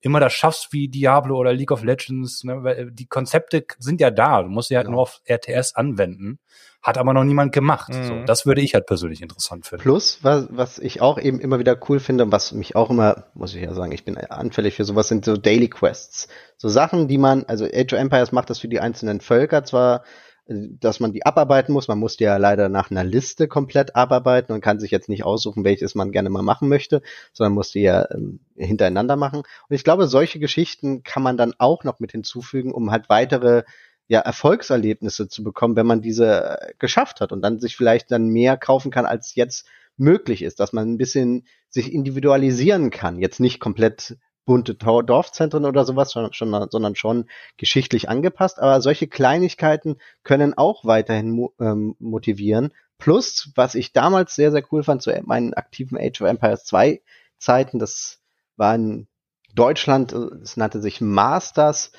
immer 0.00 0.20
das 0.20 0.32
schaffst 0.32 0.72
wie 0.72 0.88
Diablo 0.88 1.36
oder 1.36 1.52
League 1.52 1.70
of 1.72 1.82
Legends, 1.84 2.44
ne, 2.44 2.62
weil 2.62 2.90
die 2.92 3.06
Konzepte 3.06 3.64
sind 3.78 4.00
ja 4.00 4.10
da. 4.10 4.42
Du 4.42 4.48
musst 4.48 4.68
sie 4.68 4.76
halt 4.76 4.86
Ja. 4.86 4.92
nur 4.92 5.00
auf 5.02 5.20
RTS 5.26 5.74
anwenden. 5.74 6.38
Hat 6.80 6.96
aber 6.96 7.12
noch 7.12 7.24
niemand 7.24 7.52
gemacht. 7.52 7.92
So, 7.92 8.14
Mhm. 8.14 8.26
das 8.26 8.46
würde 8.46 8.60
ich 8.60 8.74
halt 8.74 8.86
persönlich 8.86 9.20
interessant 9.20 9.66
finden. 9.66 9.82
Plus, 9.82 10.20
was, 10.22 10.46
was 10.50 10.78
ich 10.78 11.00
auch 11.00 11.18
eben 11.18 11.40
immer 11.40 11.58
wieder 11.58 11.76
cool 11.88 11.98
finde 11.98 12.24
und 12.24 12.32
was 12.32 12.52
mich 12.52 12.76
auch 12.76 12.88
immer, 12.90 13.24
muss 13.34 13.52
ich 13.54 13.60
ja 13.62 13.74
sagen, 13.74 13.90
ich 13.90 14.04
bin 14.04 14.16
anfällig 14.16 14.76
für 14.76 14.84
sowas, 14.84 15.08
sind 15.08 15.24
so 15.24 15.36
Daily 15.36 15.68
Quests. 15.68 16.28
So 16.56 16.68
Sachen, 16.68 17.08
die 17.08 17.18
man, 17.18 17.44
also 17.46 17.64
Age 17.64 17.92
of 17.94 17.98
Empires 17.98 18.30
macht 18.30 18.48
das 18.50 18.60
für 18.60 18.68
die 18.68 18.78
einzelnen 18.78 19.20
Völker 19.20 19.64
zwar, 19.64 19.96
äh, 19.96 20.00
dass 20.48 20.98
man 20.98 21.12
die 21.12 21.26
abarbeiten 21.26 21.74
muss. 21.74 21.88
Man 21.88 21.98
muss 21.98 22.16
die 22.16 22.24
ja 22.24 22.38
leider 22.38 22.70
nach 22.70 22.90
einer 22.90 23.04
Liste 23.04 23.48
komplett 23.48 23.94
abarbeiten 23.94 24.52
und 24.52 24.62
kann 24.62 24.80
sich 24.80 24.90
jetzt 24.90 25.10
nicht 25.10 25.24
aussuchen, 25.24 25.62
welches 25.62 25.94
man 25.94 26.10
gerne 26.10 26.30
mal 26.30 26.42
machen 26.42 26.68
möchte, 26.68 27.02
sondern 27.34 27.52
muss 27.52 27.70
die 27.70 27.82
ja 27.82 28.10
ähm, 28.10 28.40
hintereinander 28.56 29.16
machen. 29.16 29.40
Und 29.40 29.74
ich 29.74 29.84
glaube, 29.84 30.06
solche 30.06 30.38
Geschichten 30.38 31.02
kann 31.02 31.22
man 31.22 31.36
dann 31.36 31.54
auch 31.58 31.84
noch 31.84 32.00
mit 32.00 32.12
hinzufügen, 32.12 32.72
um 32.72 32.90
halt 32.90 33.10
weitere 33.10 33.64
ja, 34.06 34.20
Erfolgserlebnisse 34.20 35.28
zu 35.28 35.44
bekommen, 35.44 35.76
wenn 35.76 35.86
man 35.86 36.00
diese 36.00 36.58
äh, 36.58 36.72
geschafft 36.78 37.20
hat 37.20 37.30
und 37.30 37.42
dann 37.42 37.60
sich 37.60 37.76
vielleicht 37.76 38.10
dann 38.10 38.28
mehr 38.28 38.56
kaufen 38.56 38.90
kann, 38.90 39.04
als 39.04 39.34
jetzt 39.34 39.66
möglich 39.98 40.42
ist, 40.42 40.60
dass 40.60 40.72
man 40.72 40.90
ein 40.90 40.98
bisschen 40.98 41.46
sich 41.68 41.92
individualisieren 41.92 42.90
kann. 42.90 43.18
Jetzt 43.18 43.38
nicht 43.40 43.60
komplett 43.60 44.16
bunte 44.48 44.74
Dorfzentren 44.74 45.66
oder 45.66 45.84
sowas, 45.84 46.12
sondern 46.12 46.96
schon 46.96 47.26
geschichtlich 47.58 48.08
angepasst. 48.08 48.58
Aber 48.58 48.80
solche 48.80 49.06
Kleinigkeiten 49.06 49.98
können 50.22 50.56
auch 50.56 50.86
weiterhin 50.86 51.50
ähm, 51.60 51.96
motivieren. 51.98 52.72
Plus, 52.96 53.52
was 53.56 53.74
ich 53.74 53.92
damals 53.92 54.34
sehr, 54.34 54.50
sehr 54.50 54.64
cool 54.72 54.82
fand, 54.82 55.02
zu 55.02 55.12
meinen 55.26 55.52
aktiven 55.52 55.98
Age 55.98 56.22
of 56.22 56.28
Empires 56.28 56.64
2 56.64 57.02
Zeiten, 57.36 57.78
das 57.78 58.22
war 58.56 58.74
in 58.74 59.06
Deutschland, 59.54 60.14
äh, 60.14 60.30
es 60.42 60.56
nannte 60.56 60.80
sich 60.80 61.02
Masters, 61.02 61.92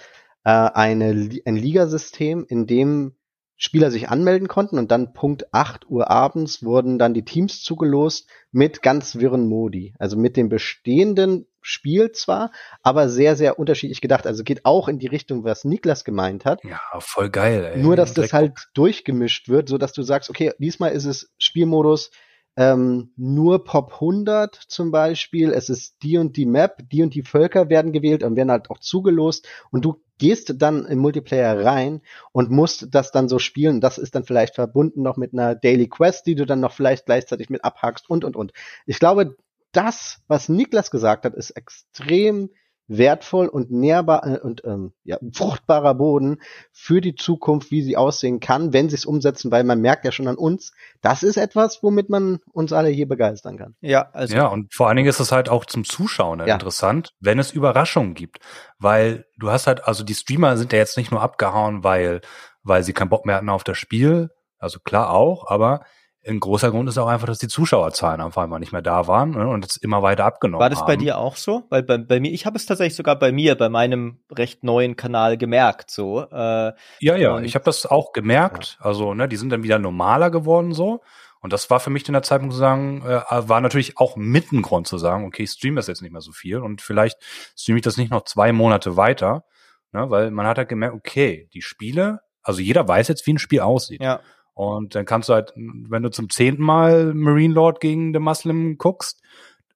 äh, 0.44 0.50
eine, 0.50 1.30
ein 1.46 1.56
Ligasystem, 1.56 2.48
in 2.50 2.66
dem 2.66 3.14
Spieler 3.62 3.92
sich 3.92 4.08
anmelden 4.08 4.48
konnten 4.48 4.80
und 4.80 4.90
dann 4.90 5.12
Punkt 5.12 5.54
8 5.54 5.90
Uhr 5.90 6.10
abends 6.10 6.64
wurden 6.64 6.98
dann 6.98 7.14
die 7.14 7.26
Teams 7.26 7.62
zugelost 7.62 8.30
mit 8.54 8.82
ganz 8.82 9.18
wirren 9.18 9.50
Modi. 9.50 9.94
Also 10.00 10.16
mit 10.18 10.38
dem 10.38 10.48
bestehenden 10.48 11.46
Spiel 11.62 12.14
zwar, 12.14 12.54
aber 12.84 13.10
sehr, 13.10 13.36
sehr 13.36 13.60
unterschiedlich 13.60 14.00
gedacht. 14.00 14.26
Also 14.26 14.46
geht 14.46 14.64
auch 14.64 14.88
in 14.88 14.98
die 14.98 15.08
Richtung, 15.08 15.44
was 15.44 15.66
Niklas 15.66 16.06
gemeint 16.06 16.46
hat. 16.46 16.64
Ja, 16.64 16.80
voll 17.00 17.30
geil, 17.30 17.74
ey. 17.76 17.82
Nur, 17.82 17.98
dass 17.98 18.14
das 18.14 18.32
halt 18.32 18.54
durchgemischt 18.76 19.50
wird, 19.50 19.68
so 19.68 19.78
dass 19.78 19.92
du 19.92 20.04
sagst, 20.04 20.30
okay, 20.30 20.54
diesmal 20.58 20.94
ist 20.94 21.06
es 21.06 21.34
Spielmodus 21.38 22.12
ähm, 22.56 23.12
nur 23.18 23.66
Pop 23.66 23.96
100 23.96 24.56
zum 24.56 24.92
Beispiel. 24.92 25.52
Es 25.52 25.68
ist 25.68 26.02
die 26.02 26.18
und 26.18 26.38
die 26.38 26.46
Map, 26.46 26.78
die 26.90 27.04
und 27.04 27.14
die 27.14 27.24
Völker 27.24 27.68
werden 27.68 27.92
gewählt 27.92 28.24
und 28.24 28.38
werden 28.38 28.52
halt 28.52 28.70
auch 28.70 28.80
zugelost 28.80 29.50
und 29.70 29.84
du 29.84 30.02
gehst 30.20 30.54
dann 30.58 30.86
im 30.86 31.00
Multiplayer 31.00 31.66
rein 31.66 32.02
und 32.32 32.52
musst 32.52 32.88
das 32.92 33.12
dann 33.12 33.28
so 33.28 33.40
spielen. 33.40 33.82
Das 33.82 33.98
ist 33.98 34.14
dann 34.14 34.24
vielleicht 34.24 34.56
verbunden 34.56 35.02
noch 35.02 35.18
mit 35.18 35.34
einer 35.34 35.56
Daily 35.56 35.88
Quest, 35.88 36.28
die 36.28 36.36
du 36.36 36.46
dann 36.46 36.60
noch 36.60 36.74
vielleicht 36.74 37.08
gleichzeitig 37.08 37.50
mit 37.50 37.64
abhakst 37.64 38.10
und 38.10 38.24
und 38.24 38.36
und. 38.36 38.52
Ich 38.86 39.00
glaube, 39.00 39.36
das, 39.72 40.20
was 40.28 40.50
Niklas 40.50 40.92
gesagt 40.92 41.26
hat, 41.26 41.34
ist 41.34 41.52
extrem 41.52 42.50
wertvoll 42.90 43.48
und 43.48 43.72
nährbar 43.72 44.26
äh, 44.26 44.40
und 44.40 44.64
ähm, 44.66 44.92
ja, 45.04 45.18
fruchtbarer 45.34 45.94
Boden 45.94 46.42
für 46.74 47.00
die 47.00 47.16
Zukunft, 47.16 47.72
wie 47.72 47.84
sie 47.84 47.96
aussehen 47.96 48.40
kann, 48.40 48.74
wenn 48.74 48.90
sie 48.90 48.96
es 48.96 49.06
umsetzen, 49.06 49.52
weil 49.52 49.64
man 49.64 49.80
merkt 49.80 50.04
ja 50.04 50.12
schon 50.12 50.28
an 50.28 50.36
uns, 50.36 50.74
das 51.02 51.24
ist 51.24 51.38
etwas, 51.38 51.82
womit 51.84 52.10
man 52.10 52.40
uns 52.52 52.74
alle 52.74 52.90
hier 52.90 53.08
begeistern 53.08 53.58
kann. 53.58 53.76
Ja, 53.80 54.10
also 54.12 54.36
ja, 54.36 54.48
und 54.48 54.74
vor 54.74 54.88
allen 54.88 54.98
Dingen 54.98 55.10
ist 55.10 55.20
es 55.20 55.32
halt 55.32 55.50
auch 55.50 55.66
zum 55.66 55.86
Zuschauen 55.86 56.40
Ja. 56.40 56.56
interessant, 56.56 57.14
wenn 57.20 57.40
es 57.40 57.52
Überraschungen 57.52 58.16
gibt. 58.16 58.40
Weil 58.80 59.26
du 59.38 59.52
hast 59.52 59.68
halt, 59.68 59.86
also 59.88 60.04
die 60.04 60.16
Streamer 60.16 60.58
sind 60.58 60.74
ja 60.74 60.80
jetzt 60.80 60.98
nicht 60.98 61.12
nur 61.12 61.22
abgehauen, 61.22 61.84
weil, 61.84 62.22
weil 62.64 62.84
sie 62.84 62.94
keinen 62.94 63.10
Bock 63.10 63.26
mehr 63.26 63.36
hatten 63.36 63.50
auf 63.50 63.64
das 63.64 63.78
Spiel. 63.78 64.32
Also 64.58 64.80
klar 64.80 65.12
auch, 65.12 65.50
aber 65.50 65.82
ein 66.28 66.40
großer 66.40 66.72
Grund 66.72 66.90
ist 66.90 66.98
auch 66.98 67.08
einfach, 67.08 67.28
dass 67.28 67.40
die 67.40 67.48
Zuschauerzahlen 67.48 68.20
einfach 68.22 68.46
mal 68.48 68.60
nicht 68.60 68.72
mehr 68.74 68.82
da 68.82 69.08
waren 69.08 69.32
ne, 69.32 69.48
und 69.48 69.66
es 69.66 69.78
immer 69.78 70.02
weiter 70.02 70.26
abgenommen 70.26 70.62
War 70.62 70.70
das 70.70 70.80
haben. 70.80 70.88
bei 70.88 70.96
dir 70.98 71.18
auch 71.18 71.38
so? 71.38 71.64
Weil 71.70 71.84
bei, 71.84 71.98
bei 71.98 72.20
mir, 72.20 72.32
ich 72.32 72.46
habe 72.46 72.58
es 72.58 72.66
tatsächlich 72.66 72.96
sogar 72.96 73.18
bei 73.18 73.32
mir, 73.32 73.56
bei 73.56 73.70
meinem 73.70 74.20
recht 74.32 74.64
neuen 74.64 74.96
Kanal 74.96 75.38
gemerkt, 75.38 75.92
so. 75.92 76.22
Äh, 76.22 76.74
Ja, 77.00 77.16
ja, 77.16 77.40
ich 77.40 77.56
habe 77.56 77.66
das 77.66 77.86
auch 77.86 78.12
gemerkt. 78.12 78.78
Also, 78.82 79.14
ne, 79.14 79.28
die 79.28 79.38
sind 79.38 79.50
dann 79.50 79.64
wieder 79.64 79.80
normaler 79.80 80.30
geworden 80.30 80.74
so. 80.74 81.02
Und 81.42 81.54
das 81.54 81.70
war 81.70 81.80
für 81.80 81.90
mich 81.90 82.04
dann 82.04 82.14
der 82.14 82.24
Zeitpunkt 82.24 82.54
zu 82.54 82.60
sagen, 82.60 83.02
äh, 83.06 83.22
war 83.30 83.62
natürlich 83.62 83.98
auch 83.98 84.18
mit 84.18 84.52
ein 84.52 84.62
Grund 84.62 84.88
zu 84.88 84.98
sagen, 84.98 85.26
okay, 85.26 85.44
ich 85.44 85.52
streame 85.52 85.78
das 85.78 85.88
jetzt 85.88 86.02
nicht 86.02 86.12
mehr 86.12 86.22
so 86.22 86.34
viel 86.34 86.58
und 86.58 86.82
vielleicht 86.82 87.18
streame 87.58 87.80
ich 87.80 87.84
das 87.84 87.96
nicht 87.96 88.12
noch 88.12 88.26
zwei 88.26 88.52
Monate 88.52 88.98
weiter, 88.98 89.46
ne, 89.94 90.10
weil 90.10 90.32
man 90.32 90.46
hat 90.46 90.58
halt 90.58 90.68
gemerkt, 90.68 90.96
okay, 90.96 91.48
die 91.54 91.62
Spiele, 91.62 92.20
also 92.42 92.60
jeder 92.60 92.86
weiß 92.86 93.08
jetzt, 93.08 93.26
wie 93.26 93.34
ein 93.34 93.40
Spiel 93.40 93.62
aussieht. 93.62 94.04
ja. 94.04 94.20
Und 94.60 94.94
dann 94.94 95.06
kannst 95.06 95.30
du 95.30 95.34
halt, 95.34 95.54
wenn 95.56 96.04
du 96.04 96.10
zum 96.10 96.30
zehnten 96.30 96.64
Mal 96.64 97.14
Marine 97.14 97.54
Lord 97.54 97.80
gegen 97.80 98.14
The 98.14 98.20
Muslim 98.20 98.78
guckst, 98.78 99.22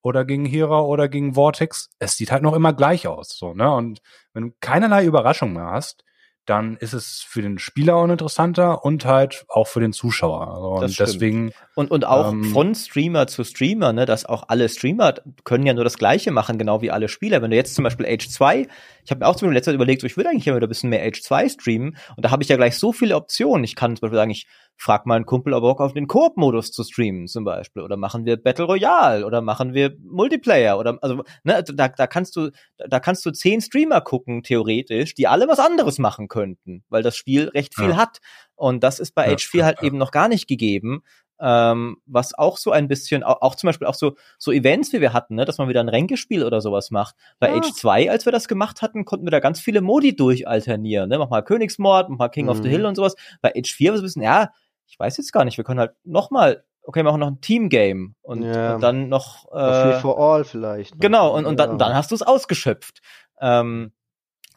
oder 0.01 0.25
gegen 0.25 0.45
Hera 0.45 0.81
oder 0.81 1.07
gegen 1.07 1.35
Vortex, 1.35 1.89
es 1.99 2.17
sieht 2.17 2.31
halt 2.33 2.43
noch 2.43 2.53
immer 2.53 2.73
gleich 2.73 3.07
aus, 3.07 3.29
so, 3.29 3.53
ne? 3.53 3.73
Und 3.73 4.01
wenn 4.33 4.43
du 4.43 4.53
keinerlei 4.59 5.05
Überraschung 5.05 5.53
mehr 5.53 5.71
hast, 5.71 6.03
dann 6.45 6.75
ist 6.75 6.91
es 6.91 7.21
für 7.25 7.41
den 7.41 7.57
Spieler 7.57 7.97
uninteressanter 8.01 8.83
und 8.83 9.05
halt 9.05 9.45
auch 9.47 9.67
für 9.67 9.79
den 9.79 9.93
Zuschauer. 9.93 10.53
Also, 10.53 10.67
und 10.71 10.99
deswegen, 10.99 11.53
Und, 11.75 11.89
und 11.89 12.05
auch 12.05 12.33
Ähm, 12.33 12.43
von 12.43 12.75
Streamer 12.75 13.27
zu 13.27 13.45
Streamer, 13.45 13.93
ne, 13.93 14.05
dass 14.05 14.25
auch 14.25 14.43
alle 14.49 14.67
Streamer 14.67 15.13
können 15.45 15.65
ja 15.65 15.73
nur 15.73 15.85
das 15.85 15.97
Gleiche 15.97 16.31
machen, 16.31 16.57
genau 16.57 16.81
wie 16.81 16.91
alle 16.91 17.07
Spieler. 17.07 17.41
Wenn 17.41 17.51
du 17.51 17.55
jetzt 17.55 17.75
zum 17.75 17.85
Beispiel 17.85 18.05
Age 18.05 18.27
2, 18.27 18.67
ich 19.03 19.11
habe 19.11 19.19
mir 19.19 19.27
auch 19.27 19.35
zum 19.35 19.47
Beispiel 19.47 19.55
letzte 19.57 19.71
Zeit 19.71 19.75
überlegt, 19.75 20.01
so, 20.01 20.07
ich 20.07 20.17
würde 20.17 20.29
eigentlich 20.29 20.47
immer 20.47 20.57
wieder 20.57 20.67
ein 20.67 20.69
bisschen 20.69 20.89
mehr 20.89 21.03
Age 21.05 21.21
2 21.21 21.49
streamen 21.49 21.97
und 22.15 22.25
da 22.25 22.31
habe 22.31 22.43
ich 22.43 22.49
ja 22.49 22.55
gleich 22.57 22.77
so 22.77 22.91
viele 22.93 23.15
Optionen. 23.15 23.63
Ich 23.63 23.75
kann 23.75 23.95
zum 23.95 24.01
Beispiel 24.01 24.17
sagen, 24.17 24.31
ich 24.31 24.47
frag 24.77 25.05
meinen 25.05 25.25
Kumpel, 25.25 25.53
ob 25.53 25.63
er 25.63 25.67
Bock 25.67 25.81
auf 25.81 25.93
den 25.93 26.07
Koop-Modus 26.07 26.71
zu 26.71 26.83
streamen 26.83 27.27
zum 27.27 27.43
Beispiel 27.43 27.83
oder 27.83 27.95
machen 27.97 28.25
wir 28.25 28.37
Battle 28.37 28.65
Royale 28.65 29.25
oder 29.25 29.41
machen 29.41 29.73
wir 29.73 29.95
Multiplayer 30.03 30.77
oder 30.79 30.97
also 31.01 31.23
ne, 31.43 31.63
da, 31.63 31.87
da 31.89 32.07
kannst 32.07 32.35
du 32.35 32.49
da 32.77 32.99
kannst 32.99 33.25
du 33.25 33.31
zehn 33.31 33.61
Streamer 33.61 34.01
gucken 34.01 34.41
theoretisch, 34.43 35.13
die 35.13 35.27
alle 35.27 35.47
was 35.47 35.59
anderes 35.59 35.99
machen 35.99 36.27
könnten, 36.27 36.83
weil 36.89 37.03
das 37.03 37.15
Spiel 37.15 37.49
recht 37.49 37.75
viel 37.75 37.89
Ja. 37.89 37.97
hat 37.97 38.19
und 38.55 38.83
das 38.83 38.99
ist 38.99 39.13
bei 39.13 39.27
Ja, 39.27 39.33
Age 39.33 39.47
4 39.47 39.59
ja, 39.59 39.65
halt 39.65 39.77
ja. 39.81 39.87
eben 39.87 39.97
noch 39.97 40.11
gar 40.11 40.27
nicht 40.27 40.47
gegeben 40.47 41.03
ähm, 41.45 41.97
was 42.05 42.33
auch 42.37 42.57
so 42.57 42.71
ein 42.71 42.87
bisschen, 42.87 43.21
auch, 43.21 43.41
auch 43.41 43.55
zum 43.55 43.67
Beispiel 43.67 43.85
auch 43.85 43.95
so, 43.95 44.15
so 44.39 44.51
Events, 44.53 44.93
wie 44.93 45.01
wir 45.01 45.11
hatten, 45.11 45.35
ne, 45.35 45.43
dass 45.43 45.57
man 45.57 45.67
wieder 45.67 45.81
ein 45.81 45.89
Ränkespiel 45.89 46.45
oder 46.45 46.61
sowas 46.61 46.89
macht. 46.89 47.15
Bei 47.39 47.49
Ja. 47.51 47.57
Age 47.57 47.73
2, 47.73 48.09
als 48.09 48.25
wir 48.25 48.31
das 48.31 48.47
gemacht 48.47 48.81
hatten, 48.81 49.03
konnten 49.03 49.25
wir 49.25 49.31
da 49.31 49.41
ganz 49.41 49.59
viele 49.59 49.81
Modi 49.81 50.15
durchalternieren, 50.15 51.09
ne, 51.09 51.19
mach 51.19 51.29
mal 51.29 51.41
Königsmord, 51.43 52.09
mach 52.09 52.17
mal 52.17 52.29
King 52.29 52.47
of 52.49 52.59
the 52.63 52.69
Mhm. 52.69 52.71
Hill 52.71 52.85
und 52.85 52.95
sowas. 52.95 53.15
Bei 53.41 53.51
Age 53.55 53.73
4 53.73 53.91
war 53.91 53.95
es 53.95 54.01
ein 54.01 54.05
bisschen, 54.05 54.21
ja, 54.23 54.49
ich 54.87 54.97
weiß 54.97 55.17
jetzt 55.17 55.33
gar 55.33 55.43
nicht, 55.43 55.57
wir 55.57 55.63
können 55.65 55.79
halt 55.81 55.91
noch 56.05 56.31
mal, 56.31 56.63
okay, 56.83 56.99
wir 57.01 57.03
machen 57.03 57.19
noch 57.19 57.27
ein 57.31 57.41
Team-Game 57.41 58.15
und, 58.21 58.43
Ja. 58.43 58.75
und 58.75 58.81
dann 58.83 59.09
noch, 59.09 59.49
Free 59.49 59.91
äh, 59.91 59.99
for 59.99 60.17
all 60.19 60.43
vielleicht. 60.45 60.95
noch. 60.95 60.99
Genau, 61.01 61.35
und, 61.35 61.45
und 61.45 61.59
dann, 61.59 61.71
Ja. 61.71 61.77
dann 61.77 61.93
hast 61.95 62.11
du 62.11 62.15
es 62.15 62.21
ausgeschöpft. 62.21 63.01
Ähm, 63.41 63.91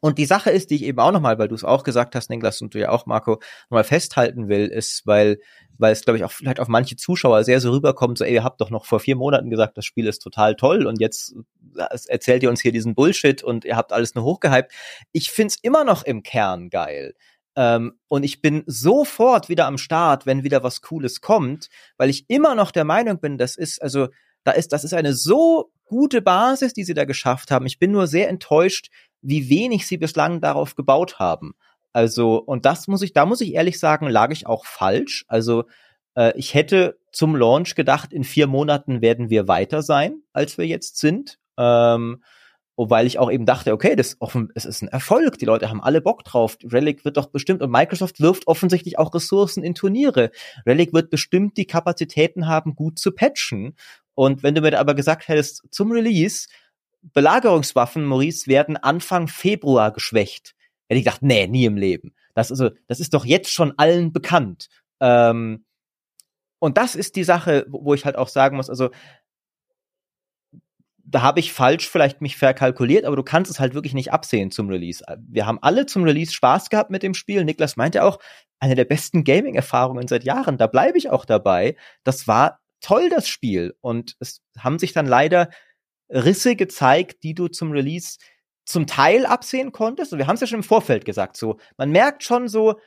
und 0.02 0.18
die 0.18 0.26
Sache 0.26 0.50
ist, 0.50 0.70
die 0.70 0.74
ich 0.76 0.84
eben 0.84 0.98
auch 1.00 1.10
nochmal, 1.10 1.38
weil 1.38 1.48
du 1.48 1.54
es 1.54 1.64
auch 1.64 1.82
gesagt 1.82 2.14
hast, 2.14 2.28
Niklas, 2.28 2.60
und 2.60 2.74
du 2.74 2.78
ja 2.78 2.90
auch, 2.90 3.06
Marco, 3.06 3.40
nochmal 3.70 3.82
festhalten 3.84 4.48
will, 4.48 4.66
ist, 4.66 5.06
weil, 5.06 5.38
weil 5.78 5.92
es, 5.92 6.04
glaube 6.04 6.18
ich, 6.18 6.24
auch 6.24 6.32
vielleicht 6.32 6.60
auf 6.60 6.68
manche 6.68 6.96
Zuschauer 6.96 7.44
sehr 7.44 7.60
so 7.60 7.72
rüberkommt, 7.72 8.18
so, 8.18 8.24
ey, 8.24 8.34
ihr 8.34 8.44
habt 8.44 8.60
doch 8.60 8.70
noch 8.70 8.84
vor 8.84 9.00
vier 9.00 9.16
Monaten 9.16 9.50
gesagt, 9.50 9.76
das 9.76 9.84
Spiel 9.84 10.06
ist 10.06 10.20
total 10.20 10.56
toll 10.56 10.86
und 10.86 11.00
jetzt 11.00 11.34
äh, 11.76 11.98
erzählt 12.08 12.42
ihr 12.42 12.50
uns 12.50 12.60
hier 12.60 12.72
diesen 12.72 12.94
Bullshit 12.94 13.42
und 13.42 13.64
ihr 13.64 13.76
habt 13.76 13.92
alles 13.92 14.14
nur 14.14 14.24
hochgehypt. 14.24 14.72
Ich 15.12 15.30
find's 15.30 15.56
immer 15.62 15.84
noch 15.84 16.02
im 16.04 16.22
Kern 16.22 16.70
geil. 16.70 17.14
Ähm, 17.56 17.94
und 18.08 18.22
ich 18.22 18.42
bin 18.42 18.64
sofort 18.66 19.48
wieder 19.48 19.66
am 19.66 19.78
Start, 19.78 20.26
wenn 20.26 20.44
wieder 20.44 20.62
was 20.62 20.82
Cooles 20.82 21.20
kommt, 21.20 21.68
weil 21.96 22.10
ich 22.10 22.26
immer 22.28 22.54
noch 22.54 22.70
der 22.70 22.84
Meinung 22.84 23.18
bin, 23.18 23.38
das 23.38 23.56
ist, 23.56 23.80
also, 23.82 24.08
da 24.44 24.52
ist, 24.52 24.72
das 24.72 24.84
ist 24.84 24.94
eine 24.94 25.14
so 25.14 25.72
gute 25.86 26.20
Basis, 26.20 26.74
die 26.74 26.84
sie 26.84 26.94
da 26.94 27.04
geschafft 27.04 27.50
haben. 27.50 27.66
Ich 27.66 27.78
bin 27.78 27.92
nur 27.92 28.06
sehr 28.06 28.28
enttäuscht, 28.28 28.88
wie 29.22 29.48
wenig 29.48 29.86
sie 29.86 29.96
bislang 29.96 30.40
darauf 30.40 30.76
gebaut 30.76 31.18
haben. 31.18 31.54
Also, 31.96 32.36
und 32.36 32.66
das 32.66 32.88
muss 32.88 33.00
ich, 33.00 33.14
da 33.14 33.24
muss 33.24 33.40
ich 33.40 33.54
ehrlich 33.54 33.78
sagen, 33.78 34.06
lag 34.06 34.30
ich 34.30 34.46
auch 34.46 34.66
falsch. 34.66 35.24
Also, 35.28 35.64
äh, 36.14 36.36
ich 36.36 36.52
hätte 36.52 36.98
zum 37.10 37.34
Launch 37.34 37.74
gedacht, 37.74 38.12
in 38.12 38.22
vier 38.22 38.46
Monaten 38.46 39.00
werden 39.00 39.30
wir 39.30 39.48
weiter 39.48 39.80
sein, 39.80 40.20
als 40.34 40.58
wir 40.58 40.66
jetzt 40.66 40.98
sind. 40.98 41.38
Ähm, 41.56 42.22
weil 42.76 43.06
ich 43.06 43.18
auch 43.18 43.30
eben 43.32 43.46
dachte, 43.46 43.72
okay, 43.72 43.96
das 43.96 44.16
offen, 44.20 44.50
es 44.54 44.66
ist 44.66 44.82
ein 44.82 44.88
Erfolg, 44.88 45.38
die 45.38 45.46
Leute 45.46 45.70
haben 45.70 45.82
alle 45.82 46.02
Bock 46.02 46.22
drauf. 46.22 46.58
Relic 46.62 47.06
wird 47.06 47.16
doch 47.16 47.30
bestimmt 47.30 47.62
und 47.62 47.70
Microsoft 47.70 48.20
wirft 48.20 48.46
offensichtlich 48.46 48.98
auch 48.98 49.14
Ressourcen 49.14 49.64
in 49.64 49.74
Turniere. 49.74 50.32
Relic 50.66 50.92
wird 50.92 51.08
bestimmt 51.08 51.56
die 51.56 51.66
Kapazitäten 51.66 52.46
haben, 52.46 52.74
gut 52.74 52.98
zu 52.98 53.12
patchen. 53.12 53.74
Und 54.12 54.42
wenn 54.42 54.54
du 54.54 54.60
mir 54.60 54.72
da 54.72 54.80
aber 54.80 54.92
gesagt 54.92 55.28
hättest, 55.28 55.62
zum 55.70 55.92
Release, 55.92 56.48
Belagerungswaffen, 57.00 58.04
Maurice, 58.04 58.48
werden 58.48 58.76
Anfang 58.76 59.28
Februar 59.28 59.92
geschwächt, 59.92 60.55
hätte 60.88 60.98
ich 60.98 61.04
gedacht, 61.04 61.22
nee, 61.22 61.46
nie 61.46 61.64
im 61.64 61.76
Leben. 61.76 62.14
Das, 62.34 62.50
also, 62.50 62.70
das 62.86 63.00
ist 63.00 63.14
doch 63.14 63.24
jetzt 63.24 63.52
schon 63.52 63.74
allen 63.76 64.12
bekannt. 64.12 64.68
Ähm, 65.00 65.64
und 66.58 66.78
das 66.78 66.94
ist 66.94 67.16
die 67.16 67.24
Sache, 67.24 67.66
wo 67.68 67.94
ich 67.94 68.04
halt 68.04 68.16
auch 68.16 68.28
sagen 68.28 68.56
muss, 68.56 68.70
also 68.70 68.90
da 71.08 71.22
habe 71.22 71.38
ich 71.38 71.52
falsch 71.52 71.88
vielleicht 71.88 72.20
mich 72.20 72.36
verkalkuliert, 72.36 73.04
aber 73.04 73.14
du 73.14 73.22
kannst 73.22 73.50
es 73.50 73.60
halt 73.60 73.74
wirklich 73.74 73.94
nicht 73.94 74.12
absehen 74.12 74.50
zum 74.50 74.68
Release. 74.68 75.04
Wir 75.28 75.46
haben 75.46 75.60
alle 75.62 75.86
zum 75.86 76.02
Release 76.02 76.32
Spaß 76.32 76.68
gehabt 76.68 76.90
mit 76.90 77.02
dem 77.04 77.14
Spiel. 77.14 77.44
Niklas 77.44 77.76
meinte 77.76 78.02
auch, 78.02 78.18
eine 78.58 78.74
der 78.74 78.86
besten 78.86 79.22
Gaming-Erfahrungen 79.22 80.08
seit 80.08 80.24
Jahren. 80.24 80.58
Da 80.58 80.66
bleibe 80.66 80.98
ich 80.98 81.10
auch 81.10 81.24
dabei. 81.24 81.76
Das 82.02 82.26
war 82.26 82.60
toll, 82.80 83.08
das 83.08 83.28
Spiel. 83.28 83.76
Und 83.80 84.16
es 84.18 84.40
haben 84.58 84.78
sich 84.78 84.92
dann 84.92 85.06
leider 85.06 85.50
Risse 86.08 86.56
gezeigt, 86.56 87.22
die 87.22 87.34
du 87.34 87.48
zum 87.48 87.70
Release 87.70 88.18
zum 88.66 88.86
Teil 88.86 89.24
absehen 89.24 89.72
konntest. 89.72 90.12
Und 90.12 90.18
wir 90.18 90.26
haben 90.26 90.34
es 90.34 90.42
ja 90.42 90.46
schon 90.46 90.58
im 90.58 90.64
Vorfeld 90.64 91.04
gesagt, 91.04 91.36
so. 91.36 91.56
Man 91.78 91.90
merkt 91.90 92.22
schon 92.24 92.48
so, 92.48 92.78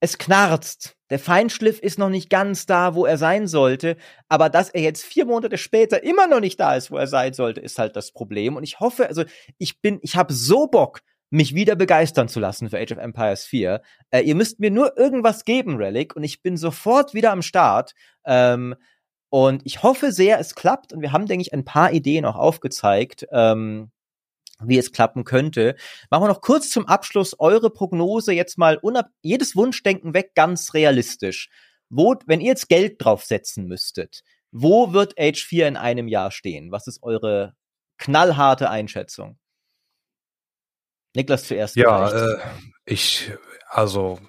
es 0.00 0.18
knarzt. 0.18 0.96
Der 1.10 1.18
Feinschliff 1.18 1.78
ist 1.80 1.98
noch 1.98 2.08
nicht 2.08 2.30
ganz 2.30 2.66
da, 2.66 2.94
wo 2.94 3.04
er 3.04 3.18
sein 3.18 3.46
sollte. 3.46 3.96
Aber 4.28 4.48
dass 4.48 4.70
er 4.70 4.82
jetzt 4.82 5.04
vier 5.04 5.26
Monate 5.26 5.58
später 5.58 6.02
immer 6.02 6.26
noch 6.26 6.40
nicht 6.40 6.58
da 6.60 6.74
ist, 6.76 6.90
wo 6.90 6.96
er 6.96 7.06
sein 7.06 7.32
sollte, 7.32 7.60
ist 7.60 7.78
halt 7.78 7.96
das 7.96 8.12
Problem. 8.12 8.56
Und 8.56 8.62
ich 8.62 8.80
hoffe, 8.80 9.08
also 9.08 9.24
ich 9.58 9.80
bin, 9.80 9.98
ich 10.02 10.16
habe 10.16 10.32
so 10.32 10.66
Bock, 10.66 11.00
mich 11.30 11.54
wieder 11.54 11.74
begeistern 11.74 12.28
zu 12.28 12.38
lassen 12.38 12.70
für 12.70 12.78
Age 12.78 12.92
of 12.92 12.98
Empires 12.98 13.44
4. 13.44 13.82
Äh, 14.10 14.20
ihr 14.20 14.36
müsst 14.36 14.60
mir 14.60 14.70
nur 14.70 14.96
irgendwas 14.96 15.44
geben, 15.44 15.76
Relic, 15.76 16.14
und 16.14 16.22
ich 16.22 16.40
bin 16.40 16.56
sofort 16.56 17.14
wieder 17.14 17.32
am 17.32 17.42
Start. 17.42 17.94
Ähm, 18.24 18.76
und 19.28 19.62
ich 19.64 19.82
hoffe 19.82 20.12
sehr, 20.12 20.38
es 20.38 20.54
klappt. 20.54 20.92
Und 20.92 21.00
wir 21.00 21.12
haben, 21.12 21.26
denke 21.26 21.42
ich, 21.42 21.52
ein 21.52 21.64
paar 21.64 21.92
Ideen 21.92 22.24
auch 22.24 22.36
aufgezeigt. 22.36 23.26
Ähm, 23.32 23.90
wie 24.62 24.78
es 24.78 24.92
klappen 24.92 25.24
könnte. 25.24 25.76
Machen 26.10 26.24
wir 26.24 26.28
noch 26.28 26.40
kurz 26.40 26.70
zum 26.70 26.86
Abschluss 26.86 27.38
eure 27.38 27.70
Prognose 27.70 28.32
jetzt 28.32 28.58
mal 28.58 28.78
unab 28.78 29.08
jedes 29.22 29.56
Wunschdenken 29.56 30.14
weg, 30.14 30.32
ganz 30.34 30.74
realistisch. 30.74 31.48
Wo, 31.88 32.16
wenn 32.26 32.40
ihr 32.40 32.48
jetzt 32.48 32.68
Geld 32.68 32.96
draufsetzen 32.98 33.66
müsstet, 33.66 34.22
wo 34.50 34.92
wird 34.92 35.18
Age 35.18 35.44
4 35.44 35.68
in 35.68 35.76
einem 35.76 36.08
Jahr 36.08 36.30
stehen? 36.30 36.72
Was 36.72 36.86
ist 36.86 37.02
eure 37.02 37.54
knallharte 37.98 38.70
Einschätzung? 38.70 39.38
Niklas 41.14 41.44
zuerst. 41.44 41.76
Ja, 41.76 42.10
äh, 42.10 42.38
ich, 42.84 43.32
also, 43.68 44.20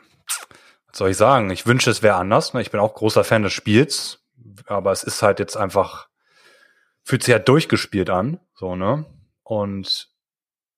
was 0.88 0.98
soll 0.98 1.10
ich 1.12 1.18
sagen? 1.18 1.50
Ich 1.50 1.66
wünsche, 1.66 1.90
es 1.90 2.02
wäre 2.02 2.16
anders. 2.16 2.54
Ne? 2.54 2.62
Ich 2.62 2.72
bin 2.72 2.80
auch 2.80 2.94
großer 2.94 3.24
Fan 3.24 3.44
des 3.44 3.54
Spiels, 3.54 4.24
aber 4.66 4.92
es 4.92 5.04
ist 5.04 5.22
halt 5.22 5.40
jetzt 5.40 5.58
einfach, 5.58 6.08
fühlt 7.04 7.24
sich 7.24 7.34
halt 7.34 7.48
durchgespielt 7.48 8.10
an, 8.10 8.40
so, 8.56 8.76
ne? 8.76 9.06
Und 9.44 10.10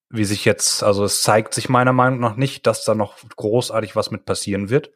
wie 0.09 0.25
sich 0.25 0.43
jetzt, 0.45 0.83
also 0.83 1.03
es 1.03 1.21
zeigt 1.21 1.53
sich 1.53 1.69
meiner 1.69 1.93
Meinung 1.93 2.19
nach 2.19 2.35
nicht, 2.35 2.65
dass 2.65 2.83
da 2.83 2.95
noch 2.95 3.17
großartig 3.35 3.95
was 3.95 4.11
mit 4.11 4.25
passieren 4.25 4.69
wird. 4.69 4.91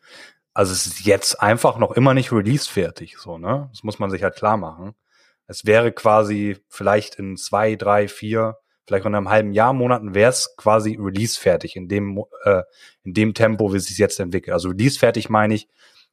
Also 0.54 0.74
es 0.74 0.88
ist 0.88 1.06
jetzt 1.06 1.42
einfach 1.42 1.78
noch 1.78 1.92
immer 1.92 2.14
nicht 2.14 2.32
release 2.32 2.70
fertig, 2.70 3.18
so, 3.18 3.38
ne? 3.38 3.70
Das 3.72 3.84
muss 3.84 4.00
man 4.00 4.10
sich 4.10 4.24
halt 4.24 4.36
klar 4.36 4.58
machen. 4.58 4.94
Es 5.48 5.66
wäre 5.66 5.92
quasi 5.92 6.58
vielleicht 6.68 7.16
in 7.16 7.38
zwei, 7.38 7.76
drei, 7.76 8.08
vier, 8.08 8.58
vielleicht 8.86 9.06
in 9.06 9.16
einem 9.16 9.30
halben 9.30 9.52
Jahr, 9.54 9.74
Monaten 9.74 10.14
wäre 10.16 10.30
es 10.30 10.56
quasi 10.58 10.98
release 11.00 11.40
fertig 11.40 11.76
in 11.76 11.88
dem, 11.88 12.24
äh, 12.44 12.64
in 13.04 13.14
dem 13.14 13.34
Tempo, 13.34 13.74
wie 13.74 13.78
es 13.78 13.86
sich 13.86 13.98
jetzt 13.98 14.20
entwickelt. 14.20 14.54
Also 14.54 14.70
release 14.70 14.98
fertig 14.98 15.30
meine 15.30 15.56
ich, 15.56 15.68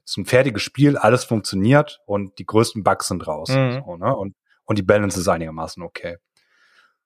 es 0.05 0.13
ist 0.13 0.17
ein 0.19 0.27
fertiges 0.27 0.63
Spiel, 0.63 0.97
alles 0.97 1.25
funktioniert 1.25 2.01
und 2.07 2.39
die 2.39 2.47
größten 2.47 2.83
Bugs 2.83 3.09
sind 3.09 3.27
raus. 3.27 3.51
Mhm. 3.51 3.83
So, 3.85 3.97
ne? 3.97 4.15
und, 4.15 4.35
und 4.65 4.79
die 4.79 4.83
Balance 4.83 5.21
ist 5.21 5.29
einigermaßen 5.29 5.83
okay. 5.83 6.17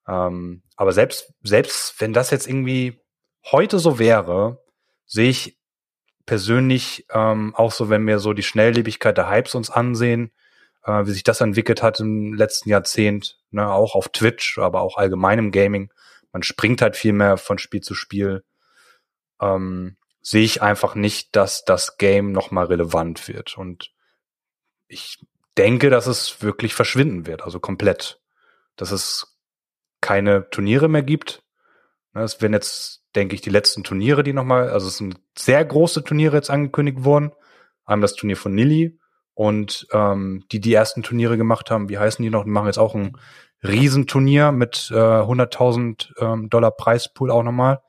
Ähm, 0.07 0.63
aber 0.77 0.93
selbst, 0.93 1.33
selbst 1.43 2.01
wenn 2.01 2.13
das 2.13 2.31
jetzt 2.31 2.47
irgendwie 2.47 3.01
heute 3.51 3.79
so 3.79 3.99
wäre, 3.99 4.63
sehe 5.07 5.31
ich 5.31 5.59
persönlich 6.27 7.07
ähm, 7.11 7.55
auch 7.55 7.73
so, 7.73 7.91
wenn 7.91 8.07
wir 8.07 8.19
so 8.19 8.33
die 8.33 8.43
Schnelllebigkeit 8.43 9.17
der 9.17 9.31
Hypes 9.31 9.55
uns 9.55 9.71
ansehen, 9.71 10.33
äh, 10.85 11.07
wie 11.07 11.13
sich 11.13 11.23
das 11.23 11.41
entwickelt 11.41 11.83
hat 11.83 12.01
im 12.01 12.35
letzten 12.35 12.71
Jahrzehnt, 12.71 13.39
ne, 13.51 13.71
auch 13.71 13.95
auf 13.95 14.09
Twitch, 14.09 14.59
aber 14.59 14.81
auch 14.81 14.97
allgemein 14.97 15.39
im 15.39 15.51
Gaming. 15.51 15.93
Man 16.33 16.43
springt 16.43 16.83
halt 16.83 16.97
viel 16.97 17.13
mehr 17.13 17.37
von 17.37 17.59
Spiel 17.59 17.81
zu 17.81 17.95
Spiel. 17.95 18.45
Ähm, 19.41 19.97
sehe 20.21 20.45
ich 20.45 20.63
einfach 20.63 20.95
nicht, 20.95 21.37
dass 21.37 21.65
das 21.65 21.99
Game 21.99 22.33
nochmal 22.33 22.67
relevant 22.67 23.29
wird. 23.29 23.59
Und 23.59 23.93
ich 24.89 25.19
denke, 25.57 25.91
dass 25.91 26.07
es 26.07 26.43
wirklich 26.43 26.75
verschwinden 26.75 27.27
wird, 27.27 27.43
also 27.43 27.61
komplett. 27.61 28.21
Dass 28.77 28.91
es 28.91 29.34
keine 30.05 30.51
Turniere 30.51 30.89
mehr 30.89 31.03
gibt. 31.03 31.43
Ne, 32.13 32.23
es 32.23 32.43
werden 32.43 32.53
jetzt, 32.53 33.03
denke 33.15 33.35
ich, 33.35 33.41
die 33.41 33.51
letzten 33.51 33.85
Turniere, 33.85 34.23
die 34.23 34.35
nochmal, 34.35 34.69
also 34.69 34.87
es 34.87 34.99
sind 34.99 35.19
sehr 35.37 35.65
große 35.65 36.05
Turniere 36.05 36.37
jetzt 36.37 36.51
angekündigt 36.51 37.05
worden. 37.05 37.33
Einmal 37.87 38.03
das 38.03 38.15
Turnier 38.15 38.37
von 38.37 38.55
Nilly 38.55 38.99
und 39.33 39.87
ähm, 39.93 40.45
die 40.53 40.61
die 40.61 40.75
ersten 40.75 41.03
Turniere 41.03 41.39
gemacht 41.39 41.71
haben, 41.71 41.89
wie 41.89 41.99
heißen 41.99 42.23
die 42.23 42.31
noch? 42.31 42.45
Die 42.45 42.51
machen 42.51 42.67
jetzt 42.67 42.79
auch 42.79 42.95
ein 42.95 43.17
Riesenturnier 43.63 44.53
mit 44.53 44.91
äh, 44.93 44.95
100.000 44.95 46.21
ähm, 46.21 46.51
Dollar 46.51 46.71
Preispool 46.71 47.31
auch 47.31 47.43
nochmal. 47.43 47.81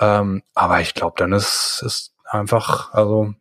Ähm, 0.00 0.42
aber 0.54 0.80
ich 0.80 0.94
glaube, 0.94 1.14
dann 1.18 1.32
ist 1.32 1.82
es 1.86 2.16
einfach, 2.24 2.92
also 2.92 3.32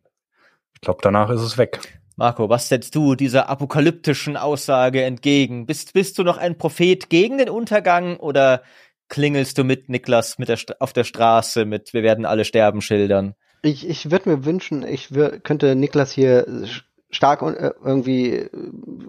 ich 0.75 0.81
glaube, 0.81 0.99
danach 1.01 1.31
ist 1.31 1.41
es 1.41 1.57
weg. 1.57 1.79
Marco, 2.21 2.49
was 2.49 2.69
setzt 2.69 2.93
du 2.93 3.15
dieser 3.15 3.49
apokalyptischen 3.49 4.37
Aussage 4.37 5.01
entgegen? 5.01 5.65
Bist, 5.65 5.93
bist 5.93 6.19
du 6.19 6.23
noch 6.23 6.37
ein 6.37 6.55
Prophet 6.55 7.09
gegen 7.09 7.39
den 7.39 7.49
Untergang 7.49 8.17
oder 8.17 8.61
klingelst 9.09 9.57
du 9.57 9.63
mit 9.63 9.89
Niklas 9.89 10.37
mit 10.37 10.47
der, 10.47 10.59
auf 10.77 10.93
der 10.93 11.03
Straße 11.03 11.65
mit 11.65 11.95
Wir 11.95 12.03
werden 12.03 12.25
alle 12.25 12.45
sterben 12.45 12.81
schildern? 12.81 13.33
Ich, 13.63 13.89
ich 13.89 14.11
würde 14.11 14.29
mir 14.29 14.45
wünschen, 14.45 14.85
ich 14.85 15.09
könnte 15.41 15.75
Niklas 15.75 16.11
hier 16.11 16.45
stark 17.09 17.41
äh, 17.41 17.71
irgendwie 17.83 18.33
äh, 18.33 18.49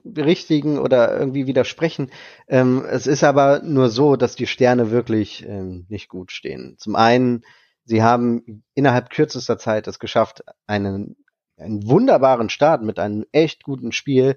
berichtigen 0.05 0.79
oder 0.79 1.15
irgendwie 1.15 1.47
widersprechen. 1.47 2.11
Ähm, 2.49 2.83
es 2.89 3.07
ist 3.07 3.25
aber 3.25 3.61
nur 3.63 3.91
so, 3.91 4.17
dass 4.17 4.37
die 4.37 4.47
Sterne 4.47 4.91
wirklich 4.91 5.47
ähm, 5.47 5.85
nicht 5.91 6.09
gut 6.09 6.33
stehen. 6.33 6.77
Zum 6.79 6.97
einen, 6.97 7.43
sie 7.85 8.03
haben 8.03 8.65
innerhalb 8.73 9.11
kürzester 9.11 9.59
Zeit 9.59 9.87
es 9.87 9.99
geschafft, 9.99 10.45
einen 10.67 11.17
einen 11.63 11.89
wunderbaren 11.89 12.51
Start 12.51 12.83
mit 12.83 12.99
einem 12.99 13.25
echt 13.33 13.63
guten 13.63 13.93
Spiel 13.93 14.37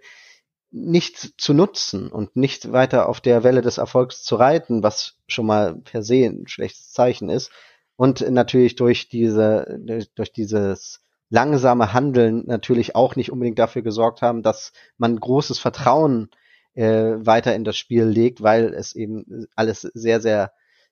nicht 0.72 1.34
zu 1.38 1.54
nutzen 1.54 2.12
und 2.12 2.36
nicht 2.36 2.72
weiter 2.72 3.08
auf 3.08 3.22
der 3.22 3.44
Welle 3.44 3.62
des 3.62 3.78
Erfolgs 3.78 4.24
zu 4.24 4.36
reiten, 4.36 4.84
was 4.84 5.16
schon 5.28 5.46
mal 5.46 5.76
per 5.78 6.04
se 6.04 6.26
ein 6.26 6.48
schlechtes 6.48 6.92
Zeichen 6.92 7.30
ist. 7.30 7.52
Und 7.96 8.30
natürlich 8.30 8.76
durch 8.76 9.08
diese, 9.08 9.80
durch 10.16 10.34
dieses 10.34 11.02
langsame 11.30 11.94
Handeln 11.94 12.44
natürlich 12.46 12.96
auch 12.96 13.16
nicht 13.16 13.32
unbedingt 13.32 13.58
dafür 13.58 13.84
gesorgt 13.84 14.22
haben, 14.22 14.44
dass 14.44 14.74
man 14.98 15.18
großes 15.18 15.60
Vertrauen 15.60 16.30
äh, 16.74 17.14
weiter 17.20 17.56
in 17.56 17.64
das 17.64 17.78
Spiel 17.78 18.04
legt, 18.04 18.44
weil 18.44 18.74
es 18.74 18.96
eben 18.96 19.48
alles 19.56 19.82
sehr, 19.82 20.20
sehr 20.20 20.52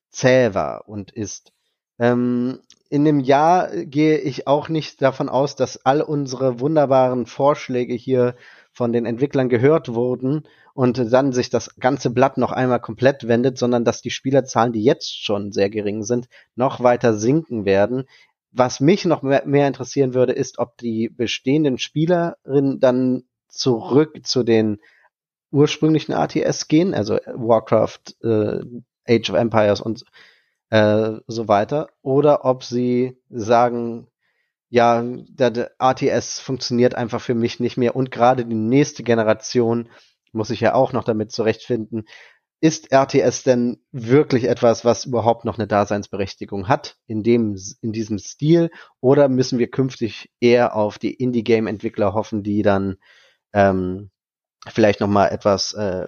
zäh 0.10 0.54
war 0.54 0.88
und 0.88 1.12
ist. 1.12 1.52
Ähm, 2.00 2.60
in 2.94 3.06
dem 3.06 3.20
Jahr 3.20 3.72
gehe 3.86 4.20
ich 4.20 4.45
auch 4.45 4.70
nicht 4.70 5.02
davon 5.02 5.28
aus, 5.28 5.56
dass 5.56 5.84
all 5.84 5.99
unsere 5.99 6.60
wunderbaren 6.60 7.26
Vorschläge 7.26 7.95
hier 7.95 8.36
von 8.72 8.94
den 8.94 9.07
Entwicklern 9.07 9.49
gehört 9.49 9.95
wurden 9.95 10.44
und 10.76 10.99
dann 11.11 11.34
sich 11.34 11.49
das 11.49 11.76
ganze 11.80 12.11
Blatt 12.11 12.38
noch 12.38 12.52
einmal 12.52 12.80
komplett 12.80 13.28
wendet, 13.28 13.57
sondern 13.57 13.84
dass 13.84 14.03
die 14.03 14.11
Spielerzahlen, 14.11 14.74
die 14.74 14.84
jetzt 14.84 15.26
schon 15.26 15.52
sehr 15.52 15.72
gering 15.72 16.03
sind, 16.03 16.28
noch 16.53 16.84
weiter 16.84 17.15
sinken 17.15 17.65
werden. 17.65 18.03
Was 18.52 18.80
mich 18.80 19.06
noch 19.06 19.24
mehr, 19.24 19.41
mehr 19.48 19.65
interessieren 19.65 20.14
würde, 20.14 20.34
ist, 20.34 20.60
ob 20.60 20.78
die 20.78 21.10
bestehenden 21.10 21.80
Spielerinnen 21.80 22.80
dann 22.80 23.24
zurück 23.48 24.20
zu 24.24 24.44
den 24.44 24.78
ursprünglichen 25.49 26.14
ATS 26.14 26.68
gehen, 26.68 26.94
also 26.94 27.18
Warcraft, 27.26 28.22
äh, 28.22 28.60
Age 29.10 29.32
of 29.32 29.36
Empires 29.36 29.82
und 29.82 30.06
äh, 30.74 31.22
so 31.28 31.48
weiter, 31.48 31.90
oder 32.02 32.45
ob 32.45 32.64
sie 32.64 33.22
sagen, 33.30 34.08
ja, 34.70 35.04
der, 35.04 35.70
ATS 35.78 36.40
funktioniert 36.40 36.95
einfach 36.95 37.22
für 37.22 37.36
mich 37.36 37.60
nicht 37.60 37.78
mehr. 37.78 37.95
Und 37.95 38.10
gerade 38.10 38.44
die 38.44 38.56
nächste 38.56 39.04
Generation 39.04 39.90
muss 40.32 40.48
sich 40.48 40.62
ja 40.62 40.74
auch 40.74 40.91
noch 40.91 41.04
damit 41.04 41.32
zurechtfinden, 41.32 42.08
ist 42.60 42.91
RTS 42.91 43.44
denn 43.44 43.84
wirklich 43.91 44.45
etwas, 44.45 44.84
was 44.84 45.06
überhaupt 45.06 45.45
noch 45.45 45.60
eine 45.60 45.68
Daseinsberechtigung 45.68 46.68
hat 46.68 46.98
in 47.06 47.22
dem, 47.22 47.56
in 47.82 47.91
diesem 47.91 48.18
Stil? 48.18 48.72
Oder 49.00 49.30
müssen 49.30 49.60
wir 49.60 49.70
künftig 49.70 50.32
eher 50.40 50.76
auf 50.76 50.98
die 50.98 51.14
Indie-Game-Entwickler 51.14 52.16
hoffen, 52.16 52.41
die 52.41 52.64
dann 52.64 52.95
ähm, 53.54 54.10
vielleicht 54.72 54.99
noch 54.99 55.07
mal 55.07 55.27
etwas 55.27 55.73
äh, 55.73 56.07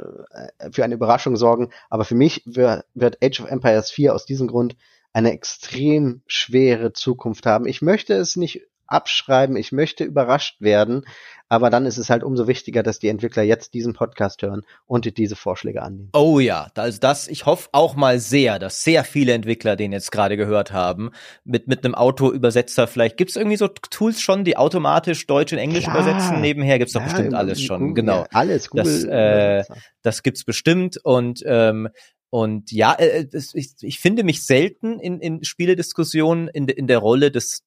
für 0.72 0.84
eine 0.84 0.96
Überraschung 0.96 1.36
sorgen? 1.36 1.72
Aber 1.90 2.06
für 2.06 2.16
mich 2.16 2.44
wird, 2.46 2.86
wird 2.94 3.24
Age 3.24 3.42
of 3.42 3.50
Empires 3.50 3.92
4 3.92 4.14
aus 4.14 4.26
diesem 4.26 4.48
Grund 4.48 4.76
eine 5.14 5.32
extrem 5.32 6.22
schwere 6.28 6.92
Zukunft 6.92 7.46
haben. 7.46 7.68
Ich 7.68 7.82
möchte 7.82 8.14
es 8.16 8.36
nicht 8.36 8.68
abschreiben, 8.88 9.56
ich 9.56 9.72
möchte 9.72 10.04
überrascht 10.04 10.62
werden, 10.62 11.06
aber 11.48 11.70
dann 11.70 11.86
ist 11.86 11.98
es 11.98 12.10
halt 12.10 12.24
umso 12.24 12.48
wichtiger, 12.48 12.82
dass 12.82 13.00
die 13.00 13.08
Entwickler 13.08 13.44
jetzt 13.44 13.74
diesen 13.74 13.94
Podcast 13.94 14.42
hören 14.42 14.64
und 14.86 15.18
diese 15.18 15.36
Vorschläge 15.36 15.84
annehmen. 15.84 16.10
Oh 16.14 16.40
ja, 16.40 16.72
also 16.76 17.00
das, 17.00 17.28
ich 17.28 17.46
hoffe 17.46 17.70
auch 17.72 17.96
mal 17.96 18.20
sehr, 18.20 18.58
dass 18.58 18.84
sehr 18.84 19.04
viele 19.04 19.34
Entwickler 19.34 19.76
den 19.76 19.92
jetzt 19.92 20.12
gerade 20.12 20.38
gehört 20.38 20.72
haben, 20.72 21.12
mit, 21.44 21.68
mit 21.68 21.86
einem 21.86 21.94
Autoübersetzer 21.94 22.88
vielleicht. 22.88 23.18
Gibt 23.18 23.32
es 23.32 23.36
irgendwie 23.36 23.58
so 23.58 23.68
Tools 23.68 24.22
schon, 24.22 24.44
die 24.44 24.58
automatisch 24.58 25.28
Deutsch 25.28 25.54
in 25.54 25.60
Englisch 25.60 25.84
Klar. 25.84 26.00
übersetzen? 26.00 26.42
Nebenher 26.42 26.80
gibt's 26.80 26.94
doch 26.94 27.02
ja, 27.02 27.08
bestimmt 27.08 27.34
alles 27.36 27.62
schon, 27.62 27.80
Google, 27.80 27.94
genau. 27.94 28.22
Ja, 28.22 28.28
alles, 28.32 28.70
Google. 28.70 28.84
Das, 28.84 29.04
äh, 29.04 29.64
das 30.02 30.24
gibt's 30.24 30.44
bestimmt 30.44 30.98
und 31.04 31.44
ähm, 31.46 31.90
und 32.32 32.72
ja, 32.74 32.94
äh, 32.94 33.28
ich, 33.54 33.76
ich 33.80 34.00
finde 34.00 34.26
mich 34.26 34.46
selten 34.46 35.00
in, 35.00 35.22
in 35.22 35.44
Spielediskussionen 35.44 36.50
in, 36.50 36.68
in 36.68 36.88
der 36.88 36.98
Rolle 36.98 37.32
des 37.32 37.64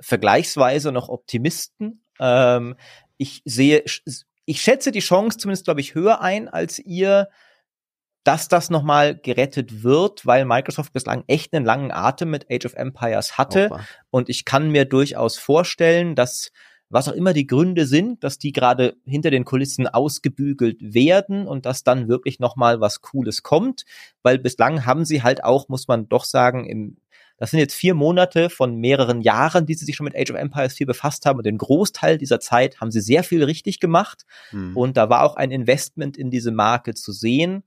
vergleichsweise 0.00 0.92
noch 0.92 1.08
Optimisten. 1.08 2.02
Ähm, 2.20 2.76
ich 3.16 3.42
sehe, 3.44 3.84
ich 4.44 4.60
schätze 4.62 4.92
die 4.92 5.00
Chance 5.00 5.38
zumindest, 5.38 5.64
glaube 5.64 5.80
ich, 5.80 5.94
höher 5.94 6.20
ein 6.20 6.48
als 6.48 6.78
ihr, 6.78 7.28
dass 8.24 8.48
das 8.48 8.70
nochmal 8.70 9.16
gerettet 9.16 9.82
wird, 9.82 10.26
weil 10.26 10.44
Microsoft 10.44 10.92
bislang 10.92 11.24
echt 11.26 11.54
einen 11.54 11.64
langen 11.64 11.90
Atem 11.90 12.30
mit 12.30 12.46
Age 12.50 12.66
of 12.66 12.74
Empires 12.74 13.38
hatte. 13.38 13.66
Opa. 13.66 13.80
Und 14.10 14.28
ich 14.28 14.44
kann 14.44 14.70
mir 14.70 14.84
durchaus 14.84 15.38
vorstellen, 15.38 16.14
dass 16.14 16.50
was 16.90 17.08
auch 17.08 17.12
immer 17.12 17.32
die 17.32 17.46
Gründe 17.46 17.86
sind, 17.86 18.24
dass 18.24 18.38
die 18.38 18.52
gerade 18.52 18.96
hinter 19.04 19.30
den 19.30 19.44
Kulissen 19.44 19.86
ausgebügelt 19.86 20.78
werden 20.80 21.46
und 21.46 21.66
dass 21.66 21.84
dann 21.84 22.08
wirklich 22.08 22.38
nochmal 22.38 22.80
was 22.80 23.00
Cooles 23.00 23.42
kommt, 23.42 23.84
weil 24.22 24.38
bislang 24.38 24.86
haben 24.86 25.04
sie 25.04 25.22
halt 25.22 25.44
auch, 25.44 25.68
muss 25.68 25.86
man 25.88 26.08
doch 26.08 26.24
sagen, 26.24 26.64
im 26.66 26.96
das 27.38 27.52
sind 27.52 27.60
jetzt 27.60 27.74
vier 27.74 27.94
Monate 27.94 28.50
von 28.50 28.76
mehreren 28.76 29.20
Jahren, 29.22 29.64
die 29.64 29.74
sie 29.74 29.84
sich 29.84 29.96
schon 29.96 30.04
mit 30.04 30.16
Age 30.16 30.32
of 30.32 30.36
Empires 30.36 30.74
4 30.74 30.86
befasst 30.86 31.24
haben. 31.24 31.38
Und 31.38 31.46
den 31.46 31.56
Großteil 31.56 32.18
dieser 32.18 32.40
Zeit 32.40 32.80
haben 32.80 32.90
sie 32.90 33.00
sehr 33.00 33.22
viel 33.22 33.44
richtig 33.44 33.78
gemacht. 33.78 34.24
Mhm. 34.50 34.76
Und 34.76 34.96
da 34.96 35.08
war 35.08 35.22
auch 35.22 35.36
ein 35.36 35.52
Investment 35.52 36.16
in 36.16 36.30
diese 36.30 36.50
Marke 36.50 36.94
zu 36.94 37.12
sehen, 37.12 37.62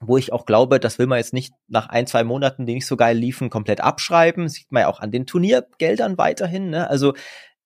wo 0.00 0.18
ich 0.18 0.34
auch 0.34 0.44
glaube, 0.44 0.78
das 0.80 0.98
will 0.98 1.06
man 1.06 1.16
jetzt 1.16 1.32
nicht 1.32 1.54
nach 1.66 1.88
ein, 1.88 2.06
zwei 2.06 2.24
Monaten, 2.24 2.66
die 2.66 2.74
nicht 2.74 2.86
so 2.86 2.96
geil 2.96 3.16
liefen, 3.16 3.48
komplett 3.48 3.80
abschreiben. 3.80 4.48
Sieht 4.48 4.70
man 4.70 4.82
ja 4.82 4.88
auch 4.88 5.00
an 5.00 5.10
den 5.10 5.24
Turniergeldern 5.24 6.18
weiterhin. 6.18 6.68
Ne? 6.68 6.88
Also 6.88 7.14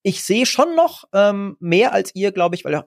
ich 0.02 0.22
sehe 0.22 0.46
schon 0.46 0.76
noch 0.76 1.04
ähm, 1.12 1.56
mehr 1.58 1.92
als 1.92 2.14
ihr, 2.14 2.30
glaube 2.30 2.54
ich, 2.54 2.64
weil 2.64 2.84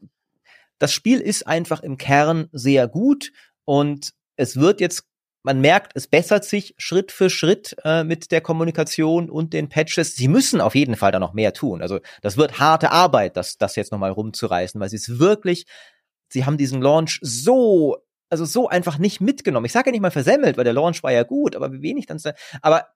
das 0.79 0.93
Spiel 0.93 1.19
ist 1.19 1.45
einfach 1.45 1.81
im 1.81 1.97
Kern 1.97 2.47
sehr 2.53 2.87
gut 2.87 3.33
und 3.65 4.13
es 4.37 4.55
wird 4.55 4.79
jetzt 4.79 5.10
man 5.43 5.59
merkt, 5.61 5.93
es 5.95 6.07
bessert 6.07 6.45
sich 6.45 6.75
Schritt 6.77 7.11
für 7.11 7.29
Schritt 7.29 7.75
äh, 7.83 8.03
mit 8.03 8.31
der 8.31 8.41
Kommunikation 8.41 9.29
und 9.29 9.53
den 9.53 9.69
Patches. 9.69 10.15
Sie 10.15 10.27
müssen 10.27 10.61
auf 10.61 10.75
jeden 10.75 10.95
Fall 10.95 11.11
da 11.11 11.19
noch 11.19 11.33
mehr 11.33 11.53
tun. 11.53 11.81
Also 11.81 11.99
das 12.21 12.37
wird 12.37 12.59
harte 12.59 12.91
Arbeit, 12.91 13.37
das, 13.37 13.57
das 13.57 13.75
jetzt 13.75 13.91
nochmal 13.91 14.11
rumzureißen, 14.11 14.79
weil 14.79 14.89
sie 14.89 14.97
es 14.97 15.19
wirklich, 15.19 15.65
sie 16.29 16.45
haben 16.45 16.57
diesen 16.57 16.81
Launch 16.81 17.19
so, 17.21 17.97
also 18.29 18.45
so 18.45 18.69
einfach 18.69 18.97
nicht 18.97 19.19
mitgenommen. 19.19 19.65
Ich 19.65 19.71
sage 19.71 19.89
ja 19.89 19.91
nicht 19.91 20.01
mal 20.01 20.11
versemmelt, 20.11 20.57
weil 20.57 20.63
der 20.63 20.73
Launch 20.73 21.01
war 21.03 21.11
ja 21.11 21.23
gut, 21.23 21.55
aber 21.55 21.71
wie 21.71 21.81
wenig 21.81 22.05
dann, 22.05 22.19
aber 22.61 22.87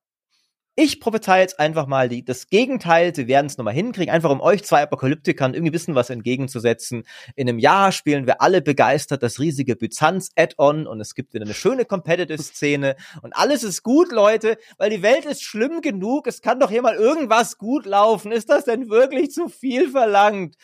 ich 0.77 0.99
prophezei 0.99 1.39
jetzt 1.39 1.60
einfach 1.60 1.88
mal 1.88 2.10
die, 2.10 2.26
das 2.26 2.49
Gegenteil. 2.49 3.15
Sie 3.15 3.27
werden 3.27 3.45
es 3.45 3.57
nochmal 3.57 3.73
hinkriegen, 3.73 4.14
einfach 4.14 4.30
um 4.30 4.41
euch 4.41 4.64
zwei 4.65 4.81
Apokalyptikern 4.81 5.53
irgendwie 5.53 5.72
wissen, 5.72 5.95
was 5.95 6.10
entgegenzusetzen. 6.10 7.03
In 7.35 7.47
einem 7.47 7.60
Jahr 7.60 7.93
spielen 7.93 8.27
wir 8.27 8.41
alle 8.41 8.61
begeistert 8.61 9.23
das 9.23 9.39
riesige 9.39 9.77
Byzanz-Add-on 9.77 10.85
und 10.85 10.99
es 10.99 11.15
gibt 11.15 11.34
wieder 11.34 11.45
eine 11.45 11.53
schöne 11.53 11.85
Competitive-Szene 11.85 12.97
und 13.22 13.35
alles 13.35 13.64
ist 13.64 13.84
gut, 13.84 14.11
Leute, 14.11 14.57
weil 14.77 14.89
die 14.89 15.02
Welt 15.02 15.23
ist 15.23 15.43
schlimm 15.43 15.80
genug. 15.80 16.27
Es 16.27 16.41
kann 16.41 16.60
doch 16.60 16.69
hier 16.69 16.81
mal 16.81 16.95
irgendwas 16.95 17.57
gut 17.57 17.85
laufen. 17.85 18.34
Ist 18.34 18.49
das 18.49 18.65
denn 18.65 18.89
wirklich 18.89 19.31
zu 19.31 19.47
viel 19.47 19.89
verlangt? 19.89 20.56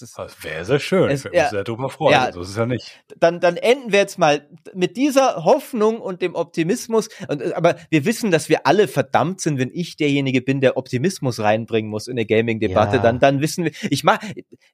Das 0.00 0.42
wäre 0.42 0.64
sehr 0.64 0.80
schön. 0.80 1.10
Es, 1.10 1.20
ich 1.20 1.24
würde 1.24 1.38
mich 1.38 1.48
sehr 1.50 1.64
drüber 1.64 1.88
freuen. 1.88 2.12
Ja, 2.12 2.32
so 2.32 2.40
ist 2.40 2.50
es 2.50 2.56
ja 2.56 2.66
nicht. 2.66 3.00
Dann, 3.18 3.40
dann 3.40 3.56
enden 3.56 3.92
wir 3.92 4.00
jetzt 4.00 4.18
mal 4.18 4.48
mit 4.74 4.96
dieser 4.96 5.44
Hoffnung 5.44 6.00
und 6.00 6.22
dem 6.22 6.34
Optimismus. 6.34 7.08
Und, 7.28 7.40
äh, 7.40 7.52
aber 7.54 7.76
wir 7.90 8.04
wissen, 8.04 8.30
dass 8.30 8.48
wir 8.48 8.66
alle 8.66 8.88
verdammt 8.88 9.40
sind, 9.40 9.58
wenn 9.58 9.70
ich 9.72 9.96
derjenige 9.96 10.42
bin, 10.42 10.60
der 10.60 10.76
Optimismus 10.76 11.40
reinbringen 11.40 11.90
muss 11.90 12.08
in 12.08 12.14
eine 12.14 12.26
Gaming-Debatte. 12.26 12.96
Ja. 12.96 13.02
Dann, 13.02 13.20
dann 13.20 13.40
wissen 13.40 13.64
wir, 13.64 13.72
ich 13.90 14.04
mach, 14.04 14.18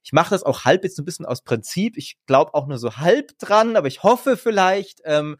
ich 0.03 0.11
mach 0.11 0.29
das 0.29 0.43
auch 0.43 0.65
halb 0.65 0.83
jetzt 0.83 0.97
ein 0.97 1.05
bisschen 1.05 1.25
aus 1.25 1.43
Prinzip. 1.43 1.97
Ich 1.97 2.17
glaube 2.25 2.53
auch 2.53 2.67
nur 2.67 2.77
so 2.77 2.97
halb 2.97 3.37
dran, 3.37 3.75
aber 3.75 3.87
ich 3.87 4.03
hoffe 4.03 4.37
vielleicht, 4.37 5.01
ähm, 5.05 5.37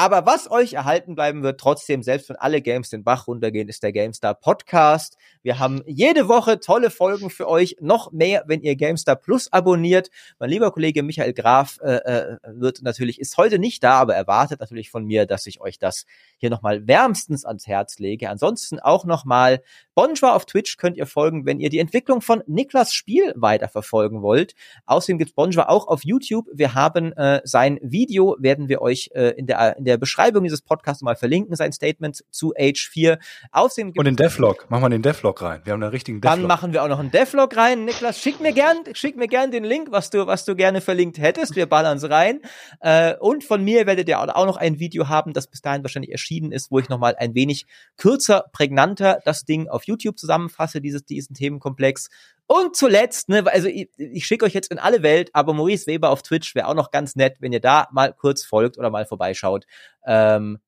aber 0.00 0.26
was 0.26 0.48
euch 0.48 0.74
erhalten 0.74 1.16
bleiben 1.16 1.42
wird, 1.42 1.58
trotzdem, 1.58 2.04
selbst 2.04 2.28
wenn 2.28 2.36
alle 2.36 2.62
Games 2.62 2.88
den 2.88 3.02
Bach 3.02 3.26
runtergehen, 3.26 3.68
ist 3.68 3.82
der 3.82 3.90
GameStar 3.90 4.32
Podcast. 4.32 5.16
Wir 5.42 5.58
haben 5.58 5.82
jede 5.86 6.28
Woche 6.28 6.60
tolle 6.60 6.90
Folgen 6.90 7.30
für 7.30 7.48
euch. 7.48 7.74
Noch 7.80 8.12
mehr, 8.12 8.44
wenn 8.46 8.60
ihr 8.60 8.76
GameStar 8.76 9.16
Plus 9.16 9.52
abonniert. 9.52 10.08
Mein 10.38 10.50
lieber 10.50 10.70
Kollege 10.70 11.02
Michael 11.02 11.32
Graf 11.32 11.80
äh, 11.82 11.96
äh, 11.96 12.36
wird 12.46 12.82
natürlich, 12.82 13.20
ist 13.20 13.36
heute 13.38 13.58
nicht 13.58 13.82
da, 13.82 13.94
aber 13.94 14.14
erwartet 14.14 14.60
natürlich 14.60 14.88
von 14.88 15.04
mir, 15.04 15.26
dass 15.26 15.46
ich 15.46 15.60
euch 15.60 15.80
das 15.80 16.06
hier 16.36 16.50
nochmal 16.50 16.86
wärmstens 16.86 17.44
ans 17.44 17.66
Herz 17.66 17.98
lege. 17.98 18.30
Ansonsten 18.30 18.78
auch 18.78 19.04
nochmal 19.04 19.62
Bonjour 19.96 20.32
auf 20.32 20.46
Twitch 20.46 20.76
könnt 20.76 20.96
ihr 20.96 21.06
folgen, 21.06 21.44
wenn 21.44 21.58
ihr 21.58 21.70
die 21.70 21.80
Entwicklung 21.80 22.20
von 22.20 22.44
Niklas 22.46 22.94
Spiel 22.94 23.32
weiterverfolgen 23.34 24.22
wollt. 24.22 24.54
Außerdem 24.86 25.18
gibt's 25.18 25.34
Bonjour 25.34 25.68
auch 25.68 25.88
auf 25.88 26.04
YouTube. 26.04 26.46
Wir 26.52 26.74
haben 26.74 27.12
äh, 27.14 27.40
sein 27.42 27.80
Video, 27.82 28.36
werden 28.38 28.68
wir 28.68 28.80
euch 28.80 29.10
äh, 29.14 29.30
in, 29.30 29.48
der, 29.48 29.76
in 29.76 29.87
der 29.88 29.96
Beschreibung 29.96 30.44
dieses 30.44 30.62
Podcasts 30.62 31.02
mal 31.02 31.16
verlinken, 31.16 31.56
sein 31.56 31.72
Statement 31.72 32.22
zu 32.30 32.52
Age 32.56 32.88
4. 32.88 33.18
Außerdem 33.50 33.92
Und 33.96 34.04
den 34.04 34.16
Devlog, 34.16 34.70
machen 34.70 34.82
wir 34.82 34.90
den 34.90 35.02
Devlog 35.02 35.42
rein. 35.42 35.62
Wir 35.64 35.72
haben 35.72 35.82
einen 35.82 35.90
richtigen 35.90 36.20
Devlog. 36.20 36.38
Dann 36.38 36.46
machen 36.46 36.72
wir 36.72 36.84
auch 36.84 36.88
noch 36.88 36.98
einen 36.98 37.10
Devlog 37.10 37.56
rein. 37.56 37.84
Niklas, 37.84 38.20
schick 38.20 38.40
mir 38.40 38.52
gern, 38.52 38.76
schick 38.92 39.16
mir 39.16 39.26
gern 39.26 39.50
den 39.50 39.64
Link, 39.64 39.88
was 39.90 40.10
du, 40.10 40.26
was 40.26 40.44
du 40.44 40.54
gerne 40.54 40.80
verlinkt 40.80 41.18
hättest. 41.18 41.56
Wir 41.56 41.66
ballern's 41.66 42.08
rein. 42.08 42.40
Äh, 42.80 43.16
und 43.16 43.44
von 43.44 43.64
mir 43.64 43.86
werdet 43.86 44.08
ihr 44.08 44.20
auch 44.20 44.46
noch 44.46 44.56
ein 44.56 44.78
Video 44.78 45.08
haben, 45.08 45.32
das 45.32 45.46
bis 45.46 45.62
dahin 45.62 45.82
wahrscheinlich 45.82 46.12
erschienen 46.12 46.52
ist, 46.52 46.70
wo 46.70 46.78
ich 46.78 46.88
nochmal 46.88 47.16
ein 47.18 47.34
wenig 47.34 47.66
kürzer, 47.96 48.44
prägnanter 48.52 49.20
das 49.24 49.44
Ding 49.44 49.68
auf 49.68 49.84
YouTube 49.84 50.18
zusammenfasse, 50.18 50.80
dieses, 50.80 51.04
diesen 51.04 51.34
Themenkomplex. 51.34 52.10
Und 52.50 52.74
zuletzt, 52.74 53.28
ne, 53.28 53.44
also 53.46 53.68
ich, 53.68 53.90
ich 53.98 54.24
schicke 54.24 54.46
euch 54.46 54.54
jetzt 54.54 54.70
in 54.72 54.78
alle 54.78 55.02
Welt, 55.02 55.28
aber 55.34 55.52
Maurice 55.52 55.86
Weber 55.86 56.08
auf 56.08 56.22
Twitch 56.22 56.54
wäre 56.54 56.66
auch 56.66 56.74
noch 56.74 56.90
ganz 56.90 57.14
nett, 57.14 57.36
wenn 57.40 57.52
ihr 57.52 57.60
da 57.60 57.88
mal 57.92 58.14
kurz 58.14 58.42
folgt 58.42 58.78
oder 58.78 58.88
mal 58.88 59.04
vorbeischaut. 59.04 59.66
Ähm, 60.06 60.58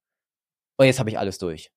und 0.77 0.87
jetzt 0.87 0.99
habe 0.99 1.09
ich 1.09 1.19
alles 1.19 1.39
durch. 1.39 1.73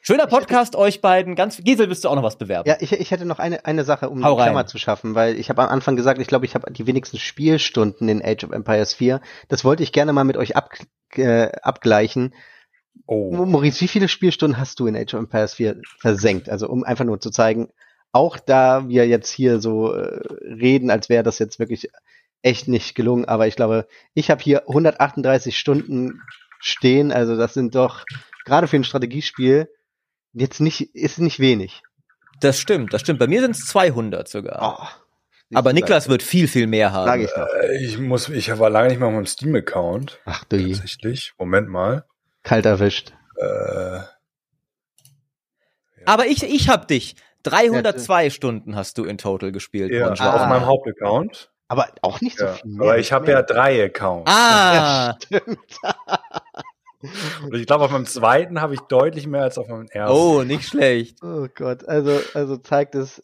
Schöner 0.00 0.26
Podcast 0.26 0.72
hätte, 0.72 0.78
euch 0.78 1.02
beiden. 1.02 1.34
Ganz 1.34 1.62
Gisel, 1.62 1.88
willst 1.90 2.04
du 2.04 2.08
auch 2.08 2.14
noch 2.14 2.22
was 2.22 2.38
bewerben? 2.38 2.66
Ja, 2.66 2.76
ich, 2.80 2.92
ich 2.92 3.10
hätte 3.10 3.26
noch 3.26 3.38
eine, 3.38 3.66
eine 3.66 3.84
Sache, 3.84 4.08
um 4.08 4.24
Hau 4.24 4.36
die 4.36 4.42
Klammer 4.42 4.60
rein. 4.60 4.66
zu 4.66 4.78
schaffen, 4.78 5.14
weil 5.14 5.38
ich 5.38 5.50
habe 5.50 5.60
am 5.60 5.68
Anfang 5.68 5.96
gesagt, 5.96 6.18
ich 6.18 6.26
glaube, 6.26 6.46
ich 6.46 6.54
habe 6.54 6.72
die 6.72 6.86
wenigsten 6.86 7.18
Spielstunden 7.18 8.08
in 8.08 8.24
Age 8.24 8.44
of 8.44 8.52
Empires 8.52 8.94
4. 8.94 9.20
Das 9.48 9.62
wollte 9.62 9.82
ich 9.82 9.92
gerne 9.92 10.14
mal 10.14 10.24
mit 10.24 10.38
euch 10.38 10.56
ab, 10.56 10.70
äh, 11.16 11.50
abgleichen. 11.60 12.34
Oh. 13.04 13.44
Maurice, 13.44 13.82
wie 13.82 13.88
viele 13.88 14.08
Spielstunden 14.08 14.58
hast 14.58 14.80
du 14.80 14.86
in 14.86 14.96
Age 14.96 15.12
of 15.12 15.20
Empires 15.20 15.52
4 15.52 15.82
versenkt? 15.98 16.48
Also 16.48 16.70
um 16.70 16.84
einfach 16.84 17.04
nur 17.04 17.20
zu 17.20 17.30
zeigen, 17.30 17.68
auch 18.12 18.38
da 18.38 18.88
wir 18.88 19.06
jetzt 19.06 19.30
hier 19.30 19.60
so 19.60 19.92
äh, 19.92 20.20
reden, 20.42 20.90
als 20.90 21.08
wäre 21.08 21.22
das 21.22 21.38
jetzt 21.38 21.58
wirklich 21.58 21.90
echt 22.42 22.68
nicht 22.68 22.94
gelungen, 22.94 23.24
aber 23.24 23.46
ich 23.46 23.56
glaube, 23.56 23.86
ich 24.14 24.30
habe 24.30 24.42
hier 24.42 24.68
138 24.68 25.58
Stunden 25.58 26.22
stehen, 26.60 27.12
also 27.12 27.36
das 27.36 27.54
sind 27.54 27.74
doch 27.74 28.04
gerade 28.44 28.68
für 28.68 28.76
ein 28.76 28.84
Strategiespiel 28.84 29.68
jetzt 30.32 30.60
nicht 30.60 30.94
ist 30.94 31.18
nicht 31.18 31.40
wenig. 31.40 31.82
Das 32.40 32.60
stimmt, 32.60 32.92
das 32.92 33.00
stimmt. 33.00 33.18
Bei 33.18 33.26
mir 33.26 33.40
sind 33.40 33.52
es 33.52 33.66
200 33.66 34.28
sogar. 34.28 34.78
Oh. 34.80 34.86
Aber 35.54 35.72
Niklas 35.72 36.08
wird 36.08 36.22
viel, 36.22 36.46
viel 36.46 36.66
mehr 36.66 36.92
haben. 36.92 37.06
Sag 37.06 37.20
ich, 37.20 37.30
doch. 37.30 37.48
Äh, 37.62 37.84
ich 37.84 37.98
muss, 37.98 38.28
ich 38.28 38.56
war 38.58 38.70
lange 38.70 38.90
nicht 38.90 39.00
mal 39.00 39.06
auf 39.06 39.12
meinem 39.12 39.26
Steam-Account. 39.26 40.20
Ach 40.26 40.44
du 40.44 40.58
Tatsächlich. 40.58 41.32
Moment 41.38 41.68
mal. 41.68 42.04
Kalt 42.42 42.66
erwischt. 42.66 43.12
Äh, 43.36 43.96
ja. 43.96 44.08
Aber 46.04 46.26
ich, 46.26 46.42
ich 46.42 46.68
hab 46.68 46.86
dich. 46.86 47.16
302 47.50 48.24
ja, 48.24 48.30
Stunden 48.30 48.76
hast 48.76 48.98
du 48.98 49.04
in 49.04 49.18
total 49.18 49.52
gespielt. 49.52 49.92
Ja, 49.92 50.14
ah. 50.18 50.34
auf 50.34 50.48
meinem 50.48 50.66
Hauptaccount. 50.66 51.50
Aber 51.68 51.88
auch 52.00 52.20
nicht 52.22 52.38
so 52.38 52.46
ja. 52.46 52.52
viel. 52.54 52.80
Aber 52.80 52.98
ich 52.98 53.12
habe 53.12 53.30
ja 53.30 53.42
drei 53.42 53.84
Accounts. 53.84 54.30
Ah, 54.30 54.74
ja, 54.74 55.16
stimmt. 55.22 55.58
Und 57.44 57.54
ich 57.54 57.66
glaube, 57.66 57.84
auf 57.84 57.90
meinem 57.90 58.06
zweiten 58.06 58.60
habe 58.60 58.74
ich 58.74 58.80
deutlich 58.80 59.26
mehr 59.26 59.42
als 59.42 59.58
auf 59.58 59.68
meinem 59.68 59.86
ersten. 59.88 60.16
Oh, 60.16 60.42
nicht 60.42 60.64
schlecht. 60.64 61.18
Oh 61.22 61.46
Gott, 61.54 61.86
also, 61.86 62.18
also 62.34 62.56
zeigt 62.56 62.94
es, 62.94 63.22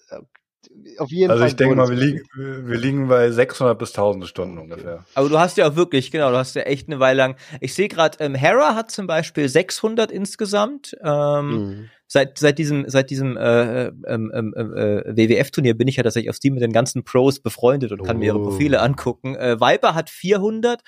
auf 0.99 1.11
jeden 1.11 1.31
also 1.31 1.41
Fall. 1.41 1.49
ich 1.49 1.57
denke 1.57 1.75
mal, 1.75 1.89
wir 1.89 1.97
liegen, 1.97 2.23
wir 2.35 2.77
liegen 2.77 3.09
bei 3.09 3.31
600 3.31 3.79
bis 3.79 3.91
1000 3.91 4.27
Stunden 4.27 4.59
ungefähr. 4.59 5.05
Aber 5.15 5.29
du 5.29 5.39
hast 5.39 5.57
ja 5.57 5.69
auch 5.69 5.77
wirklich, 5.77 6.11
genau, 6.11 6.31
du 6.31 6.37
hast 6.37 6.55
ja 6.55 6.63
echt 6.63 6.89
eine 6.89 7.01
Weile 7.01 7.19
lang. 7.19 7.37
Ich 7.61 7.75
sehe 7.75 7.89
gerade, 7.89 8.19
ähm, 8.21 8.35
Hera 8.35 8.75
hat 8.75 8.91
zum 8.91 9.07
Beispiel 9.07 9.49
600 9.49 10.11
insgesamt. 10.11 10.97
Ähm, 11.03 11.51
Mhm. 11.51 11.91
Seit 12.15 12.39
seit 12.39 12.59
diesem 12.61 12.89
seit 12.89 13.11
diesem 13.11 13.37
äh, 13.37 13.87
ähm, 13.87 14.31
ähm, 14.33 14.55
äh, 14.57 15.17
WWF-Turnier 15.17 15.77
bin 15.77 15.89
ich 15.89 15.97
ja 15.97 16.05
tatsächlich 16.05 16.31
auf 16.31 16.37
Steam 16.37 16.55
mit 16.55 16.63
den 16.63 16.73
ganzen 16.73 17.03
Pros 17.03 17.41
befreundet 17.41 17.91
und 17.91 18.05
kann 18.05 18.19
mir 18.19 18.27
ihre 18.27 18.39
Oh. 18.39 18.45
Profile 18.51 18.81
angucken. 18.81 19.35
Äh, 19.35 19.59
Viper 19.61 19.97
hat 19.97 20.11
400. 20.11 20.81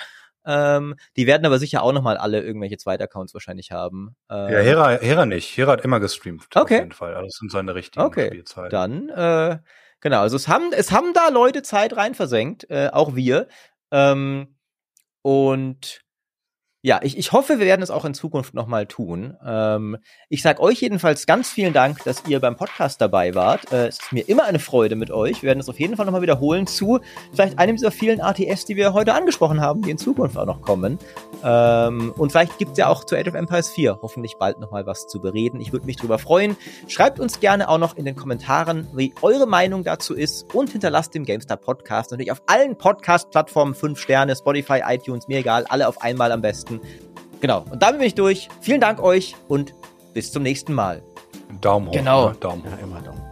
Ähm, 0.47 0.94
die 1.16 1.27
werden 1.27 1.44
aber 1.44 1.59
sicher 1.59 1.82
auch 1.82 1.93
noch 1.93 2.03
mal 2.03 2.16
alle 2.16 2.40
irgendwelche 2.43 2.77
Zweitaccounts 2.77 3.35
wahrscheinlich 3.35 3.73
haben. 3.73 4.15
Ähm, 4.31 4.53
Ja, 4.53 4.59
Hera, 4.61 4.90
Hera 5.01 5.27
nicht. 5.27 5.57
Hera 5.57 5.73
hat 5.73 5.81
immer 5.85 5.98
gestreamt. 5.98 6.47
Okay. 6.55 6.74
Auf 6.77 6.81
jeden 6.81 6.93
Fall. 6.93 7.15
Also 7.16 7.27
das 7.27 7.35
sind 7.40 7.51
seine 7.51 7.74
richtigen 7.74 8.05
Okay, 8.05 8.28
Spielzeiten. 8.28 8.70
Dann, 8.70 9.09
äh, 9.09 9.59
genau, 10.01 10.20
also 10.20 10.36
es 10.36 10.47
haben, 10.47 10.70
es 10.73 10.93
haben 10.93 11.12
da 11.12 11.31
Leute 11.31 11.62
Zeit 11.62 11.97
rein 11.97 12.15
versenkt, 12.15 12.70
äh, 12.70 12.90
auch 12.93 13.16
wir. 13.16 13.48
Ähm, 13.90 14.55
und 15.23 16.03
ja, 16.86 17.00
ich, 17.02 17.18
ich 17.18 17.32
hoffe, 17.32 17.58
wir 17.58 17.66
werden 17.66 17.82
es 17.82 17.90
auch 17.90 18.04
in 18.04 18.14
Zukunft 18.14 18.54
nochmal 18.54 18.86
tun. 18.86 19.36
Ähm, 19.44 19.96
ich 20.28 20.40
sage 20.40 20.62
euch 20.62 20.80
jedenfalls 20.80 21.26
ganz 21.26 21.50
vielen 21.50 21.72
Dank, 21.72 22.04
dass 22.04 22.22
ihr 22.28 22.38
beim 22.38 22.54
Podcast 22.54 23.00
dabei 23.00 23.34
wart. 23.34 23.72
Äh, 23.72 23.88
es 23.88 23.98
ist 23.98 24.12
mir 24.12 24.28
immer 24.28 24.44
eine 24.44 24.60
Freude 24.60 24.94
mit 24.94 25.10
euch. 25.10 25.42
Wir 25.42 25.48
werden 25.48 25.58
es 25.58 25.68
auf 25.68 25.80
jeden 25.80 25.96
Fall 25.96 26.06
nochmal 26.06 26.22
wiederholen 26.22 26.68
zu 26.68 27.00
vielleicht 27.32 27.58
einem 27.58 27.74
dieser 27.74 27.90
vielen 27.90 28.20
ATS, 28.20 28.66
die 28.66 28.76
wir 28.76 28.92
heute 28.92 29.14
angesprochen 29.14 29.60
haben, 29.60 29.82
die 29.82 29.90
in 29.90 29.98
Zukunft 29.98 30.38
auch 30.38 30.46
noch 30.46 30.62
kommen. 30.62 31.00
Ähm, 31.42 32.14
und 32.16 32.30
vielleicht 32.30 32.56
gibt 32.56 32.70
es 32.72 32.78
ja 32.78 32.86
auch 32.86 33.02
zu 33.02 33.16
Age 33.16 33.26
of 33.26 33.34
Empires 33.34 33.68
4 33.70 33.98
hoffentlich 34.00 34.36
bald 34.38 34.60
nochmal 34.60 34.86
was 34.86 35.08
zu 35.08 35.20
bereden. 35.20 35.60
Ich 35.60 35.72
würde 35.72 35.86
mich 35.86 35.96
drüber 35.96 36.20
freuen. 36.20 36.56
Schreibt 36.86 37.18
uns 37.18 37.40
gerne 37.40 37.68
auch 37.68 37.78
noch 37.78 37.96
in 37.96 38.04
den 38.04 38.14
Kommentaren, 38.14 38.86
wie 38.94 39.12
eure 39.22 39.48
Meinung 39.48 39.82
dazu 39.82 40.14
ist 40.14 40.54
und 40.54 40.70
hinterlasst 40.70 41.16
dem 41.16 41.24
GameStar 41.24 41.56
Podcast 41.56 42.12
natürlich 42.12 42.30
auf 42.30 42.42
allen 42.46 42.78
Podcast-Plattformen 42.78 43.74
5 43.74 43.98
Sterne, 43.98 44.36
Spotify, 44.36 44.82
iTunes, 44.86 45.26
mir 45.26 45.38
egal, 45.38 45.66
alle 45.66 45.88
auf 45.88 46.00
einmal 46.00 46.30
am 46.30 46.42
besten. 46.42 46.76
Genau, 47.40 47.65
und 47.70 47.82
damit 47.82 47.98
bin 47.98 48.07
ich 48.09 48.15
durch. 48.15 48.48
Vielen 48.61 48.81
Dank 48.81 49.03
euch 49.03 49.35
und 49.48 49.74
bis 50.15 50.32
zum 50.32 50.43
nächsten 50.43 50.73
Mal. 50.73 51.03
Daumen 51.61 51.89
hoch. 51.89 51.93
Genau. 51.93 52.31
Ne? 52.31 52.36
Daumen 52.40 52.62
hoch. 52.65 52.70
Ja, 52.70 52.77
immer 52.78 53.01
Daumen. 53.01 53.26